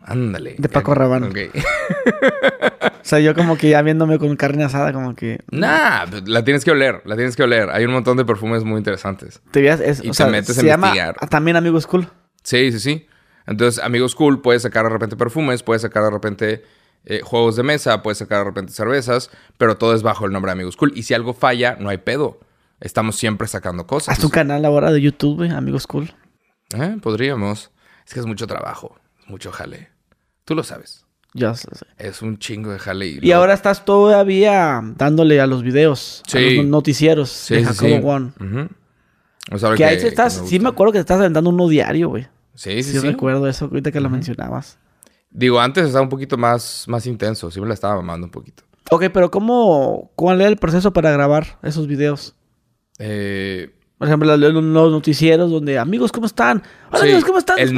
Ándale. 0.03 0.57
De 0.59 0.69
Paco 0.69 0.95
Rabanne. 0.95 1.29
Ok. 1.29 1.39
o 2.83 3.05
sea, 3.05 3.21
yo 3.21 3.35
como 3.35 3.57
que 3.57 3.71
ya 3.71 3.83
viéndome 3.83 4.19
con 4.19 4.35
carne 4.37 4.65
asada, 4.65 4.93
como 4.93 5.15
que... 5.15 5.41
Nah, 5.51 6.07
pues, 6.07 6.29
la 6.29 6.45
tienes 6.45 6.65
que 6.65 6.71
oler, 6.71 7.03
la 7.05 7.17
tienes 7.17 7.37
que 7.37 7.43
oler. 7.43 7.71
Hay 7.71 7.85
un 7.85 7.93
montón 7.93 8.17
de 8.17 8.25
perfumes 8.25 8.65
muy 8.65 8.79
interesantes. 8.79 9.43
Te 9.51 9.61
veas, 9.61 9.81
es, 9.81 10.03
y 10.03 10.11
te 10.11 10.27
metes 10.27 10.57
se 10.57 10.65
llama 10.65 10.93
también 11.29 11.57
Amigos 11.57 11.87
Cool. 11.87 12.09
Sí, 12.43 12.73
sí, 12.73 12.81
sí. 12.81 13.07
Entonces, 13.47 13.83
Amigos 13.83 14.15
Cool, 14.15 14.41
puedes 14.43 14.63
sacar 14.63 14.85
de 14.85 14.91
repente 14.91 15.17
perfumes, 15.17 15.63
puedes 15.63 15.83
sacar 15.83 16.05
de 16.05 16.11
repente 16.11 16.65
eh, 17.05 17.21
juegos 17.23 17.57
de 17.57 17.63
mesa, 17.63 18.03
puedes 18.03 18.19
sacar 18.19 18.39
de 18.39 18.45
repente 18.45 18.73
cervezas, 18.73 19.31
pero 19.59 19.77
todo 19.77 19.95
es 19.95 20.03
bajo 20.03 20.27
el 20.27 20.33
nombre 20.33 20.51
de 20.51 20.55
Amigos 20.55 20.77
Cool. 20.77 20.93
Y 20.95 21.03
si 21.03 21.15
algo 21.15 21.35
falla, 21.35 21.77
no 21.79 21.89
hay 21.89 21.99
pedo. 21.99 22.41
Estamos 22.81 23.17
siempre 23.17 23.47
sacando 23.47 23.87
cosas. 23.87 24.15
Haz 24.15 24.21
tu 24.21 24.31
canal 24.31 24.65
ahora 24.65 24.91
de 24.91 25.01
YouTube, 25.01 25.51
Amigos 25.51 25.87
Cool. 25.87 26.15
Eh, 26.75 26.97
podríamos. 27.03 27.71
Es 28.07 28.15
que 28.15 28.21
es 28.21 28.27
mucho 28.27 28.47
trabajo, 28.47 28.97
mucho 29.31 29.53
jale. 29.53 29.89
Tú 30.45 30.55
lo 30.55 30.63
sabes. 30.63 31.07
Ya 31.33 31.55
sé. 31.55 31.69
Es 31.97 32.23
un 32.23 32.39
chingo 32.39 32.73
de 32.73 32.79
jale. 32.79 33.19
Y, 33.23 33.33
ahora 33.33 33.55
estás 33.55 33.85
todavía 33.85 34.81
dándole 34.97 35.41
a 35.41 35.47
los 35.47 35.63
videos, 35.63 36.23
a 36.33 36.39
los 36.39 36.67
noticieros 36.67 37.31
sí, 37.31 37.55
de 37.55 37.65
Jacobo 37.65 38.09
One. 38.09 38.33
que, 39.77 39.85
ahí 39.85 39.97
estás, 39.97 40.43
sí 40.47 40.59
me 40.59 40.69
acuerdo 40.69 40.93
que 40.93 40.99
te 40.99 41.03
estás 41.03 41.21
aventando 41.21 41.51
uno 41.51 41.69
diario, 41.69 42.09
güey. 42.09 42.27
Sí, 42.55 42.83
sí, 42.83 42.99
sí. 42.99 43.07
recuerdo 43.07 43.47
eso 43.47 43.67
ahorita 43.67 43.93
que 43.93 44.01
lo 44.01 44.11
mencionabas. 44.11 44.79
Digo, 45.31 45.61
antes 45.61 45.87
estaba 45.87 46.03
un 46.03 46.09
poquito 46.09 46.37
más, 46.37 46.85
más 46.89 47.07
intenso. 47.07 47.51
Sí 47.51 47.61
me 47.61 47.69
la 47.69 47.75
estaba 47.75 47.95
mamando 47.97 48.27
un 48.27 48.33
poquito. 48.33 48.65
Ok, 48.91 49.05
pero 49.13 49.31
¿cómo, 49.31 50.11
¿cuál 50.17 50.41
era 50.41 50.51
el 50.51 50.57
proceso 50.57 50.93
para 50.93 51.13
grabar 51.13 51.59
esos 51.63 51.87
videos? 51.87 52.35
Eh, 52.99 53.73
por 54.01 54.09
ejemplo, 54.09 54.35
los, 54.35 54.65
noticieros 54.65 55.51
donde, 55.51 55.79
amigos, 55.79 56.11
¿cómo 56.11 56.25
están? 56.25 56.63
Hola, 56.91 57.03
amigos, 57.03 57.23
¿cómo 57.23 57.39
están? 57.39 57.59
El, 57.59 57.69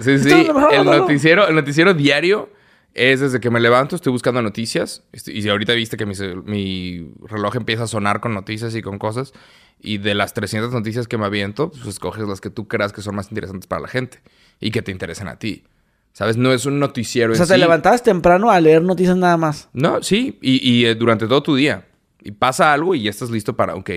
sí, 0.00 0.18
sí, 0.20 0.46
el, 0.70 0.84
noticiero, 0.84 1.48
el 1.48 1.56
noticiero 1.56 1.94
diario 1.94 2.48
es 2.94 3.18
desde 3.18 3.40
que 3.40 3.50
me 3.50 3.58
levanto, 3.58 3.96
estoy 3.96 4.12
buscando 4.12 4.40
noticias. 4.40 5.02
Y 5.26 5.48
ahorita 5.48 5.72
viste 5.72 5.96
que 5.96 6.06
mi, 6.06 7.12
reloj 7.26 7.56
empieza 7.56 7.82
a 7.82 7.86
sonar 7.88 8.20
con 8.20 8.34
noticias 8.34 8.76
y 8.76 8.82
con 8.82 9.00
cosas. 9.00 9.32
Y 9.80 9.98
de 9.98 10.14
las 10.14 10.32
300 10.32 10.72
noticias 10.72 11.08
que 11.08 11.18
me 11.18 11.26
aviento, 11.26 11.72
pues 11.72 11.84
escoges 11.86 12.28
las 12.28 12.40
que 12.40 12.50
tú 12.50 12.68
creas 12.68 12.92
que 12.92 13.02
son 13.02 13.16
más 13.16 13.30
interesantes 13.30 13.66
para 13.66 13.82
la 13.82 13.88
gente 13.88 14.20
y 14.60 14.70
que 14.70 14.80
te 14.80 14.92
interesen 14.92 15.26
a 15.26 15.40
ti. 15.40 15.64
¿Sabes? 16.12 16.36
No 16.36 16.52
es 16.52 16.66
un 16.66 16.78
noticiero. 16.78 17.32
O 17.32 17.34
sea, 17.34 17.46
te 17.46 17.58
levantabas 17.58 18.04
temprano 18.04 18.48
a 18.52 18.60
leer 18.60 18.80
noticias 18.80 19.16
nada 19.16 19.36
más. 19.36 19.70
No, 19.72 20.04
sí. 20.04 20.38
Y, 20.40 20.70
y 20.70 20.86
eh, 20.86 20.94
durante 20.94 21.26
todo 21.26 21.42
tu 21.42 21.56
día. 21.56 21.88
Y 22.22 22.30
pasa 22.30 22.72
algo 22.72 22.94
y 22.94 23.02
ya 23.02 23.10
estás 23.10 23.28
listo 23.30 23.56
para, 23.56 23.74
ok, 23.74 23.90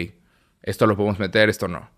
esto 0.67 0.85
lo 0.85 0.97
podemos 0.97 1.17
meter, 1.17 1.49
esto 1.49 1.67
no. 1.69 1.89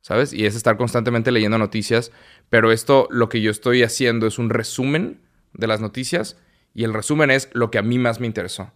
¿Sabes? 0.00 0.32
Y 0.32 0.46
es 0.46 0.56
estar 0.56 0.78
constantemente 0.78 1.30
leyendo 1.30 1.58
noticias, 1.58 2.10
pero 2.48 2.72
esto 2.72 3.06
lo 3.10 3.28
que 3.28 3.42
yo 3.42 3.50
estoy 3.50 3.82
haciendo 3.82 4.26
es 4.26 4.38
un 4.38 4.48
resumen 4.48 5.20
de 5.52 5.66
las 5.66 5.80
noticias 5.80 6.38
y 6.72 6.84
el 6.84 6.94
resumen 6.94 7.30
es 7.30 7.50
lo 7.52 7.70
que 7.70 7.76
a 7.76 7.82
mí 7.82 7.98
más 7.98 8.18
me 8.18 8.26
interesó. 8.26 8.72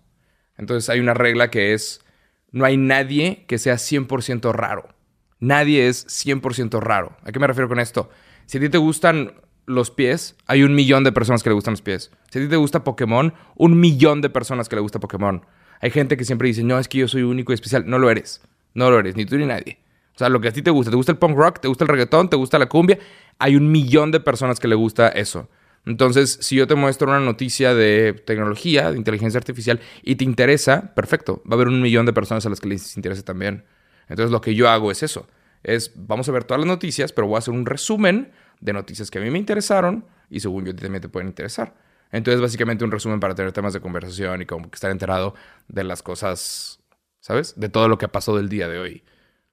Entonces 0.58 0.90
hay 0.90 1.00
una 1.00 1.14
regla 1.14 1.50
que 1.50 1.72
es, 1.72 2.04
no 2.50 2.66
hay 2.66 2.76
nadie 2.76 3.46
que 3.48 3.56
sea 3.56 3.76
100% 3.76 4.52
raro. 4.52 4.94
Nadie 5.40 5.88
es 5.88 6.06
100% 6.06 6.80
raro. 6.80 7.16
¿A 7.22 7.32
qué 7.32 7.38
me 7.38 7.46
refiero 7.46 7.68
con 7.68 7.80
esto? 7.80 8.10
Si 8.44 8.58
a 8.58 8.60
ti 8.60 8.68
te 8.68 8.78
gustan 8.78 9.40
los 9.64 9.90
pies, 9.90 10.36
hay 10.46 10.62
un 10.62 10.74
millón 10.74 11.04
de 11.04 11.12
personas 11.12 11.42
que 11.42 11.48
le 11.48 11.54
gustan 11.54 11.72
los 11.72 11.82
pies. 11.82 12.10
Si 12.30 12.38
a 12.38 12.42
ti 12.42 12.48
te 12.48 12.56
gusta 12.56 12.84
Pokémon, 12.84 13.32
un 13.56 13.80
millón 13.80 14.20
de 14.20 14.28
personas 14.28 14.68
que 14.68 14.76
le 14.76 14.82
gusta 14.82 15.00
Pokémon. 15.00 15.46
Hay 15.80 15.90
gente 15.90 16.18
que 16.18 16.26
siempre 16.26 16.48
dice, 16.48 16.62
no, 16.62 16.78
es 16.78 16.86
que 16.86 16.98
yo 16.98 17.08
soy 17.08 17.22
único 17.22 17.52
y 17.52 17.54
especial. 17.54 17.84
No 17.86 17.98
lo 17.98 18.10
eres. 18.10 18.42
No 18.74 18.90
lo 18.90 18.98
eres, 18.98 19.16
ni 19.16 19.26
tú 19.26 19.36
ni 19.36 19.46
nadie. 19.46 19.78
O 20.14 20.18
sea, 20.18 20.28
lo 20.28 20.40
que 20.40 20.48
a 20.48 20.52
ti 20.52 20.62
te 20.62 20.70
gusta, 20.70 20.90
te 20.90 20.96
gusta 20.96 21.12
el 21.12 21.18
punk 21.18 21.36
rock, 21.36 21.60
te 21.60 21.68
gusta 21.68 21.84
el 21.84 21.88
reggaetón, 21.88 22.28
te 22.28 22.36
gusta 22.36 22.58
la 22.58 22.66
cumbia, 22.66 22.98
hay 23.38 23.56
un 23.56 23.70
millón 23.70 24.10
de 24.10 24.20
personas 24.20 24.60
que 24.60 24.68
le 24.68 24.74
gusta 24.74 25.08
eso. 25.08 25.48
Entonces, 25.84 26.38
si 26.40 26.56
yo 26.56 26.66
te 26.66 26.74
muestro 26.74 27.08
una 27.08 27.18
noticia 27.18 27.74
de 27.74 28.12
tecnología, 28.12 28.92
de 28.92 28.98
inteligencia 28.98 29.38
artificial, 29.38 29.80
y 30.02 30.14
te 30.16 30.24
interesa, 30.24 30.94
perfecto, 30.94 31.42
va 31.44 31.52
a 31.52 31.54
haber 31.54 31.68
un 31.68 31.80
millón 31.80 32.06
de 32.06 32.12
personas 32.12 32.46
a 32.46 32.50
las 32.50 32.60
que 32.60 32.68
les 32.68 32.96
interese 32.96 33.22
también. 33.22 33.64
Entonces, 34.08 34.30
lo 34.30 34.40
que 34.40 34.54
yo 34.54 34.68
hago 34.68 34.90
es 34.90 35.02
eso. 35.02 35.26
Es, 35.62 35.92
vamos 35.96 36.28
a 36.28 36.32
ver 36.32 36.44
todas 36.44 36.60
las 36.60 36.68
noticias, 36.68 37.12
pero 37.12 37.26
voy 37.26 37.36
a 37.36 37.38
hacer 37.38 37.54
un 37.54 37.66
resumen 37.66 38.32
de 38.60 38.72
noticias 38.72 39.10
que 39.10 39.18
a 39.18 39.22
mí 39.22 39.30
me 39.30 39.38
interesaron 39.38 40.04
y 40.30 40.40
según 40.40 40.64
yo 40.66 40.74
también 40.74 41.00
te 41.00 41.08
pueden 41.08 41.28
interesar. 41.28 41.74
Entonces, 42.12 42.40
básicamente 42.40 42.84
un 42.84 42.90
resumen 42.90 43.18
para 43.18 43.34
tener 43.34 43.52
temas 43.52 43.72
de 43.72 43.80
conversación 43.80 44.42
y 44.42 44.46
como 44.46 44.70
que 44.70 44.76
estar 44.76 44.90
enterado 44.90 45.34
de 45.68 45.82
las 45.82 46.02
cosas 46.02 46.81
¿sabes? 47.22 47.54
De 47.56 47.70
todo 47.70 47.88
lo 47.88 47.96
que 47.96 48.08
pasó 48.08 48.36
del 48.36 48.50
día 48.50 48.68
de 48.68 48.78
hoy. 48.78 49.02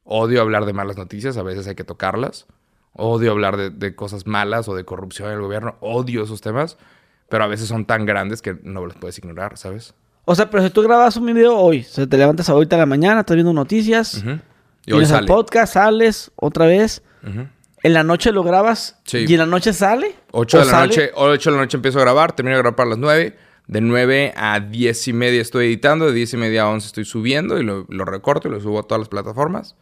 Odio 0.03 0.41
hablar 0.41 0.65
de 0.65 0.73
malas 0.73 0.97
noticias, 0.97 1.37
a 1.37 1.43
veces 1.43 1.67
hay 1.67 1.75
que 1.75 1.83
tocarlas. 1.85 2.47
Odio 2.93 3.31
hablar 3.31 3.71
de, 3.71 3.95
cosas 3.95 4.25
malas 4.25 4.67
o 4.67 4.75
de 4.75 4.83
corrupción 4.83 5.29
del 5.29 5.39
gobierno. 5.39 5.77
Odio 5.79 6.23
esos 6.23 6.41
temas, 6.41 6.77
pero 7.29 7.43
a 7.43 7.47
veces 7.47 7.67
son 7.67 7.85
tan 7.85 8.05
grandes 8.05 8.41
que 8.41 8.57
no 8.63 8.85
los 8.85 8.95
puedes 8.95 9.17
ignorar, 9.19 9.57
¿sabes? 9.57 9.93
O 10.25 10.33
sea, 10.35 10.49
pero 10.49 10.63
si 10.63 10.71
tú 10.71 10.81
grabas 10.81 11.15
un 11.15 11.27
video 11.27 11.55
hoy, 11.55 11.83
se 11.83 12.07
te 12.07 12.17
levantas 12.17 12.49
ahorita 12.49 12.75
en 12.75 12.79
la 12.79 12.85
mañana, 12.87 13.21
estás 13.21 13.35
viendo 13.35 13.53
noticias, 13.53 14.23
y 14.85 14.91
hoy 14.91 15.05
el 15.05 15.25
podcast, 15.25 15.73
sales 15.73 16.31
otra 16.35 16.65
vez, 16.65 17.03
en 17.21 17.93
la 17.93 18.03
noche 18.03 18.31
lo 18.31 18.43
grabas 18.43 18.99
y 19.11 19.31
en 19.31 19.39
la 19.39 19.45
noche 19.45 19.73
sale. 19.73 20.15
8 20.31 20.59
de 20.59 20.65
la 20.65 20.85
noche, 20.85 21.11
8 21.13 21.51
de 21.51 21.55
la 21.55 21.61
noche 21.63 21.77
empiezo 21.77 21.99
a 21.99 22.01
grabar, 22.01 22.33
termino 22.33 22.57
de 22.57 22.63
grabar 22.63 22.75
para 22.75 22.89
las 22.89 22.97
9 22.97 23.37
de 23.69 23.81
9 23.81 24.33
a 24.35 24.59
10 24.61 25.07
y 25.09 25.13
media 25.13 25.41
estoy 25.43 25.67
editando, 25.67 26.07
de 26.07 26.13
10 26.13 26.33
y 26.33 26.37
media 26.37 26.63
a 26.63 26.69
11 26.69 26.87
estoy 26.87 27.05
subiendo 27.05 27.59
y 27.59 27.63
lo, 27.63 27.85
recorto 28.05 28.47
y 28.47 28.51
lo 28.51 28.59
subo 28.59 28.79
a 28.79 28.83
todas 28.83 28.97
las 28.97 29.09
plataformas. 29.09 29.75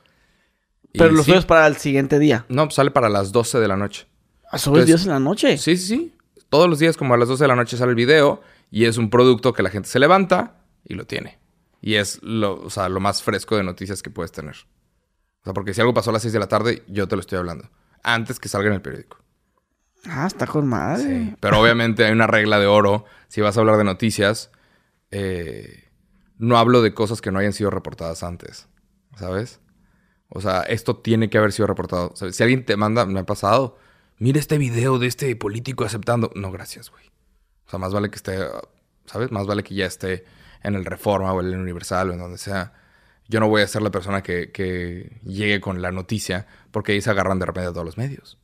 Pero 0.92 1.12
lo 1.12 1.24
subes 1.24 1.46
para 1.46 1.66
el 1.68 1.78
siguiente 1.78 2.20
día. 2.20 2.46
No, 2.50 2.66
pues 2.66 2.76
sale 2.76 2.92
para 2.92 3.08
las 3.08 3.32
12 3.32 3.62
de 3.62 3.68
la 3.70 3.78
noche. 3.78 4.06
¿A 4.52 4.58
subes 4.58 4.88
días 4.88 5.06
en 5.06 5.12
la 5.12 5.22
noche? 5.22 5.58
Sí, 5.58 5.78
sí, 5.78 5.88
sí. 5.88 6.14
Todos 6.50 6.70
los 6.70 6.80
días 6.80 6.98
como 6.98 7.14
a 7.14 7.18
las 7.18 7.30
12 7.30 7.46
de 7.46 7.48
la 7.48 7.56
noche 7.56 7.78
sale 7.78 7.92
el 7.92 7.96
video 7.96 8.42
y 8.70 8.86
es 8.86 8.98
un 8.98 9.10
producto 9.10 9.54
que 9.54 9.64
la 9.64 9.70
gente 9.70 9.88
se 9.88 10.00
levanta 10.00 10.58
y 10.84 10.96
lo 10.96 11.06
tiene. 11.06 11.40
Y 11.80 11.94
es 11.94 12.22
lo, 12.22 12.62
o 12.62 12.70
sea, 12.70 12.90
lo 12.90 13.00
más 13.00 13.24
fresco 13.24 13.56
de 13.56 13.64
noticias 13.64 14.04
que 14.04 14.10
puedes 14.10 14.34
tener. 14.34 14.56
O 14.56 15.44
sea, 15.46 15.54
porque 15.54 15.74
si 15.74 15.80
algo 15.80 15.94
pasó 15.94 16.10
a 16.10 16.14
las 16.14 16.24
6 16.24 16.34
de 16.34 16.40
la 16.40 16.48
tarde, 16.48 16.84
yo 16.90 17.08
te 17.08 17.16
lo 17.16 17.22
estoy 17.22 17.38
hablando. 17.38 17.70
Antes 18.04 18.38
que 18.38 18.50
salga 18.50 18.68
en 18.68 18.74
el 18.74 18.82
periódico. 18.82 19.24
Ah, 20.06 20.28
está 20.28 20.48
con 20.48 20.68
madre. 20.68 21.04
Sí. 21.04 21.36
Pero 21.40 21.60
obviamente 21.60 22.06
hay 22.06 22.12
una 22.12 22.28
regla 22.28 22.60
de 22.60 22.68
oro. 22.68 23.06
Si 23.28 23.42
vas 23.42 23.58
a 23.58 23.60
hablar 23.60 23.78
de 23.78 23.84
noticias, 23.84 24.52
eh, 25.12 25.90
no 26.38 26.58
hablo 26.58 26.82
de 26.82 26.94
cosas 26.94 27.22
que 27.22 27.32
no 27.32 27.40
hayan 27.40 27.54
sido 27.54 27.70
reportadas 27.70 28.24
antes. 28.24 28.68
¿Sabes? 29.16 29.60
O 30.30 30.42
sea, 30.42 30.62
esto 30.62 30.98
tiene 30.98 31.30
que 31.30 31.38
haber 31.38 31.52
sido 31.52 31.68
reportado. 31.68 32.14
Si 32.16 32.44
alguien 32.44 32.66
te 32.66 32.78
manda, 32.78 33.06
me 33.06 33.20
ha 33.20 33.26
pasado, 33.26 33.78
mira 34.20 34.40
este 34.40 34.58
video 34.58 35.00
de 35.00 35.08
este 35.08 35.36
político 35.36 35.86
aceptando. 35.86 36.32
No, 36.36 36.52
gracias, 36.52 36.90
güey. 36.92 37.06
O 37.66 37.70
sea, 37.70 37.80
más 37.80 37.94
vale 37.94 38.10
que 38.10 38.16
esté, 38.18 38.38
¿sabes? 39.06 39.32
Más 39.32 39.48
vale 39.48 39.64
que 39.64 39.76
ya 39.76 39.86
esté 39.86 40.26
en 40.64 40.76
el 40.76 40.86
Reforma 40.86 41.34
o 41.34 41.42
en 41.42 41.48
el 41.48 41.60
Universal 41.60 42.10
o 42.10 42.14
en 42.14 42.20
donde 42.20 42.38
sea. 42.38 42.74
Yo 43.28 43.40
no 43.40 43.50
voy 43.50 43.62
a 43.62 43.68
ser 43.68 43.82
la 43.82 43.92
persona 43.92 44.24
que, 44.24 44.52
que 44.52 45.20
llegue 45.24 45.60
con 45.60 45.82
la 45.82 45.92
noticia 45.92 46.48
porque 46.72 46.94
ahí 46.94 47.02
se 47.02 47.10
agarran 47.10 47.40
de 47.40 47.46
repente 47.46 47.70
a 47.70 47.74
todos 47.74 47.86
los 47.86 47.98
medios. 47.98 48.38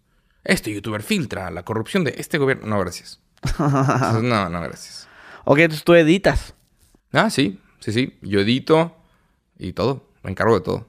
Este 0.44 0.74
youtuber 0.74 1.02
filtra 1.04 1.50
la 1.52 1.64
corrupción 1.64 2.04
de 2.04 2.16
este 2.18 2.38
gobierno. 2.38 2.68
No, 2.68 2.80
gracias. 2.80 3.20
Entonces, 3.44 4.24
no, 4.24 4.50
no, 4.50 4.62
gracias. 4.62 5.08
Ok, 5.46 5.60
entonces 5.60 5.84
tú 5.84 5.94
editas. 5.94 6.54
Ah, 7.12 7.30
sí, 7.30 7.60
sí, 7.80 7.92
sí. 7.92 8.18
Yo 8.22 8.40
edito 8.42 8.96
y 9.58 9.74
todo. 9.74 10.10
Me 10.24 10.32
encargo 10.32 10.56
de 10.56 10.62
todo. 10.62 10.88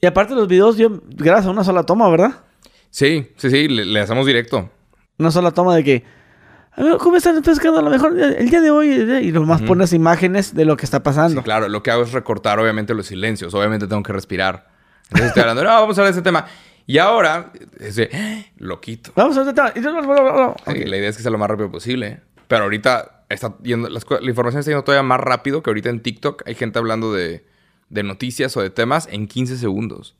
Y 0.00 0.06
aparte 0.06 0.34
los 0.34 0.48
videos, 0.48 0.76
yo 0.76 1.00
grabas 1.08 1.46
a 1.46 1.50
una 1.50 1.64
sola 1.64 1.84
toma, 1.84 2.08
¿verdad? 2.08 2.44
Sí, 2.90 3.30
sí, 3.36 3.50
sí. 3.50 3.68
Le, 3.68 3.84
le 3.84 4.00
hacemos 4.00 4.26
directo. 4.26 4.70
Una 5.18 5.30
sola 5.30 5.50
toma 5.50 5.74
de 5.74 5.84
que. 5.84 6.04
"A 6.72 6.82
ver, 6.82 6.96
¿Cómo 6.98 7.16
están 7.16 7.40
pescando? 7.42 7.78
A 7.80 7.82
lo 7.82 7.90
mejor 7.90 8.18
el 8.18 8.48
día 8.50 8.60
de 8.60 8.70
hoy. 8.70 8.90
eh", 8.90 9.22
Y 9.24 9.32
nomás 9.32 9.62
pones 9.62 9.92
imágenes 9.92 10.54
de 10.54 10.64
lo 10.64 10.76
que 10.76 10.84
está 10.84 11.02
pasando. 11.02 11.40
Sí, 11.40 11.44
claro. 11.44 11.68
Lo 11.68 11.82
que 11.82 11.90
hago 11.90 12.02
es 12.02 12.12
recortar, 12.12 12.58
obviamente, 12.60 12.94
los 12.94 13.06
silencios. 13.06 13.54
Obviamente 13.54 13.86
tengo 13.86 14.02
que 14.02 14.12
respirar. 14.12 14.68
Entonces 15.04 15.28
estoy 15.28 15.42
hablando, 15.42 15.62
no, 15.64 15.70
vamos 15.70 15.96
a 15.98 16.00
hablar 16.00 16.14
de 16.14 16.18
ese 16.20 16.22
tema. 16.24 16.46
Y 16.86 16.98
ahora, 16.98 17.52
ese, 17.80 18.08
¡ah! 18.12 18.42
lo 18.58 18.80
quito. 18.80 19.12
Vamos. 19.16 19.36
La 19.36 20.96
idea 20.96 21.08
es 21.08 21.16
que 21.16 21.22
sea 21.22 21.30
lo 21.32 21.38
más 21.38 21.48
rápido 21.50 21.70
posible. 21.70 22.20
Pero 22.48 22.64
ahorita 22.64 23.24
está 23.28 23.56
yendo, 23.62 23.88
co- 24.06 24.20
la 24.20 24.28
información 24.30 24.60
está 24.60 24.70
yendo 24.70 24.84
todavía 24.84 25.02
más 25.02 25.20
rápido 25.20 25.62
que 25.62 25.70
ahorita 25.70 25.90
en 25.90 26.00
TikTok. 26.00 26.44
Hay 26.46 26.54
gente 26.54 26.78
hablando 26.78 27.12
de, 27.12 27.44
de 27.90 28.02
noticias 28.02 28.56
o 28.56 28.62
de 28.62 28.70
temas 28.70 29.08
en 29.10 29.26
15 29.26 29.56
segundos. 29.58 30.14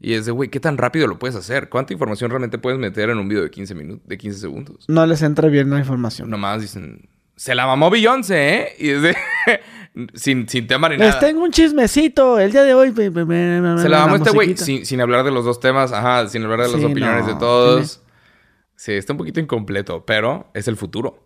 Y 0.00 0.14
es 0.14 0.24
de, 0.26 0.32
güey, 0.32 0.48
¿qué 0.48 0.60
tan 0.60 0.78
rápido 0.78 1.08
lo 1.08 1.18
puedes 1.18 1.34
hacer? 1.36 1.68
¿Cuánta 1.68 1.92
información 1.92 2.30
realmente 2.30 2.56
puedes 2.58 2.78
meter 2.78 3.10
en 3.10 3.18
un 3.18 3.28
video 3.28 3.42
de 3.42 3.50
15, 3.50 3.74
minutos, 3.74 4.06
de 4.08 4.16
15 4.16 4.38
segundos? 4.38 4.84
No 4.88 5.04
les 5.06 5.22
entra 5.22 5.48
bien 5.48 5.68
la 5.70 5.78
información. 5.80 6.30
Nomás 6.30 6.62
dicen, 6.62 7.08
se 7.38 7.54
la 7.54 7.66
mamó 7.66 7.88
Beyoncé, 7.88 8.54
¿eh? 8.56 8.68
Y 8.78 8.88
de, 8.88 9.16
sin, 10.14 10.48
sin 10.48 10.66
tema 10.66 10.88
ni 10.88 10.96
Les 10.96 11.08
nada. 11.08 11.20
tengo 11.20 11.42
un 11.42 11.50
chismecito. 11.52 12.38
El 12.38 12.50
día 12.52 12.64
de 12.64 12.74
hoy. 12.74 12.92
me- 12.92 13.10
me- 13.10 13.24
me- 13.24 13.80
Se 13.80 13.88
la 13.88 14.00
mamó 14.00 14.16
este 14.16 14.30
güey 14.30 14.56
sin, 14.56 14.84
sin 14.84 15.00
hablar 15.00 15.24
de 15.24 15.30
los 15.30 15.44
dos 15.44 15.60
temas, 15.60 15.92
ajá, 15.92 16.26
sin 16.28 16.42
hablar 16.42 16.62
de 16.62 16.68
las 16.72 16.80
Sí, 16.80 16.84
opiniones 16.84 17.22
no, 17.26 17.32
de 17.32 17.38
todos. 17.38 18.02
Sí, 18.76 18.92
está 18.92 19.12
un 19.12 19.16
poquito 19.18 19.40
incompleto, 19.40 20.04
pero 20.04 20.50
es 20.54 20.68
el 20.68 20.76
futuro. 20.76 21.24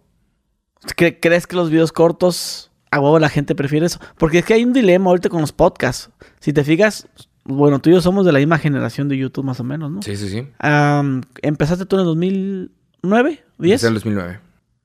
¿Cre- 0.96 1.18
¿Crees 1.20 1.46
que 1.46 1.56
los 1.56 1.70
videos 1.70 1.92
cortos 1.92 2.70
a 2.90 3.00
huevo 3.00 3.18
la 3.18 3.28
gente 3.28 3.54
prefiere 3.54 3.86
eso? 3.86 3.98
Porque 4.18 4.38
es 4.38 4.44
que 4.44 4.54
hay 4.54 4.64
un 4.64 4.72
dilema 4.72 5.10
ahorita 5.10 5.28
con 5.28 5.40
los 5.40 5.52
podcasts. 5.52 6.10
Si 6.40 6.52
te 6.52 6.62
fijas, 6.64 7.08
bueno, 7.44 7.78
tú 7.78 7.90
y 7.90 7.94
yo 7.94 8.00
somos 8.00 8.24
de 8.26 8.32
la 8.32 8.38
misma 8.38 8.58
generación 8.58 9.08
de 9.08 9.16
YouTube 9.16 9.44
más 9.44 9.60
o 9.60 9.64
menos, 9.64 9.90
¿no? 9.90 10.02
Sí, 10.02 10.16
sí, 10.16 10.28
sí. 10.28 10.46
Am, 10.58 11.22
¿Empezaste 11.42 11.86
tú 11.86 11.96
en 11.96 12.00
el 12.00 12.06
2009? 12.06 13.44
¿10? 13.58 13.72
Es 13.72 13.82
en 13.84 13.88
el 13.88 13.94
2009. 13.94 14.40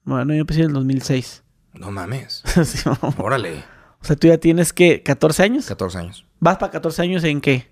Bueno, 0.07 0.33
yo 0.33 0.39
empecé 0.39 0.61
en 0.61 0.67
el 0.67 0.73
2006. 0.73 1.43
No 1.73 1.91
mames. 1.91 2.41
Sí. 2.63 2.89
Órale. 3.17 3.63
o 4.01 4.05
sea, 4.05 4.15
tú 4.15 4.27
ya 4.27 4.37
tienes, 4.37 4.71
que 4.71 5.03
¿14 5.03 5.41
años? 5.43 5.65
14 5.67 5.97
años. 5.97 6.25
¿Vas 6.39 6.57
para 6.57 6.71
14 6.71 7.01
años 7.01 7.23
en 7.25 7.41
qué? 7.41 7.67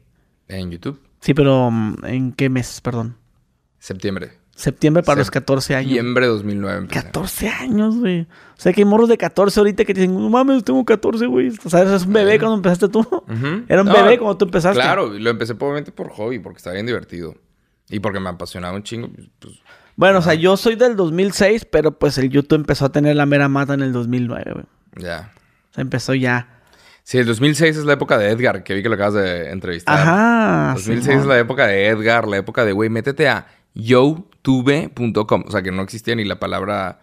En 0.49 0.69
YouTube. 0.69 1.01
Sí, 1.21 1.33
pero 1.33 1.71
mm, 1.71 1.95
¿en 2.03 2.31
qué 2.33 2.49
mes? 2.49 2.81
Perdón. 2.81 3.15
Septiembre. 3.79 4.33
Septiembre 4.53 5.01
para 5.01 5.19
los 5.19 5.31
14 5.31 5.75
años. 5.75 5.91
Septiembre 5.91 6.25
de 6.25 6.31
2009 6.33 6.77
empecé. 6.77 7.03
14 7.05 7.49
años, 7.49 7.95
güey. 7.97 8.21
O 8.21 8.27
sea, 8.57 8.73
que 8.73 8.81
hay 8.81 8.86
morros 8.86 9.07
de 9.09 9.17
14 9.17 9.59
ahorita 9.59 9.86
que 9.86 9.93
te 9.93 10.01
dicen, 10.01 10.13
no 10.15 10.29
mames, 10.29 10.63
tengo 10.65 10.83
14, 10.83 11.25
güey. 11.27 11.51
O 11.63 11.69
sea, 11.69 11.81
eres 11.81 12.05
un 12.05 12.13
bebé 12.13 12.38
cuando 12.38 12.55
empezaste 12.57 12.89
tú. 12.89 12.99
Ujú. 12.99 13.63
Era 13.69 13.81
un 13.81 13.88
No, 13.88 13.93
bebé 13.93 14.17
cuando 14.17 14.38
tú 14.38 14.45
empezaste. 14.45 14.79
Claro, 14.81 15.15
y 15.15 15.19
lo 15.19 15.29
empecé 15.29 15.53
obviamente 15.53 15.91
por 15.93 16.09
hobby, 16.09 16.39
porque 16.39 16.57
estaba 16.57 16.73
bien 16.73 16.86
divertido. 16.86 17.36
Y 17.89 17.99
porque 17.99 18.19
me 18.19 18.29
apasionaba 18.29 18.75
un 18.75 18.83
chingo. 18.83 19.09
Pues, 19.39 19.55
Bueno, 19.95 20.19
o 20.19 20.21
sea, 20.21 20.33
yo 20.33 20.57
soy 20.57 20.75
del 20.75 20.95
2006, 20.95 21.65
pero 21.65 21.97
pues 21.97 22.17
el 22.17 22.29
YouTube 22.29 22.57
empezó 22.57 22.85
a 22.85 22.91
tener 22.91 23.15
la 23.15 23.25
mera 23.25 23.47
mata 23.47 23.73
en 23.73 23.81
el 23.81 23.93
2009, 23.93 24.51
güey. 24.53 24.65
O 24.97 24.99
ya. 25.01 25.31
sea, 25.71 25.81
empezó 25.81 26.13
ya. 26.13 26.49
Sí, 27.03 27.17
el 27.19 27.25
2006 27.27 27.77
es 27.77 27.85
la 27.85 27.93
época 27.93 28.17
de 28.17 28.29
Edgar, 28.29 28.63
que 28.63 28.73
vi 28.73 28.81
que 28.83 28.89
lo 28.89 28.95
acabas 28.95 29.13
de 29.13 29.51
entrevistar. 29.51 29.97
Ajá. 29.97 30.71
2006 30.75 31.03
Simón. 31.05 31.19
es 31.21 31.25
la 31.27 31.37
época 31.39 31.67
de 31.67 31.87
Edgar, 31.87 32.27
la 32.27 32.37
época 32.37 32.65
de, 32.65 32.71
güey, 32.73 32.89
métete 32.89 33.27
a 33.29 33.45
youtube.com. 33.75 35.43
O 35.47 35.51
sea, 35.51 35.61
que 35.61 35.71
no 35.71 35.81
existía 35.83 36.15
ni 36.15 36.25
la 36.25 36.39
palabra, 36.39 36.99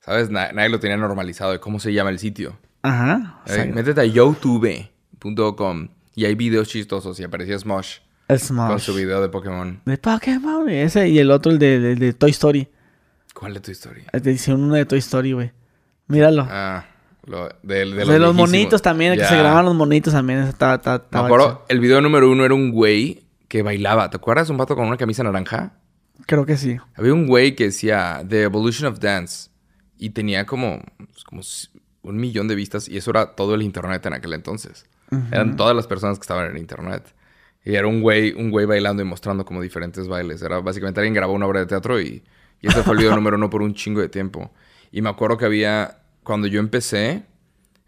¿sabes? 0.00 0.28
Na- 0.30 0.52
nadie 0.52 0.68
lo 0.70 0.80
tenía 0.80 0.96
normalizado 0.96 1.52
de 1.52 1.60
cómo 1.60 1.78
se 1.80 1.92
llama 1.92 2.10
el 2.10 2.18
sitio. 2.18 2.58
Ajá. 2.82 3.40
Eh, 3.46 3.70
métete 3.74 4.00
a 4.00 4.04
youtube.com 4.04 5.88
y 6.14 6.24
hay 6.26 6.34
videos 6.34 6.68
chistosos 6.68 7.18
y 7.20 7.24
aparecía 7.24 7.58
Smosh 7.58 7.98
Smash. 8.28 8.68
con 8.70 8.80
su 8.80 8.94
video 8.94 9.20
de 9.20 9.28
Pokémon. 9.28 9.80
De 9.84 9.98
Pokémon, 9.98 10.68
ese 10.68 11.08
y 11.08 11.18
el 11.18 11.30
otro, 11.30 11.52
el 11.52 11.58
de, 11.58 11.78
de- 11.80 11.94
de 11.96 12.12
Toy 12.12 12.30
Story. 12.30 12.68
¿Cuál 13.34 13.56
es 13.56 13.62
tu 13.62 13.70
historia? 13.70 14.04
Te 14.22 14.30
hicieron 14.32 14.62
uno 14.64 14.74
de 14.74 14.84
Toy 14.86 14.98
Story, 15.00 15.32
güey. 15.32 15.52
Míralo. 16.06 16.46
Ah, 16.48 16.86
lo, 17.26 17.48
de, 17.48 17.54
de 17.62 17.78
de 17.84 17.84
los, 17.86 18.06
viejísimos. 18.08 18.34
monitos 18.36 18.82
también, 18.82 19.12
el 19.12 19.18
que 19.18 19.24
se 19.24 19.36
grababan 19.36 19.64
los 19.64 19.74
monitos 19.74 20.12
también. 20.12 20.40
ese 20.40 20.50
Estaba, 20.50 20.74
estaba, 20.76 21.04
Me 21.10 21.18
acuerdo, 21.20 21.64
el 21.68 21.80
video 21.80 22.00
número 22.00 22.30
uno 22.30 22.44
era 22.44 22.54
un 22.54 22.70
güey 22.70 23.24
que 23.48 23.62
bailaba. 23.62 24.08
¿Te 24.10 24.16
acuerdas? 24.16 24.48
Un 24.50 24.56
vato 24.56 24.74
con 24.76 24.86
una 24.86 24.96
camisa 24.96 25.22
naranja. 25.22 25.74
Creo 26.26 26.46
que 26.46 26.56
sí. 26.56 26.76
Había 26.94 27.12
un 27.12 27.26
güey 27.26 27.54
que 27.56 27.64
decía 27.64 28.22
The 28.28 28.42
Evolution 28.42 28.90
of 28.92 29.00
Dance 29.00 29.50
y 29.98 30.10
tenía 30.10 30.46
como, 30.46 30.80
pues, 30.98 31.24
como 31.24 31.42
un 32.02 32.16
millón 32.18 32.46
de 32.48 32.54
vistas 32.54 32.88
y 32.88 32.96
eso 32.98 33.10
era 33.10 33.34
todo 33.34 33.54
el 33.54 33.62
internet 33.62 34.04
en 34.06 34.12
aquel 34.14 34.32
entonces. 34.34 34.86
Eran 35.32 35.56
todas 35.56 35.74
las 35.76 35.86
personas 35.86 36.18
que 36.18 36.22
estaban 36.22 36.46
en 36.46 36.52
el 36.52 36.58
internet. 36.58 37.04
Y 37.64 37.74
era 37.74 37.86
un 37.86 38.02
güey, 38.02 38.32
un 38.32 38.50
güey 38.50 38.66
bailando 38.66 39.02
y 39.02 39.06
mostrando 39.06 39.44
como 39.44 39.62
diferentes 39.62 40.06
bailes. 40.06 40.42
Era 40.42 40.60
básicamente 40.60 41.00
alguien 41.00 41.14
grabó 41.14 41.32
una 41.32 41.46
obra 41.46 41.60
de 41.60 41.66
teatro 41.66 42.00
y, 42.00 42.22
y 42.60 42.68
ese 42.68 42.82
fue 42.82 42.94
el 42.94 42.98
video 42.98 43.14
número 43.16 43.36
uno 43.36 43.48
por 43.48 43.62
un 43.62 43.74
chingo 43.74 44.00
de 44.00 44.08
tiempo. 44.08 44.52
Y 44.90 45.00
me 45.02 45.08
acuerdo 45.08 45.38
que 45.38 45.46
había, 45.46 46.02
cuando 46.22 46.46
yo 46.46 46.60
empecé, 46.60 47.24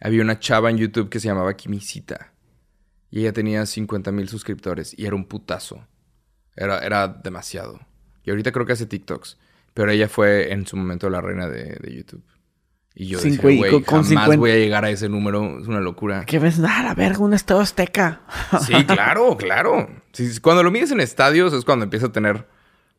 había 0.00 0.22
una 0.22 0.38
chava 0.38 0.70
en 0.70 0.78
YouTube 0.78 1.10
que 1.10 1.20
se 1.20 1.28
llamaba 1.28 1.54
Kimisita. 1.54 2.32
Y 3.10 3.20
ella 3.20 3.32
tenía 3.32 3.64
50 3.66 4.12
mil 4.12 4.28
suscriptores 4.28 4.98
y 4.98 5.06
era 5.06 5.14
un 5.14 5.26
putazo. 5.26 5.86
Era, 6.56 6.78
era 6.78 7.08
demasiado. 7.08 7.80
Y 8.24 8.30
ahorita 8.30 8.52
creo 8.52 8.66
que 8.66 8.72
hace 8.72 8.86
TikToks. 8.86 9.38
Pero 9.74 9.90
ella 9.90 10.08
fue 10.08 10.52
en 10.52 10.66
su 10.66 10.76
momento 10.76 11.10
la 11.10 11.20
reina 11.20 11.48
de, 11.48 11.76
de 11.76 11.94
YouTube. 11.94 12.24
Y 12.98 13.08
yo 13.08 13.18
Cincu- 13.18 13.42
decía, 13.42 13.56
güey, 13.70 13.84
jamás 13.84 14.08
50 14.08 14.36
voy 14.38 14.50
a 14.52 14.54
llegar 14.56 14.84
a 14.86 14.90
ese 14.90 15.08
número. 15.10 15.60
Es 15.60 15.68
una 15.68 15.80
locura. 15.80 16.24
¿Qué 16.24 16.38
ves? 16.38 16.58
Ah, 16.66 16.82
la 16.82 16.94
verga, 16.94 17.18
un 17.18 17.34
estado 17.34 17.60
azteca. 17.60 18.22
Sí, 18.66 18.72
claro, 18.86 19.36
claro. 19.36 19.88
Sí, 20.12 20.32
sí, 20.32 20.40
cuando 20.40 20.62
lo 20.62 20.70
mides 20.70 20.90
en 20.92 21.00
estadios 21.00 21.52
es 21.52 21.64
cuando 21.66 21.84
empieza 21.84 22.06
a 22.06 22.12
tener 22.12 22.46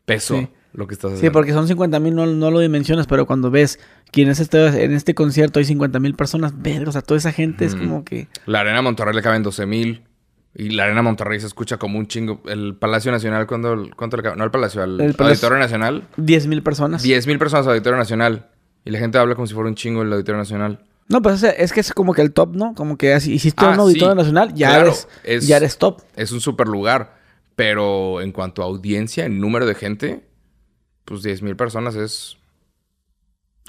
peso 0.05 0.37
Sí. 0.37 0.47
lo 0.73 0.85
que 0.87 0.93
estás 0.93 1.11
Sí, 1.11 1.17
haciendo. 1.17 1.33
porque 1.33 1.51
son 1.51 1.67
50 1.67 1.99
mil, 1.99 2.13
no, 2.13 2.27
no 2.27 2.51
lo 2.51 2.59
dimensionas, 2.59 3.07
pero 3.07 3.25
cuando 3.25 3.49
ves 3.49 3.79
que 4.11 4.21
en 4.21 4.29
este, 4.29 4.83
en 4.85 4.93
este 4.93 5.15
concierto 5.15 5.57
hay 5.59 5.65
50 5.65 5.99
mil 5.99 6.13
personas, 6.13 6.53
verga, 6.61 6.89
o 6.89 6.91
sea, 6.93 7.01
toda 7.01 7.17
esa 7.17 7.31
gente 7.31 7.65
es 7.65 7.73
como 7.75 8.05
que... 8.05 8.27
La 8.45 8.59
Arena 8.59 8.81
Monterrey 8.83 9.15
le 9.15 9.21
caben 9.23 9.41
12 9.43 9.65
mil. 9.65 10.03
Y 10.59 10.69
la 10.69 10.85
Arena 10.85 11.01
Monterrey 11.03 11.39
se 11.39 11.45
escucha 11.47 11.77
como 11.77 11.99
un 11.99 12.07
chingo. 12.07 12.41
El 12.47 12.75
Palacio 12.75 13.11
Nacional, 13.11 13.45
¿cuándo, 13.47 13.89
¿cuánto 13.95 14.17
le 14.17 14.23
cabe? 14.23 14.37
No, 14.37 14.43
el 14.43 14.49
Palacio, 14.51 14.81
al 14.81 14.99
El 15.01 15.13
Palacio- 15.13 15.25
Auditorio 15.47 15.57
Nacional. 15.59 16.07
10 16.17 16.47
mil 16.47 16.63
personas. 16.63 17.03
10 17.03 17.27
mil 17.27 17.37
personas 17.37 17.65
al 17.67 17.73
Auditorio 17.73 17.97
Nacional. 17.97 18.47
Y 18.87 18.91
la 18.91 18.99
gente 18.99 19.17
habla 19.17 19.35
como 19.35 19.47
si 19.47 19.53
fuera 19.53 19.67
un 19.69 19.75
chingo 19.75 20.01
el 20.01 20.11
Auditorio 20.13 20.37
Nacional. 20.39 20.79
No, 21.09 21.21
pues 21.21 21.41
es, 21.43 21.73
que 21.73 21.79
es 21.79 21.93
como 21.93 22.13
que 22.13 22.21
el 22.21 22.31
top, 22.33 22.55
¿no? 22.55 22.73
Como 22.73 22.97
que 22.97 23.13
así, 23.13 23.33
hiciste 23.33 23.65
Ah, 23.65 23.69
un 23.71 23.79
auditorio 23.79 24.11
sí. 24.11 24.17
nacional, 24.17 24.53
ya, 24.53 24.69
Claro, 24.69 24.85
eres, 24.87 25.07
es- 25.23 25.47
ya 25.47 25.57
eres 25.57 25.77
top. 25.77 26.01
Es 26.15 26.31
un 26.31 26.41
super 26.41 26.67
lugar. 26.67 27.15
Pero 27.55 28.21
en 28.21 28.31
cuanto 28.31 28.61
a 28.61 28.65
audiencia, 28.65 29.25
en 29.25 29.39
número 29.39 29.65
de 29.65 29.73
gente, 29.75 30.23
pues 31.05 31.23
10 31.23 31.41
mil 31.41 31.55
personas 31.55 31.95
es 31.95 32.37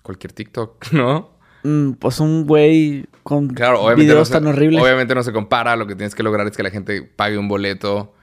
cualquier 0.02 0.32
TikTok, 0.32 0.86
¿no? 0.92 1.30
Mm, 1.64 1.92
pues 1.94 2.20
un 2.20 2.46
güey 2.46 3.06
con 3.24 3.48
Claro, 3.48 3.80
obviamente 3.82 4.04
no, 4.06 4.12
videos 4.14 4.28
se, 4.28 4.34
tan 4.34 4.46
horribles. 4.46 4.80
obviamente 4.82 5.14
no 5.14 5.22
se 5.22 5.32
compara. 5.32 5.74
Lo 5.76 5.86
que 5.86 5.96
tienes 5.96 6.14
que 6.14 6.22
lograr 6.22 6.46
es 6.46 6.56
que 6.56 6.62
la 6.62 6.70
gente 6.70 7.02
pague 7.02 7.36
un 7.38 7.48
boleto. 7.48 8.14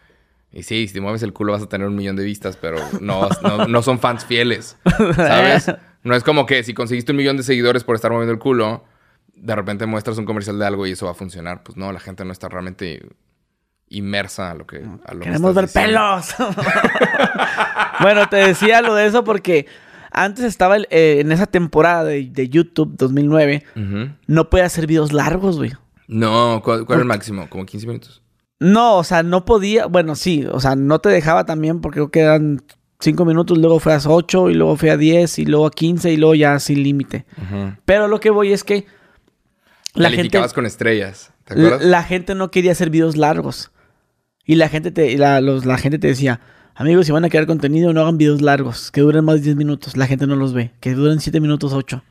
Y 0.51 0.63
sí, 0.63 0.87
si 0.87 0.93
te 0.93 1.01
mueves 1.01 1.21
el 1.23 1.33
culo 1.33 1.51
vas 1.51 1.63
a 1.63 1.67
tener 1.67 1.85
un 1.87 1.95
millón 1.95 2.15
de 2.15 2.23
vistas, 2.23 2.57
pero 2.61 2.77
no, 3.01 3.27
no, 3.41 3.67
no 3.67 3.81
son 3.81 3.99
fans 3.99 4.23
fieles. 4.23 4.77
¿Sabes? 5.15 5.69
No 6.05 6.15
es 6.15 6.23
como 6.23 6.45
que 6.45 6.63
si 6.63 6.73
conseguiste 6.73 7.11
un 7.11 7.17
millón 7.17 7.35
de 7.35 7.43
seguidores 7.43 7.83
por 7.83 7.95
estar 7.95 8.11
moviendo 8.11 8.31
el 8.31 8.39
culo, 8.39 8.85
de 9.35 9.53
repente 9.55 9.85
muestras 9.85 10.17
un 10.17 10.23
comercial 10.25 10.57
de 10.57 10.65
algo 10.65 10.87
y 10.87 10.91
eso 10.91 11.05
va 11.07 11.11
a 11.11 11.15
funcionar. 11.15 11.63
Pues 11.63 11.75
no, 11.75 11.91
la 11.91 11.99
gente 11.99 12.23
no 12.23 12.31
está 12.31 12.47
realmente 12.47 13.05
inmersa 13.89 14.51
a 14.51 14.55
lo 14.55 14.65
que. 14.65 14.77
A 15.05 15.13
lo 15.13 15.19
que 15.19 15.25
Queremos 15.25 15.53
ver 15.53 15.65
estás 15.65 15.83
diciendo. 15.83 16.15
pelos. 16.37 17.35
bueno, 18.01 18.29
te 18.29 18.37
decía 18.37 18.81
lo 18.81 18.95
de 18.95 19.07
eso 19.07 19.23
porque 19.23 19.65
antes 20.11 20.45
estaba 20.45 20.75
el- 20.77 20.87
eh, 20.91 21.17
en 21.19 21.31
esa 21.31 21.45
temporada 21.45 22.03
de, 22.03 22.29
de 22.31 22.49
YouTube 22.49 22.95
2009, 22.97 23.63
Ujú. 23.75 24.09
no 24.27 24.49
podía 24.49 24.65
hacer 24.65 24.87
videos 24.87 25.11
largos, 25.13 25.57
güey. 25.57 25.73
No, 26.07 26.61
¿cuál, 26.63 26.85
cuál 26.85 26.99
es 26.99 27.01
el 27.01 27.07
máximo? 27.07 27.49
¿Como 27.49 27.65
15 27.65 27.87
minutos? 27.87 28.21
No, 28.59 28.97
o 28.97 29.03
sea, 29.03 29.23
no 29.23 29.43
podía. 29.43 29.87
Bueno, 29.87 30.15
sí, 30.15 30.45
o 30.49 30.59
sea, 30.59 30.75
no 30.75 30.99
te 30.99 31.09
dejaba 31.09 31.45
también 31.45 31.81
porque 31.81 31.95
creo 31.97 32.11
que 32.11 32.19
eran 32.21 32.61
5 32.99 33.25
minutos, 33.25 33.57
luego 33.57 33.79
fue 33.79 33.93
a 33.93 33.99
8 34.05 34.49
y 34.49 34.53
luego 34.53 34.77
fue 34.77 34.89
a 34.91 34.97
10 34.97 35.39
y 35.39 35.45
luego 35.45 35.65
a 35.67 35.71
15 35.71 36.11
y 36.13 36.17
luego 36.17 36.35
ya 36.35 36.59
sin 36.59 36.81
límite. 36.83 37.25
Ujú. 37.37 37.73
Pero 37.85 38.07
lo 38.07 38.19
que 38.19 38.29
voy 38.29 38.53
es 38.53 38.63
que 38.63 38.85
la 39.93 40.09
gente, 40.11 40.39
con 40.53 40.65
estrellas. 40.65 41.31
¿Te 41.45 41.55
la, 41.55 41.67
acuerdas? 41.67 41.87
la 41.87 42.03
gente 42.03 42.35
no 42.35 42.51
quería 42.51 42.71
hacer 42.71 42.89
videos 42.89 43.15
largos. 43.17 43.71
Y 44.45 44.55
la 44.55 44.69
gente 44.69 44.91
te, 44.91 45.17
la, 45.17 45.41
los- 45.41 45.65
la 45.65 45.77
gente 45.77 45.97
te 45.99 46.07
decía, 46.07 46.39
amigos, 46.75 47.05
si 47.05 47.11
van 47.11 47.25
a 47.25 47.29
crear 47.29 47.45
contenido, 47.47 47.93
no 47.93 48.01
hagan 48.01 48.17
videos 48.17 48.41
largos, 48.41 48.91
que 48.91 49.01
duren 49.01 49.25
más 49.25 49.35
de 49.35 49.41
10 49.41 49.55
minutos. 49.55 49.97
La 49.97 50.07
gente 50.07 50.27
no 50.27 50.35
los 50.35 50.53
ve, 50.53 50.71
que 50.79 50.93
duren 50.93 51.19
7 51.19 51.39
minutos, 51.39 51.73
8. 51.73 52.03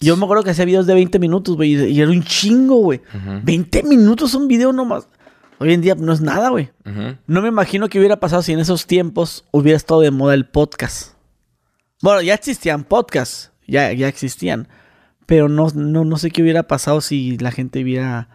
Yo 0.00 0.16
me 0.16 0.24
acuerdo 0.24 0.42
que 0.42 0.50
hacía 0.50 0.64
videos 0.64 0.86
de 0.86 0.94
20 0.94 1.18
minutos, 1.18 1.56
güey, 1.56 1.74
y 1.90 2.00
era 2.00 2.10
un 2.10 2.22
chingo, 2.22 2.76
güey. 2.76 3.00
Ujú. 3.14 3.40
20 3.44 3.82
minutos 3.84 4.34
un 4.34 4.48
video 4.48 4.72
nomás. 4.72 5.08
Hoy 5.58 5.72
en 5.72 5.80
día 5.80 5.94
no 5.94 6.12
es 6.12 6.20
nada, 6.20 6.50
güey. 6.50 6.70
No 7.26 7.42
me 7.42 7.48
imagino 7.48 7.88
que 7.88 7.98
hubiera 7.98 8.20
pasado 8.20 8.42
si 8.42 8.52
en 8.52 8.58
esos 8.58 8.86
tiempos 8.86 9.44
hubiera 9.50 9.76
estado 9.76 10.00
de 10.00 10.10
moda 10.10 10.34
el 10.34 10.46
podcast. 10.46 11.14
Bueno, 12.02 12.20
ya 12.22 12.34
existían 12.34 12.84
podcasts, 12.84 13.52
ya, 13.66 13.92
ya 13.92 14.08
existían. 14.08 14.68
Pero 15.26 15.48
no, 15.48 15.68
no, 15.74 16.04
no 16.04 16.18
sé 16.18 16.30
qué 16.30 16.42
hubiera 16.42 16.64
pasado 16.64 17.00
si 17.00 17.38
la 17.38 17.50
gente 17.50 17.82
hubiera 17.82 18.28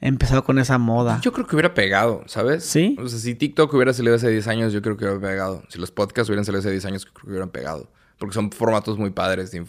empezado 0.00 0.44
con 0.44 0.58
esa 0.58 0.76
moda. 0.76 1.20
Yo 1.22 1.32
creo 1.32 1.46
que 1.46 1.56
hubiera 1.56 1.72
pegado, 1.72 2.22
¿sabes? 2.26 2.64
¿Sí? 2.64 2.96
O 3.00 3.08
sea, 3.08 3.18
si 3.18 3.34
TikTok 3.34 3.72
hubiera 3.72 3.94
salido 3.94 4.14
hace 4.14 4.28
10 4.28 4.46
años, 4.48 4.72
yo 4.72 4.82
creo 4.82 4.98
que 4.98 5.06
hubiera 5.06 5.20
pegado. 5.20 5.62
Si 5.70 5.78
los 5.78 5.90
podcasts 5.90 6.28
hubieran 6.28 6.44
salido 6.44 6.60
hace 6.60 6.70
10 6.70 6.84
años, 6.84 7.06
creo 7.06 7.22
que 7.22 7.30
hubieran 7.30 7.48
pegado. 7.48 7.90
Porque 8.18 8.34
son 8.34 8.52
formatos 8.52 8.98
muy 8.98 9.10
padres 9.10 9.50
de... 9.50 9.64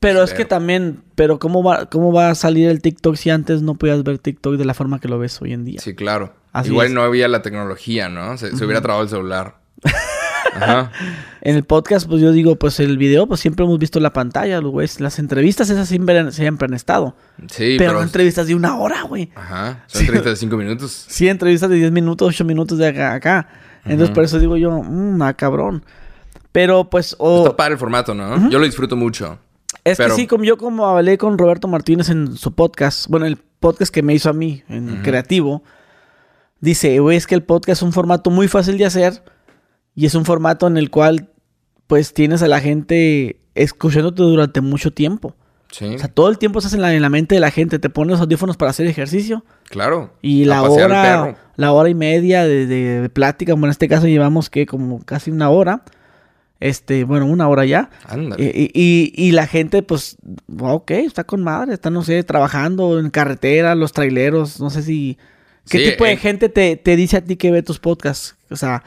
Pero 0.00 0.22
es 0.22 0.32
que 0.32 0.46
también, 0.46 1.02
pero 1.14 1.38
¿cómo 1.38 1.62
va, 1.62 1.90
¿cómo 1.90 2.12
va 2.12 2.30
a 2.30 2.34
salir 2.34 2.68
el 2.68 2.80
TikTok 2.80 3.16
si 3.16 3.30
antes 3.30 3.60
no 3.62 3.74
podías 3.74 4.02
ver 4.02 4.18
TikTok 4.18 4.56
de 4.56 4.64
la 4.64 4.74
forma 4.74 4.98
que 4.98 5.08
lo 5.08 5.18
ves 5.18 5.40
hoy 5.42 5.52
en 5.52 5.64
día? 5.64 5.80
Sí, 5.80 5.94
claro. 5.94 6.32
Así 6.54 6.70
Igual 6.70 6.86
es. 6.86 6.92
no 6.94 7.02
había 7.02 7.28
la 7.28 7.42
tecnología, 7.42 8.08
¿no? 8.08 8.38
Se, 8.38 8.56
se 8.56 8.64
hubiera 8.64 8.80
trabado 8.80 9.02
el 9.02 9.10
celular. 9.10 9.56
Ajá. 10.54 10.92
En 11.40 11.56
el 11.56 11.64
podcast, 11.64 12.08
pues 12.08 12.22
yo 12.22 12.30
digo, 12.30 12.56
pues 12.56 12.78
el 12.80 12.96
video, 12.96 13.26
pues 13.26 13.40
siempre 13.40 13.64
hemos 13.66 13.78
visto 13.78 13.98
la 14.00 14.12
pantalla, 14.12 14.58
güeyes. 14.60 15.00
Las 15.00 15.18
entrevistas 15.18 15.68
esas 15.68 15.88
siempre, 15.88 16.16
han- 16.18 16.32
siempre 16.32 16.66
han 16.66 16.74
estado. 16.74 17.16
Sí, 17.48 17.74
pero 17.76 17.90
pero... 17.90 17.92
no 17.94 18.02
entrevistas 18.02 18.46
de 18.46 18.54
una 18.54 18.76
hora, 18.76 19.02
güey. 19.02 19.30
Ajá. 19.34 19.82
Son 19.88 20.02
Sí. 20.02 20.06
35 20.06 20.56
minutos. 20.56 21.04
Sí, 21.08 21.28
entrevistas 21.28 21.68
de 21.70 21.76
10 21.76 21.90
minutos, 21.92 22.28
8 22.28 22.44
minutos 22.44 22.78
de 22.78 22.86
acá. 22.88 23.10
a 23.10 23.14
acá. 23.16 23.48
Entonces, 23.84 24.14
por 24.14 24.24
eso 24.24 24.38
digo 24.38 24.56
yo, 24.56 24.70
mmm, 24.70 25.20
ah, 25.22 25.34
cabrón. 25.34 25.84
Pero 26.52 26.88
pues, 26.88 27.16
o 27.18 27.42
Está 27.44 27.56
padre 27.56 27.72
el 27.74 27.78
formato, 27.80 28.14
¿no? 28.14 28.48
Yo 28.48 28.58
lo 28.60 28.64
disfruto 28.64 28.94
mucho. 28.96 29.38
es 29.82 29.98
pero- 29.98 30.14
que 30.14 30.20
sí, 30.22 30.26
como 30.28 30.44
yo 30.44 30.56
como 30.56 30.86
hablé 30.86 31.18
con 31.18 31.36
Roberto 31.36 31.66
Martínez 31.66 32.08
en 32.10 32.36
su 32.36 32.54
podcast, 32.54 33.08
bueno, 33.08 33.26
el 33.26 33.38
podcast 33.58 33.92
que 33.92 34.02
me 34.04 34.14
hizo 34.14 34.30
a 34.30 34.32
mí, 34.32 34.62
en 34.68 35.02
creativo, 35.02 35.64
dice, 36.64 36.98
güey, 36.98 37.16
es 37.16 37.26
que 37.26 37.34
el 37.34 37.42
podcast 37.42 37.78
es 37.80 37.82
un 37.82 37.92
formato 37.92 38.30
muy 38.30 38.48
fácil 38.48 38.78
de 38.78 38.84
hacer 38.86 39.22
y 39.94 40.06
es 40.06 40.14
un 40.14 40.24
formato 40.24 40.66
en 40.66 40.76
el 40.76 40.90
cual, 40.90 41.30
pues, 41.86 42.12
tienes 42.14 42.42
a 42.42 42.48
la 42.48 42.60
gente 42.60 43.38
escuchándote 43.54 44.22
durante 44.22 44.60
mucho 44.60 44.92
tiempo. 44.92 45.34
Sí, 45.70 45.86
O 45.86 45.98
sea, 45.98 46.08
todo 46.08 46.28
el 46.28 46.38
tiempo 46.38 46.60
estás 46.60 46.74
en 46.74 46.82
la, 46.82 46.94
en 46.94 47.02
la 47.02 47.08
mente 47.08 47.34
de 47.34 47.40
la 47.40 47.50
gente, 47.50 47.78
te 47.80 47.90
pones 47.90 48.12
los 48.12 48.20
audífonos 48.20 48.56
para 48.56 48.70
hacer 48.70 48.86
ejercicio 48.86 49.44
claro. 49.68 50.12
y 50.22 50.44
la 50.44 50.62
hora, 50.62 51.36
la 51.56 51.72
hora 51.72 51.88
y 51.88 51.94
media 51.94 52.44
de, 52.44 52.66
de- 52.66 53.00
de 53.02 53.08
plática, 53.08 53.54
bueno, 53.54 53.66
en 53.66 53.70
este 53.72 53.88
caso 53.88 54.06
llevamos 54.06 54.50
que 54.50 54.66
como 54.66 55.04
casi 55.04 55.32
una 55.32 55.50
hora, 55.50 55.82
este, 56.60 57.02
bueno, 57.02 57.26
una 57.26 57.48
hora 57.48 57.64
ya. 57.64 57.90
Ándale. 58.06 58.44
Y, 58.54 58.70
y- 58.72 59.12
y 59.16 59.32
la 59.32 59.48
gente, 59.48 59.82
pues, 59.82 60.16
ok, 60.60 60.92
está 60.92 61.24
con 61.24 61.42
madre, 61.42 61.74
está, 61.74 61.90
no 61.90 62.02
sé, 62.04 62.22
trabajando 62.22 63.00
en 63.00 63.10
carretera, 63.10 63.74
los 63.74 63.92
traileros, 63.92 64.60
no 64.60 64.70
sé 64.70 64.82
si... 64.82 65.18
¿Qué 65.68 65.78
Sí, 65.78 65.90
tipo 65.90 66.04
de 66.04 66.12
eh. 66.12 66.16
gente 66.16 66.48
te, 66.48 66.76
te 66.76 66.96
dice 66.96 67.16
a 67.16 67.24
ti 67.24 67.36
que 67.36 67.50
ve 67.50 67.62
tus 67.62 67.78
podcasts? 67.78 68.36
O 68.50 68.56
sea, 68.56 68.82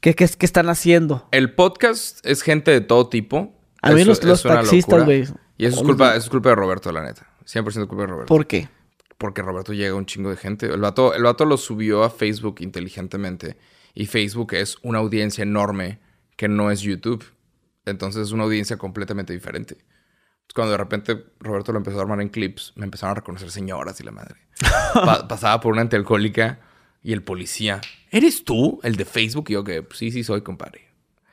¿qué, 0.00 0.14
qué, 0.14 0.26
qué 0.26 0.46
están 0.46 0.68
haciendo? 0.68 1.28
El 1.30 1.54
podcast 1.54 2.24
es 2.26 2.42
gente 2.42 2.70
de 2.70 2.80
todo 2.80 3.08
tipo. 3.08 3.54
A 3.82 3.92
mí 3.92 4.00
Eso 4.00 4.10
los, 4.10 4.24
los 4.24 4.42
taxistas, 4.42 5.04
güey. 5.04 5.22
Y 5.58 5.66
eso 5.66 5.76
es 5.76 5.76
los 5.76 5.82
culpa, 5.82 6.10
eso 6.10 6.24
es 6.24 6.30
culpa 6.30 6.50
de 6.50 6.54
Roberto, 6.54 6.90
la 6.92 7.02
neta. 7.02 7.26
100% 7.44 7.86
culpa 7.86 8.02
de 8.02 8.08
Roberto. 8.08 8.26
¿Por 8.26 8.46
qué? 8.46 8.68
Porque 9.18 9.42
Roberto 9.42 9.72
llega 9.72 9.90
a 9.92 9.94
un 9.94 10.06
chingo 10.06 10.30
de 10.30 10.36
gente. 10.36 10.66
El 10.66 10.80
vato, 10.80 11.14
el 11.14 11.22
vato 11.22 11.44
lo 11.44 11.56
subió 11.56 12.02
a 12.02 12.10
Facebook 12.10 12.56
inteligentemente. 12.60 13.56
Y 13.94 14.06
Facebook 14.06 14.54
es 14.54 14.76
una 14.82 14.98
audiencia 14.98 15.42
enorme 15.42 16.00
que 16.36 16.48
no 16.48 16.70
es 16.70 16.80
YouTube. 16.80 17.24
Entonces 17.84 18.22
es 18.22 18.32
una 18.32 18.44
audiencia 18.44 18.76
completamente 18.76 19.32
diferente. 19.32 19.76
Cuando 20.54 20.72
de 20.72 20.78
repente 20.78 21.24
Roberto 21.40 21.72
lo 21.72 21.78
empezó 21.78 21.98
a 21.98 22.02
armar 22.02 22.20
en 22.20 22.28
clips, 22.28 22.72
me 22.76 22.84
empezaron 22.84 23.12
a 23.12 23.14
reconocer 23.20 23.50
señoras 23.50 23.98
y 24.00 24.04
la 24.04 24.10
madre. 24.12 24.36
Pa- 24.94 25.26
pasaba 25.26 25.60
por 25.60 25.72
una 25.72 25.82
antialcohólica 25.82 26.60
y 27.02 27.12
el 27.12 27.22
policía, 27.22 27.80
¿eres 28.10 28.44
tú 28.44 28.78
el 28.82 28.96
de 28.96 29.04
Facebook? 29.04 29.46
Y 29.48 29.54
yo 29.54 29.64
que, 29.64 29.82
"Pues 29.82 29.98
sí, 29.98 30.10
sí 30.10 30.22
soy, 30.24 30.42
compadre. 30.42 30.88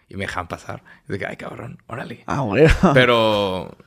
Y 0.08 0.16
me 0.16 0.22
dejan 0.24 0.48
pasar. 0.48 0.84
Y 1.08 1.12
de 1.12 1.20
que, 1.20 1.26
ay, 1.26 1.36
cabrón, 1.38 1.84
órale. 1.88 2.24
Ah, 2.28 2.42
bueno. 2.42 2.74
Pero, 2.94 3.78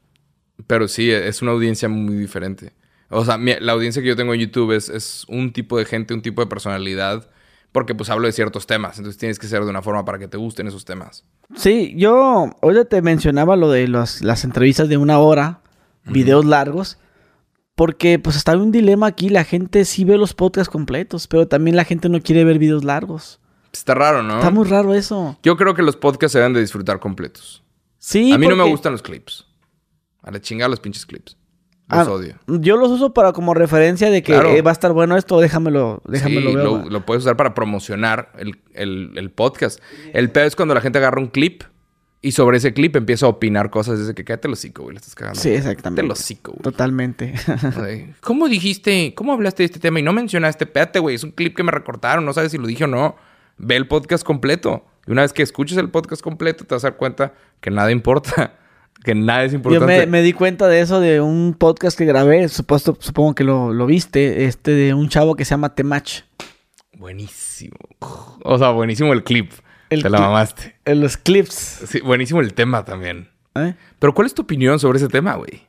pero 0.69 0.87
sí, 0.87 1.11
es 1.11 1.43
una 1.43 1.51
audiencia 1.53 1.89
muy 1.89 2.15
diferente. 2.15 2.73
O 3.09 3.25
sea, 3.25 3.37
mi- 3.39 3.57
la 3.59 3.73
audiencia 3.73 4.01
que 4.03 4.09
yo 4.09 4.17
tengo 4.17 4.33
en 4.35 4.41
YouTube 4.41 4.73
es, 4.73 4.89
es 4.89 5.25
un 5.29 5.53
tipo 5.53 5.77
de 5.79 5.85
gente, 5.87 6.15
un 6.15 6.23
tipo 6.23 6.41
de 6.43 6.47
personalidad, 6.47 7.29
porque 7.73 7.95
pues 7.95 8.11
hablo 8.11 8.27
de 8.27 8.33
ciertos 8.33 8.67
temas. 8.67 8.99
Entonces 8.99 9.19
tienes 9.19 9.39
que 9.39 9.47
ser 9.47 9.65
de 9.65 9.71
una 9.71 9.83
forma 9.83 10.05
para 10.05 10.19
que 10.19 10.29
te 10.29 10.37
gusten 10.37 10.67
esos 10.67 10.85
temas. 10.85 11.25
Sí, 11.57 11.95
yo 11.97 12.51
ahorita 12.63 12.85
te 12.85 13.03
mencionaba 13.03 13.57
lo 13.57 13.71
de 13.71 13.89
los- 13.89 14.21
las 14.23 14.45
entrevistas 14.45 14.89
de 14.89 14.97
una 14.99 15.19
hora, 15.19 15.61
videos 16.05 16.45
largos, 16.45 16.99
porque 17.75 18.19
pues 18.19 18.37
está 18.37 18.57
un 18.57 18.71
dilema 18.73 19.07
aquí, 19.07 19.29
la 19.31 19.45
gente 19.45 19.85
sí 19.85 20.05
ve 20.05 20.19
los 20.19 20.35
podcasts 20.35 20.71
completos, 20.71 21.27
pero 21.27 21.49
también 21.49 21.77
la 21.77 21.85
gente 21.85 22.09
no 22.09 22.21
quiere 22.21 22.45
ver 22.45 22.59
videos 22.59 22.85
largos. 22.85 23.41
Está 23.73 23.95
raro, 23.95 24.23
¿no? 24.23 24.37
Está 24.37 24.51
muy 24.51 24.67
raro 24.69 24.93
eso. 24.95 25.39
Yo 25.43 25.57
creo 25.57 25.75
que 25.75 25.83
los 25.83 25.97
podcasts 25.97 26.33
se 26.33 26.39
deben 26.39 26.53
de 26.53 26.61
disfrutar 26.61 27.01
completos. 27.01 27.63
Sí, 27.99 28.33
a 28.33 28.39
mí 28.39 28.47
no 28.47 28.57
me 28.57 28.69
gustan 28.69 28.93
los 28.93 29.01
clips. 29.03 29.47
A 30.23 30.31
la 30.31 30.41
chingada 30.41 30.69
los 30.69 30.81
pinches 30.81 31.07
clips. 31.07 31.37
Los 31.99 32.09
Ah, 32.09 32.13
odio. 32.13 32.35
Yo 32.47 32.77
los 32.77 32.91
uso 32.91 33.13
para 33.15 33.33
como 33.33 33.55
referencia 33.55 34.11
de 34.11 34.23
que 34.23 34.33
Claro. 34.33 34.51
eh, 34.51 34.63
va 34.63 34.71
a 34.71 34.73
estar 34.73 34.93
bueno 34.93 35.17
esto, 35.17 35.41
déjamelo, 35.41 36.03
déjamelo 36.07 36.51
sí, 36.51 36.57
lo, 36.57 36.85
lo 36.91 37.07
puedes 37.07 37.23
usar 37.25 37.37
para 37.37 37.55
promocionar 37.55 38.33
el, 38.39 38.59
el- 38.75 39.13
el 39.17 39.31
podcast. 39.31 39.81
El 40.13 40.31
pedo 40.31 40.45
es 40.47 40.57
cuando 40.57 40.75
la 40.75 40.81
gente 40.81 40.99
agarra 40.99 41.21
un 41.21 41.29
clip 41.29 41.63
y 42.25 42.33
sobre 42.33 42.59
ese 42.59 42.73
clip 42.73 42.95
empieza 42.97 43.27
a 43.27 43.31
opinar 43.31 43.69
cosas. 43.71 43.99
Dice 43.99 44.15
que 44.15 44.25
cállate 44.25 44.47
el 44.49 44.55
hocico, 44.55 44.85
güey. 44.85 44.95
Le 44.95 44.99
estás 45.01 45.15
cagando. 45.17 45.41
Sí, 45.41 45.49
Cállate 45.51 45.69
exactamente. 45.71 46.03
el 46.03 46.11
hocico, 46.13 46.53
güey. 46.53 46.63
Totalmente. 46.63 47.35
¿Cómo 48.21 48.49
dijiste? 48.49 49.13
¿Cómo 49.15 49.33
hablaste 49.33 49.63
de 49.63 49.67
este 49.67 49.81
tema 49.81 49.99
y 50.01 50.03
no 50.03 50.13
mencionaste? 50.13 50.65
Espérate, 50.65 50.99
güey. 51.01 51.17
Es 51.17 51.25
un 51.25 51.33
clip 51.33 51.57
que 51.57 51.63
me 51.65 51.73
recortaron. 51.73 52.25
No 52.25 52.33
sabes 52.33 52.53
si 52.53 52.59
lo 52.59 52.67
dije 52.67 52.85
o 52.85 52.87
no. 52.87 53.17
Ve 53.59 53.77
el 53.77 53.89
podcast 53.89 54.25
completo. 54.25 54.87
Y 55.07 55.11
una 55.11 55.23
vez 55.23 55.33
que 55.33 55.43
escuches 55.43 55.77
el 55.79 55.91
podcast 55.91 56.23
completo, 56.23 56.65
te 56.65 56.75
vas 56.75 56.85
a 56.85 56.91
dar 56.91 56.97
cuenta 56.97 57.35
que 57.61 57.71
nada 57.71 57.91
importa. 57.91 58.55
Que 59.05 59.15
nada 59.15 59.45
es 59.45 59.53
Yo 59.53 59.57
importante. 59.57 59.87
me, 59.87 60.07
me 60.07 60.23
di 60.23 60.33
cuenta 60.33 60.69
de 60.69 60.81
eso 60.81 61.01
de 61.01 61.21
un 61.21 61.55
podcast 61.59 61.99
que 61.99 62.05
grabé, 62.05 62.49
supuesto, 62.49 62.97
supongo 63.01 63.35
que 63.35 63.43
lo, 63.45 63.73
lo 63.73 63.87
viste, 63.87 64.45
este 64.45 64.71
de 64.73 64.95
un 64.95 65.09
chavo 65.09 65.35
que 65.35 65.45
se 65.45 65.51
llama 65.51 65.75
Temach. 65.75 66.23
Buenísimo. 66.97 67.77
O 68.45 68.59
sea, 68.59 68.71
buenísimo 68.71 69.13
el 69.13 69.25
clip. 69.25 69.51
El 69.91 70.03
te 70.03 70.11
la 70.11 70.21
mamaste. 70.21 70.77
En 70.85 71.01
los 71.01 71.17
clips. 71.17 71.83
Sí, 71.87 72.01
buenísimo 72.01 72.41
el 72.41 72.55
tema 72.55 72.85
también. 72.85 73.29
¿eh? 73.55 73.75
Pero 73.99 74.15
¿cuál 74.15 74.27
es 74.27 74.35
tu 74.35 74.43
opinión 74.43 74.79
sobre 74.79 74.99
ese 74.99 75.09
tema, 75.09 75.35
güey? 75.35 75.67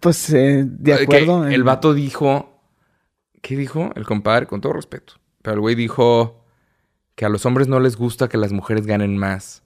Pues 0.00 0.30
eh, 0.32 0.64
de 0.66 0.96
Que 0.96 1.02
acuerdo. 1.04 1.46
en- 1.46 1.52
el 1.52 1.62
vato 1.64 1.94
dijo... 1.94 2.60
¿Qué 3.40 3.56
dijo? 3.56 3.90
El 3.96 4.04
compadre, 4.04 4.46
con 4.46 4.60
todo 4.60 4.72
respeto. 4.72 5.14
Pero 5.42 5.54
el 5.54 5.60
güey 5.60 5.74
dijo 5.74 6.44
que 7.16 7.24
a 7.24 7.28
los 7.28 7.44
hombres 7.46 7.66
no 7.68 7.80
les 7.80 7.96
gusta 7.96 8.28
que 8.28 8.36
las 8.36 8.52
mujeres 8.52 8.86
ganen 8.86 9.16
más. 9.18 9.61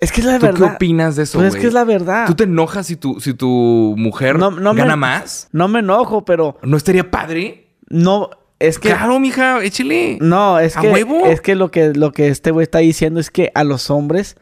Es 0.00 0.10
que 0.12 0.20
es 0.20 0.26
la 0.26 0.38
¿Tú 0.38 0.46
verdad. 0.46 0.58
qué 0.70 0.74
opinas 0.74 1.16
de 1.16 1.22
eso, 1.22 1.38
Pues 1.38 1.54
es 1.54 1.60
que 1.60 1.66
es 1.68 1.72
la 1.72 1.84
verdad. 1.84 2.26
¿Tú 2.26 2.34
te 2.34 2.44
enojas 2.44 2.86
si 2.86 2.96
tu, 2.96 3.20
si 3.20 3.32
tu 3.34 3.94
mujer 3.96 4.38
No- 4.38 4.50
no 4.50 4.74
me- 4.74 4.80
gana 4.80 4.96
más? 4.96 5.48
No 5.52 5.68
me 5.68 5.78
enojo, 5.80 6.24
pero 6.24 6.58
¿No 6.62 6.76
estaría 6.76 7.10
padre? 7.10 7.68
no, 7.88 8.30
es 8.58 8.78
que... 8.78 8.88
Claro, 8.88 9.20
mija, 9.20 9.62
échale. 9.62 10.18
No, 10.20 10.58
es 10.58 10.76
¿A 10.76 10.80
que, 10.80 10.90
huevo? 10.90 11.26
es 11.26 11.40
que 11.40 11.54
lo 11.54 11.70
que 11.70 11.92
lo 11.94 12.12
que 12.12 12.28
este 12.28 12.50
güey 12.50 12.64
está 12.64 12.78
diciendo 12.78 13.20
es 13.20 13.30
que 13.30 13.50
a 13.54 13.62
los 13.64 13.88
hombres, 13.90 14.36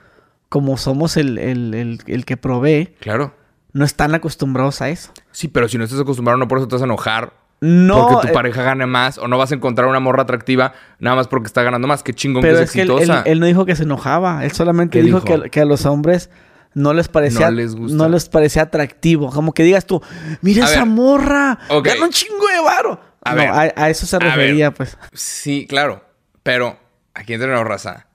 como 0.48 0.76
somos 0.78 1.16
el, 1.16 1.38
el, 1.38 1.74
el, 1.74 2.00
el 2.06 2.24
que 2.24 2.36
provee, 2.36 2.94
Claro. 3.00 3.34
no 3.72 3.84
están 3.84 4.14
acostumbrados 4.14 4.80
a 4.80 4.88
eso. 4.90 5.12
Sí, 5.32 5.48
pero 5.48 5.68
si 5.68 5.76
no 5.78 5.84
estás 5.84 6.00
acostumbrado, 6.00 6.38
no 6.38 6.48
por 6.48 6.58
eso 6.58 6.68
te 6.68 6.74
vas 6.76 6.82
a 6.82 6.86
enojar. 6.86 7.34
No, 7.64 8.08
porque 8.08 8.26
tu 8.26 8.32
eh, 8.32 8.34
pareja 8.34 8.62
gane 8.62 8.86
más. 8.86 9.18
O 9.18 9.28
no 9.28 9.38
vas 9.38 9.52
a 9.52 9.54
encontrar 9.54 9.88
una 9.88 10.00
morra 10.00 10.22
atractiva 10.24 10.72
nada 10.98 11.16
más 11.16 11.28
porque 11.28 11.46
está 11.46 11.62
ganando 11.62 11.86
más. 11.86 12.02
Qué 12.02 12.12
chingón 12.12 12.42
pero 12.42 12.56
que 12.58 12.64
es, 12.64 12.68
es 12.70 12.72
que 12.74 12.82
él, 12.82 12.90
él- 12.90 12.96
exitosa. 12.98 13.22
él 13.24 13.38
no 13.40 13.46
dijo 13.46 13.64
que 13.64 13.76
se 13.76 13.84
enojaba. 13.84 14.44
Él 14.44 14.50
solamente 14.52 14.98
¿Qué 14.98 15.04
dijo, 15.04 15.20
dijo? 15.20 15.42
Que, 15.44 15.50
que 15.50 15.60
a 15.60 15.64
los 15.64 15.86
hombres 15.86 16.28
no 16.74 16.92
les 16.92 17.08
parecía 17.08 17.50
No 17.50 17.56
les 17.56 17.74
gusta. 17.76 17.96
no 17.96 18.08
les 18.08 18.28
parecía 18.28 18.62
atractivo. 18.62 19.30
Como 19.30 19.52
que 19.54 19.62
digas 19.62 19.86
tú, 19.86 20.02
mira 20.40 20.64
A 20.64 20.70
esa 20.70 20.80
ver, 20.80 20.88
morra, 20.88 21.58
ok. 21.68 21.86
gana 21.86 22.04
un 22.04 22.10
chingo 22.10 22.46
de 22.48 22.60
varo. 22.64 23.00
A 23.24 23.30
no, 23.30 23.36
ver, 23.36 23.48
a, 23.48 23.72
a 23.84 23.90
eso 23.90 24.06
se 24.06 24.18
ver. 24.18 24.26
refería, 24.28 24.72
pues. 24.74 24.98
Sí, 25.12 25.66
claro. 25.68 26.02
Pero 26.42 26.76
aquí 27.14 27.34
entra 27.34 27.48
una 27.52 27.62
raza. 27.62 28.08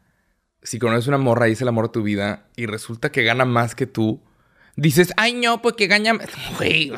Si 0.62 0.80
conoces 0.80 1.08
una 1.08 1.18
morra 1.18 1.48
y 1.48 1.54
es 1.54 1.62
el 1.62 1.70
amor 1.70 1.86
de 1.86 1.94
tu 1.94 2.04
vida 2.04 2.48
y 2.58 2.66
resulta 2.66 3.10
que 3.14 3.24
gana 3.24 3.46
más 3.46 3.74
que 3.76 3.88
tú, 3.88 4.22
dices, 4.78 5.14
ay, 5.18 5.34
no, 5.34 5.62
pues 5.62 5.76
que 5.76 5.88
gaña. 5.88 6.14
Güey. 6.58 6.92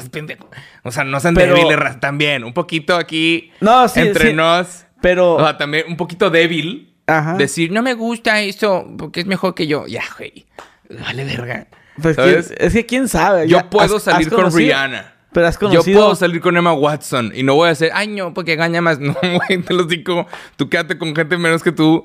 O 0.84 0.92
sea, 0.92 1.04
no 1.04 1.20
sean 1.20 1.34
Pero- 1.34 1.56
débiles 1.56 2.00
también. 2.00 2.44
Un 2.44 2.54
poquito 2.54 2.96
aquí 2.96 3.52
No, 3.62 3.88
sí, 3.88 4.02
entre 4.02 4.30
sí. 4.30 4.34
nos. 4.36 4.86
Pero. 5.02 5.36
O 5.36 5.40
sea, 5.40 5.58
también 5.58 5.86
un 5.88 5.98
poquito 5.98 6.30
débil. 6.30 6.94
Ajá. 7.08 7.34
Decir, 7.38 7.72
no 7.72 7.82
me 7.82 7.96
gusta 7.96 8.40
eso 8.42 8.88
porque 8.98 9.22
es 9.22 9.26
mejor 9.26 9.56
que 9.56 9.66
yo. 9.66 9.88
Ya, 9.88 10.04
güey. 10.18 10.46
Vale, 10.90 11.24
verga. 11.24 11.68
Pues, 12.02 12.16
¿sabes? 12.16 12.48
¿quién- 12.50 12.68
es 12.68 12.74
que 12.74 12.86
quién 12.86 13.08
sabe. 13.08 13.48
Yo 13.48 13.58
Ya, 13.58 13.70
puedo 13.70 13.96
has- 13.98 14.04
salir 14.04 14.28
has 14.28 14.34
con 14.34 14.44
conocido- 14.44 14.58
Rihanna. 14.60 15.14
Pero 15.32 15.48
has 15.48 15.56
Yo 15.60 15.70
conocido. 15.70 16.00
puedo 16.02 16.16
salir 16.16 16.42
con 16.42 16.58
Emma 16.58 16.74
Watson 16.74 17.32
y 17.36 17.44
no 17.44 17.54
voy 17.54 17.68
a 17.68 17.70
decir, 17.70 17.92
ay, 17.94 18.08
no, 18.08 18.34
porque 18.34 18.56
gaña 18.56 18.82
más. 18.82 19.00
No, 19.00 19.14
güey, 19.22 19.62
te 19.62 19.74
lo 19.74 19.84
digo. 19.84 20.26
Tú 20.56 20.70
quédate 20.70 20.98
con 20.98 21.16
gente 21.16 21.38
menos 21.38 21.62
que 21.64 21.72
tú. 21.72 22.04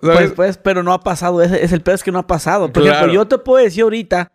¿Sabes? 0.00 0.18
Pues, 0.18 0.32
pues, 0.32 0.58
pero 0.58 0.82
no 0.82 0.92
ha 0.92 1.00
pasado. 1.00 1.42
Es, 1.42 1.52
es 1.52 1.72
el 1.72 1.82
peor 1.82 1.96
es 1.96 2.02
que 2.04 2.10
no 2.12 2.18
ha 2.20 2.26
pasado. 2.26 2.72
Por 2.72 2.82
Claro. 2.82 2.96
ejemplo, 2.98 3.14
yo 3.14 3.26
te 3.28 3.38
puedo 3.38 3.62
decir 3.62 3.82
ahorita. 3.82 4.30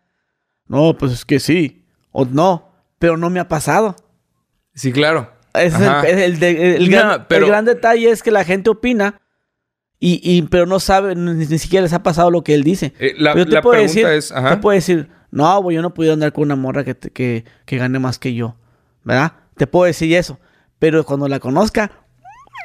No, 0.68 0.96
pues 0.96 1.12
es 1.12 1.24
que 1.24 1.38
sí. 1.40 1.84
O 2.12 2.24
no. 2.24 2.70
Pero 2.98 3.16
no 3.16 3.30
me 3.30 3.40
ha 3.40 3.48
pasado. 3.48 3.94
sí, 4.74 4.92
claro. 4.92 5.32
Ese 5.54 5.76
es 5.76 6.02
el, 6.04 6.18
el 6.20 6.38
de- 6.38 6.76
el 6.76 6.90
No, 6.90 6.96
gran, 6.98 7.20
el 7.20 7.26
pero- 7.28 7.46
gran 7.46 7.64
detalle 7.64 8.10
es 8.10 8.22
que 8.22 8.30
la 8.30 8.44
gente 8.44 8.68
opina. 8.68 9.20
Y, 9.98 10.20
y- 10.22 10.42
pero 10.42 10.66
no 10.66 10.78
sabe, 10.80 11.14
ni, 11.14 11.32
ni 11.46 11.58
siquiera 11.58 11.82
les 11.82 11.94
ha 11.94 12.02
pasado 12.02 12.30
lo 12.30 12.44
que 12.44 12.52
él 12.52 12.62
dice. 12.62 12.92
Eh, 12.98 13.14
la- 13.16 13.32
Pero 13.32 13.46
yo 13.48 13.54
la 13.54 13.62
puedo 13.62 13.72
pregunta 13.80 14.08
decir, 14.10 14.18
es, 14.18 14.32
ajá. 14.32 14.50
te 14.50 14.56
puedo 14.58 14.74
decir, 14.74 15.08
no, 15.30 15.62
güey, 15.62 15.76
yo 15.76 15.82
no 15.82 15.94
puedo 15.94 16.12
andar 16.12 16.34
con 16.34 16.44
una 16.44 16.56
morra 16.56 16.84
que, 16.84 16.94
te- 16.94 17.10
que, 17.10 17.44
que 17.64 17.78
gane 17.78 17.98
más 17.98 18.18
que 18.18 18.34
yo. 18.34 18.56
¿Verdad? 19.04 19.32
Te 19.56 19.66
puedo 19.66 19.86
decir 19.86 20.14
eso. 20.14 20.38
Pero 20.78 21.02
cuando 21.04 21.26
la 21.28 21.40
conozca, 21.40 21.90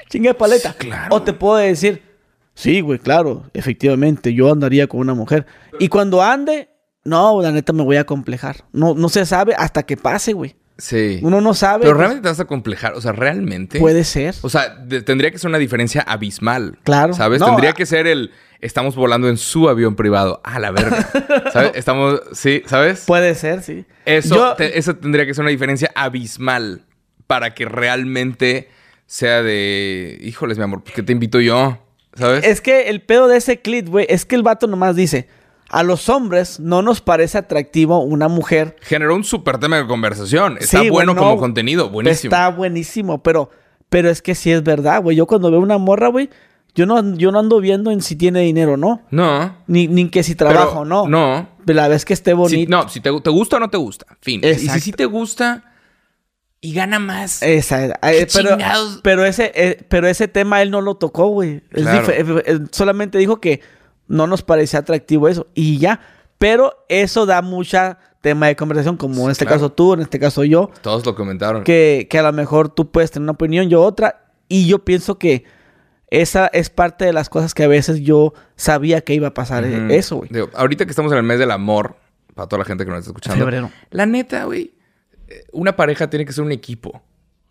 chingue 0.10 0.34
paleta. 0.34 0.74
claro. 0.74 1.16
O 1.16 1.22
te 1.22 1.32
puedo 1.32 1.56
decir, 1.56 2.02
sí, 2.54 2.82
güey, 2.82 3.00
claro, 3.00 3.50
efectivamente, 3.54 4.34
yo 4.34 4.52
andaría 4.52 4.88
con 4.88 5.00
una 5.00 5.14
mujer. 5.14 5.46
Y 5.80 5.88
cuando 5.88 6.22
ande, 6.22 6.68
no, 7.04 7.42
la 7.42 7.52
neta 7.52 7.74
me 7.74 7.84
voy 7.84 7.98
a 7.98 8.06
complejar. 8.06 8.58
No, 8.72 8.94
no 8.94 9.10
se 9.10 9.26
sabe 9.26 9.54
hasta 9.58 9.84
que 9.84 9.98
pase, 9.98 10.34
güey. 10.34 10.56
Sí. 10.78 11.20
Uno 11.22 11.42
no 11.42 11.54
sabe. 11.54 11.84
Pero 11.84 11.94
realmente 11.96 12.24
te 12.24 12.30
vas 12.30 12.40
a 12.40 12.46
complejar. 12.46 12.94
O 12.94 13.02
sea, 13.02 13.12
realmente. 13.12 13.80
Puede 13.80 14.04
ser. 14.04 14.34
O 14.42 14.50
sea, 14.50 14.70
de- 14.70 15.02
tendría 15.04 15.30
que 15.30 15.38
ser 15.38 15.50
una 15.50 15.60
diferencia 15.60 16.02
abismal. 16.02 16.80
Claro. 16.84 17.14
¿Sabes? 17.14 17.40
No, 17.40 17.48
tendría 17.48 17.72
a- 17.72 17.74
que 17.74 17.86
ser 17.86 18.08
el. 18.08 18.32
Estamos 18.62 18.96
volando 18.96 19.28
en 19.30 19.38
su 19.38 19.70
avión 19.70 19.96
privado. 19.96 20.42
A 20.44 20.60
la 20.60 20.72
verga. 20.72 21.08
¿Sabes? 21.54 21.72
Estamos. 21.76 22.22
Sí, 22.34 22.64
¿sabes? 22.66 23.04
Puede 23.06 23.36
ser, 23.36 23.62
sí. 23.62 23.86
Eso, 24.06 24.36
Yo- 24.36 24.56
te- 24.56 24.78
eso 24.80 24.96
tendría 24.96 25.26
que 25.26 25.34
ser 25.36 25.44
una 25.44 25.52
diferencia 25.52 25.92
abismal 25.96 26.84
para 27.28 27.54
que 27.54 27.66
realmente 27.66 28.70
sea 29.06 29.44
de. 29.44 30.18
Híjoles, 30.22 30.58
mi 30.58 30.64
amor, 30.64 30.82
pues 30.84 30.96
que 30.96 31.04
te 31.04 31.12
invito 31.12 31.40
yo. 31.40 31.78
¿Sabes? 32.16 32.44
Es 32.46 32.60
que 32.60 32.90
el 32.90 33.02
pedo 33.02 33.28
de 33.28 33.38
ese 33.38 33.62
clip, 33.62 33.88
güey, 33.88 34.06
es 34.10 34.26
que 34.26 34.36
el 34.36 34.44
vato 34.44 34.68
nomás 34.68 34.96
dice, 34.96 35.28
a 35.72 35.84
los 35.84 36.10
hombres 36.10 36.60
no 36.60 36.82
nos 36.82 37.02
parece 37.02 37.38
atractivo 37.38 38.00
una 38.04 38.28
mujer. 38.28 38.76
Generó 38.82 39.16
un 39.16 39.24
súper 39.24 39.58
tema 39.58 39.78
de 39.78 39.88
conversación. 39.88 40.58
Está 40.60 40.82
Sí, 40.82 40.90
bueno 40.90 41.16
como 41.16 41.38
contenido. 41.38 41.90
Buenísimo. 41.90 42.30
Está 42.34 42.50
buenísimo, 42.50 43.24
pero, 43.24 43.50
pero 43.90 44.10
es 44.10 44.22
que 44.22 44.36
sí 44.36 44.52
es 44.52 44.64
verdad, 44.64 45.02
güey. 45.02 45.16
Yo 45.18 45.26
cuando 45.28 45.50
veo 45.50 45.60
una 45.62 45.78
morra, 45.78 46.10
güey, 46.10 46.30
yo 46.76 46.86
no, 46.86 47.16
yo 47.16 47.32
no 47.32 47.40
ando 47.40 47.60
viendo 47.60 47.90
en 47.92 48.02
si 48.02 48.16
tiene 48.16 48.42
dinero 48.42 48.74
o 48.74 48.78
no. 48.78 49.02
No. 49.12 49.56
Ni, 49.68 49.88
ni 49.88 50.10
que 50.10 50.24
si 50.24 50.36
trabaja 50.36 50.80
o 50.80 50.86
no. 50.86 51.08
No. 51.08 51.50
Pero 51.66 51.78
la 51.78 51.88
vez 51.88 52.06
que 52.06 52.14
esté 52.14 52.32
Si- 52.32 52.36
bonita. 52.38 52.70
no, 52.70 52.90
si 52.90 53.00
te, 53.02 53.10
te 53.22 53.30
gusta 53.30 53.58
o 53.58 53.60
no 53.60 53.70
te 53.70 53.78
gusta. 53.78 54.06
Fin. 54.22 54.42
Y 54.44 54.48
Exacto. 54.48 54.74
si 54.74 54.80
sí 54.80 54.92
te 54.92 55.06
gusta 55.06 55.64
y 56.62 56.74
gana 56.74 57.00
más. 57.00 57.42
Esa, 57.42 57.86
eh, 57.86 57.94
¿Qué 58.02 58.28
pero, 58.34 58.50
chingados? 58.52 59.00
pero 59.04 59.26
ese, 59.26 59.52
eh, 59.56 59.84
pero 59.90 60.08
ese 60.08 60.28
tema 60.28 60.62
él 60.62 60.70
no 60.72 60.82
lo 60.82 60.96
tocó, 60.96 61.28
güey. 61.28 61.62
Claro. 61.72 62.10
eh, 62.10 62.44
eh, 62.46 62.60
solamente 62.72 63.18
dijo 63.18 63.40
que 63.42 63.62
no 64.12 64.28
nos 64.28 64.42
parecía 64.44 64.80
atractivo 64.82 65.28
eso. 65.28 65.48
Y 65.54 65.78
ya. 65.80 66.00
Pero 66.38 66.86
eso 66.90 67.26
da 67.26 67.42
mucha 67.42 67.98
tema 68.22 68.48
de 68.48 68.56
conversación, 68.56 68.98
como 68.98 69.26
en 69.26 69.32
este 69.32 69.46
Claro. 69.46 69.60
caso 69.62 69.72
tú, 69.72 69.94
en 69.94 70.02
este 70.02 70.20
caso 70.20 70.44
yo. 70.44 70.70
Todos 70.82 71.06
lo 71.06 71.16
comentaron. 71.16 71.64
Que, 71.64 72.08
que 72.10 72.20
a 72.20 72.24
lo 72.24 72.34
mejor 72.34 72.70
tú 72.70 72.92
puedes 72.92 73.12
tener 73.12 73.24
una 73.24 73.32
opinión, 73.34 73.70
yo 73.70 73.82
otra. 73.84 74.26
Y 74.48 74.68
yo 74.68 74.80
pienso 74.80 75.18
que 75.18 75.46
esa 76.10 76.48
es 76.48 76.70
parte 76.70 77.06
de 77.06 77.14
las 77.14 77.30
cosas 77.30 77.54
que 77.54 77.64
a 77.64 77.68
veces 77.68 78.02
yo 78.02 78.34
sabía 78.56 79.02
que 79.02 79.14
iba 79.14 79.30
a 79.30 79.34
pasar 79.34 79.64
eh, 79.64 79.88
eso, 79.96 80.18
güey. 80.18 80.30
Digo, 80.32 80.50
ahorita 80.56 80.86
que 80.86 80.92
estamos 80.92 81.12
en 81.14 81.20
el 81.20 81.24
mes 81.24 81.40
del 81.40 81.52
amor, 81.52 81.96
para 82.36 82.48
toda 82.50 82.60
la 82.60 82.66
gente 82.66 82.84
que 82.84 82.90
nos 82.92 83.00
está 83.00 83.12
escuchando. 83.12 83.40
Febrero. 83.46 83.72
La 83.92 84.06
neta, 84.06 84.44
güey. 84.46 84.74
eh, 85.30 85.44
Una 85.54 85.76
pareja 85.76 86.10
tiene 86.10 86.26
que 86.26 86.34
ser 86.34 86.44
un 86.44 86.52
equipo. 86.52 87.02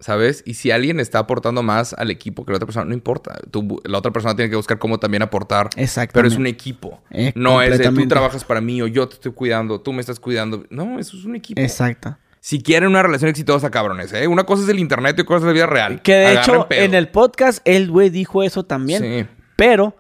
¿Sabes? 0.01 0.43
Y 0.47 0.55
si 0.55 0.71
alguien 0.71 0.99
está 0.99 1.19
aportando 1.19 1.63
más 1.63 1.93
al 1.93 2.11
equipo 2.11 2.47
que 2.47 2.53
la 2.53 2.57
otra 2.57 2.67
persona, 2.67 2.87
no 2.87 2.95
importa. 2.95 3.39
Tú- 3.51 3.81
la 3.85 3.99
otra 3.99 4.11
persona 4.13 4.35
tiene 4.35 4.49
que 4.49 4.57
buscar 4.57 4.79
cómo 4.79 4.99
también 4.99 5.23
aportar. 5.23 5.69
Exactamente. 5.77 6.13
Pero 6.15 6.29
es 6.29 6.37
un 6.37 6.47
equipo. 6.47 7.03
Eh, 7.11 7.33
no 7.35 7.61
es 7.61 7.79
de 7.79 7.91
tú 7.91 8.09
trabajas 8.09 8.43
para 8.45 8.63
mí 8.63 8.81
o 8.81 8.87
yo 8.87 9.07
te 9.09 9.15
estoy 9.17 9.33
cuidando, 9.33 9.81
tú 9.81 9.93
me 9.93 10.01
estás 10.01 10.19
cuidando. 10.19 10.65
No, 10.71 10.99
eso 10.99 11.19
es 11.19 11.25
un 11.27 11.37
equipo. 11.37 11.61
Exacto. 11.61 12.17
Si 12.41 12.63
quieren 12.63 12.89
una 12.89 13.03
relación 13.03 13.29
exitosa, 13.29 13.71
cabrones, 13.71 14.11
¿eh? 14.15 14.27
Una 14.27 14.45
cosa 14.45 14.63
es 14.63 14.69
el 14.71 14.79
internet 14.79 15.15
y 15.19 15.21
otra 15.21 15.27
cosa 15.27 15.39
es 15.41 15.45
la 15.49 15.53
vida 15.53 15.67
real. 15.67 16.01
Que 16.01 16.15
de 16.15 16.27
Agarren 16.29 16.55
hecho, 16.55 16.69
pedo. 16.69 16.83
en 16.83 16.95
el 16.95 17.09
podcast, 17.09 17.59
el 17.67 17.91
güey 17.91 18.09
dijo 18.09 18.43
eso 18.43 18.65
también. 18.65 19.03
Sí. 19.03 19.27
Pero, 19.57 19.95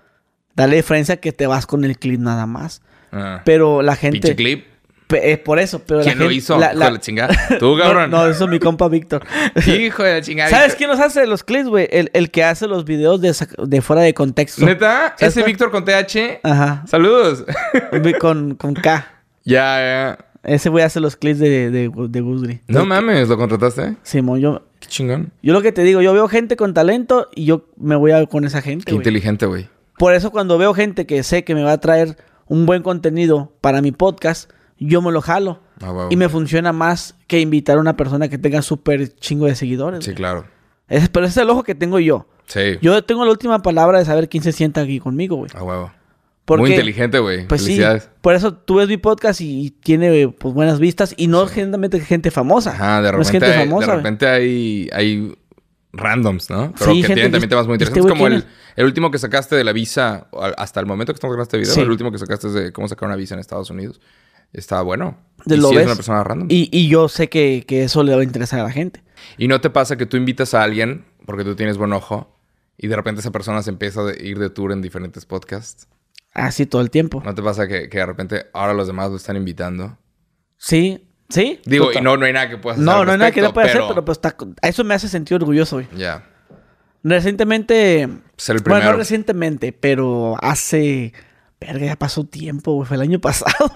dale 0.57 0.77
diferencia 0.77 1.19
que 1.19 1.33
te 1.33 1.47
vas 1.47 1.67
con 1.67 1.85
el 1.85 1.99
clip 1.99 2.19
nada 2.19 2.47
más. 2.47 2.81
Ah. 3.13 3.43
Pero 3.45 3.83
la 3.83 3.95
gente. 3.97 4.21
Pinche 4.21 4.37
clip. 4.37 4.65
Eh, 5.13 5.39
por 5.39 5.59
eso, 5.59 5.83
pero 5.87 6.01
¿Quién 6.03 6.19
la 6.19 6.25
lo 6.25 6.31
gente- 6.31 6.35
hizo? 6.37 6.59
la- 6.59 6.67
Hijo 6.71 6.79
la- 6.79 6.85
de 6.87 6.93
la 6.93 7.01
chingada. 7.01 7.37
Tú, 7.59 7.77
cabrón. 7.83 8.11
no, 8.11 8.27
eso 8.27 8.45
es 8.45 8.51
mi 8.51 8.59
compa 8.59 8.89
Víctor. 8.89 9.25
Hijo 9.67 10.03
de 10.03 10.15
la 10.15 10.21
chingada. 10.23 10.51
¿Sabes 10.51 10.75
quién 10.75 10.91
nos 10.91 11.01
hace 11.01 11.27
los 11.27 11.43
clips, 11.45 11.69
güey? 11.69 11.89
El, 11.91 12.11
el 12.13 12.31
que 12.31 12.45
hace 12.45 12.67
los 12.67 12.85
videos 12.85 13.21
de, 13.21 13.35
de 13.67 13.81
fuera 13.83 14.03
de 14.03 14.15
contexto. 14.15 14.65
¿Neta? 14.65 15.15
¿Sabes 15.19 15.37
Ese? 15.37 15.47
Víctor 15.47 15.71
con 15.71 15.85
TH. 15.85 16.41
Ajá. 16.43 16.85
Saludos. 16.87 17.45
Con, 18.21 18.55
con 18.55 18.75
K. 18.75 19.07
ya, 19.45 19.79
ya. 19.79 20.19
Ese 20.43 20.71
güey 20.71 20.83
hace 20.85 21.01
los 21.01 21.17
clips 21.17 21.39
de, 21.39 21.71
de, 21.71 21.91
de 22.09 22.21
Gusgri. 22.23 22.61
No 22.67 22.87
mames, 22.87 23.29
¿lo 23.29 23.37
contrataste? 23.37 23.97
Simón, 24.03 24.41
yo, 24.41 24.63
Qué 24.81 24.89
chingón. 24.89 25.33
yo 25.43 25.53
lo 25.53 25.61
que 25.61 25.71
te 25.71 25.83
digo, 25.83 26.01
yo 26.01 26.15
veo 26.15 26.29
gente 26.29 26.57
con 26.57 26.73
talento 26.73 27.29
y 27.35 27.45
yo 27.45 27.67
me 27.77 27.95
voy 27.95 28.13
a 28.13 28.25
con 28.25 28.45
esa 28.47 28.63
gente, 28.63 28.87
Qué 28.87 28.93
güey. 28.93 29.01
inteligente, 29.01 29.45
güey. 29.45 29.69
Por 29.99 30.15
eso 30.15 30.31
cuando 30.31 30.57
veo 30.57 30.73
gente 30.73 31.05
que 31.05 31.23
sé 31.25 31.45
que 31.45 31.55
me 31.55 31.63
va 31.63 31.73
a 31.73 31.79
traer 31.81 32.17
un 32.47 32.65
buen 32.65 32.83
contenido 32.83 33.53
para 33.61 33.83
mi 33.83 33.93
podcast, 33.93 34.51
yo 34.87 35.03
me 35.03 35.13
lo 35.13 35.21
jalo. 35.21 35.61
Ah. 35.81 36.09
Y 36.11 36.17
me 36.17 36.29
funciona 36.29 36.73
más 36.73 37.15
que 37.27 37.41
invitar 37.41 37.79
a 37.79 37.81
una 37.81 37.97
persona 37.97 38.29
que 38.29 38.39
tenga 38.39 38.63
súper 38.63 39.15
chingo 39.17 39.47
de 39.47 39.55
seguidores. 39.55 40.05
Sí, 40.05 40.11
güey. 40.11 40.17
claro. 40.17 40.47
Ese- 40.89 41.09
pero 41.09 41.27
ese 41.27 41.39
es 41.41 41.45
el 41.45 41.51
ojo 41.51 41.63
que 41.63 41.75
tengo 41.75 41.99
yo. 42.01 42.27
Sí. 42.47 42.79
Yo 42.83 43.05
tengo 43.05 43.25
la 43.25 43.31
última 43.31 43.63
palabra 43.63 43.99
de 44.01 44.05
saber 44.05 44.29
quién 44.29 44.43
se 44.43 44.53
sienta 44.53 44.81
aquí 44.81 44.99
conmigo, 44.99 45.37
güey. 45.37 45.51
A 45.55 45.63
huevo. 45.63 45.93
Porque, 46.45 46.63
Muy 46.63 46.71
inteligente, 46.71 47.21
güey. 47.21 47.47
Pues 47.47 47.63
sí. 47.63 47.81
Por 48.23 48.35
eso 48.35 48.55
tú 48.55 48.77
ves 48.77 48.89
mi 48.89 48.97
podcast 48.97 49.41
y, 49.41 49.67
y 49.67 49.71
tiene 49.71 50.29
pues, 50.37 50.53
buenas 50.53 50.81
vistas. 50.81 51.15
Y 51.17 51.29
no 51.29 51.47
generalmente 51.47 52.01
gente 52.01 52.33
famosa. 52.33 52.71
Ajá, 52.73 53.03
de 53.03 53.13
No 53.13 53.21
es 53.21 53.27
repente, 53.29 53.47
gente 53.47 53.47
hay, 53.61 53.69
famosa, 53.69 53.91
de 53.93 53.97
repente 53.99 54.27
hay, 54.27 54.91
hay 54.93 55.35
randoms, 55.93 56.51
¿no? 56.51 56.73
Pero 56.77 56.91
Sí, 56.93 57.03
que 57.03 57.07
gente 57.09 57.15
tienen 57.15 57.33
también 57.33 57.51
temas 57.51 57.67
muy 57.69 57.75
¿este 57.75 57.85
interesantes. 57.85 58.03
güey 58.03 58.15
Como 58.15 58.27
el, 58.27 58.35
es? 58.43 58.47
el 58.77 58.85
último 58.87 59.11
que 59.13 59.19
sacaste 59.19 59.55
de 59.55 59.63
la 59.65 59.73
visa, 59.73 60.27
hasta 60.57 60.81
el 60.81 60.87
momento 60.87 61.13
que 61.13 61.17
estamos 61.19 61.35
grabando 61.37 61.43
este 61.45 61.59
video, 61.59 61.73
Sí. 61.73 61.81
el 61.81 61.91
último 61.91 62.11
que 62.11 62.19
sacaste 62.19 62.49
es 62.49 62.53
de 62.55 62.73
cómo 62.73 62.89
sacar 62.89 63.07
una 63.09 63.17
visa 63.17 63.35
en 63.35 63.41
Estados 63.41 63.71
Unidos. 63.71 64.01
Está 64.53 64.83
bueno. 64.83 65.17
De 65.45 65.57
y 65.57 65.59
lo 65.59 65.69
sí 65.69 65.75
ves. 65.77 65.83
es 65.83 65.87
una 65.89 65.97
persona 65.97 66.25
random. 66.25 66.49
Y, 66.51 66.69
y 66.77 66.89
yo 66.89 67.09
sé 67.09 67.29
que, 67.29 67.65
que 67.67 67.85
eso 67.85 68.03
le 68.03 68.15
va 68.15 68.21
a 68.21 68.25
interesar 68.25 68.61
a 68.61 68.65
la 68.65 68.71
gente. 68.73 69.03
Y 69.39 69.49
no 69.49 69.61
te 69.61 69.71
pasa 69.71 69.97
que 69.97 70.07
tú 70.07 70.17
invitas 70.17 70.55
a 70.55 70.63
alguien 70.63 71.05
porque 71.27 71.45
tú 71.45 71.55
tienes 71.55 71.77
buen 71.79 71.93
ojo 71.93 72.37
y 72.77 72.89
de 72.89 72.97
repente 72.97 73.21
esa 73.21 73.31
persona 73.31 73.63
se 73.63 73.71
empieza 73.71 74.01
a 74.01 74.13
ir 74.23 74.39
de 74.39 74.51
tour 74.51 74.73
en 74.73 74.83
diferentes 74.83 75.27
podcasts. 75.27 75.87
Así 76.33 76.67
todo 76.67 76.81
el 76.83 76.91
tiempo. 76.91 77.23
¿No 77.25 77.35
te 77.35 77.43
pasa 77.43 77.67
que, 77.69 77.89
que 77.89 77.99
de 77.99 78.07
repente 78.07 78.47
ahora 78.53 78.73
los 78.75 78.87
demás 78.87 79.11
lo 79.11 79.17
están 79.17 79.37
invitando? 79.37 79.99
Sí, 80.57 81.09
sí. 81.29 81.61
Digo, 81.65 81.91
y 81.93 82.01
no, 82.01 82.17
no 82.17 82.25
hay 82.27 82.33
nada 82.33 82.49
que 82.49 82.57
puedas 82.59 82.79
hacer. 82.79 82.85
No, 82.87 83.01
al 83.01 83.07
no 83.07 83.13
hay 83.13 83.19
nada 83.19 83.31
que 83.33 83.43
le 83.43 83.51
pueda 83.53 83.67
hacer, 83.67 83.83
pero 83.89 84.05
pues 84.05 84.19
está, 84.19 84.37
eso 84.63 84.85
me 84.85 84.95
hace 84.95 85.09
sentir 85.09 85.35
orgulloso, 85.37 85.77
güey. 85.77 85.89
Ya. 85.97 86.27
Recientemente. 87.03 88.09
Ser 88.37 88.57
el 88.57 88.63
Bueno, 88.63 88.77
primero. 88.77 88.93
no 88.93 88.99
recientemente, 88.99 89.73
pero 89.73 90.37
hace. 90.41 91.13
Verga, 91.61 91.87
ya 91.87 91.97
pasó 91.97 92.25
tiempo, 92.25 92.73
güey. 92.75 92.87
Fue 92.87 92.97
el 92.97 93.03
año 93.03 93.19
pasado. 93.21 93.71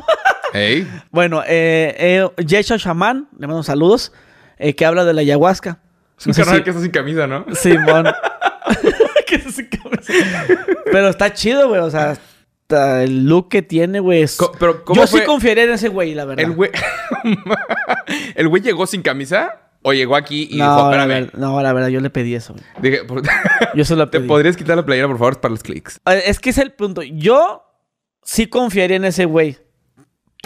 Ey. 0.55 0.89
bueno, 1.11 1.43
eh, 1.47 1.95
eh, 1.99 2.45
Yesha 2.47 2.77
Shaman, 2.79 3.29
le 3.39 3.47
mando 3.47 3.63
saludos, 3.63 4.13
eh, 4.57 4.75
que 4.75 4.87
habla 4.87 5.05
de 5.05 5.13
la 5.13 5.21
ayahuasca. 5.21 5.81
Es 6.19 6.27
un 6.27 6.31
No 6.31 6.37
carnal 6.37 6.57
si- 6.59 6.63
que 6.63 6.71
está 6.71 6.83
sin 6.83 6.91
camisa, 6.93 7.27
¿no? 7.27 7.45
Simón. 7.55 8.07
Que 9.27 9.39
se 9.41 9.69
cabeza. 9.69 10.13
Pero 10.93 11.09
está 11.09 11.33
chido, 11.33 11.69
güey. 11.69 11.81
O 11.81 11.91
sea, 11.91 12.13
está- 12.13 13.03
el 13.03 13.25
look 13.27 13.49
que 13.49 13.63
tiene, 13.63 14.01
güey. 14.01 14.23
es- 14.23 14.37
Co- 14.37 14.53
pero, 14.59 14.85
¿cómo 14.85 15.01
Yo 15.01 15.07
fue? 15.07 15.21
sí 15.21 15.27
confiaría 15.27 15.65
en 15.65 15.71
ese 15.71 15.89
güey, 15.89 16.15
la 16.15 16.25
verdad. 16.27 16.45
El 16.45 16.53
güey. 16.53 16.71
¿El 18.35 18.49
güey 18.49 18.63
llegó 18.63 18.87
sin 18.87 19.03
camisa? 19.03 19.61
¿O 19.83 19.93
llegó 19.93 20.17
aquí 20.17 20.45
y 20.51 20.55
dijo, 20.57 20.67
no, 20.67 20.91
la 20.91 21.03
espérame? 21.05 21.31
no, 21.35 21.61
la 21.63 21.73
verdad, 21.75 21.89
yo 21.89 22.01
le 22.01 22.09
pedí 22.11 22.35
eso, 22.35 22.55
güey. 22.55 22.65
Dije, 22.81 23.05
por- 23.05 23.23
Yo 23.75 23.85
se 23.85 23.97
lo 23.97 24.09
¿te 24.11 24.19
pedí. 24.19 24.29
podrías 24.29 24.57
quitar 24.57 24.77
la 24.77 24.85
playera, 24.85 25.09
por 25.09 25.19
favor, 25.19 25.41
para 25.41 25.53
los 25.53 25.63
clics? 25.63 26.01
Eh, 26.07 26.23
Es 26.27 26.39
que 26.41 26.51
es 26.51 26.59
el 26.59 26.73
punto. 26.73 27.03
Yo 27.03 27.63
sí 28.23 28.47
confiaría 28.47 28.97
en 28.97 29.05
ese 29.05 29.25
güey. 29.27 29.59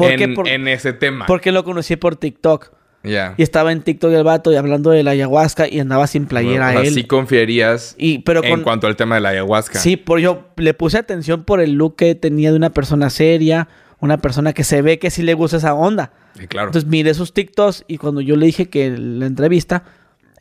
En, 0.07 0.35
Por- 0.35 0.49
en 0.49 0.69
ese 0.69 0.93
tema. 0.93 1.27
Porque 1.27 1.53
lo 1.53 1.65
conocí 1.65 1.97
por 1.97 2.17
TikTok. 2.17 2.71
Ya. 3.05 3.35
Y 3.37 3.43
estaba 3.45 3.71
en 3.73 3.83
TikTok 3.83 4.13
el 4.13 4.25
vato 4.25 4.53
y 4.53 4.57
hablando 4.57 4.91
de 4.91 5.03
la 5.05 5.13
ayahuasca 5.13 5.69
y 5.69 5.79
andaba 5.79 6.07
sin 6.09 6.27
playera 6.27 6.69
O 6.69 6.73
sea, 6.73 6.81
él. 6.83 6.95
sí 6.95 7.05
confiarías 7.05 7.95
y, 7.97 8.19
pero 8.21 8.43
en 8.43 8.63
cuanto 8.63 8.89
al 8.89 8.97
tema 8.97 9.15
de 9.15 9.21
la 9.21 9.29
ayahuasca. 9.31 9.79
Sí, 9.79 9.97
por 9.97 10.19
yo 10.19 10.49
le 10.57 10.75
puse 10.75 10.99
atención 10.99 11.45
por 11.45 11.61
el 11.61 11.75
look 11.75 11.95
que 11.97 12.15
tenía 12.17 12.51
de 12.51 12.57
una 12.57 12.71
persona 12.71 13.09
seria, 13.09 13.69
una 14.01 14.19
persona 14.19 14.53
que 14.53 14.65
se 14.65 14.83
ve 14.83 14.99
que 14.99 15.11
sí 15.11 15.23
le 15.23 15.35
gusta 15.35 15.59
esa 15.59 15.75
onda. 15.75 16.13
Sí, 16.39 16.49
claro. 16.49 16.69
Entonces 16.69 16.91
miré 16.91 17.15
sus 17.15 17.33
TikToks 17.33 17.85
y 17.87 17.99
cuando 17.99 18.21
yo 18.21 18.35
le 18.37 18.47
dije 18.47 18.69
que 18.69 18.91
la 18.99 19.27
entrevista, 19.27 19.85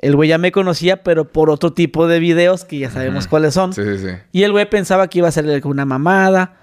el 0.02 0.16
güey 0.16 0.30
ya 0.30 0.40
me 0.40 0.52
conocía, 0.52 1.04
pero 1.04 1.26
por 1.32 1.52
otro 1.52 1.74
tipo 1.74 2.08
de 2.08 2.20
videos 2.20 2.66
que 2.66 2.80
ya 2.80 2.90
sabemos 2.90 3.28
cuáles 3.28 3.54
son. 3.54 3.72
sí, 3.74 3.84
sí, 3.84 4.00
sí. 4.00 4.14
Y 4.32 4.44
el 4.44 4.52
güey 4.52 4.68
pensaba 4.68 5.08
que 5.10 5.20
iba 5.20 5.28
a 5.28 5.32
ser 5.32 5.62
una 5.66 5.86
mamada 5.86 6.54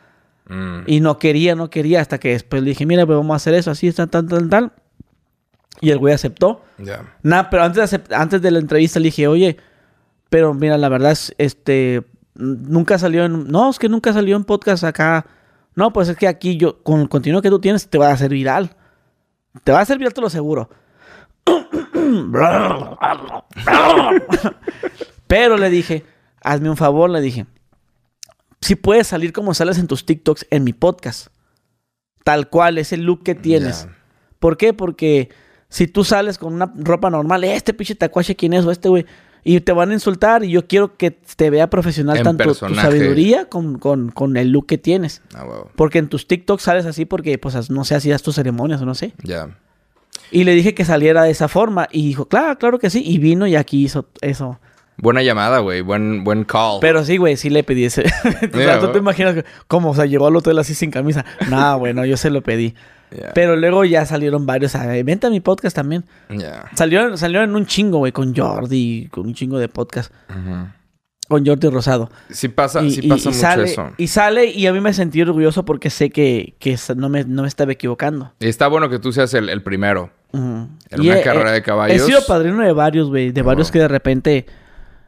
Mm. 0.47 0.81
y 0.87 1.01
no 1.01 1.19
quería, 1.19 1.55
no 1.55 1.71
quería, 1.71 2.01
hasta 2.01 2.19
que 2.19 2.31
después 2.31 2.63
le 2.63 2.71
dije, 2.71 2.85
mira, 2.85 3.07
pues 3.07 3.17
vamos 3.17 3.33
a 3.33 3.37
hacer 3.37 3.55
eso, 3.55 3.71
así, 3.71 3.91
tal, 3.93 4.11
tal, 4.11 4.29
tal, 4.29 4.49
tal. 4.49 4.73
Y 5.81 5.91
el 5.91 5.99
güey 5.99 6.15
aceptó. 6.15 6.63
Nada, 7.23 7.51
pero 7.51 7.63
antes 7.63 7.91
de, 7.91 8.01
antes 8.15 8.43
de 8.43 8.51
la 8.51 8.59
entrevista 8.59 9.01
le 9.01 9.07
dije, 9.07 9.27
oye, 9.27 9.57
pero 10.29 10.55
mira, 10.55 10.79
la 10.79 10.89
verdad 10.89 11.13
es, 11.13 11.35
este, 11.39 12.05
nunca 12.35 12.99
salió 12.99 13.25
en, 13.25 13.49
no, 13.49 13.71
es 13.71 13.79
que 13.79 13.89
nunca 13.89 14.13
salió 14.13 14.37
en 14.37 14.45
podcast 14.45 14.85
acá. 14.85 15.27
No, 15.75 15.93
pues 15.93 16.09
es 16.09 16.17
que 16.17 16.29
aquí 16.29 16.57
yo, 16.57 16.83
con 16.83 17.01
el 17.01 17.09
contenido 17.09 17.43
que 17.43 17.51
tú 17.51 17.59
tienes, 17.59 17.89
te 17.89 17.99
va 17.99 18.09
a 18.09 18.13
hacer 18.13 18.31
viral. 18.31 18.77
Te 19.65 19.73
va 19.73 19.79
a 19.79 19.83
hacer 19.83 19.99
viral, 19.99 20.15
te 20.15 20.21
lo 20.21 20.29
aseguro. 20.29 20.71
pero 25.27 25.57
le 25.57 25.71
dije, 25.71 26.05
hazme 26.43 26.71
un 26.71 26.77
favor, 26.77 27.11
le 27.11 27.21
dije, 27.21 27.47
si 28.65 28.77
puedes 28.77 29.07
salir 29.07 29.33
como 29.33 29.53
sales 29.53 29.79
en 29.79 29.87
tus 29.87 30.07
TikToks 30.07 30.47
en 30.51 30.65
mi 30.65 30.73
podcast. 30.73 31.27
Tal 32.25 32.49
cual, 32.49 32.79
ese 32.79 32.97
look 32.97 33.23
que 33.23 33.35
tienes. 33.35 33.87
¿Por 34.39 34.57
qué? 34.57 34.73
Porque 34.73 35.29
si 35.69 35.87
tú 35.87 36.03
sales 36.03 36.39
con 36.39 36.55
una 36.55 36.73
ropa 36.75 37.11
normal, 37.11 37.45
"Eh, 37.45 37.55
este 37.55 37.75
pinche 37.75 37.95
tacuache, 37.95 38.37
¿quién 38.37 38.55
es? 38.55 38.65
O 38.65 38.71
este 38.71 38.89
güey. 38.89 39.05
Y 39.47 39.61
te 39.61 39.73
van 39.73 39.91
a 39.91 39.93
insultar 39.93 40.43
y 40.43 40.51
yo 40.51 40.67
quiero 40.67 40.97
que 40.97 41.11
te 41.11 41.51
vea 41.51 41.69
profesional 41.69 42.17
En 42.17 42.25
tanto 42.25 42.55
tu 42.55 42.75
sabiduría 42.75 43.51
con, 43.51 43.79
con, 43.79 44.11
con 44.11 44.39
el 44.39 44.49
look 44.49 44.67
que 44.67 44.79
tienes. 44.79 45.21
Ah. 45.35 45.45
Porque 45.77 45.99
en 45.99 46.09
tus 46.09 46.27
TikToks 46.27 46.63
sales 46.63 46.87
así 46.87 47.05
porque, 47.05 47.37
pues, 47.37 47.69
no 47.69 47.85
sé, 47.85 47.95
hacías 47.95 48.23
tus 48.23 48.37
ceremonias 48.37 48.81
o 48.81 48.87
no 48.87 48.95
sé. 48.95 49.13
Ya. 49.23 49.59
Y 50.31 50.45
le 50.45 50.55
dije 50.55 50.73
que 50.73 50.87
saliera 50.87 51.25
de 51.25 51.31
esa 51.31 51.49
forma. 51.49 51.89
Y 51.93 52.07
dijo, 52.07 52.27
claro, 52.27 52.59
claro 52.59 52.79
que 52.79 52.89
sí. 52.89 53.03
Y 53.05 53.19
vino 53.19 53.47
y 53.47 53.57
aquí 53.57 53.85
hizo 53.85 54.09
eso. 54.23 54.59
Buena 54.97 55.23
llamada, 55.23 55.59
güey. 55.59 55.81
Buen, 55.81 56.23
buen 56.25 56.45
call. 56.45 56.79
Pero 56.81 57.05
sí, 57.05 57.17
güey, 57.17 57.37
sí 57.37 57.51
le 57.51 57.65
pedí 57.65 57.85
ese. 57.85 58.03
o 58.53 58.57
Yeah, 58.59 58.65
sea, 58.65 58.79
tú 58.81 58.89
te 58.93 58.99
imaginas 58.99 59.45
cómo, 59.67 59.91
o 59.91 59.95
sea, 59.95 60.07
llegó 60.07 60.27
al 60.27 60.37
hotel 60.37 60.59
así 60.59 60.75
sin 60.75 60.91
camisa. 60.91 61.25
No, 61.51 61.79
güey, 61.79 61.95
no, 61.95 62.05
yo 62.05 62.17
se 62.17 62.31
lo 62.31 62.43
pedí. 62.43 62.75
Pero 63.33 63.55
luego 63.55 63.85
ya 63.85 64.05
salieron 64.07 64.45
varios. 64.45 64.75
A, 64.75 64.87
vente 65.05 65.27
a 65.29 65.31
mi 65.31 65.39
podcast 65.41 65.77
también. 65.77 66.05
Ya. 66.31 66.65
Salió, 66.75 67.17
salió 67.17 67.43
en 67.43 67.55
un 67.55 67.65
chingo, 67.67 67.99
güey, 67.99 68.11
con 68.11 68.35
Jordi, 68.35 69.09
con 69.13 69.27
un 69.27 69.35
chingo 69.35 69.59
de 69.59 69.69
podcast. 69.69 70.13
Ujú. 70.31 70.67
Con 71.29 71.47
Jordi 71.47 71.69
Rosado. 71.71 72.11
Sí 72.31 72.49
pasa, 72.49 72.83
y, 72.83 72.91
sí 72.91 73.01
y- 73.05 73.09
pasa 73.09 73.23
y 73.23 73.33
mucho 73.33 73.41
sale, 73.41 73.65
eso. 73.65 73.91
Y 73.99 74.09
sale 74.09 74.47
y 74.47 74.67
a 74.67 74.73
mí 74.73 74.81
me 74.81 74.93
sentí 74.93 75.23
orgulloso 75.23 75.65
porque 75.65 75.91
sé 75.91 76.11
que, 76.11 76.55
que 76.59 76.77
no, 76.97 77.09
me, 77.09 77.25
no 77.25 77.43
me 77.43 77.49
estaba 77.49 77.73
equivocando. 77.73 78.33
Y 78.41 78.49
está 78.49 78.67
bueno 78.67 78.89
que 78.91 78.99
tú 78.99 79.13
seas 79.13 79.33
el, 79.35 79.49
el 79.49 79.63
primero. 79.63 80.11
Ujú. 80.33 80.69
En 80.91 81.03
Y 81.03 81.09
una 81.09 81.21
he- 81.21 81.23
carrera 81.23 81.51
he- 81.51 81.55
de 81.55 81.63
caballos. 81.63 81.97
He 82.03 82.05
sido 82.05 82.21
padrino 82.27 82.63
de 82.63 82.73
varios, 82.73 83.09
güey. 83.09 83.31
De 83.31 83.43
varios 83.43 83.71
que 83.71 83.79
de 83.79 83.89
repente 83.89 84.47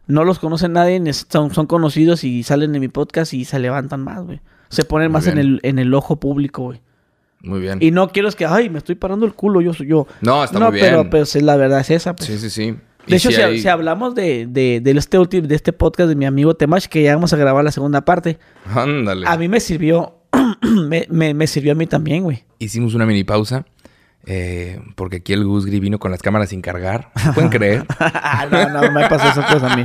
no 0.06 0.24
los 0.24 0.38
conoce 0.38 0.68
nadie, 0.68 1.00
son, 1.12 1.52
son 1.54 1.66
conocidos 1.66 2.24
y 2.24 2.42
salen 2.42 2.74
en 2.74 2.80
mi 2.80 2.88
podcast 2.88 3.32
y 3.34 3.44
se 3.44 3.58
levantan 3.58 4.02
más, 4.02 4.22
güey. 4.24 4.40
Se 4.68 4.84
ponen 4.84 5.08
Muy 5.08 5.14
más 5.14 5.26
en 5.28 5.38
el, 5.38 5.60
en 5.62 5.78
el 5.78 5.92
ojo 5.94 6.18
público, 6.18 6.62
güey. 6.64 6.80
Muy 7.42 7.60
bien. 7.60 7.78
Y 7.80 7.90
no 7.90 8.08
quiero 8.08 8.28
es 8.28 8.34
que, 8.34 8.46
ay, 8.46 8.70
me 8.70 8.78
estoy 8.78 8.94
parando 8.96 9.26
el 9.26 9.34
culo, 9.34 9.60
yo 9.60 9.72
soy 9.74 9.86
yo. 9.88 10.06
No, 10.20 10.42
está 10.42 10.58
no, 10.58 10.70
muy 10.70 10.80
bien. 10.80 10.86
pero 10.86 11.10
pues 11.10 11.34
la 11.40 11.56
verdad 11.56 11.80
es 11.80 11.90
esa, 11.90 12.16
pues. 12.16 12.28
Sí, 12.28 12.38
sí, 12.38 12.50
sí. 12.50 12.74
De 13.06 13.16
hecho, 13.16 13.30
si, 13.30 13.40
hay- 13.40 13.60
si 13.60 13.68
hablamos 13.68 14.16
de, 14.16 14.46
de, 14.48 14.80
de 14.82 14.90
este 14.92 15.16
último, 15.18 15.46
de 15.46 15.54
este 15.54 15.72
podcast 15.72 16.08
de 16.08 16.16
mi 16.16 16.24
amigo 16.24 16.54
Temash, 16.54 16.86
que 16.86 17.02
ya 17.04 17.14
vamos 17.14 17.32
a 17.32 17.36
grabar 17.36 17.62
la 17.64 17.70
segunda 17.70 18.04
parte, 18.04 18.38
Ándale. 18.74 19.26
a 19.28 19.36
mí 19.36 19.46
me 19.48 19.60
sirvió, 19.60 20.16
me, 20.88 21.06
me, 21.08 21.32
me 21.34 21.46
sirvió 21.46 21.70
a 21.72 21.74
mí 21.76 21.86
también, 21.86 22.24
güey. 22.24 22.42
Hicimos 22.58 22.94
una 22.94 23.06
mini 23.06 23.22
pausa. 23.22 23.64
Eh, 24.26 24.80
porque 24.96 25.16
aquí 25.18 25.32
el 25.32 25.44
Gusgri 25.44 25.78
vino 25.80 25.98
con 25.98 26.10
las 26.10 26.20
cámaras 26.22 26.50
sin 26.50 26.60
cargar. 26.60 27.10
¿Se 27.16 27.32
¿Pueden 27.32 27.50
creer? 27.50 27.86
no, 28.50 28.68
no, 28.68 28.90
me 28.92 29.08
pasó 29.08 29.28
esas 29.28 29.52
cosas 29.52 29.72
a 29.72 29.76
mí. 29.76 29.84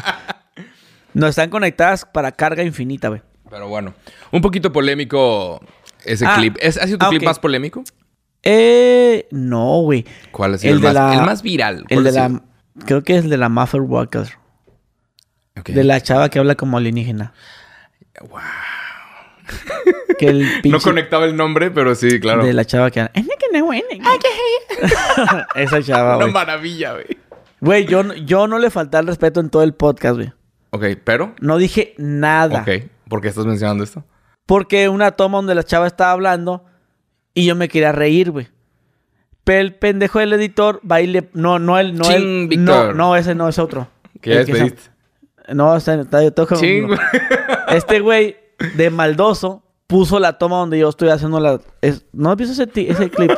No 1.14 1.28
están 1.28 1.50
conectadas 1.50 2.06
para 2.06 2.32
carga 2.32 2.64
infinita, 2.64 3.10
güey. 3.10 3.22
Pero 3.50 3.68
bueno. 3.68 3.94
Un 4.32 4.42
poquito 4.42 4.72
polémico 4.72 5.62
ese 6.06 6.26
Ah, 6.26 6.36
clip. 6.38 6.58
¿Es, 6.62 6.78
¿Ha 6.78 6.86
sido 6.86 6.98
tu 6.98 7.06
ah, 7.06 7.10
clip 7.10 7.24
más 7.24 7.38
polémico? 7.40 7.84
Eh, 8.44 9.28
no, 9.32 9.82
güey. 9.82 10.06
¿Cuál 10.32 10.56
ha 10.56 10.58
sido 10.58 10.72
El 10.74 10.78
el, 10.78 10.82
de 10.82 10.88
más, 10.88 10.94
la- 10.96 11.14
el 11.20 11.26
más 11.26 11.42
viral? 11.44 11.86
El 11.90 11.98
¿Cuál 11.98 12.04
de 12.06 12.12
la, 12.14 12.42
creo 12.86 13.04
que 13.04 13.18
es 13.18 13.24
el 13.26 13.30
de 13.30 13.38
la 13.38 13.50
Muffler 13.50 13.82
Walker. 13.84 14.28
Ok. 15.60 15.70
De 15.70 15.84
la 15.84 16.02
chava 16.02 16.30
que 16.30 16.40
habla 16.40 16.56
como 16.56 16.78
alienígena. 16.78 17.34
Wow. 18.30 18.40
Que 20.26 20.30
el 20.32 20.48
No 20.72 20.80
conectaba 20.80 21.26
el 21.26 21.36
nombre, 21.36 21.72
pero 21.72 21.96
sí, 21.96 22.20
claro. 22.20 22.44
De 22.46 22.54
la 22.54 22.66
chava 22.66 22.90
que. 22.92 23.08
Esa 25.56 25.82
chava, 25.84 26.16
Una 26.18 26.26
güey. 26.26 26.32
maravilla, 26.34 26.94
güey. 26.94 27.06
Güey, 27.60 27.86
yo, 27.86 28.04
no- 28.04 28.14
yo 28.16 28.48
no 28.48 28.58
le 28.60 28.70
falté 28.70 28.98
al 28.98 29.08
respeto 29.08 29.40
en 29.40 29.50
todo 29.50 29.64
el 29.64 29.74
podcast, 29.74 30.16
güey. 30.16 30.32
Ok, 30.72 30.86
pero... 31.04 31.36
No 31.42 31.58
dije 31.58 31.94
nada. 31.98 32.62
Ok. 32.62 32.70
¿Por 33.10 33.22
qué 33.22 33.28
estás 33.28 33.46
mencionando 33.46 33.84
esto? 33.84 34.04
Porque 34.46 34.90
una 34.90 35.12
toma 35.12 35.38
donde 35.38 35.54
la 35.56 35.64
chava 35.64 35.86
estaba 35.88 36.12
hablando 36.12 36.66
y 37.34 37.46
yo 37.46 37.56
me 37.56 37.68
quería 37.70 37.92
reír, 37.92 38.32
güey. 38.32 38.48
Pero 39.44 39.60
el 39.62 39.76
pendejo 39.76 40.20
del 40.20 40.34
editor 40.34 40.82
va 40.90 41.02
y 41.02 41.08
le... 41.08 41.30
No, 41.34 41.60
no, 41.60 41.78
él, 41.78 41.96
no, 41.96 42.04
Ching, 42.04 42.52
él... 42.54 42.64
No, 42.64 42.94
no, 42.94 43.16
ese 43.16 43.36
no, 43.36 43.50
es 43.50 43.60
otro. 43.60 43.88
El 44.16 44.22
que 44.22 44.30
despediste. 44.38 44.82
sa- 44.82 45.54
No, 45.54 45.76
está, 45.76 45.96
está, 46.02 46.24
está- 46.24 46.48
Ching, 46.56 46.88
güey. 46.88 47.00
Este 47.70 48.00
güey 48.00 48.38
de 48.76 48.90
maldoso 48.90 49.64
puso 49.92 50.20
la 50.20 50.38
toma 50.38 50.56
donde 50.58 50.80
yo 50.80 50.90
estoy 50.90 51.10
haciendo 51.10 51.40
la... 51.40 51.60
es- 51.82 52.06
¿No 52.14 52.32
has 52.32 52.38
visto 52.38 52.54
ese, 52.54 52.66
ti- 52.66 52.88
ese 52.90 53.10
clip? 53.10 53.30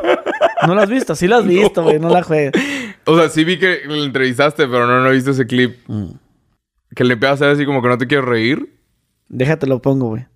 ¿No 0.68 0.76
lo 0.76 0.82
has 0.82 0.90
visto? 0.90 1.16
Sí 1.16 1.28
lo 1.28 1.38
has 1.38 1.46
visto, 1.48 1.84
güey. 1.84 2.00
No 2.00 2.10
la 2.10 2.22
juegues. 2.24 2.52
O 3.06 3.18
sea, 3.18 3.28
sí 3.30 3.44
vi 3.44 3.58
que 3.60 3.82
le 3.88 4.04
entrevistaste, 4.04 4.68
pero 4.68 4.86
no, 4.88 5.02
no 5.02 5.10
he 5.10 5.14
visto 5.14 5.32
ese 5.32 5.46
clip. 5.48 5.78
Mm. 5.88 6.12
Que 6.96 7.04
le 7.04 7.14
empieza 7.14 7.32
a 7.32 7.34
hacer 7.36 7.50
así 7.50 7.66
como 7.66 7.82
que 7.82 7.88
no 7.88 7.98
te 7.98 8.06
quieres 8.08 8.26
reír. 8.26 8.78
Déjate 9.28 9.66
lo 9.68 9.82
pongo, 9.82 10.10
güey. 10.10 10.28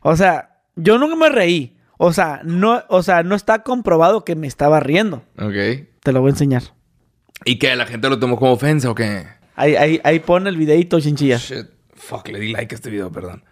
O 0.00 0.16
sea, 0.16 0.58
yo 0.74 0.98
nunca 0.98 1.14
me 1.16 1.28
reí. 1.28 1.78
O 1.98 2.12
sea, 2.12 2.40
no, 2.44 2.82
o 2.88 3.02
sea, 3.04 3.22
no 3.22 3.36
está 3.36 3.62
comprobado 3.62 4.24
que 4.24 4.34
me 4.34 4.48
estaba 4.48 4.80
riendo. 4.80 5.22
Ok. 5.38 5.86
Te 6.02 6.12
lo 6.12 6.20
voy 6.20 6.30
a 6.30 6.32
enseñar. 6.32 6.62
¿Y 7.44 7.58
que 7.60 7.74
¿La 7.76 7.86
gente 7.86 8.08
lo 8.08 8.18
tomó 8.18 8.36
como 8.36 8.52
ofensa 8.52 8.90
o 8.90 8.94
qué? 8.96 9.24
Ahí, 9.54 9.76
ahí, 9.76 10.00
ahí 10.02 10.18
pone 10.18 10.50
el 10.50 10.56
videito, 10.56 10.98
chinchilla. 11.00 11.36
Shit. 11.36 11.66
Fuck, 11.94 12.28
le 12.28 12.40
di 12.40 12.50
like 12.52 12.74
a 12.74 12.76
este 12.76 12.90
video, 12.90 13.12
perdón. 13.12 13.44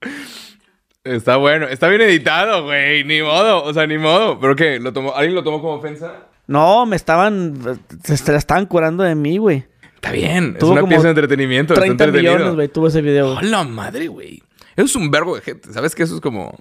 Está 1.04 1.36
bueno. 1.36 1.66
Está 1.66 1.88
bien 1.88 2.00
editado, 2.00 2.64
güey. 2.64 3.04
Ni 3.04 3.22
modo. 3.22 3.62
O 3.62 3.72
sea, 3.72 3.86
ni 3.86 3.98
modo. 3.98 4.40
¿Pero 4.40 4.56
qué? 4.56 4.80
¿Lo 4.80 4.92
tomó... 4.92 5.14
¿Alguien 5.14 5.34
lo 5.34 5.44
tomó 5.44 5.60
como 5.60 5.74
ofensa? 5.74 6.28
No, 6.46 6.84
me 6.86 6.96
estaban... 6.96 7.54
Se, 8.02 8.16
se 8.16 8.32
la 8.32 8.38
estaban 8.38 8.66
curando 8.66 9.04
de 9.04 9.14
mí, 9.14 9.38
güey. 9.38 9.64
Está 9.94 10.10
bien. 10.10 10.52
Es 10.54 10.58
Tuvo 10.58 10.72
una 10.72 10.80
como 10.80 10.90
pieza 10.90 11.04
de 11.04 11.10
entretenimiento. 11.10 11.74
Está 11.74 11.84
30 11.86 12.04
entretenido. 12.04 12.34
millones, 12.34 12.54
güey, 12.56 12.68
tuvo 12.68 12.88
ese 12.88 13.02
video. 13.02 13.36
¡Hola 13.36 13.64
madre, 13.64 14.08
güey! 14.08 14.42
Eso 14.74 14.86
es 14.86 14.96
un 14.96 15.10
verbo 15.10 15.36
de 15.36 15.42
gente. 15.42 15.72
¿Sabes 15.72 15.94
que 15.94 16.02
eso 16.02 16.16
es 16.16 16.20
como... 16.20 16.54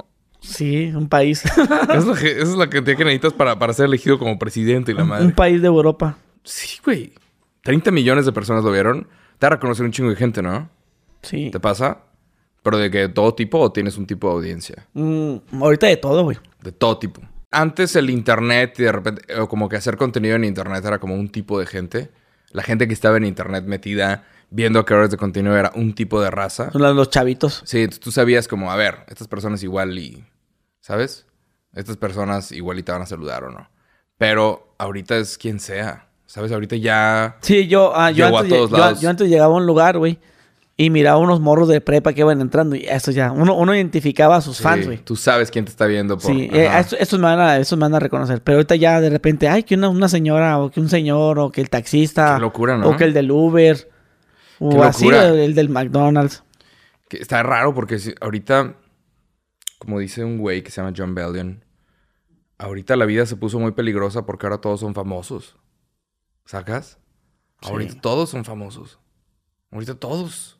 Sí, 0.45 0.91
un 0.93 1.09
país. 1.09 1.43
Es, 1.93 2.05
lo 2.05 2.13
que, 2.13 2.31
eso 2.31 2.51
es 2.51 2.55
la 2.55 2.69
cantidad 2.69 2.97
que 2.97 3.03
necesitas 3.03 3.33
para, 3.33 3.57
para 3.57 3.73
ser 3.73 3.85
elegido 3.85 4.19
como 4.19 4.37
presidente 4.37 4.91
y 4.91 4.95
la 4.95 5.03
madre. 5.03 5.25
un 5.25 5.31
país 5.31 5.61
de 5.61 5.67
Europa. 5.67 6.17
Sí, 6.43 6.79
güey. 6.83 7.13
30 7.63 7.91
millones 7.91 8.25
de 8.25 8.31
personas 8.31 8.63
lo 8.63 8.71
vieron. 8.71 9.07
Te 9.39 9.45
va 9.45 9.47
a 9.47 9.55
reconocer 9.55 9.85
un 9.85 9.91
chingo 9.91 10.09
de 10.09 10.15
gente, 10.15 10.41
¿no? 10.41 10.69
Sí. 11.23 11.49
¿Te 11.51 11.59
pasa? 11.59 12.03
¿Pero 12.61 12.77
de 12.77 12.91
que 12.91 13.09
todo 13.09 13.33
tipo 13.33 13.59
o 13.59 13.71
tienes 13.71 13.97
un 13.97 14.05
tipo 14.05 14.27
de 14.29 14.33
audiencia? 14.35 14.87
Mm, 14.93 15.35
ahorita 15.61 15.87
de 15.87 15.97
todo, 15.97 16.23
güey. 16.23 16.37
De 16.61 16.71
todo 16.71 16.97
tipo. 16.97 17.21
Antes 17.51 17.95
el 17.95 18.09
internet 18.09 18.75
y 18.79 18.83
de 18.83 18.91
repente, 18.91 19.39
o 19.39 19.47
como 19.47 19.69
que 19.69 19.77
hacer 19.77 19.97
contenido 19.97 20.35
en 20.35 20.43
internet 20.43 20.83
era 20.85 20.99
como 20.99 21.15
un 21.15 21.29
tipo 21.29 21.59
de 21.59 21.65
gente. 21.65 22.11
La 22.51 22.63
gente 22.63 22.87
que 22.87 22.93
estaba 22.93 23.17
en 23.17 23.25
internet 23.25 23.65
metida 23.65 24.25
viendo 24.49 24.85
creadores 24.85 25.11
de 25.11 25.17
contenido 25.17 25.57
era 25.57 25.71
un 25.75 25.93
tipo 25.93 26.21
de 26.21 26.31
raza. 26.31 26.71
Son 26.71 26.81
los, 26.81 27.09
chavitos. 27.09 27.61
Sí, 27.65 27.87
tú 27.87 28.11
sabías 28.11 28.47
como, 28.47 28.71
a 28.71 28.75
ver, 28.75 28.99
estas 29.07 29.27
personas 29.27 29.63
igual 29.63 29.97
y, 29.97 30.23
¿sabes? 30.85 31.25
Estas 31.73 31.97
personas 31.97 32.51
igual 32.51 32.77
y 32.77 32.83
te 32.83 32.91
van 32.91 33.01
a 33.01 33.05
saludar 33.07 33.43
o 33.43 33.49
no. 33.51 33.67
Pero 34.19 34.75
ahorita 34.77 35.17
es 35.17 35.37
quien 35.39 35.59
sea, 35.59 36.07
¿sabes? 36.27 36.51
Ahorita 36.51 36.75
ya... 36.75 37.37
Sí, 37.41 37.67
yo, 37.67 37.91
ah, 37.95 38.11
yo, 38.11 38.25
a 38.25 38.29
antes, 38.29 38.45
lle- 38.45 38.55
todos 38.55 38.69
yo- 38.69 38.77
lados. 38.77 39.01
yo 39.01 39.09
antes 39.09 39.27
llegaba 39.27 39.53
a 39.55 39.57
un 39.57 39.65
lugar, 39.65 39.97
güey, 39.97 40.19
y 40.77 40.91
miraba 40.91 41.17
unos 41.17 41.41
morros 41.41 41.67
de 41.69 41.81
prepa 41.81 42.13
que 42.13 42.21
iban 42.21 42.39
entrando. 42.39 42.75
Y 42.75 42.85
eso 42.85 43.09
ya, 43.11 43.31
uno, 43.31 43.55
uno 43.55 43.73
identificaba 43.73 44.35
a 44.35 44.41
sus 44.41 44.57
sí, 44.57 44.63
fans, 44.63 44.85
güey. 44.85 44.99
Tú 44.99 45.15
sabes 45.15 45.49
quién 45.49 45.65
te 45.65 45.71
está 45.71 45.85
viendo 45.87 46.17
por... 46.19 46.31
Sí, 46.31 46.49
eh, 46.53 46.67
ajá. 46.67 46.81
estos, 46.81 46.99
estos 47.01 47.19
me 47.19 47.25
van 47.25 47.39
a, 47.39 47.57
estos 47.57 47.77
me 47.79 47.83
van 47.83 47.95
a 47.95 47.99
reconocer. 47.99 48.41
Pero 48.43 48.57
ahorita 48.59 48.75
ya 48.75 49.01
de 49.01 49.09
repente, 49.09 49.47
ay, 49.49 49.63
que 49.63 49.73
una, 49.75 49.89
una 49.89 50.07
señora, 50.07 50.59
o 50.59 50.69
que 50.69 50.79
un 50.79 50.89
señor, 50.89 51.39
o 51.39 51.49
que 51.51 51.61
el 51.61 51.69
taxista. 51.71 52.35
Qué 52.35 52.41
locura, 52.41 52.77
¿no? 52.77 52.89
O 52.89 52.95
que 52.95 53.05
el 53.05 53.13
del 53.13 53.31
Uber. 53.31 53.89
O 54.59 54.69
Qué 54.69 54.81
así, 54.83 55.07
el, 55.07 55.15
el 55.39 55.55
del 55.55 55.67
McDonald's. 55.67 56.43
Que 57.09 57.17
está 57.17 57.43
raro 57.43 57.73
porque 57.73 57.99
si- 57.99 58.15
ahorita 58.21 58.75
como 59.79 59.99
dice 59.99 60.23
un 60.23 60.37
güey 60.37 60.63
que 60.63 60.71
se 60.71 60.81
llama 60.81 60.93
John 60.95 61.15
Bellion, 61.15 61.63
ahorita 62.57 62.95
la 62.95 63.05
vida 63.05 63.25
se 63.25 63.35
puso 63.35 63.59
muy 63.59 63.71
peligrosa 63.71 64.25
porque 64.25 64.45
ahora 64.45 64.59
todos 64.59 64.79
son 64.79 64.93
famosos. 64.93 65.57
¿Sacas? 66.45 66.99
Ahorita 67.61 67.99
todos 68.01 68.29
son 68.29 68.45
famosos. 68.45 68.99
Ahorita 69.71 69.95
todos. 69.95 70.59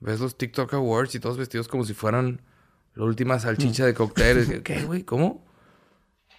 Ves 0.00 0.20
los 0.20 0.38
TikTok 0.38 0.74
Awards 0.74 1.14
y 1.14 1.20
todos 1.20 1.36
vestidos 1.36 1.68
como 1.68 1.84
si 1.84 1.92
fueran 1.92 2.40
la 2.94 3.04
última 3.04 3.38
salchicha 3.38 3.84
de 3.84 3.94
cócteles. 3.94 4.48
¿Qué, 4.64 4.84
güey? 4.84 5.02
¿Cómo? 5.02 5.44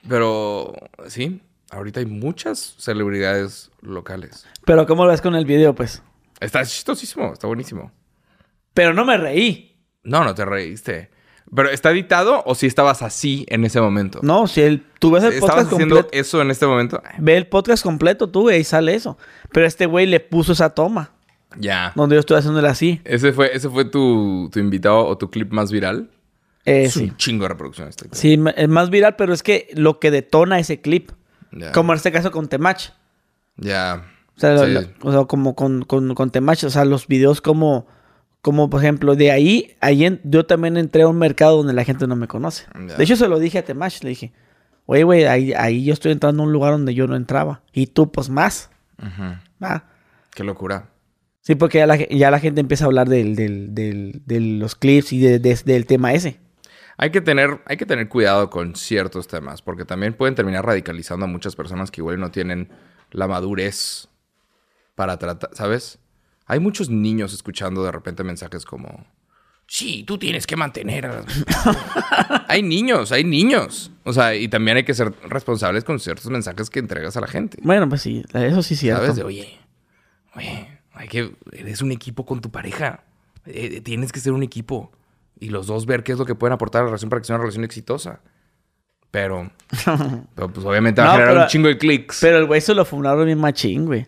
Pero 0.08 0.74
sí, 1.08 1.42
ahorita 1.70 2.00
hay 2.00 2.06
muchas 2.06 2.76
celebridades 2.78 3.72
locales. 3.82 4.48
Pero 4.66 4.88
¿cómo 4.88 5.06
lo 5.06 5.12
ves 5.12 5.22
con 5.22 5.36
el 5.36 5.46
video, 5.46 5.76
pues? 5.76 6.02
Está 6.40 6.64
chistosísimo, 6.66 7.34
está 7.34 7.48
buenísimo. 7.48 7.92
Pero 8.74 8.94
no 8.94 9.04
me 9.06 9.18
reí. 9.18 9.78
No, 10.04 10.24
no 10.24 10.34
te 10.34 10.46
reíste. 10.46 11.12
¿Pero 11.56 11.70
está 11.70 11.92
editado 11.92 12.44
o 12.46 12.54
si 12.56 12.68
estabas 12.68 13.02
así 13.02 13.46
en 13.50 13.66
ese 13.66 13.82
momento? 13.82 14.20
No, 14.22 14.48
si 14.48 14.62
el, 14.62 14.84
tú 15.00 15.12
ves 15.12 15.24
el 15.24 15.34
¿Estabas 15.34 15.56
podcast 15.56 15.74
haciendo 15.74 15.96
completo. 15.96 16.18
eso 16.20 16.42
en 16.42 16.52
este 16.52 16.68
momento? 16.68 17.02
Ve 17.18 17.38
el 17.38 17.48
podcast 17.48 17.82
completo 17.84 18.30
tú, 18.30 18.42
güey, 18.42 18.62
y 18.62 18.64
sale 18.64 18.94
eso. 18.94 19.18
Pero 19.52 19.66
este 19.66 19.86
güey 19.88 20.06
le 20.06 20.20
puso 20.20 20.52
esa 20.54 20.70
toma. 20.70 21.12
Ya. 21.58 21.92
Donde 21.96 22.16
yo 22.16 22.20
estoy 22.20 22.38
haciéndole 22.38 22.68
así. 22.68 23.02
¿Ese 23.04 23.34
fue, 23.34 23.56
ese 23.56 23.68
fue 23.70 23.86
tu, 23.86 24.50
tu 24.54 24.60
invitado 24.60 25.06
o 25.08 25.18
tu 25.18 25.32
clip 25.32 25.52
más 25.52 25.72
viral? 25.72 26.12
Eh, 26.66 26.84
es 26.84 26.94
sí. 26.94 27.06
un 27.06 27.18
chingo 27.18 27.44
de 27.46 27.50
reproducciones. 27.50 27.94
este 27.94 28.06
clip. 28.10 28.14
Sí, 28.14 28.40
es 28.56 28.70
más 28.70 28.92
viral, 28.92 29.16
pero 29.16 29.34
es 29.34 29.42
que 29.42 29.68
lo 29.74 30.00
que 30.00 30.12
detona 30.12 30.60
ese 30.60 30.82
clip. 30.82 31.12
Como 31.74 31.94
en 31.94 31.98
este 31.98 32.12
caso 32.12 32.30
con 32.30 32.48
Temach. 32.48 32.90
Ya. 33.58 34.06
O 34.38 34.40
sea, 34.40 34.58
Sí. 34.66 34.88
o 35.02 35.12
sea, 35.12 35.26
como 35.26 35.56
con, 35.56 35.84
con, 35.84 36.14
con 36.14 36.30
Temach. 36.30 36.64
O 36.64 36.70
sea, 36.70 36.86
los 36.86 37.08
videos 37.08 37.42
como, 37.42 37.88
como 38.42 38.70
por 38.70 38.82
ejemplo, 38.82 39.16
de 39.16 39.32
ahí, 39.32 39.76
ahí 39.82 40.06
en- 40.06 40.22
yo 40.24 40.46
también 40.46 40.78
entré 40.78 41.02
a 41.04 41.08
un 41.08 41.18
mercado 41.18 41.58
donde 41.58 41.74
la 41.74 41.84
gente 41.84 42.08
no 42.08 42.16
me 42.16 42.28
conoce. 42.28 42.66
De 42.98 43.04
hecho, 43.04 43.16
se 43.16 43.28
lo 43.28 43.40
dije 43.40 43.60
a 43.60 43.66
Temach. 43.66 44.02
Le 44.04 44.10
dije, 44.10 44.32
oye, 44.86 45.04
güey, 45.04 45.26
ahí, 45.26 45.54
ahí 45.54 45.84
yo 45.84 45.94
estoy 45.94 46.12
entrando 46.12 46.44
a 46.44 46.46
un 46.46 46.54
lugar 46.54 46.72
donde 46.72 46.94
yo 46.94 47.06
no 47.08 47.16
entraba. 47.16 47.62
Y 47.74 47.88
tú, 47.88 48.12
pues 48.12 48.30
más. 48.30 48.70
Ujú. 48.98 49.36
Ah. 49.62 49.84
Qué 50.34 50.44
locura. 50.44 50.90
Sí, 51.42 51.56
porque 51.56 51.80
ya 51.80 51.88
la, 51.88 51.98
ya 51.98 52.32
la 52.32 52.40
gente 52.40 52.62
empieza 52.62 52.86
a 52.86 52.88
hablar 52.88 53.10
del, 53.10 53.36
del, 53.36 53.74
del- 53.74 54.22
de 54.26 54.40
los 54.40 54.76
clips 54.76 55.12
y 55.14 55.20
de- 55.20 55.40
de- 55.40 55.60
del 55.66 55.86
tema 55.86 56.14
ese. 56.14 56.40
Hay 56.98 57.12
que, 57.12 57.22
tener, 57.22 57.62
hay 57.66 57.78
que 57.78 57.86
tener 57.86 58.10
cuidado 58.10 58.50
con 58.50 58.76
ciertos 58.76 59.28
temas, 59.28 59.62
porque 59.62 59.86
también 59.86 60.14
pueden 60.14 60.36
terminar 60.36 60.66
radicalizando 60.66 61.26
a 61.26 61.30
muchas 61.30 61.56
personas 61.56 61.92
que 61.92 62.02
igual 62.02 62.20
no 62.20 62.30
tienen 62.30 62.70
la 63.12 63.26
madurez 63.28 64.10
para 64.96 65.18
tratar, 65.18 65.50
¿sabes? 65.54 65.98
Hay 66.50 66.60
muchos 66.60 66.90
niños 66.90 67.32
escuchando 67.34 67.84
de 67.86 67.92
repente 67.94 68.24
mensajes 68.26 68.66
como, 68.66 69.06
sí, 69.68 70.04
tú 70.06 70.18
tienes 70.18 70.46
que 70.46 70.56
mantener. 70.58 71.06
a 71.06 71.22
las-". 71.22 71.46
hay 72.50 72.62
niños, 72.62 73.12
hay 73.14 73.24
niños. 73.24 73.92
O 74.04 74.12
sea, 74.12 74.36
y 74.36 74.48
también 74.50 74.76
hay 74.78 74.84
que 74.84 74.94
ser 74.94 75.14
responsables 75.30 75.84
con 75.86 76.00
ciertos 76.00 76.26
mensajes 76.32 76.70
que 76.70 76.80
entregas 76.80 77.16
a 77.16 77.22
la 77.22 77.28
gente. 77.28 77.60
Bueno, 77.64 77.88
pues 77.88 78.02
sí, 78.02 78.24
eso 78.34 78.62
sí 78.64 78.74
es 78.74 78.80
cierto. 78.82 79.02
¿Sabes? 79.04 79.16
De, 79.16 79.24
oye, 79.24 79.60
oye, 80.36 80.80
hay 80.94 81.08
que, 81.08 81.36
eres 81.54 81.82
un 81.82 81.92
equipo 81.92 82.26
con 82.26 82.42
tu 82.42 82.50
pareja. 82.52 83.04
Eh, 83.46 83.80
tienes 83.82 84.12
que 84.12 84.20
ser 84.20 84.34
un 84.34 84.44
equipo. 84.44 84.92
Y 85.40 85.50
los 85.52 85.68
dos 85.68 85.86
ver 85.86 86.04
qué 86.04 86.12
es 86.12 86.18
lo 86.18 86.26
que 86.26 86.36
pueden 86.36 86.54
aportar 86.54 86.82
a 86.82 86.84
la 86.84 86.90
relación 86.90 87.10
para 87.10 87.22
que 87.22 87.28
sea 87.28 87.36
una 87.36 87.44
relación 87.44 87.64
exitosa. 87.64 88.20
Pero, 89.12 89.50
pero 90.36 90.52
pues 90.52 90.66
obviamente 90.66 91.00
va 91.02 91.06
No, 91.08 91.12
a 91.12 91.14
generar 91.14 91.34
pero- 91.34 91.42
un 91.44 91.48
chingo 91.50 91.68
de 91.70 91.78
clics. 91.78 92.18
Pero 92.22 92.38
el 92.40 92.46
güey 92.46 92.60
se 92.62 92.74
lo 92.74 92.84
funaron 92.86 93.26
bien 93.26 93.40
machín, 93.40 93.86
güey. 93.86 94.08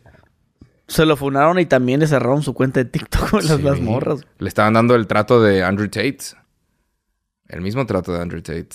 Se 0.92 1.06
lo 1.06 1.16
funaron 1.16 1.58
y 1.60 1.66
también 1.66 2.00
le 2.02 2.08
cerraron 2.08 2.44
su 2.44 2.54
cuenta 2.54 2.80
de 2.84 2.86
TikTok 2.90 3.30
con 3.30 3.46
las, 3.48 3.58
Sí. 3.58 3.62
las 3.64 3.80
morras. 3.80 4.22
Le 4.40 4.48
estaban 4.48 4.74
dando 4.74 4.96
el 4.96 5.08
trato 5.08 5.42
de 5.42 5.64
Andrew 5.64 5.88
Tate. 5.88 6.18
El 7.48 7.62
mismo 7.62 7.86
trato 7.86 8.14
de 8.14 8.22
Andrew 8.22 8.42
Tate. 8.42 8.68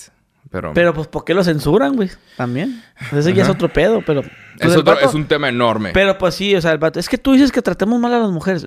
Pero, 0.49 0.73
Pero 0.73 0.93
pues, 0.93 1.07
¿por 1.07 1.25
qué 1.25 1.33
lo 1.33 1.43
censuran, 1.43 1.95
güey? 1.95 2.09
También. 2.37 2.81
Ese 3.11 3.33
ya 3.33 3.43
es 3.43 3.49
otro 3.49 3.67
pedo, 3.67 4.01
pero... 4.05 4.21
pues, 4.21 4.33
es, 4.59 4.77
otro- 4.77 4.93
vato- 4.95 5.05
es 5.05 5.13
un 5.13 5.25
tema 5.25 5.49
enorme. 5.49 5.91
Pero 5.93 6.17
pues 6.17 6.35
sí, 6.35 6.55
o 6.55 6.61
sea, 6.61 6.71
el 6.71 6.77
vato... 6.77 6.99
Es 6.99 7.09
que 7.09 7.17
tú 7.17 7.33
dices 7.33 7.51
que 7.51 7.61
tratemos 7.61 7.99
mal 7.99 8.13
a 8.13 8.19
las 8.19 8.31
mujeres. 8.31 8.65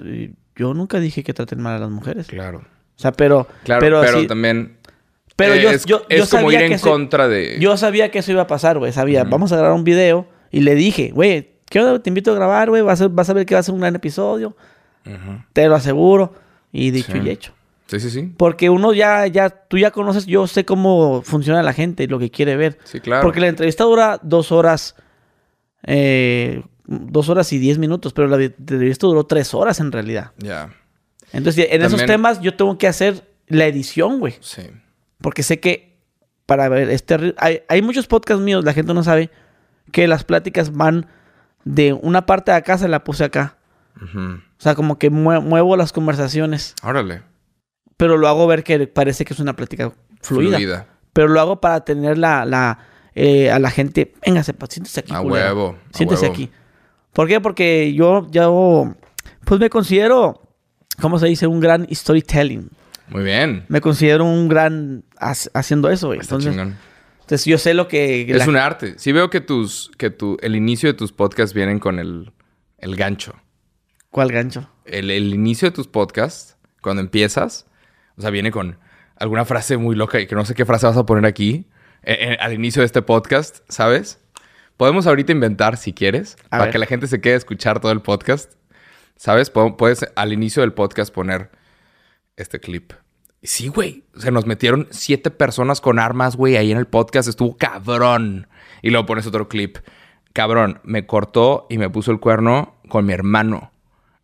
Yo 0.56 0.74
nunca 0.74 1.00
dije 1.00 1.22
que 1.24 1.32
traten 1.32 1.60
mal 1.62 1.76
a 1.76 1.78
las 1.78 1.90
mujeres. 1.90 2.26
claro. 2.26 2.58
O 2.58 3.02
sea, 3.02 3.12
pero... 3.12 3.48
Claro, 3.64 3.80
pero, 3.80 4.00
pero, 4.02 4.20
sí- 4.20 4.26
también. 4.26 4.76
pero 5.36 5.54
eh, 5.54 5.62
yo, 5.62 5.70
es, 5.70 5.86
yo, 5.86 6.02
es 6.10 6.18
yo 6.30 6.36
como 6.36 6.42
sabía 6.50 6.58
ir 6.58 6.64
en 6.66 6.68
que 6.72 6.74
eso- 6.74 6.90
contra 6.90 7.28
de. 7.28 7.56
Yo 7.58 7.74
sabía 7.78 8.10
que 8.10 8.18
eso 8.18 8.30
iba 8.30 8.42
a 8.42 8.46
pasar, 8.46 8.78
güey. 8.78 8.92
Sabía, 8.92 9.24
vamos 9.24 9.50
a 9.52 9.56
grabar 9.56 9.72
un 9.74 9.84
video. 9.84 10.28
Y 10.50 10.60
le 10.60 10.74
dije, 10.74 11.12
güey, 11.14 11.59
¿qué 11.70 11.80
onda? 11.80 12.02
Te 12.02 12.10
invito 12.10 12.32
a 12.32 12.34
grabar, 12.34 12.68
güey. 12.68 12.82
Vas 12.82 13.00
a, 13.00 13.08
vas 13.08 13.30
a 13.30 13.32
ver 13.32 13.46
que 13.46 13.54
va 13.54 13.60
a 13.60 13.62
ser 13.62 13.72
un 13.74 13.80
gran 13.80 13.96
episodio. 13.96 14.54
Te 15.54 15.66
lo 15.66 15.74
aseguro. 15.76 16.34
Y 16.70 16.90
dicho 16.90 17.12
Sí. 17.12 17.20
y 17.24 17.30
hecho. 17.30 17.54
Sí, 17.86 17.98
sí, 17.98 18.10
sí. 18.10 18.32
Porque 18.36 18.68
uno 18.70 18.92
ya, 18.92 19.26
ya, 19.26 19.48
tú 19.48 19.78
ya 19.78 19.90
conoces, 19.90 20.26
yo 20.26 20.46
sé 20.46 20.64
cómo 20.64 21.22
funciona 21.22 21.62
la 21.62 21.72
gente 21.72 22.04
y 22.04 22.06
lo 22.06 22.18
que 22.18 22.30
quiere 22.30 22.54
ver. 22.56 22.78
Sí, 22.84 23.00
claro. 23.00 23.22
Porque 23.22 23.40
la 23.40 23.48
entrevista 23.48 23.82
dura 23.84 24.20
dos 24.22 24.52
horas, 24.52 24.94
eh, 25.82 26.62
dos 26.84 27.28
horas 27.28 27.52
y 27.52 27.58
diez 27.58 27.78
minutos, 27.78 28.12
pero 28.12 28.28
la 28.28 28.36
vi- 28.36 28.44
entrevista 28.56 29.06
duró 29.06 29.24
tres 29.24 29.54
horas 29.54 29.80
en 29.80 29.90
realidad. 29.92 30.32
Ya. 30.38 30.72
Entonces, 31.32 31.68
en 31.70 31.82
esos 31.82 32.04
temas 32.06 32.40
yo 32.40 32.54
tengo 32.54 32.76
que 32.78 32.86
hacer 32.88 33.24
la 33.48 33.66
edición, 33.66 34.18
güey. 34.20 34.34
Sí. 34.40 34.62
Porque 35.20 35.42
sé 35.42 35.60
que 35.60 35.96
para 36.46 36.68
ver 36.68 36.90
este... 36.90 37.34
Hay, 37.38 37.62
hay 37.68 37.82
muchos 37.82 38.06
podcasts 38.06 38.42
míos, 38.42 38.64
la 38.64 38.72
gente 38.72 38.94
no 38.94 39.02
sabe, 39.02 39.30
que 39.92 40.06
las 40.08 40.24
pláticas 40.24 40.72
van 40.72 41.06
de 41.64 41.92
una 41.92 42.26
parte 42.26 42.50
de 42.52 42.56
acá, 42.58 42.78
se 42.78 42.88
la 42.88 43.04
puse 43.04 43.24
acá. 43.24 43.56
O 44.02 44.62
sea, 44.62 44.74
como 44.74 44.98
que 44.98 45.10
mue- 45.10 45.42
muevo 45.42 45.76
las 45.76 45.92
conversaciones, 45.92 46.74
Órale. 46.82 47.22
pero 47.96 48.16
lo 48.16 48.28
hago 48.28 48.46
ver 48.46 48.64
que 48.64 48.86
parece 48.86 49.24
que 49.24 49.34
es 49.34 49.40
una 49.40 49.54
plática 49.54 49.92
fluida. 50.22 50.56
Fluida. 50.56 50.86
Pero 51.12 51.28
lo 51.28 51.40
hago 51.40 51.60
para 51.60 51.84
tener 51.84 52.16
la, 52.16 52.44
la 52.46 52.78
eh, 53.14 53.50
a 53.50 53.58
la 53.58 53.70
gente, 53.70 54.06
pa, 54.06 54.66
siéntese 54.68 55.00
aquí. 55.00 55.12
A 55.12 55.20
culero. 55.20 55.44
huevo. 55.46 55.76
a 55.92 55.96
Siéntese 55.96 56.22
huevo. 56.22 56.32
aquí. 56.34 56.50
¿Por 57.12 57.26
qué? 57.28 57.40
Porque 57.40 57.92
yo, 57.92 58.26
yo, 58.30 58.94
pues 59.44 59.60
me 59.60 59.68
considero, 59.68 60.40
¿cómo 61.00 61.18
se 61.18 61.26
dice? 61.26 61.46
Un 61.46 61.60
gran 61.60 61.86
storytelling. 61.92 62.70
Muy 63.08 63.24
bien. 63.24 63.64
Me 63.68 63.80
considero 63.80 64.24
un 64.24 64.48
gran 64.48 65.04
ha- 65.18 65.34
haciendo 65.54 65.90
eso, 65.90 66.06
güey. 66.06 66.20
Entonces, 66.20 66.52
chingón. 66.52 66.76
Entonces 67.30 67.44
yo 67.46 67.58
sé 67.58 67.74
lo 67.74 67.86
que... 67.86 68.22
Es 68.22 68.36
la- 68.38 68.46
un 68.48 68.56
arte. 68.56 68.94
Sí 68.98 69.12
veo 69.12 69.30
que 69.30 69.40
tus, 69.40 69.90
que 69.98 70.10
tu, 70.10 70.36
el 70.42 70.56
inicio 70.56 70.88
de 70.88 70.94
tus 70.94 71.12
podcasts 71.12 71.54
vienen 71.54 71.78
con 71.78 71.98
el, 72.00 72.32
el 72.78 72.96
gancho. 72.96 73.34
¿Cuál 74.10 74.32
gancho? 74.32 74.68
El, 74.84 75.10
el 75.10 75.32
inicio 75.32 75.68
de 75.68 75.72
tus 75.74 75.86
podcasts, 75.86 76.56
cuando 76.82 77.00
empiezas, 77.02 77.66
o 78.16 78.20
sea, 78.22 78.30
viene 78.30 78.50
con 78.50 78.78
alguna 79.16 79.44
frase 79.44 79.76
muy 79.76 79.94
loca 79.94 80.18
y 80.18 80.26
que 80.26 80.34
no 80.34 80.44
sé 80.44 80.54
qué 80.54 80.64
frase 80.64 80.86
vas 80.86 80.96
a 80.96 81.06
poner 81.06 81.24
aquí, 81.26 81.68
eh, 82.02 82.16
eh, 82.32 82.36
al 82.40 82.52
inicio 82.52 82.80
de 82.82 82.86
este 82.86 83.02
podcast, 83.02 83.60
¿sabes? 83.68 84.20
Podemos 84.76 85.06
ahorita 85.06 85.30
inventar, 85.30 85.76
si 85.76 85.92
quieres, 85.92 86.36
A 86.46 86.48
para 86.48 86.64
ver. 86.64 86.72
que 86.72 86.78
la 86.78 86.86
gente 86.86 87.06
se 87.06 87.20
quede 87.20 87.34
a 87.34 87.36
escuchar 87.36 87.78
todo 87.80 87.92
el 87.92 88.00
podcast. 88.00 88.54
¿Sabes? 89.16 89.50
Puedes 89.50 90.06
al 90.16 90.32
inicio 90.32 90.62
del 90.62 90.72
podcast 90.72 91.12
poner 91.14 91.50
este 92.36 92.58
clip. 92.58 92.92
Y 93.42 93.46
Sí, 93.46 93.68
güey. 93.68 94.04
Se 94.16 94.30
nos 94.30 94.46
metieron 94.46 94.86
siete 94.90 95.30
personas 95.30 95.80
con 95.80 95.98
armas, 95.98 96.36
güey, 96.36 96.56
ahí 96.56 96.70
en 96.72 96.78
el 96.78 96.86
podcast. 96.86 97.28
Estuvo 97.28 97.56
cabrón. 97.56 98.46
Y 98.82 98.90
luego 98.90 99.06
pones 99.06 99.26
otro 99.26 99.48
clip. 99.48 99.78
Cabrón, 100.32 100.80
me 100.84 101.06
cortó 101.06 101.66
y 101.70 101.78
me 101.78 101.90
puso 101.90 102.12
el 102.12 102.20
cuerno 102.20 102.76
con 102.88 103.04
mi 103.06 103.12
hermano. 103.12 103.72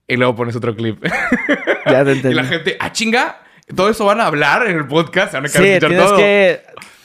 Y 0.08 0.16
luego 0.16 0.34
pones 0.36 0.54
otro 0.56 0.74
clip. 0.76 1.04
Ya 1.86 2.04
te 2.04 2.10
y 2.10 2.16
entendí. 2.16 2.34
la 2.34 2.44
gente, 2.44 2.76
ah, 2.80 2.90
chinga. 2.90 3.42
Todo 3.74 3.88
eso 3.88 4.04
van 4.04 4.20
a 4.20 4.26
hablar 4.26 4.66
en 4.68 4.76
el 4.76 4.86
podcast. 4.88 5.30
Se 5.30 5.36
van 5.36 5.44
a 5.44 5.48
Sí, 5.48 5.58
escuchar 5.58 5.88
tienes 5.88 6.06
todo. 6.06 6.16
que... 6.16 6.50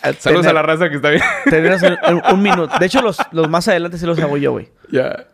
eh, 0.04 0.14
Saludos 0.18 0.42
tener- 0.46 0.50
a 0.50 0.54
la 0.54 0.62
raza 0.64 0.90
que 0.90 0.96
está 0.96 1.10
bien. 1.12 1.22
tener 1.46 1.78
un, 2.10 2.22
un 2.34 2.42
minuto. 2.42 2.74
De 2.80 2.86
hecho, 2.88 3.02
los, 3.04 3.20
los 3.32 3.48
más 3.48 3.68
adelante 3.68 4.00
sí 4.00 4.08
los 4.08 4.18
hago 4.20 4.38
yo, 4.38 4.52
güey. 4.54 4.70
ya. 4.92 5.28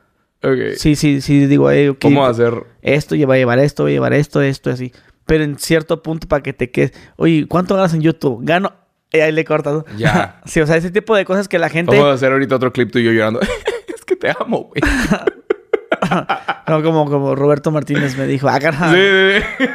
Ok. 0.43 0.75
Sí, 0.77 0.95
sí, 0.97 1.21
sí, 1.21 1.45
digo, 1.47 1.71
eh, 1.71 1.89
ok, 1.89 1.99
¿Cómo 2.01 2.25
hacer? 2.25 2.53
esto 2.81 3.15
lleva 3.15 3.33
a 3.33 3.37
llevar 3.37 3.57
esto, 3.59 3.83
va 3.83 3.89
a 3.89 3.91
llevar 3.93 4.13
esto, 4.13 4.41
esto, 4.41 4.69
así. 4.69 4.91
Pero 5.27 5.43
en 5.43 5.59
cierto 5.59 6.01
punto 6.01 6.27
para 6.27 6.41
que 6.41 6.53
te 6.53 6.71
quedes, 6.71 6.93
oye, 7.17 7.45
¿cuánto 7.47 7.75
ganas 7.75 7.93
en 7.93 8.01
YouTube? 8.01 8.39
Gano, 8.43 8.73
y 9.11 9.19
ahí 9.19 9.31
le 9.31 9.45
cortas. 9.45 9.83
Ya. 9.97 10.41
sí, 10.45 10.59
o 10.61 10.65
sea, 10.65 10.77
ese 10.77 10.89
tipo 10.89 11.15
de 11.15 11.25
cosas 11.25 11.47
que 11.47 11.59
la 11.59 11.69
gente, 11.69 11.95
Vamos 11.95 12.11
a 12.11 12.13
hacer 12.15 12.31
ahorita 12.31 12.55
otro 12.55 12.73
clip 12.73 12.91
tú 12.91 12.97
y 12.99 13.03
yo 13.03 13.11
llorando. 13.11 13.41
es 13.95 14.03
que 14.05 14.15
te 14.15 14.31
amo, 14.31 14.69
güey. 14.69 14.81
no, 16.67 16.83
como, 16.83 17.09
como 17.09 17.35
Roberto 17.35 17.71
Martínez 17.71 18.17
me 18.17 18.25
dijo, 18.25 18.47
ah. 18.47 18.59
Sí, 18.59 18.65
sí, 18.97 19.45
sí. 19.59 19.65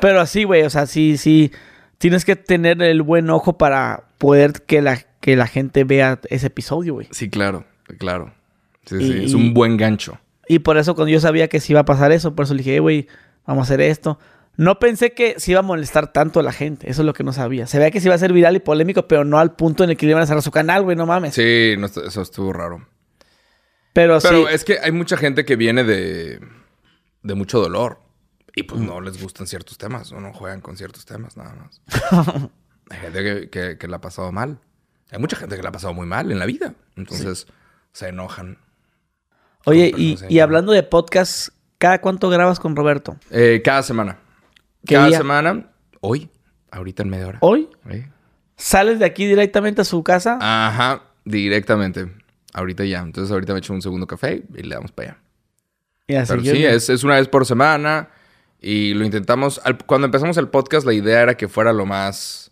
Pero 0.00 0.20
así, 0.20 0.44
güey, 0.44 0.62
o 0.62 0.70
sea, 0.70 0.86
sí, 0.86 1.16
sí, 1.16 1.52
tienes 1.98 2.24
que 2.24 2.36
tener 2.36 2.80
el 2.82 3.02
buen 3.02 3.28
ojo 3.30 3.58
para 3.58 4.04
poder 4.18 4.62
que 4.66 4.80
la, 4.80 4.98
que 5.20 5.36
la 5.36 5.46
gente 5.46 5.84
vea 5.84 6.20
ese 6.30 6.46
episodio, 6.48 6.94
güey. 6.94 7.08
Sí, 7.10 7.28
claro, 7.28 7.64
claro. 7.98 8.32
Sí, 8.86 8.96
Y- 8.96 9.12
sí, 9.12 9.24
es 9.26 9.34
un 9.34 9.54
buen 9.54 9.76
gancho. 9.76 10.18
Y 10.50 10.60
por 10.60 10.78
eso 10.78 10.94
cuando 10.94 11.12
yo 11.12 11.20
sabía 11.20 11.48
que 11.48 11.60
sí 11.60 11.74
iba 11.74 11.80
a 11.80 11.84
pasar 11.84 12.10
eso, 12.10 12.34
por 12.34 12.46
eso 12.46 12.54
le 12.54 12.58
dije, 12.62 12.76
"Eh, 12.76 12.80
güey, 12.80 13.06
vamos 13.48 13.62
a 13.62 13.74
hacer 13.74 13.80
esto. 13.80 14.18
No 14.56 14.78
pensé 14.78 15.12
que 15.12 15.38
se 15.38 15.52
iba 15.52 15.60
a 15.60 15.62
molestar 15.62 16.12
tanto 16.12 16.40
a 16.40 16.42
la 16.42 16.52
gente, 16.52 16.90
eso 16.90 17.02
es 17.02 17.06
lo 17.06 17.14
que 17.14 17.24
no 17.24 17.32
sabía. 17.32 17.66
Se 17.66 17.78
veía 17.78 17.90
que 17.90 18.00
se 18.00 18.08
iba 18.08 18.14
a 18.14 18.16
hacer 18.16 18.32
viral 18.32 18.56
y 18.56 18.60
polémico, 18.60 19.08
pero 19.08 19.24
no 19.24 19.38
al 19.38 19.54
punto 19.54 19.84
en 19.84 19.90
el 19.90 19.96
que 19.96 20.06
le 20.06 20.10
iban 20.10 20.22
a 20.22 20.26
cerrar 20.26 20.42
su 20.42 20.50
canal, 20.50 20.82
güey, 20.82 20.96
no 20.96 21.06
mames. 21.06 21.34
Sí, 21.34 21.74
no, 21.78 21.86
eso 21.86 22.22
estuvo 22.22 22.52
raro. 22.52 22.86
Pero, 23.92 24.18
Pero 24.20 24.48
sí, 24.48 24.54
es 24.54 24.64
que 24.64 24.78
hay 24.80 24.92
mucha 24.92 25.16
gente 25.16 25.44
que 25.44 25.56
viene 25.56 25.82
de, 25.84 26.40
de 27.22 27.34
mucho 27.34 27.60
dolor. 27.60 28.00
Y 28.54 28.64
pues 28.64 28.80
no 28.80 29.00
les 29.00 29.22
gustan 29.22 29.46
ciertos 29.46 29.78
temas 29.78 30.10
o 30.12 30.20
no 30.20 30.32
juegan 30.32 30.60
con 30.60 30.76
ciertos 30.76 31.04
temas, 31.04 31.36
nada 31.36 31.54
más. 31.54 31.80
Hay 32.90 32.98
gente 32.98 33.22
que, 33.22 33.50
que, 33.50 33.78
que 33.78 33.88
la 33.88 33.98
ha 33.98 34.00
pasado 34.00 34.32
mal. 34.32 34.58
Hay 35.10 35.18
mucha 35.18 35.36
gente 35.36 35.56
que 35.56 35.62
la 35.62 35.68
ha 35.68 35.72
pasado 35.72 35.94
muy 35.94 36.06
mal 36.06 36.32
en 36.32 36.38
la 36.38 36.46
vida. 36.46 36.74
Entonces 36.96 37.46
se 37.92 38.08
enojan. 38.08 38.58
Oye, 39.64 39.92
y, 39.96 40.38
hablando 40.38 40.72
de 40.72 40.82
podcast, 40.82 41.50
¿cada 41.78 42.00
cuánto 42.00 42.28
grabas 42.28 42.60
con 42.60 42.76
Roberto? 42.76 43.16
Eh, 43.30 43.62
cada 43.64 43.82
semana. 43.82 44.18
¿Qué 44.86 44.94
Cada 44.94 45.08
día? 45.08 45.18
semana. 45.18 45.70
Hoy. 46.00 46.28
Ahorita 46.70 47.02
en 47.02 47.08
media 47.08 47.26
hora. 47.28 47.38
¿Hoy? 47.40 47.68
¿Sales 48.56 48.98
de 48.98 49.04
aquí 49.04 49.26
directamente 49.26 49.80
a 49.82 49.84
su 49.84 50.02
casa? 50.02 50.38
Ajá. 50.40 51.02
Directamente. 51.24 52.12
Ahorita 52.52 52.84
ya. 52.84 53.00
Entonces 53.00 53.30
ahorita 53.32 53.52
me 53.52 53.60
echo 53.60 53.72
un 53.72 53.82
segundo 53.82 54.06
café 54.06 54.42
y 54.54 54.62
le 54.62 54.74
damos 54.74 54.92
para 54.92 55.10
allá. 55.10 55.18
y 56.06 56.14
así 56.14 56.32
Pero 56.32 56.42
sí, 56.42 56.64
es, 56.64 56.88
es 56.90 57.04
una 57.04 57.14
vez 57.16 57.28
por 57.28 57.46
semana. 57.46 58.08
Y 58.60 58.94
lo 58.94 59.04
intentamos. 59.04 59.60
al- 59.64 59.78
cuando 59.78 60.06
empezamos 60.06 60.36
el 60.36 60.48
podcast, 60.48 60.86
la 60.86 60.92
idea 60.92 61.22
era 61.22 61.36
que 61.36 61.48
fuera 61.48 61.72
lo 61.72 61.86
más. 61.86 62.50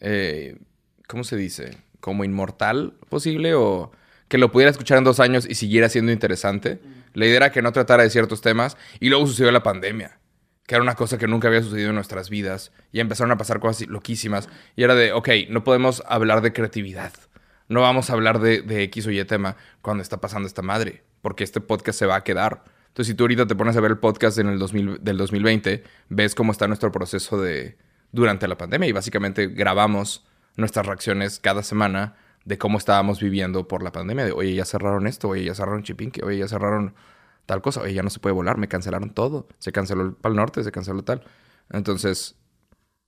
eh, 0.00 0.58
¿Cómo 1.06 1.22
se 1.24 1.36
dice? 1.36 1.76
Como 2.00 2.24
inmortal 2.24 2.94
posible. 3.08 3.54
O 3.54 3.92
que 4.28 4.38
lo 4.38 4.50
pudiera 4.50 4.70
escuchar 4.70 4.98
en 4.98 5.04
dos 5.04 5.20
años 5.20 5.46
y 5.48 5.54
siguiera 5.54 5.88
siendo 5.88 6.10
interesante. 6.12 6.80
La 7.16 7.24
idea 7.24 7.36
era 7.38 7.50
que 7.50 7.62
no 7.62 7.72
tratara 7.72 8.02
de 8.02 8.10
ciertos 8.10 8.42
temas. 8.42 8.76
Y 9.00 9.08
luego 9.08 9.26
sucedió 9.26 9.50
la 9.50 9.62
pandemia. 9.62 10.18
Que 10.66 10.74
era 10.74 10.82
una 10.82 10.96
cosa 10.96 11.16
que 11.16 11.26
nunca 11.26 11.48
había 11.48 11.62
sucedido 11.62 11.88
en 11.88 11.94
nuestras 11.94 12.28
vidas. 12.28 12.72
Y 12.92 13.00
empezaron 13.00 13.32
a 13.32 13.38
pasar 13.38 13.58
cosas 13.58 13.88
loquísimas. 13.88 14.50
Y 14.76 14.82
era 14.82 14.94
de, 14.94 15.14
ok, 15.14 15.30
no 15.48 15.64
podemos 15.64 16.02
hablar 16.06 16.42
de 16.42 16.52
creatividad. 16.52 17.14
No 17.68 17.80
vamos 17.80 18.10
a 18.10 18.12
hablar 18.12 18.38
de, 18.40 18.60
de 18.60 18.82
X 18.82 19.06
o 19.06 19.10
Y 19.10 19.24
tema 19.24 19.56
cuando 19.80 20.02
está 20.02 20.20
pasando 20.20 20.46
esta 20.46 20.60
madre. 20.60 21.04
Porque 21.22 21.42
este 21.42 21.62
podcast 21.62 21.98
se 21.98 22.04
va 22.04 22.16
a 22.16 22.22
quedar. 22.22 22.64
Entonces, 22.88 23.06
si 23.06 23.14
tú 23.14 23.24
ahorita 23.24 23.46
te 23.46 23.56
pones 23.56 23.78
a 23.78 23.80
ver 23.80 23.92
el 23.92 23.98
podcast 23.98 24.36
en 24.36 24.48
el 24.48 24.58
2000 24.58 24.98
del 25.00 25.16
2020, 25.16 25.84
ves 26.10 26.34
cómo 26.34 26.52
está 26.52 26.68
nuestro 26.68 26.92
proceso 26.92 27.40
de 27.40 27.78
durante 28.12 28.46
la 28.46 28.58
pandemia. 28.58 28.90
Y 28.90 28.92
básicamente 28.92 29.46
grabamos 29.46 30.26
nuestras 30.56 30.84
reacciones 30.84 31.38
cada 31.38 31.62
semana 31.62 32.16
de 32.46 32.58
cómo 32.58 32.78
estábamos 32.78 33.20
viviendo 33.20 33.68
por 33.68 33.82
la 33.82 33.92
pandemia. 33.92 34.24
De, 34.24 34.32
oye, 34.32 34.54
ya 34.54 34.64
cerraron 34.64 35.06
esto, 35.06 35.28
oye, 35.28 35.44
ya 35.44 35.54
cerraron 35.54 35.82
Chipinque, 35.82 36.24
oye, 36.24 36.38
ya 36.38 36.48
cerraron 36.48 36.94
tal 37.44 37.60
cosa, 37.60 37.82
oye, 37.82 37.92
ya 37.92 38.02
no 38.02 38.08
se 38.08 38.20
puede 38.20 38.32
volar, 38.34 38.56
me 38.56 38.68
cancelaron 38.68 39.10
todo. 39.10 39.48
Se 39.58 39.72
canceló 39.72 40.02
el 40.02 40.12
Pal 40.14 40.36
Norte, 40.36 40.62
se 40.62 40.70
canceló 40.70 41.02
tal. 41.02 41.24
Entonces, 41.70 42.36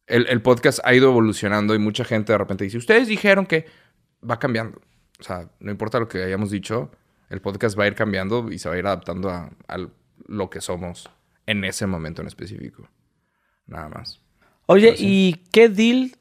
el, 0.09 0.27
el 0.27 0.43
podcast 0.43 0.81
ha 0.85 0.93
ido 0.93 1.09
evolucionando 1.09 1.75
y 1.77 1.79
mucha 1.79 2.05
gente 2.05 2.33
de 2.33 2.39
repente 2.39 2.65
dice, 2.65 2.79
ustedes 2.79 3.07
dijeron 3.07 3.47
que 3.47 3.67
va 4.29 4.41
cambiando. 4.41 4.81
O 5.21 5.23
sea, 5.23 5.49
no 5.61 5.71
importa 5.71 6.01
lo 6.01 6.09
que 6.09 6.25
hayamos 6.25 6.51
dicho, 6.51 6.91
el 7.31 7.41
podcast 7.41 7.79
va 7.79 7.85
a 7.85 7.87
ir 7.87 7.95
cambiando 7.95 8.51
y 8.51 8.59
se 8.59 8.69
va 8.69 8.75
a 8.75 8.79
ir 8.79 8.87
adaptando 8.87 9.31
a, 9.31 9.51
a 9.69 9.79
lo 10.27 10.51
que 10.51 10.61
somos 10.61 11.09
en 11.47 11.65
ese 11.65 11.87
momento 11.87 12.23
en 12.23 12.29
específico. 12.29 12.89
Nada 13.67 13.89
más. 13.89 14.21
Oye, 14.67 14.97
sí. 14.97 15.05
¿y 15.07 15.33
qué 15.53 15.69
deal 15.69 16.18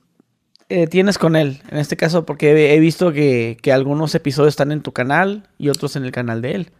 eh, 0.69 0.87
tienes 0.87 1.17
con 1.17 1.35
él? 1.35 1.61
En 1.69 1.77
este 1.77 1.97
caso, 1.97 2.25
porque 2.25 2.51
he, 2.51 2.75
he 2.75 2.79
visto 2.79 3.11
que, 3.13 3.57
que 3.61 3.71
algunos 3.71 4.13
episodios 4.15 4.53
están 4.53 4.71
en 4.71 4.81
tu 4.81 4.91
canal 4.91 5.49
y 5.57 5.69
otros 5.69 5.95
en 5.95 6.03
el 6.05 6.11
canal 6.11 6.41
de 6.41 6.51
él. 6.55 6.71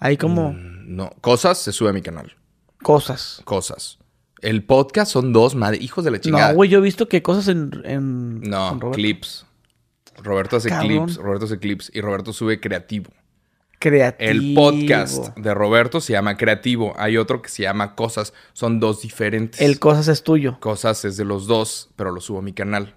Hay 0.00 0.16
como 0.16 0.52
Mm, 0.52 0.96
No, 0.96 1.10
cosas 1.20 1.58
se 1.58 1.72
sube 1.72 1.90
a 1.90 1.92
mi 1.92 2.02
canal. 2.02 2.34
cosas. 2.82 3.40
Cosas. 3.44 3.98
El 4.40 4.62
podcast 4.64 5.10
son 5.10 5.32
dos, 5.32 5.54
madre, 5.56 5.78
hijos 5.80 6.04
de 6.04 6.12
la 6.12 6.20
chingada. 6.20 6.50
No, 6.50 6.54
güey, 6.54 6.70
yo 6.70 6.78
he 6.78 6.82
visto 6.82 7.08
que 7.08 7.22
cosas 7.22 7.48
en... 7.48 7.70
en 7.84 8.40
No, 8.42 8.70
Roberto. 8.70 8.90
clips. 8.92 9.44
Roberto 10.22 10.56
hace 10.56 10.68
Cabrón. 10.68 11.06
clips, 11.06 11.16
Roberto 11.16 11.44
hace 11.46 11.58
clips 11.58 11.90
y 11.94 12.00
Roberto 12.00 12.32
sube 12.32 12.60
creativo. 12.60 13.10
Creativo. 13.80 14.30
El 14.30 14.54
podcast 14.54 15.36
de 15.38 15.54
Roberto 15.54 16.00
se 16.00 16.12
llama 16.12 16.36
Creativo. 16.36 16.94
Hay 16.96 17.16
otro 17.16 17.40
que 17.42 17.48
se 17.48 17.62
llama 17.62 17.94
Cosas. 17.94 18.32
Son 18.52 18.80
dos 18.80 19.02
diferentes. 19.02 19.60
El 19.60 19.78
cosas 19.78 20.08
es 20.08 20.24
tuyo. 20.24 20.58
Cosas 20.58 21.04
es 21.04 21.16
de 21.16 21.24
los 21.24 21.46
dos, 21.46 21.90
pero 21.94 22.10
lo 22.10 22.20
subo 22.20 22.38
a 22.40 22.42
mi 22.42 22.52
canal. 22.52 22.94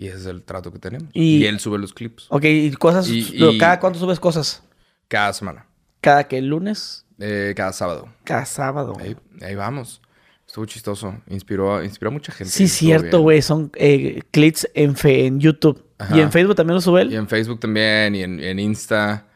Y 0.00 0.06
ese 0.06 0.16
es 0.16 0.26
el 0.26 0.42
trato 0.44 0.72
que 0.72 0.78
tenemos. 0.78 1.10
Y- 1.12 1.38
Y, 1.42 1.46
él 1.46 1.60
sube 1.60 1.76
los 1.78 1.92
clips 1.92 2.24
Ok, 2.30 2.44
y 2.44 2.70
cosas... 2.72 3.06
Y- 3.10 3.34
pero 3.38 3.52
y- 3.52 3.58
¿Cada 3.58 3.78
cuánto 3.78 3.98
subes 3.98 4.18
cosas? 4.18 4.62
cada 5.08 5.32
semana. 5.34 5.66
¿Cada 6.00 6.24
que 6.26 6.40
lunes? 6.40 7.04
Eh, 7.18 7.52
cada 7.54 7.72
sábado. 7.74 8.08
Cada 8.24 8.46
sábado. 8.46 8.94
Ahí, 8.98 9.14
ahí 9.42 9.54
vamos. 9.54 10.00
Estuvo 10.46 10.64
chistoso. 10.64 11.14
Inspiró 11.28 11.76
a, 11.76 11.84
inspiró 11.84 12.08
a 12.08 12.12
mucha 12.14 12.32
gente. 12.32 12.50
Sí, 12.50 12.66
cierto, 12.66 13.20
güey. 13.20 13.42
Son 13.42 13.70
eh, 13.74 14.22
clips 14.30 14.68
en, 14.72 14.96
fe- 14.96 15.26
en 15.26 15.38
YouTube. 15.38 15.84
Ajá. 15.98 16.16
¿Y 16.16 16.20
en 16.20 16.32
Facebook 16.32 16.54
también 16.56 16.76
lo 16.76 16.80
sube 16.80 17.02
él? 17.02 17.12
Y 17.12 17.16
en 17.16 17.28
Facebook 17.28 17.60
también, 17.60 18.14
y 18.14 18.22
en, 18.22 18.40
en 18.40 18.58
Insta. 18.58 19.26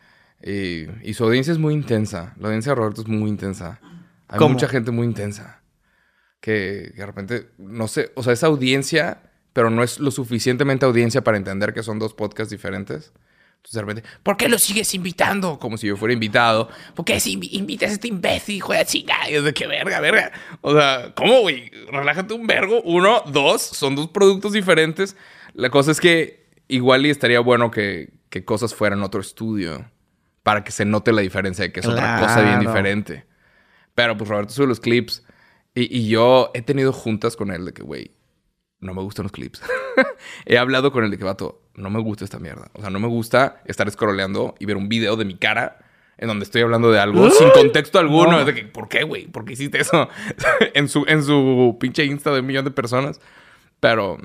Y, 0.42 0.86
y 1.02 1.12
su 1.12 1.24
audiencia 1.24 1.52
es 1.52 1.58
muy 1.58 1.74
intensa. 1.74 2.34
La 2.38 2.46
audiencia 2.48 2.70
de 2.72 2.76
Roberto 2.76 3.02
es 3.02 3.08
muy 3.08 3.28
intensa. 3.28 3.80
Hay 4.28 4.38
¿Cómo? 4.38 4.54
mucha 4.54 4.66
gente 4.68 4.90
muy 4.90 5.06
intensa. 5.06 5.60
Que, 6.40 6.90
que 6.94 7.00
de 7.00 7.06
repente, 7.06 7.48
no 7.58 7.86
sé, 7.88 8.12
o 8.14 8.22
sea, 8.22 8.32
es 8.32 8.42
audiencia, 8.44 9.20
pero 9.54 9.70
no 9.70 9.82
es 9.82 9.98
lo 9.98 10.10
suficientemente 10.10 10.84
audiencia 10.84 11.24
para 11.24 11.38
entender 11.38 11.72
que 11.72 11.82
son 11.82 11.98
dos 11.98 12.12
podcasts 12.12 12.50
diferentes. 12.50 13.12
Entonces 13.56 13.72
de 13.76 13.80
repente, 13.80 14.02
¿por 14.22 14.36
qué 14.36 14.50
lo 14.50 14.58
sigues 14.58 14.92
invitando? 14.94 15.58
Como 15.58 15.78
si 15.78 15.86
yo 15.86 15.96
fuera 15.96 16.12
invitado. 16.12 16.68
¿Por 16.94 17.06
qué 17.06 17.18
si 17.18 17.34
invi- 17.40 17.48
invitas 17.52 17.88
a 17.88 17.92
este 17.94 18.08
imbécil, 18.08 18.56
hijo 18.56 18.74
de 18.74 18.84
chingada? 18.84 19.30
Y 19.30 19.36
es 19.36 19.44
de 19.44 19.54
que 19.54 19.66
verga, 19.66 20.00
verga. 20.00 20.32
O 20.60 20.74
sea, 20.74 21.14
¿cómo, 21.14 21.40
güey? 21.40 21.70
Relájate 21.90 22.34
un 22.34 22.46
vergo. 22.46 22.82
Uno, 22.82 23.22
dos, 23.32 23.62
son 23.62 23.96
dos 23.96 24.08
productos 24.08 24.52
diferentes. 24.52 25.16
La 25.54 25.70
cosa 25.70 25.92
es 25.92 26.00
que 26.02 26.44
igual 26.68 27.06
y 27.06 27.10
estaría 27.10 27.40
bueno 27.40 27.70
que, 27.70 28.12
que 28.28 28.44
cosas 28.44 28.74
fueran 28.74 29.02
otro 29.02 29.22
estudio 29.22 29.90
para 30.42 30.62
que 30.62 30.70
se 30.72 30.84
note 30.84 31.10
la 31.12 31.22
diferencia 31.22 31.64
de 31.64 31.72
que 31.72 31.80
es 31.80 31.86
otra 31.86 32.20
cosa 32.20 32.42
bien 32.42 32.60
diferente. 32.60 33.24
Pero 33.94 34.14
pues 34.18 34.28
Roberto 34.28 34.52
sube 34.52 34.66
los 34.66 34.80
clips 34.80 35.24
y, 35.74 36.00
y 36.00 36.08
yo 36.08 36.50
he 36.52 36.60
tenido 36.60 36.92
juntas 36.92 37.34
con 37.34 37.50
él 37.50 37.64
de 37.64 37.72
que, 37.72 37.82
güey, 37.82 38.10
no 38.84 38.94
me 38.94 39.02
gustan 39.02 39.24
los 39.24 39.32
clips. 39.32 39.60
He 40.46 40.58
hablado 40.58 40.92
con 40.92 41.04
él 41.04 41.10
de 41.10 41.18
que, 41.18 41.24
vato, 41.24 41.60
no 41.74 41.90
me 41.90 42.00
gusta 42.00 42.24
esta 42.24 42.38
mierda. 42.38 42.68
O 42.74 42.80
sea, 42.80 42.90
no 42.90 43.00
me 43.00 43.08
gusta 43.08 43.60
estar 43.64 43.90
scrolleando 43.90 44.54
y 44.58 44.66
ver 44.66 44.76
un 44.76 44.88
video 44.88 45.16
de 45.16 45.24
mi 45.24 45.36
cara 45.36 45.78
en 46.18 46.28
donde 46.28 46.44
estoy 46.44 46.62
hablando 46.62 46.92
de 46.92 47.00
algo 47.00 47.28
sin 47.30 47.50
contexto 47.54 47.98
alguno. 47.98 48.32
No. 48.32 48.40
Es 48.40 48.46
de 48.46 48.54
que, 48.54 48.64
¿por 48.64 48.88
qué, 48.88 49.02
güey? 49.02 49.26
¿Por 49.26 49.44
qué 49.44 49.54
hiciste 49.54 49.80
eso? 49.80 50.08
en, 50.74 50.88
su, 50.88 51.04
en 51.08 51.22
su 51.24 51.76
pinche 51.80 52.04
Insta 52.04 52.30
de 52.32 52.40
un 52.40 52.46
millón 52.46 52.64
de 52.64 52.70
personas. 52.70 53.20
Pero, 53.80 54.18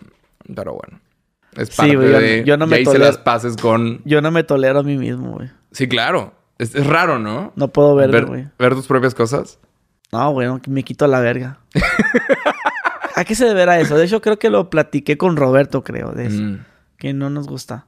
pero 0.56 0.73
bueno. 0.73 0.99
Es 1.56 1.69
Sí, 1.69 1.77
parte 1.77 1.95
güey, 1.95 2.11
yo- 2.11 2.19
de... 2.19 2.44
yo 2.45 2.57
no 2.57 2.68
me 2.68 2.84
tolero- 2.84 2.99
las 3.06 3.18
paces 3.18 3.57
con... 3.57 4.02
Yo 4.06 4.22
no 4.22 4.30
me 4.30 4.44
tolero 4.44 4.80
a 4.80 4.84
mí 4.84 4.98
mismo, 4.98 5.31
güey. 5.34 5.49
Sí, 5.72 5.88
claro. 5.88 6.34
Es, 6.60 6.76
es 6.76 6.86
raro, 6.86 7.18
¿no? 7.18 7.53
No 7.56 7.69
puedo 7.69 7.95
verlo, 7.95 8.14
ver, 8.14 8.26
güey. 8.26 8.48
ver 8.60 8.76
tus 8.76 8.86
propias 8.86 9.15
cosas. 9.15 9.57
No, 10.11 10.31
güey, 10.31 10.48
me 10.68 10.84
quito 10.84 11.07
la 11.07 11.19
verga. 11.22 11.60
¿A 13.19 13.25
qué 13.25 13.35
se 13.35 13.45
deberá 13.45 13.79
eso? 13.79 13.97
De 13.97 14.05
hecho, 14.05 14.21
creo 14.21 14.39
que 14.39 14.49
lo 14.49 14.69
platiqué 14.69 15.17
con 15.17 15.35
Roberto, 15.35 15.83
creo, 15.83 16.11
de 16.11 16.27
eso. 16.27 16.41
Mm. 16.41 16.65
Que 16.97 17.13
no 17.13 17.29
nos 17.29 17.47
gusta. 17.47 17.85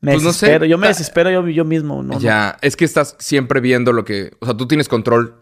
Me 0.00 0.12
Pues 0.12 0.22
no 0.24 0.32
sé, 0.32 0.46
desespero. 0.46 0.64
yo 0.64 0.78
me 0.78 0.88
desespero 0.88 1.30
yo, 1.30 1.46
yo 1.48 1.64
mismo. 1.64 2.02
No, 2.02 2.14
no. 2.14 2.20
ya, 2.20 2.56
es 2.62 2.76
que 2.76 2.84
estás 2.86 3.16
siempre 3.18 3.60
viendo 3.60 3.92
lo 3.92 4.04
que... 4.04 4.32
O 4.40 4.46
sea, 4.46 4.56
tú 4.56 4.66
tienes 4.66 4.88
control 4.88 5.34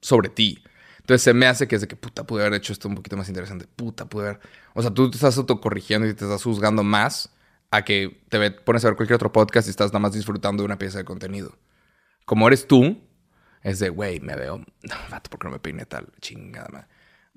sobre 0.00 0.30
ti. 0.30 0.62
Entonces 1.00 1.22
se 1.22 1.34
me 1.34 1.46
hace 1.46 1.68
que 1.68 1.74
es 1.76 1.82
de 1.82 1.88
que, 1.88 1.96
puta, 1.96 2.24
pude 2.26 2.40
haber 2.42 2.54
hecho 2.54 2.72
esto 2.72 2.88
un 2.88 2.94
poquito 2.94 3.16
más 3.16 3.28
interesante. 3.28 3.66
Puta, 3.76 4.06
pude 4.06 4.28
haber... 4.30 4.40
O 4.74 4.80
sea, 4.82 4.90
tú 4.90 5.10
te 5.10 5.16
estás 5.16 5.36
autocorrigiendo 5.36 6.08
y 6.08 6.14
te 6.14 6.24
estás 6.24 6.42
juzgando 6.42 6.82
más 6.82 7.30
a 7.70 7.82
que 7.84 8.22
te 8.30 8.38
ve- 8.38 8.50
pones 8.52 8.84
a 8.84 8.88
ver 8.88 8.96
cualquier 8.96 9.16
otro 9.16 9.32
podcast 9.32 9.68
y 9.68 9.70
estás 9.70 9.88
nada 9.92 9.98
más 10.00 10.12
disfrutando 10.14 10.62
de 10.62 10.64
una 10.66 10.78
pieza 10.78 10.98
de 10.98 11.04
contenido. 11.04 11.52
Como 12.24 12.46
eres 12.48 12.66
tú, 12.66 12.98
es 13.62 13.78
de, 13.78 13.90
güey, 13.90 14.20
me 14.20 14.34
veo... 14.34 14.58
No, 14.58 14.94
vato, 15.10 15.28
¿por 15.30 15.38
qué 15.40 15.46
no 15.48 15.52
me 15.52 15.58
peiné 15.60 15.84
tal? 15.84 16.08
Chingada, 16.20 16.68
madre. 16.72 16.86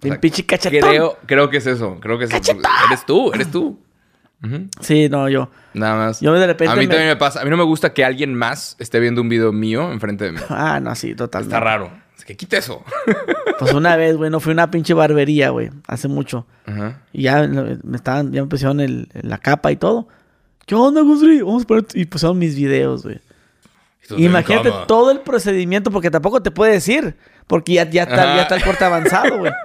Bien 0.02 0.14
sea, 0.14 0.22
pinche 0.22 0.46
cachetón. 0.46 0.90
Creo, 0.90 1.18
creo 1.26 1.50
que 1.50 1.58
es 1.58 1.68
eso. 1.68 1.98
Creo 2.00 2.18
que 2.18 2.26
es 2.26 2.34
eso. 2.34 2.52
Eres 2.88 3.06
tú, 3.06 3.32
eres 3.34 3.52
tú. 3.52 3.80
Sí, 4.80 5.10
no, 5.10 5.28
yo. 5.28 5.50
Nada 5.74 5.96
más. 5.98 6.22
Yo 6.22 6.34
de 6.34 6.48
repente 6.48 6.72
A 6.72 6.76
mí 6.76 6.84
me- 6.84 6.88
también 6.88 7.10
me 7.10 7.16
pasa. 7.18 7.42
A 7.42 7.44
mí 7.44 7.50
no 7.50 7.58
me 7.58 7.64
gusta 7.64 7.94
que 7.94 8.06
alguien 8.06 8.34
más 8.34 8.76
esté 8.80 9.00
viendo 9.00 9.22
un 9.22 9.28
video 9.30 9.52
mío 9.52 9.92
enfrente 9.92 10.26
de 10.26 10.32
mí. 10.34 10.40
Ah, 10.50 10.80
no, 10.80 10.96
sí, 10.96 11.14
totalmente. 11.16 11.56
Está 11.56 11.60
raro. 11.60 11.92
Es 12.18 12.24
que 12.26 12.36
quita 12.38 12.58
eso. 12.58 12.84
Pues 13.60 13.74
una 13.74 13.98
vez, 13.98 14.16
güey, 14.16 14.30
no 14.32 14.40
fui 14.40 14.52
a 14.52 14.54
una 14.54 14.72
pinche 14.72 14.94
barbería, 14.94 15.50
güey, 15.50 15.70
hace 15.86 16.08
mucho. 16.08 16.48
Ajá. 16.66 17.02
Y 17.12 17.24
ya 17.24 17.46
me 17.46 17.98
estaban, 17.98 18.32
ya 18.32 18.42
me 18.42 18.48
pusieron 18.48 18.80
el, 18.80 19.10
la 19.14 19.38
capa 19.38 19.70
y 19.74 19.76
todo. 19.76 20.08
¿Qué 20.66 20.76
onda, 20.76 21.02
Gusri? 21.02 21.42
Vamos 21.42 21.64
a 21.64 21.68
poner... 21.68 21.86
Y 21.94 22.06
pusieron 22.06 22.38
mis 22.40 22.56
videos, 22.56 23.04
güey. 23.04 23.20
Imagínate 24.18 24.72
todo 24.88 25.12
el 25.12 25.20
procedimiento, 25.20 25.92
porque 25.92 26.10
tampoco 26.10 26.42
te 26.42 26.52
puede 26.52 26.72
decir. 26.72 27.18
Porque 27.50 27.74
ya, 27.74 27.90
ya, 27.90 28.04
está, 28.04 28.36
ya 28.36 28.44
está 28.44 28.56
el 28.56 28.64
corte 28.64 28.86
avanzado, 28.86 29.40
güey. 29.40 29.52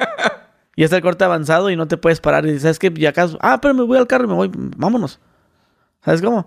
Ya 0.77 0.87
está 0.87 0.97
el 0.97 1.03
corte 1.03 1.23
avanzado 1.23 1.71
y 1.71 1.77
no 1.77 1.87
te 1.87 1.97
puedes 1.97 2.21
parar. 2.21 2.45
Y 2.47 2.49
dices, 2.49 2.63
¿sabes 2.63 2.79
qué? 2.81 2.93
Ya 2.97 3.11
acaso. 3.11 3.39
Ah, 3.41 3.61
pero 3.61 3.75
me 3.75 3.85
voy 3.85 3.97
al 3.97 4.09
carro 4.09 4.25
y 4.25 4.27
me 4.27 4.35
voy. 4.35 4.51
Vámonos. 4.53 5.21
¿Sabes 6.05 6.21
cómo? 6.21 6.39
O 6.39 6.47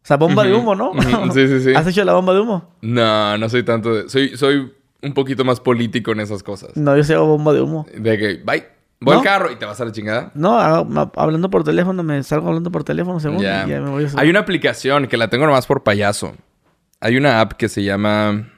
sea, 0.00 0.16
bomba 0.16 0.42
de 0.42 0.54
humo, 0.54 0.74
¿no? 0.74 0.92
sí, 1.34 1.46
sí, 1.46 1.60
sí. 1.60 1.72
¿Has 1.76 1.86
hecho 1.86 2.02
la 2.02 2.14
bomba 2.14 2.32
de 2.32 2.40
humo? 2.40 2.76
No, 2.80 3.36
no 3.36 3.48
soy 3.50 3.64
tanto 3.64 3.94
de... 3.94 4.08
Soy, 4.08 4.38
soy 4.38 4.72
un 5.02 5.12
poquito 5.12 5.44
más 5.44 5.60
político 5.60 6.12
en 6.12 6.20
esas 6.20 6.42
cosas. 6.42 6.74
No, 6.76 6.96
yo 6.96 7.04
sé 7.04 7.14
bomba 7.16 7.52
de 7.52 7.60
humo. 7.60 7.84
De 7.94 8.16
que, 8.16 8.42
bye, 8.42 8.66
voy 9.00 9.12
¿No? 9.12 9.18
al 9.18 9.22
carro 9.22 9.52
y 9.52 9.56
te 9.56 9.66
vas 9.66 9.78
a 9.82 9.84
la 9.84 9.92
chingada. 9.92 10.30
No, 10.34 10.58
ah, 10.58 11.10
hablando 11.16 11.50
por 11.50 11.62
teléfono, 11.62 12.02
me 12.02 12.22
salgo 12.22 12.48
hablando 12.48 12.70
por 12.70 12.84
teléfono, 12.84 13.20
según. 13.20 13.40
Ya. 13.42 13.66
Y 13.66 13.70
ya 13.70 13.80
me 13.82 13.90
voy 13.90 14.06
a 14.06 14.08
Hay 14.18 14.30
una 14.30 14.40
aplicación 14.40 15.08
que 15.08 15.18
la 15.18 15.28
tengo 15.28 15.44
nomás 15.44 15.66
por 15.66 15.82
payaso. 15.82 16.34
Hay 17.00 17.18
una 17.18 17.42
app 17.42 17.52
que 17.52 17.68
se 17.68 17.82
llama... 17.84 18.48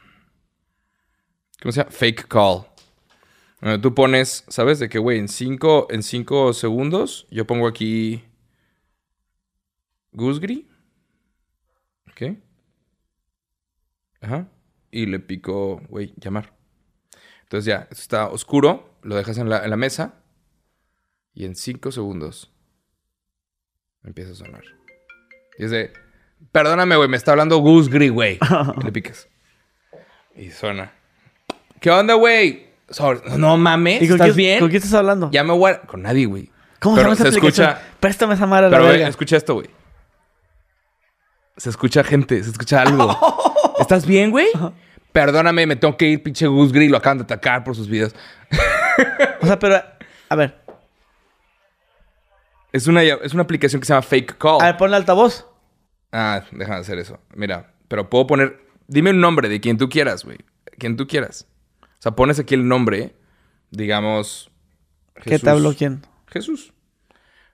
¿Cómo 1.60 1.72
se 1.72 1.80
llama? 1.80 1.90
Fake 1.90 2.26
Call. 2.28 2.66
Tú 3.82 3.94
pones, 3.94 4.44
¿sabes? 4.48 4.78
De 4.78 4.88
que, 4.88 4.98
güey, 4.98 5.18
en 5.18 5.28
cinco, 5.28 5.86
en 5.90 6.02
cinco 6.02 6.54
segundos 6.54 7.26
yo 7.30 7.46
pongo 7.46 7.66
aquí 7.68 8.24
Gooseberry. 10.12 10.66
¿Ok? 12.10 12.38
Ajá. 14.22 14.48
Y 14.90 15.06
le 15.06 15.20
pico, 15.20 15.82
güey, 15.88 16.14
llamar. 16.16 16.54
Entonces 17.42 17.66
ya, 17.66 17.88
esto 17.90 18.02
está 18.02 18.28
oscuro, 18.28 18.98
lo 19.02 19.16
dejas 19.16 19.36
en 19.38 19.48
la, 19.48 19.62
en 19.64 19.70
la 19.70 19.76
mesa 19.76 20.22
y 21.34 21.44
en 21.44 21.54
cinco 21.54 21.92
segundos 21.92 22.52
empieza 24.04 24.32
a 24.32 24.34
sonar. 24.34 24.64
Y 25.58 25.64
es 25.64 25.70
de, 25.70 25.92
perdóname, 26.52 26.96
güey, 26.96 27.08
me 27.08 27.16
está 27.16 27.32
hablando 27.32 27.58
Gooseberry, 27.58 28.08
güey. 28.08 28.38
Le 28.84 28.92
picas. 28.92 29.28
Y 30.34 30.50
suena. 30.50 30.94
¿Qué 31.80 31.90
onda, 31.90 32.14
güey? 32.14 32.68
No 33.36 33.56
mames, 33.56 34.02
¿Y 34.02 34.06
con 34.08 34.16
¿estás 34.16 34.26
quién, 34.28 34.36
bien? 34.36 34.58
¿Con 34.60 34.68
quién 34.68 34.82
estás 34.82 34.94
hablando? 34.94 35.30
Ya 35.30 35.44
me 35.44 35.52
voy 35.52 35.70
a... 35.72 35.80
Con 35.82 36.02
nadie, 36.02 36.26
güey. 36.26 36.50
¿Cómo 36.80 36.96
Pero 36.96 37.14
se 37.14 37.22
llama 37.24 37.28
esa 37.30 37.38
aplicación? 37.38 37.68
escucha- 37.68 37.96
Préstame 38.00 38.34
esa 38.34 38.46
madre 38.46 38.66
a 38.66 38.68
la 38.70 38.76
Pero, 38.76 38.84
güey, 38.84 38.96
verga. 38.96 39.08
escucha 39.08 39.36
esto, 39.36 39.54
güey. 39.54 39.70
Se 41.56 41.70
escucha 41.70 42.02
gente, 42.02 42.42
se 42.42 42.50
escucha 42.50 42.82
algo. 42.82 43.16
¿Estás 43.78 44.06
bien, 44.06 44.30
güey? 44.30 44.48
Perdóname, 45.12 45.66
me 45.66 45.76
tengo 45.76 45.96
que 45.96 46.06
ir, 46.06 46.22
pinche 46.22 46.46
Gus 46.46 46.72
Gris, 46.72 46.90
lo 46.90 46.96
acaban 46.96 47.18
de 47.18 47.24
atacar 47.24 47.64
por 47.64 47.76
sus 47.76 47.88
videos. 47.88 48.14
O 49.40 49.46
sea, 49.46 49.58
pero... 49.58 49.80
A 50.28 50.34
ver. 50.36 50.58
Es 52.72 52.86
una, 52.86 53.02
es 53.02 53.34
una 53.34 53.42
aplicación 53.42 53.80
que 53.80 53.86
se 53.86 53.92
llama 53.92 54.02
Fake 54.02 54.36
Call. 54.38 54.60
A 54.60 54.66
ver, 54.66 54.76
ponle 54.76 54.96
altavoz. 54.96 55.46
Ah, 56.12 56.42
déjame 56.50 56.80
hacer 56.80 56.98
eso. 56.98 57.18
Mira, 57.34 57.72
pero 57.88 58.08
puedo 58.10 58.26
poner... 58.26 58.60
Dime 58.88 59.10
un 59.10 59.20
nombre 59.20 59.48
de 59.48 59.60
quien 59.60 59.76
tú 59.78 59.88
quieras, 59.88 60.24
güey. 60.24 60.38
Quien 60.78 60.96
tú 60.96 61.06
quieras. 61.06 61.46
O 62.00 62.02
sea, 62.02 62.12
pones 62.12 62.38
aquí 62.38 62.54
el 62.54 62.66
nombre, 62.66 63.14
digamos... 63.70 64.50
¿Qué 65.22 65.38
te 65.38 65.50
habló 65.50 65.74
quién? 65.74 66.00
Jesús. 66.28 66.72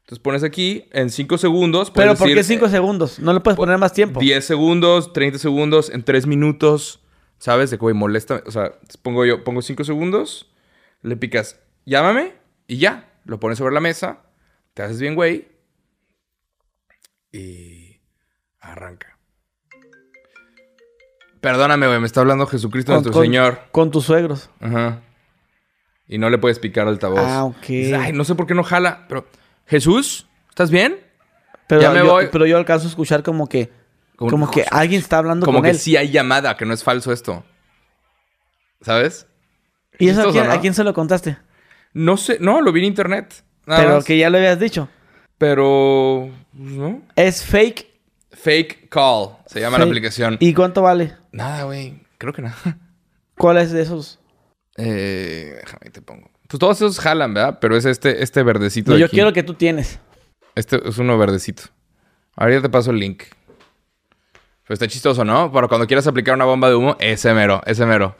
Entonces 0.02 0.22
pones 0.22 0.44
aquí 0.44 0.84
en 0.92 1.10
5 1.10 1.36
segundos. 1.36 1.90
Pero 1.90 2.14
¿por 2.14 2.28
qué 2.28 2.36
decir, 2.36 2.58
5 2.58 2.66
eh, 2.66 2.70
segundos? 2.70 3.18
No 3.18 3.32
le 3.32 3.40
puedes 3.40 3.56
poner 3.56 3.76
más 3.76 3.92
tiempo. 3.92 4.20
10 4.20 4.44
segundos, 4.44 5.12
30 5.12 5.40
segundos, 5.40 5.90
en 5.90 6.04
3 6.04 6.28
minutos. 6.28 7.00
¿Sabes? 7.38 7.72
De 7.72 7.76
que, 7.76 7.80
güey, 7.80 7.94
molesta. 7.96 8.40
O 8.46 8.52
sea, 8.52 8.78
pongo 9.02 9.24
yo, 9.24 9.42
pongo 9.42 9.62
5 9.62 9.82
segundos, 9.82 10.48
le 11.02 11.16
picas, 11.16 11.58
llámame 11.84 12.34
y 12.68 12.76
ya. 12.76 13.12
Lo 13.24 13.40
pones 13.40 13.58
sobre 13.58 13.74
la 13.74 13.80
mesa, 13.80 14.22
te 14.74 14.84
haces 14.84 15.00
bien, 15.00 15.16
güey. 15.16 15.48
Y 17.32 17.96
arranca. 18.60 19.15
Perdóname, 21.46 21.86
güey, 21.86 22.00
me 22.00 22.06
está 22.06 22.22
hablando 22.22 22.44
Jesucristo 22.48 22.90
nuestro 22.92 23.12
Señor. 23.22 23.60
Con 23.70 23.92
tus 23.92 24.04
suegros. 24.04 24.50
Ajá. 24.60 25.00
Y 26.08 26.18
no 26.18 26.28
le 26.28 26.38
puedes 26.38 26.58
picar 26.58 26.88
altavoz. 26.88 27.20
Ah, 27.22 27.44
ok. 27.44 27.66
Dices, 27.66 27.92
Ay, 28.00 28.12
no 28.12 28.24
sé 28.24 28.34
por 28.34 28.46
qué 28.48 28.54
no 28.54 28.64
jala, 28.64 29.04
pero. 29.08 29.28
Jesús, 29.66 30.26
¿estás 30.48 30.72
bien? 30.72 30.98
Pero, 31.68 31.82
Ya 31.82 31.90
me 31.92 32.00
yo, 32.00 32.06
voy. 32.06 32.28
pero 32.32 32.46
yo 32.46 32.56
alcanzo 32.56 32.86
a 32.86 32.90
escuchar 32.90 33.22
como 33.22 33.48
que... 33.48 33.70
Como- 34.16 34.30
Como, 34.30 34.50
que 34.50 34.64
alguien 34.70 35.00
está 35.00 35.18
hablando 35.18 35.44
Como 35.46 35.58
con 35.58 35.64
que 35.64 35.70
él. 35.70 35.78
sí 35.78 35.96
hay 35.96 36.10
llamada, 36.10 36.56
que 36.56 36.64
no 36.64 36.74
es 36.74 36.82
falso 36.82 37.12
esto. 37.12 37.44
¿Sabes? 38.80 39.26
¿Y 39.98 40.08
eso 40.08 40.28
a 40.28 40.32
quién, 40.32 40.46
¿no? 40.46 40.52
a 40.52 40.60
quién 40.60 40.74
se 40.74 40.82
lo 40.84 40.94
contaste? 40.94 41.38
No 41.92 42.16
sé, 42.16 42.38
no, 42.40 42.60
lo 42.60 42.72
vi 42.72 42.80
en 42.80 42.86
internet. 42.86 43.44
Nada 43.66 43.82
pero 43.82 43.94
más. 43.96 44.04
que 44.04 44.18
ya 44.18 44.30
lo 44.30 44.38
habías 44.38 44.58
dicho. 44.58 44.88
Pero. 45.38 46.30
pues, 46.56 46.70
¿No? 46.72 47.02
Es 47.14 47.44
fake. 47.44 47.85
Fake 48.46 48.88
Call 48.90 49.30
se 49.46 49.60
llama 49.60 49.76
la 49.76 49.86
aplicación. 49.86 50.36
¿Y 50.38 50.54
cuánto 50.54 50.80
vale? 50.80 51.16
Nada, 51.32 51.64
güey. 51.64 52.00
Creo 52.16 52.32
que 52.32 52.42
nada. 52.42 52.54
¿Cuál 53.36 53.58
es 53.58 53.72
de 53.72 53.82
esos? 53.82 54.20
Eh, 54.76 55.58
déjame 55.64 55.90
te 55.90 56.00
pongo. 56.00 56.30
Pues 56.46 56.60
todos 56.60 56.76
esos 56.76 57.00
jalan, 57.00 57.34
¿verdad? 57.34 57.58
Pero 57.60 57.76
es 57.76 57.84
este, 57.84 58.22
este 58.22 58.44
verdecito. 58.44 58.92
No, 58.92 58.94
de 58.94 59.00
yo 59.00 59.06
aquí. 59.06 59.16
quiero 59.16 59.32
que 59.32 59.42
tú 59.42 59.54
tienes. 59.54 59.98
Este 60.54 60.80
es 60.88 60.96
uno 60.98 61.18
verdecito. 61.18 61.64
Ahora 62.36 62.54
ya 62.54 62.62
te 62.62 62.68
paso 62.68 62.92
el 62.92 63.00
link. 63.00 63.24
Pero 64.62 64.74
está 64.74 64.86
chistoso, 64.86 65.24
¿no? 65.24 65.50
Para 65.50 65.66
cuando 65.66 65.88
quieras 65.88 66.06
aplicar 66.06 66.36
una 66.36 66.44
bomba 66.44 66.68
de 66.68 66.76
humo, 66.76 66.96
ese 67.00 67.34
mero, 67.34 67.62
ese 67.66 67.84
mero. 67.84 68.14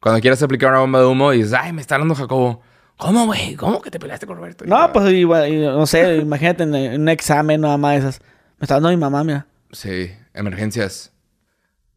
Cuando 0.00 0.20
quieras 0.20 0.42
aplicar 0.42 0.70
una 0.70 0.80
bomba 0.80 0.98
de 0.98 1.06
humo 1.06 1.32
y 1.32 1.36
dices, 1.36 1.52
ay, 1.52 1.72
me 1.72 1.80
está 1.80 1.94
hablando 1.94 2.16
Jacobo. 2.16 2.60
¿Cómo, 2.96 3.26
güey? 3.26 3.54
¿Cómo 3.54 3.80
que 3.80 3.92
te 3.92 4.00
peleaste 4.00 4.26
con 4.26 4.36
Roberto? 4.36 4.64
No, 4.66 4.92
pues 4.92 5.12
igual, 5.12 5.62
no 5.62 5.86
sé, 5.86 6.16
imagínate 6.16 6.64
en, 6.64 7.02
un 7.02 7.08
examen 7.08 7.60
nada 7.60 7.76
más 7.76 7.92
de 7.92 7.98
esas. 8.00 8.22
Me 8.60 8.64
está 8.64 8.74
dando 8.74 8.90
mi 8.90 8.96
mamá, 8.96 9.24
mira. 9.24 9.46
Sí, 9.72 10.12
emergencias. 10.34 11.12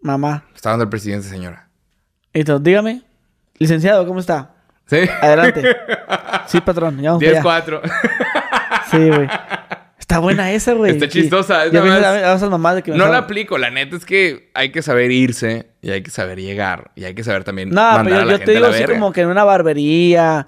Mamá. 0.01 0.45
Me 0.49 0.55
está 0.55 0.69
dando 0.71 0.83
el 0.83 0.89
presidente, 0.89 1.27
señora. 1.27 1.69
Entonces, 2.33 2.63
dígame, 2.63 3.03
licenciado, 3.59 4.07
¿cómo 4.07 4.19
está? 4.19 4.55
¿Sí? 4.87 4.97
Adelante. 5.21 5.63
Sí, 6.47 6.59
patrón, 6.59 6.99
ya 7.01 7.11
vamos 7.13 7.23
para 7.23 7.57
allá. 7.57 7.81
10-4. 7.81 7.81
Sí, 8.91 8.97
güey. 9.09 9.27
Está 9.97 10.19
buena 10.19 10.51
esa, 10.51 10.73
güey. 10.73 10.91
Está 10.91 11.07
chistosa, 11.07 11.65
es 11.65 11.73
a, 11.73 12.33
a 12.33 12.49
mamás 12.49 12.75
de 12.75 12.83
que 12.83 12.91
me 12.91 12.97
No 12.97 13.07
la 13.07 13.19
aplico, 13.19 13.57
la 13.57 13.71
neta 13.71 13.95
es 13.95 14.05
que 14.05 14.51
hay 14.53 14.71
que 14.71 14.81
saber 14.81 15.09
irse 15.11 15.71
y 15.81 15.89
hay 15.91 16.03
que 16.03 16.11
saber 16.11 16.39
llegar 16.39 16.91
y 16.95 17.05
hay 17.05 17.15
que 17.15 17.23
saber 17.23 17.43
también 17.45 17.69
No, 17.69 17.75
mandar 17.81 18.03
pero 18.03 18.15
a 18.17 18.19
yo, 18.19 18.25
la 18.25 18.31
yo 18.33 18.37
gente 18.39 18.45
te 18.45 18.51
a 18.51 18.55
digo 18.55 18.67
así 18.67 18.79
verga. 18.81 18.93
como 18.95 19.11
que 19.13 19.21
en 19.21 19.27
una 19.29 19.43
barbería 19.45 20.47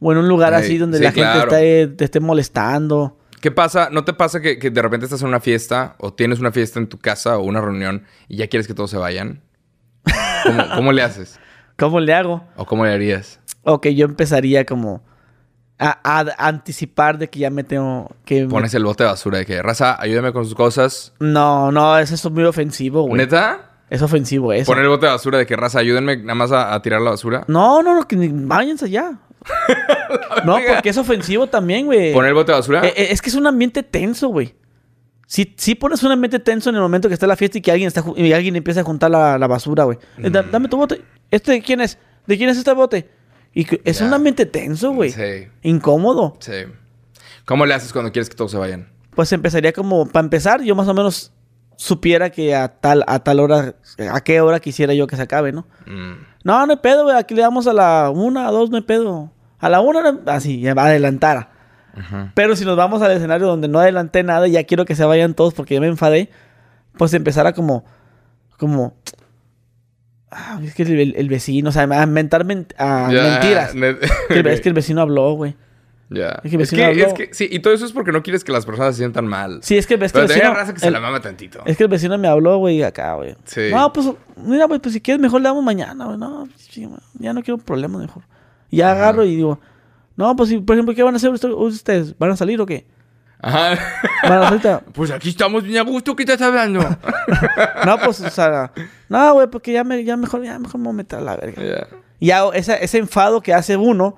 o 0.00 0.12
en 0.12 0.18
un 0.18 0.28
lugar 0.28 0.52
así 0.52 0.76
donde 0.78 0.98
sí, 0.98 1.04
la 1.04 1.12
gente 1.12 1.38
esté- 1.38 1.86
te 1.96 2.04
esté 2.04 2.20
molestando. 2.20 3.18
¿Qué 3.46 3.52
pasa? 3.52 3.90
¿No 3.92 4.02
te 4.04 4.12
pasa 4.12 4.40
que, 4.40 4.58
que 4.58 4.70
de 4.72 4.82
repente 4.82 5.06
estás 5.06 5.22
en 5.22 5.28
una 5.28 5.38
fiesta 5.38 5.94
o 5.98 6.12
tienes 6.12 6.40
una 6.40 6.50
fiesta 6.50 6.80
en 6.80 6.88
tu 6.88 6.98
casa 6.98 7.38
o 7.38 7.44
una 7.44 7.60
reunión 7.60 8.02
y 8.26 8.38
ya 8.38 8.48
quieres 8.48 8.66
que 8.66 8.74
todos 8.74 8.90
se 8.90 8.96
vayan? 8.96 9.40
¿Cómo, 10.44 10.64
cómo 10.74 10.90
le 10.90 11.02
haces? 11.02 11.38
¿Cómo 11.78 12.00
le 12.00 12.12
hago? 12.12 12.42
¿O 12.56 12.64
cómo 12.66 12.84
le 12.84 12.92
harías? 12.92 13.38
Ok, 13.62 13.86
yo 13.90 14.04
empezaría 14.06 14.66
como 14.66 15.00
a, 15.78 15.96
a 16.02 16.48
anticipar 16.48 17.18
de 17.18 17.30
que 17.30 17.38
ya 17.38 17.50
me 17.50 17.62
tengo 17.62 18.10
que... 18.24 18.42
me- 18.46 18.48
Pones 18.50 18.74
el 18.74 18.82
bote 18.82 19.04
de 19.04 19.10
basura 19.10 19.38
de 19.38 19.46
que, 19.46 19.62
raza, 19.62 19.94
ayúdame 20.02 20.32
con 20.32 20.44
sus 20.44 20.56
cosas. 20.56 21.12
No, 21.20 21.70
no, 21.70 21.96
eso 22.00 22.16
es 22.16 22.28
muy 22.28 22.42
ofensivo, 22.42 23.02
güey. 23.02 23.16
¿Neta? 23.18 23.70
Es 23.90 24.02
ofensivo 24.02 24.52
eso. 24.52 24.66
Poner 24.72 24.82
el 24.82 24.90
bote 24.90 25.06
de 25.06 25.12
basura 25.12 25.38
de 25.38 25.46
que, 25.46 25.54
raza, 25.54 25.78
ayúdenme 25.78 26.16
nada 26.16 26.34
más 26.34 26.50
a, 26.50 26.74
a 26.74 26.82
tirar 26.82 27.00
la 27.00 27.10
basura. 27.10 27.44
No, 27.46 27.80
no, 27.84 27.94
no, 27.94 28.08
que 28.08 28.16
ni- 28.16 28.26
váyanse 28.44 28.90
ya. 28.90 29.20
No, 30.44 30.58
porque 30.74 30.88
es 30.90 30.96
ofensivo 30.98 31.46
también, 31.46 31.86
güey. 31.86 32.12
Poner 32.12 32.28
el 32.28 32.34
bote 32.34 32.52
de 32.52 32.58
basura. 32.58 32.86
Eh, 32.86 32.92
eh, 32.96 33.08
es 33.10 33.20
que 33.22 33.28
es 33.30 33.34
un 33.34 33.46
ambiente 33.46 33.82
tenso, 33.82 34.28
güey. 34.28 34.54
Si, 35.26 35.54
si 35.56 35.74
pones 35.74 36.02
un 36.04 36.12
ambiente 36.12 36.38
tenso 36.38 36.70
en 36.70 36.76
el 36.76 36.82
momento 36.82 37.08
que 37.08 37.14
está 37.14 37.26
la 37.26 37.36
fiesta 37.36 37.58
y 37.58 37.60
que 37.60 37.72
alguien 37.72 37.88
está 37.88 38.04
y 38.16 38.32
alguien 38.32 38.54
empieza 38.54 38.80
a 38.80 38.84
juntar 38.84 39.10
la, 39.10 39.38
la 39.38 39.46
basura, 39.48 39.84
güey. 39.84 39.98
Eh, 40.18 40.28
Mm. 40.28 40.32
da- 40.32 40.42
dame 40.44 40.68
tu 40.68 40.76
bote. 40.76 41.02
¿Este 41.30 41.52
de 41.52 41.62
quién 41.62 41.80
es? 41.80 41.98
¿De 42.26 42.36
quién 42.36 42.48
es 42.48 42.58
este 42.58 42.72
bote? 42.72 43.08
Y 43.52 43.64
que- 43.64 43.80
es 43.84 44.00
un 44.00 44.12
ambiente 44.14 44.46
tenso, 44.46 44.92
güey. 44.92 45.10
Sí, 45.10 45.48
Incómodo. 45.62 46.36
sí. 46.40 46.52
¿Cómo 47.44 47.64
le 47.66 47.74
haces 47.74 47.92
cuando 47.92 48.10
quieres 48.12 48.28
que 48.28 48.34
todos 48.36 48.50
se 48.50 48.56
vayan? 48.58 48.88
Pues 49.14 49.32
empezaría 49.32 49.72
como, 49.72 50.06
para 50.06 50.24
empezar, 50.24 50.62
yo 50.62 50.74
más 50.74 50.88
o 50.88 50.94
menos 50.94 51.32
supiera 51.76 52.30
que 52.30 52.54
a 52.54 52.68
tal, 52.68 53.04
a 53.06 53.20
tal 53.20 53.38
hora, 53.40 53.74
a 54.10 54.20
qué 54.22 54.40
hora 54.40 54.60
quisiera 54.60 54.94
yo 54.94 55.06
que 55.06 55.16
se 55.16 55.22
acabe, 55.22 55.52
¿no? 55.52 55.66
Mm. 55.86 56.14
No, 56.44 56.66
no 56.66 56.72
hay 56.72 56.78
pedo, 56.78 57.04
güey. 57.04 57.16
Aquí 57.16 57.34
le 57.34 57.42
damos 57.42 57.66
a 57.66 57.72
la 57.72 58.10
una, 58.14 58.46
a 58.46 58.50
dos, 58.50 58.70
no 58.70 58.76
hay 58.76 58.82
pedo. 58.82 59.32
A 59.58 59.68
la 59.68 59.80
una, 59.80 60.20
así, 60.26 60.60
ya 60.60 60.74
va 60.74 60.82
a 60.84 60.86
adelantar. 60.86 61.50
Ujú. 61.96 62.30
Pero 62.34 62.56
si 62.56 62.64
nos 62.64 62.76
vamos 62.76 63.00
al 63.02 63.12
escenario 63.12 63.46
donde 63.46 63.68
no 63.68 63.78
adelanté 63.80 64.22
nada 64.22 64.46
y 64.48 64.52
ya 64.52 64.64
quiero 64.64 64.84
que 64.84 64.94
se 64.94 65.04
vayan 65.04 65.34
todos 65.34 65.54
porque 65.54 65.74
ya 65.74 65.80
me 65.80 65.86
enfadé, 65.86 66.28
pues 66.98 67.14
empezar 67.14 67.46
a 67.46 67.52
como, 67.54 67.84
como, 68.58 68.94
ah, 70.30 70.60
es 70.62 70.74
que 70.74 70.82
el, 70.82 71.14
el 71.16 71.28
vecino, 71.28 71.70
o 71.70 71.72
sea, 71.72 71.84
a 71.84 72.02
inventar 72.04 72.44
men- 72.44 72.66
a 72.78 73.08
Ya, 73.12 73.22
mentiras. 73.22 73.72
Que 74.28 74.40
es 74.52 74.60
que 74.60 74.68
el 74.68 74.74
vecino 74.74 75.00
habló, 75.00 75.32
güey. 75.32 75.56
Ya. 76.08 76.40
Es 76.44 76.50
que 76.50 76.56
el 76.56 76.62
Es 76.62 76.70
vecino 76.70 76.82
que, 76.82 76.84
habló. 76.86 77.06
es 77.06 77.14
que- 77.14 77.34
sí, 77.34 77.48
y 77.50 77.58
todo 77.60 77.74
eso 77.74 77.84
es 77.86 77.92
porque 77.92 78.12
no 78.12 78.22
quieres 78.22 78.44
que 78.44 78.52
las 78.52 78.64
personas 78.66 78.94
se 78.94 78.98
sientan 79.00 79.26
mal. 79.26 79.58
Sí, 79.62 79.76
es 79.76 79.86
que, 79.86 79.94
es 79.94 80.12
que 80.12 80.20
el 80.20 80.28
vecino... 80.28 80.54
raza 80.54 80.72
que 80.74 80.80
se 80.80 80.90
la 80.90 81.00
mama 81.00 81.20
tantito. 81.20 81.62
es 81.66 81.76
que 81.76 81.82
el 81.84 81.88
vecino 81.88 82.16
me 82.18 82.28
habló, 82.28 82.58
güey, 82.58 82.82
acá, 82.82 83.14
güey. 83.14 83.34
Sí. 83.44 83.70
No, 83.72 83.92
pues, 83.92 84.06
mira, 84.36 84.66
güey, 84.66 84.78
pues 84.80 84.92
si 84.92 85.00
quieres 85.00 85.20
mejor 85.20 85.40
le 85.40 85.48
damos 85.48 85.64
mañana, 85.64 86.04
güey. 86.04 86.18
No, 86.18 86.46
ya 87.18 87.32
no 87.32 87.42
quiero 87.42 87.58
problemas 87.58 88.02
mejor. 88.02 88.22
Y 88.70 88.78
ya 88.78 88.90
Ajá. 88.92 89.00
agarro 89.02 89.24
y 89.24 89.36
digo, 89.36 89.60
no, 90.16 90.34
pues, 90.36 90.48
si, 90.48 90.58
por 90.58 90.74
ejemplo, 90.76 90.94
¿qué 90.94 91.02
van 91.02 91.14
a 91.14 91.16
hacer 91.18 91.30
usted- 91.30 91.50
ustedes? 91.50 92.16
¿Van 92.18 92.30
a 92.30 92.36
salir 92.36 92.60
o 92.60 92.66
qué? 92.66 92.86
Ajá. 93.40 93.78
¿Van 94.22 94.32
a 94.42 94.48
salir? 94.48 94.80
pues 94.92 95.10
aquí 95.10 95.28
estamos 95.30 95.62
bien 95.62 95.78
a 95.78 95.82
gusto. 95.82 96.16
¿Qué 96.16 96.22
estás 96.24 96.40
hablando? 96.42 96.80
No, 97.84 97.98
pues, 97.98 98.20
o 98.20 98.30
sea, 98.30 98.72
no, 99.08 99.34
güey, 99.34 99.46
porque 99.48 99.72
ya, 99.72 99.84
me, 99.84 100.02
ya 100.02 100.16
mejor, 100.16 100.42
ya 100.42 100.58
mejor 100.58 100.78
me 100.80 100.84
voy 100.86 100.94
a 100.94 100.96
meter 100.96 101.18
a 101.20 101.22
la 101.22 101.36
verga. 101.36 101.62
Ya. 101.62 101.86
Y 102.18 102.30
esa- 102.56 102.76
ese 102.76 102.98
enfado 102.98 103.40
que 103.42 103.52
hace 103.54 103.76
uno 103.76 104.16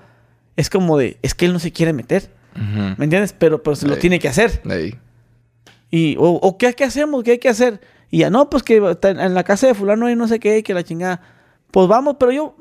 es 0.57 0.71
como 0.71 0.97
de, 0.97 1.19
es 1.23 1.35
que 1.35 1.47
él 1.47 1.53
no 1.53 1.59
se 1.59 1.73
quiere 1.73 1.93
meter. 1.93 2.31
¿me 2.55 3.05
entiendes? 3.05 3.33
Pero, 3.33 3.63
pero 3.63 3.77
se 3.77 3.87
lo 3.87 3.97
tiene 3.99 4.19
que 4.19 4.27
hacer. 4.29 4.63
Ahí. 4.69 4.99
Y, 5.91 6.17
o, 6.17 6.25
o 6.31 6.59
¿qué, 6.59 6.73
qué 6.75 6.85
hacemos? 6.85 7.23
¿Qué 7.23 7.33
hay 7.33 7.39
que 7.39 7.49
hacer? 7.49 7.81
Y 8.11 8.19
ya, 8.19 8.31
no, 8.31 8.51
pues 8.51 8.63
que 8.63 8.77
en 8.79 9.21
en 9.21 9.35
la 9.35 9.45
casa 9.45 9.67
de 9.69 9.75
fulano 9.75 10.07
hay 10.07 10.17
no 10.17 10.27
sé 10.29 10.41
qué, 10.41 10.63
que 10.63 10.75
la 10.75 10.83
chingada. 10.83 11.21
Pues 11.71 11.87
vamos, 11.89 12.17
pero 12.19 12.33
yo 12.33 12.57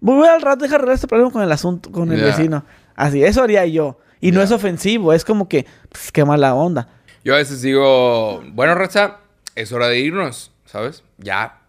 voy 0.00 0.28
al 0.28 0.42
rato, 0.42 0.62
deja 0.64 0.76
arreglar 0.76 0.94
este 0.94 1.06
problema 1.08 1.30
con 1.30 1.42
el 1.42 1.52
asunto, 1.52 1.90
con 1.90 2.12
el 2.12 2.20
vecino. 2.22 2.64
Así, 2.94 3.22
eso 3.22 3.42
haría 3.42 3.64
yo. 3.66 3.98
Y 4.20 4.32
no 4.32 4.42
es 4.42 4.50
ofensivo, 4.50 5.12
es 5.12 5.24
como 5.24 5.48
que, 5.48 5.66
pues, 5.90 6.10
qué 6.12 6.24
mala 6.24 6.54
onda. 6.54 6.88
Yo 7.24 7.34
a 7.34 7.38
veces 7.38 7.62
digo, 7.62 8.42
bueno, 8.52 8.74
Raza, 8.74 9.18
es 9.54 9.70
hora 9.72 9.86
de 9.88 9.98
irnos, 10.00 10.52
¿sabes? 10.64 11.04
Ya, 11.18 11.60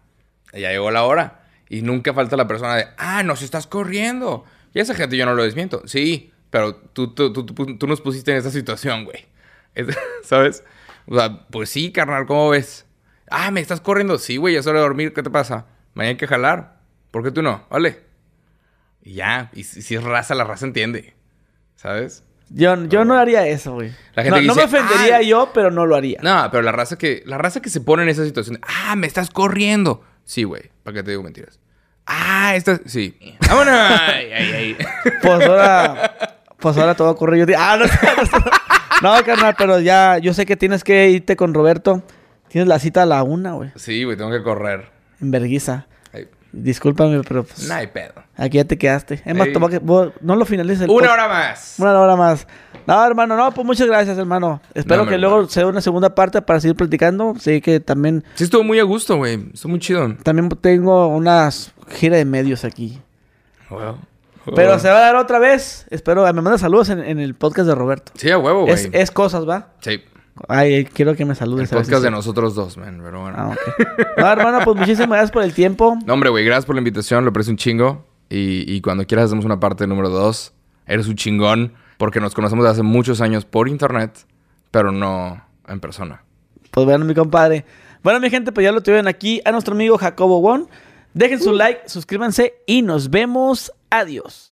ya 0.52 0.70
llegó 0.70 0.90
la 0.90 1.04
hora. 1.04 1.42
Y 1.68 1.82
nunca 1.82 2.12
falta 2.12 2.36
la 2.36 2.48
persona 2.48 2.74
de, 2.76 2.86
ah, 2.98 3.22
nos 3.22 3.42
estás 3.42 3.66
corriendo. 3.68 4.44
Y 4.74 4.80
esa 4.80 4.94
gente 4.94 5.16
yo 5.16 5.26
no 5.26 5.34
lo 5.34 5.44
desmiento. 5.44 5.82
Sí, 5.86 6.32
pero 6.50 6.74
tú, 6.74 7.14
tú, 7.14 7.32
tú, 7.32 7.86
nos 7.86 8.00
pusiste 8.00 8.32
en 8.32 8.38
esa 8.38 8.50
situación, 8.50 9.04
güey. 9.04 9.26
Es- 9.74 9.86
¿Sabes? 10.24 10.64
O 11.06 11.14
sea, 11.16 11.46
pues 11.50 11.70
sí, 11.70 11.92
carnal, 11.92 12.26
¿cómo 12.26 12.50
ves? 12.50 12.86
Ah, 13.30 13.50
me 13.52 13.60
estás 13.60 13.80
corriendo. 13.80 14.18
Sí, 14.18 14.36
güey, 14.36 14.54
ya 14.54 14.60
es 14.60 14.66
hora 14.66 14.80
de 14.80 14.84
dormir. 14.84 15.12
¿Qué 15.12 15.22
te 15.22 15.30
pasa? 15.30 15.66
Mañana 15.94 16.10
hay 16.10 16.16
que 16.16 16.26
jalar. 16.26 16.78
¿Por 17.12 17.22
qué 17.22 17.30
tú 17.30 17.42
no? 17.42 17.64
Vale. 17.70 18.09
Y 19.02 19.14
ya. 19.14 19.50
Y 19.54 19.64
si, 19.64 19.82
si 19.82 19.94
es 19.94 20.02
raza, 20.04 20.34
la 20.34 20.44
raza 20.44 20.66
entiende. 20.66 21.14
¿Sabes? 21.76 22.24
Yo, 22.50 22.84
yo 22.86 23.04
no 23.04 23.16
haría 23.16 23.46
eso, 23.46 23.74
güey. 23.74 23.92
La 24.14 24.24
gente 24.24 24.30
no, 24.30 24.40
que 24.42 24.46
no 24.48 24.54
me 24.56 24.64
ofendería 24.64 25.16
"Ay". 25.18 25.28
yo, 25.28 25.50
pero 25.54 25.70
no 25.70 25.86
lo 25.86 25.94
haría. 25.96 26.18
No, 26.22 26.48
pero 26.50 26.62
la 26.62 26.72
raza 26.72 26.98
que, 26.98 27.22
la 27.24 27.38
raza 27.38 27.62
que 27.62 27.70
se 27.70 27.80
pone 27.80 28.02
en 28.02 28.08
esa 28.08 28.24
situación, 28.24 28.56
de, 28.56 28.60
ah, 28.66 28.96
me 28.96 29.06
estás 29.06 29.30
corriendo. 29.30 30.02
Sí, 30.24 30.42
güey, 30.42 30.70
¿para 30.82 30.96
qué 30.96 31.02
te 31.04 31.10
digo 31.12 31.22
mentiras? 31.22 31.60
Ah, 32.06 32.54
estás, 32.56 32.80
sí. 32.86 33.16
Vámonos. 33.48 33.72
Ay, 34.00 34.32
ay, 34.32 34.52
ay. 34.52 34.76
Pues 35.22 35.46
ahora, 35.46 36.36
pues 36.58 36.76
ahora 36.76 36.90
a 36.92 37.14
correr 37.14 37.46
yo. 37.46 37.54
Ah, 37.56 37.76
no, 37.78 37.86
no, 39.12 39.16
no, 39.16 39.24
carnal, 39.24 39.54
pero 39.56 39.78
ya, 39.78 40.18
yo 40.18 40.34
sé 40.34 40.44
que 40.44 40.56
tienes 40.56 40.82
que 40.82 41.08
irte 41.10 41.36
con 41.36 41.54
Roberto. 41.54 42.02
Tienes 42.48 42.66
la 42.66 42.80
cita 42.80 43.04
a 43.04 43.06
la 43.06 43.22
una, 43.22 43.52
güey, 43.52 43.70
Sí, 43.76 44.02
güey, 44.02 44.16
tengo 44.16 44.32
que 44.32 44.42
correr. 44.42 44.90
en 45.20 45.30
Berguiza. 45.30 45.86
Discúlpame, 46.52 47.20
pero 47.26 47.44
pues, 47.44 47.68
no 47.68 47.74
hay 47.74 47.86
pedo. 47.86 48.12
aquí 48.36 48.56
ya 48.56 48.64
te 48.64 48.76
quedaste. 48.76 49.22
Es 49.24 49.34
más, 49.36 49.48
que- 49.48 49.78
vos- 49.78 50.10
no 50.20 50.34
lo 50.34 50.44
finalices 50.44 50.82
el 50.82 50.90
Una 50.90 51.12
hora 51.12 51.28
más. 51.28 51.76
Una 51.78 52.00
hora 52.00 52.16
más. 52.16 52.46
No, 52.86 53.06
hermano, 53.06 53.36
no, 53.36 53.52
pues 53.52 53.64
muchas 53.64 53.86
gracias, 53.86 54.18
hermano. 54.18 54.60
Espero 54.74 55.04
No, 55.04 55.10
que 55.10 55.16
luego 55.18 55.48
sea 55.48 55.66
una 55.66 55.80
segunda 55.80 56.14
parte 56.14 56.42
para 56.42 56.58
seguir 56.60 56.74
platicando. 56.76 57.34
Sí, 57.38 57.60
que 57.60 57.78
también, 57.78 58.24
Sí, 58.34 58.44
estuvo 58.44 58.64
muy 58.64 58.80
a 58.80 58.82
gusto, 58.82 59.16
güey. 59.16 59.48
Estuvo 59.54 59.70
muy 59.70 59.78
chido. 59.80 60.16
también 60.24 60.48
tengo 60.60 61.06
una 61.08 61.48
gira 61.88 62.16
de 62.16 62.24
medios 62.24 62.64
aquí. 62.64 63.00
Wow. 63.68 63.98
Pero 64.56 64.78
se 64.80 64.88
va 64.88 64.96
a 64.96 65.00
dar 65.00 65.16
otra 65.16 65.38
vez. 65.38 65.86
Espero, 65.90 66.24
me 66.24 66.32
manda 66.42 66.58
saludos 66.58 66.88
en, 66.88 66.98
en 67.00 67.20
el 67.20 67.34
podcast 67.34 67.68
de 67.68 67.74
Roberto. 67.76 68.10
Sí, 68.16 68.30
a 68.30 68.38
huevo, 68.38 68.62
güey. 68.62 68.74
Es, 68.74 68.88
es 68.92 69.10
cosas, 69.12 69.48
¿va? 69.48 69.68
Sí. 69.80 70.02
Ay, 70.48 70.84
quiero 70.86 71.14
que 71.14 71.24
me 71.24 71.32
El 71.32 71.36
saludes. 71.38 71.72
a 71.72 71.76
ver 71.76 71.84
si 71.84 71.90
podcast 71.90 72.02
de 72.04 72.08
sí. 72.08 72.14
nosotros 72.14 72.54
dos, 72.54 72.76
man. 72.76 73.00
Pero 73.02 73.20
bueno. 73.22 73.36
Ah. 73.38 73.54
No, 74.16 74.26
hermano, 74.32 74.58
pues 74.64 74.76
muchísimas 74.76 75.08
gracias 75.10 75.30
por 75.30 75.42
el 75.42 75.52
tiempo. 75.54 75.96
No, 76.06 76.14
hombre, 76.14 76.30
güey, 76.30 76.44
gracias 76.44 76.66
por 76.66 76.74
la 76.74 76.80
invitación, 76.80 77.24
lo 77.24 77.30
aprecio 77.30 77.50
un 77.52 77.56
chingo. 77.56 78.06
Y, 78.28 78.64
y 78.72 78.80
cuando 78.80 79.06
quieras 79.06 79.26
hacemos 79.26 79.44
una 79.44 79.58
parte 79.60 79.86
número 79.86 80.08
dos. 80.08 80.52
Eres 80.86 81.06
un 81.08 81.14
chingón, 81.16 81.74
porque 81.98 82.20
nos 82.20 82.34
conocemos 82.34 82.64
de 82.64 82.70
hace 82.70 82.82
muchos 82.82 83.20
años 83.20 83.44
por 83.44 83.68
internet, 83.68 84.26
pero 84.70 84.90
no 84.92 85.44
en 85.68 85.80
persona. 85.80 86.24
Pues 86.70 86.86
bueno, 86.86 87.04
mi 87.04 87.14
compadre. 87.14 87.64
Bueno, 88.02 88.18
mi 88.20 88.30
gente, 88.30 88.50
pues 88.52 88.64
ya 88.64 88.72
lo 88.72 88.82
tuvieron 88.82 89.06
aquí 89.08 89.40
a 89.44 89.52
nuestro 89.52 89.74
amigo 89.74 89.98
Jacobo 89.98 90.40
Won. 90.40 90.68
Dejen 91.12 91.40
su 91.40 91.52
like, 91.52 91.82
suscríbanse 91.88 92.54
y 92.66 92.82
nos 92.82 93.10
vemos. 93.10 93.72
Adiós. 93.90 94.52